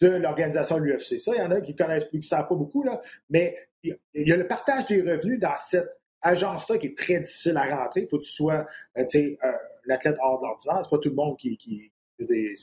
de 0.00 0.08
l'organisation 0.08 0.76
de 0.78 0.82
l'UFC. 0.82 1.20
Ça, 1.20 1.32
il 1.34 1.38
y 1.38 1.42
en 1.42 1.50
a 1.50 1.60
qui 1.62 1.74
connaissent 1.74 2.04
plus, 2.04 2.20
qui 2.20 2.26
ne 2.26 2.28
savent 2.28 2.48
pas 2.48 2.54
beaucoup, 2.54 2.82
là, 2.82 3.00
mais 3.30 3.56
il 3.82 3.96
y 4.14 4.32
a 4.32 4.36
le 4.36 4.46
partage 4.46 4.86
des 4.86 5.00
revenus 5.00 5.40
dans 5.40 5.56
cette 5.56 5.88
agence-là 6.20 6.78
qui 6.78 6.88
est 6.88 6.98
très 6.98 7.20
difficile 7.20 7.56
à 7.56 7.64
rentrer. 7.64 8.02
Il 8.02 8.08
faut 8.08 8.18
que 8.18 8.24
tu 8.24 8.30
sois 8.30 8.66
euh, 8.98 9.04
euh, 9.14 9.52
l'athlète 9.86 10.16
hors 10.20 10.38
de 10.38 10.44
l'ordinaire. 10.44 10.84
C'est 10.84 10.90
pas 10.90 10.98
tout 10.98 11.08
le 11.08 11.14
monde 11.14 11.36
qui. 11.38 11.56
qui 11.56 11.90
des, 12.18 12.54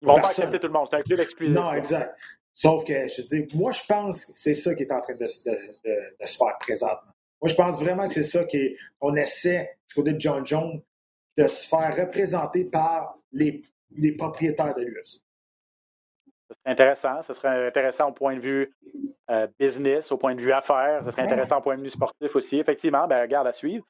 Ils 0.00 0.06
vont 0.06 0.14
pas 0.14 0.28
accepter 0.28 0.58
tout 0.58 0.68
le 0.68 0.72
monde. 0.72 0.88
C'est 0.90 0.96
inclus 0.96 1.16
l'exclusif. 1.16 1.54
Non, 1.54 1.74
exact. 1.74 2.16
Sauf 2.54 2.84
que, 2.84 3.08
je 3.08 3.22
dis, 3.22 3.48
moi, 3.54 3.72
je 3.72 3.82
pense 3.88 4.26
que 4.26 4.32
c'est 4.36 4.54
ça 4.54 4.74
qui 4.74 4.82
est 4.82 4.92
en 4.92 5.00
train 5.00 5.14
de, 5.14 5.26
se 5.26 5.42
faire 5.44 6.58
présentement. 6.58 7.12
Moi, 7.40 7.48
je 7.48 7.54
pense 7.54 7.80
vraiment 7.80 8.06
que 8.06 8.14
c'est 8.14 8.24
ça 8.24 8.44
qu'on 8.44 9.14
essaie, 9.14 9.78
du 9.88 9.94
côté 9.94 10.12
de 10.12 10.20
John 10.20 10.46
Jones, 10.46 10.82
de 11.38 11.46
se 11.46 11.68
faire 11.68 11.96
représenter 11.96 12.64
par 12.64 13.16
les 13.32 13.62
les 13.96 14.12
propriétaires 14.12 14.74
de 14.74 14.82
l'UFC. 14.82 15.20
Ce 16.48 16.54
serait 16.54 16.72
intéressant. 16.72 17.22
Ce 17.22 17.32
serait 17.32 17.66
intéressant 17.66 18.08
au 18.08 18.12
point 18.12 18.34
de 18.34 18.40
vue 18.40 18.74
euh, 19.30 19.46
business, 19.58 20.10
au 20.10 20.16
point 20.16 20.34
de 20.34 20.40
vue 20.40 20.52
affaires. 20.52 21.02
Ce 21.04 21.10
serait 21.10 21.22
intéressant 21.22 21.58
au 21.58 21.60
point 21.60 21.76
de 21.76 21.82
vue 21.82 21.90
sportif 21.90 22.34
aussi. 22.34 22.58
Effectivement, 22.58 23.06
ben, 23.06 23.22
regarde 23.22 23.46
à 23.46 23.52
suivre. 23.52 23.84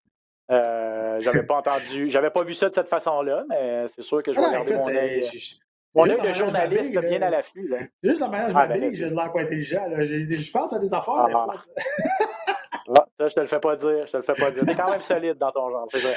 Euh, 0.51 1.21
j'avais 1.21 1.45
pas 1.45 1.59
entendu, 1.59 2.11
j'avais 2.11 2.31
pas 2.31 2.43
vu 2.43 2.55
ça 2.55 2.69
de 2.69 2.75
cette 2.75 2.89
façon-là, 2.89 3.45
mais 3.49 3.87
c'est 3.89 4.03
sûr 4.03 4.21
que 4.21 4.33
je 4.33 4.41
vais 4.41 4.47
ah, 4.47 4.49
regarder 4.49 4.75
mon 4.75 4.89
œil. 4.89 5.25
Euh, 5.97 6.01
mon 6.01 6.09
œil 6.09 6.21
de 6.21 6.33
journaliste 6.33 6.91
bien 6.93 7.23
à 7.23 7.31
l'affût. 7.31 7.75
C'est 8.03 8.11
juste 8.11 8.21
la 8.21 8.29
manière 8.29 8.49
dont 8.49 8.55
je 8.55 8.59
ah, 8.59 8.67
ben, 8.67 8.95
j'ai 8.95 9.11
de 9.11 9.15
l'air 9.15 9.33
pas 9.33 9.41
intelligent. 9.41 9.85
Je 9.99 10.51
pense 10.53 10.73
à 10.73 10.79
des 10.79 10.95
affaires. 10.95 11.27
Ah, 11.35 11.47
ah, 11.49 13.07
ça, 13.19 13.29
je 13.29 13.35
te 13.35 13.41
le 13.41 13.47
fais 13.47 13.59
pas 13.59 13.77
dire. 13.77 14.07
Je 14.07 14.13
te 14.13 14.17
le 14.17 14.23
fais 14.23 14.35
pas 14.35 14.51
dire. 14.53 14.65
T'es 14.65 14.75
quand 14.75 14.91
même 14.91 15.01
solide 15.01 15.39
dans 15.39 15.51
ton 15.51 15.69
genre, 15.71 15.87
c'est 15.91 15.99
vrai. 15.99 16.17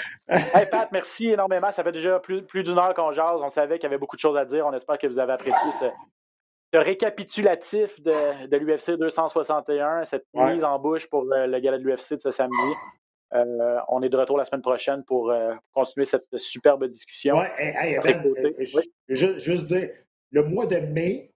Hey 0.53 0.67
Pat, 0.69 0.91
merci 0.91 1.29
énormément. 1.29 1.71
Ça 1.71 1.83
fait 1.83 1.91
déjà 1.91 2.19
plus, 2.19 2.43
plus 2.43 2.63
d'une 2.63 2.77
heure 2.77 2.93
qu'on 2.93 3.11
jase. 3.11 3.41
On 3.41 3.49
savait 3.49 3.79
qu'il 3.79 3.83
y 3.83 3.87
avait 3.87 3.97
beaucoup 3.97 4.15
de 4.15 4.21
choses 4.21 4.37
à 4.37 4.45
dire. 4.45 4.65
On 4.67 4.73
espère 4.73 4.99
que 4.99 5.07
vous 5.07 5.17
avez 5.17 5.33
apprécié 5.33 5.71
ce, 5.79 6.77
récapitulatif 6.77 7.99
de, 8.01 8.47
de 8.47 8.57
l'UFC 8.57 8.97
261, 8.97 10.05
cette 10.05 10.25
mise 10.33 10.63
en 10.63 10.79
bouche 10.79 11.07
pour 11.07 11.23
le, 11.23 11.47
le 11.47 11.59
gala 11.59 11.77
de 11.77 11.83
l'UFC 11.83 12.13
de 12.13 12.19
ce 12.19 12.31
samedi. 12.31 12.73
Euh, 13.33 13.79
on 13.87 14.01
est 14.01 14.09
de 14.09 14.17
retour 14.17 14.37
la 14.37 14.45
semaine 14.45 14.61
prochaine 14.61 15.03
pour 15.03 15.31
euh, 15.31 15.53
continuer 15.73 16.05
cette 16.05 16.37
superbe 16.37 16.85
discussion. 16.85 17.37
Ouais, 17.37 17.51
hey, 17.57 17.99
ben, 18.03 18.23
euh, 18.25 18.51
juste, 19.09 19.37
juste 19.39 19.65
dire, 19.67 19.89
le 20.31 20.43
mois 20.43 20.67
de 20.67 20.77
mai, 20.77 21.31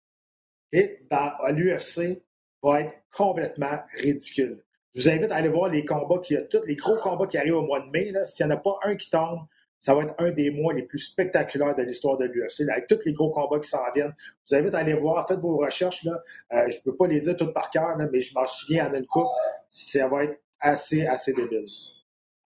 dans, 1.10 1.32
à 1.44 1.52
l'UFC, 1.52 2.22
va 2.62 2.82
être 2.82 2.94
complètement 3.16 3.80
ridicule. 3.98 4.64
Je 4.94 5.02
vous 5.02 5.10
invite 5.10 5.32
à 5.32 5.36
aller 5.36 5.50
voir 5.50 5.70
les 5.70 5.86
combats 5.86 6.20
qui 6.20 6.36
a 6.36 6.42
tous 6.42 6.64
les 6.66 6.76
gros 6.76 6.98
combats 6.98 7.28
qui 7.28 7.38
arrivent 7.38 7.58
au 7.58 7.62
mois 7.62 7.80
de 7.80 7.90
mai. 7.90 8.14
S'il 8.26 8.46
n'y 8.46 8.52
en 8.52 8.56
a 8.56 8.60
pas 8.60 8.78
un 8.84 8.96
qui 8.96 9.10
tombe, 9.10 9.42
ça 9.80 9.94
va 9.94 10.04
être 10.04 10.16
un 10.18 10.32
des 10.32 10.50
mois 10.50 10.74
les 10.74 10.84
plus 10.84 11.00
spectaculaires 11.00 11.76
de 11.76 11.84
l'histoire 11.84 12.18
de 12.18 12.26
l'UFC, 12.26 12.68
avec 12.70 12.88
tous 12.88 13.00
les 13.06 13.14
gros 13.14 13.30
combats 13.30 13.60
qui 13.60 13.70
s'en 13.70 13.92
viennent. 13.94 14.16
Je 14.50 14.56
vous 14.56 14.62
invite 14.62 14.74
à 14.74 14.80
aller 14.80 14.94
voir, 14.94 15.28
faites 15.28 15.40
vos 15.40 15.58
recherches. 15.58 16.04
Là. 16.04 16.22
Euh, 16.54 16.70
je 16.70 16.78
ne 16.78 16.84
peux 16.84 16.96
pas 16.96 17.08
les 17.08 17.22
dire 17.22 17.36
toutes 17.36 17.54
par 17.54 17.70
cœur, 17.70 17.96
mais 17.98 18.22
je 18.22 18.34
m'en 18.34 18.46
souviens 18.48 18.90
en 18.90 18.94
une 18.96 19.06
coupe. 19.06 19.28
Ça 19.70 20.08
va 20.08 20.24
être 20.26 20.40
assez, 20.60 21.06
assez 21.06 21.34
débile. 21.34 21.66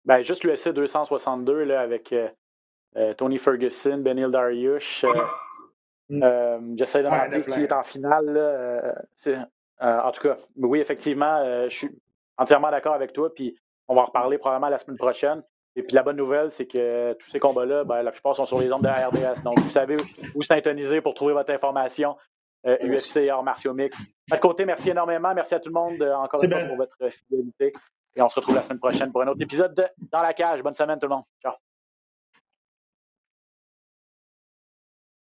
Ben, 0.05 0.22
juste 0.22 0.44
l'UFC 0.44 0.68
262 0.68 1.64
là, 1.64 1.80
avec 1.80 2.12
euh, 2.12 2.28
euh, 2.96 3.14
Tony 3.14 3.38
Ferguson, 3.38 3.98
Benil 3.98 4.30
Dariush. 4.30 5.05
Mm. 6.11 6.76
J'essaie 6.76 7.02
de 7.02 7.09
me 7.09 7.12
rappeler 7.12 7.42
qui 7.42 7.62
est 7.62 7.72
en 7.72 7.82
finale. 7.82 8.94
en 9.80 10.12
tout 10.12 10.22
cas, 10.22 10.36
oui, 10.57 10.80
effectivement, 10.80 11.68
je 11.68 11.74
suis 11.74 11.90
entièrement 12.36 12.70
d'accord 12.70 12.94
avec 12.94 13.12
toi. 13.14 13.32
Puis 13.34 13.57
on 13.88 13.94
va 13.94 14.02
en 14.02 14.07
reparler 14.07 14.38
probablement 14.38 14.68
la 14.68 14.78
semaine 14.78 14.98
prochaine. 14.98 15.42
Et 15.76 15.82
puis 15.82 15.94
la 15.94 16.02
bonne 16.02 16.16
nouvelle, 16.16 16.50
c'est 16.50 16.66
que 16.66 17.14
tous 17.14 17.30
ces 17.30 17.40
combats-là, 17.40 17.84
ben, 17.84 18.02
la 18.02 18.12
plupart 18.12 18.36
sont 18.36 18.46
sur 18.46 18.61
les 18.61 18.72
ondes 18.72 18.82
de 18.82 18.88
la 18.88 19.09
RDS. 19.09 19.42
Donc 19.42 19.59
vous 19.59 19.70
savez 19.70 19.96
où 20.34 20.42
syntoniser 20.42 21.00
pour 21.00 21.14
trouver 21.14 21.32
votre 21.32 21.52
information. 21.52 22.16
Euh, 22.66 22.78
UFC 22.82 23.28
hors 23.30 23.42
martiaux 23.42 23.74
mix. 23.74 23.94
De 24.30 24.36
côté, 24.36 24.64
merci 24.64 24.88
énormément. 24.88 25.34
Merci 25.34 25.55
à 25.55 25.61
tout 25.61 25.68
le 25.68 25.74
monde 25.74 26.00
euh, 26.00 26.14
encore 26.14 26.42
une 26.42 26.50
fois 26.50 26.64
pour 26.64 26.76
votre 26.76 26.96
fidélité. 27.11 27.72
Et 28.17 28.23
on 28.23 28.29
se 28.29 28.37
retrouve 28.37 28.55
la 28.55 28.62
semaine 28.62 28.79
prochaine 28.79 29.11
pour 29.11 29.23
un 29.23 29.29
autre 29.29 29.43
épisode 29.43 29.75
de 29.75 29.85
Dans 30.12 30.23
la 30.23 30.33
cage. 30.33 30.62
Bonne 30.62 30.75
semaine 30.75 30.99
tout 30.99 31.07
le 31.07 31.15
monde. 31.15 31.25
Ciao. 31.43 31.53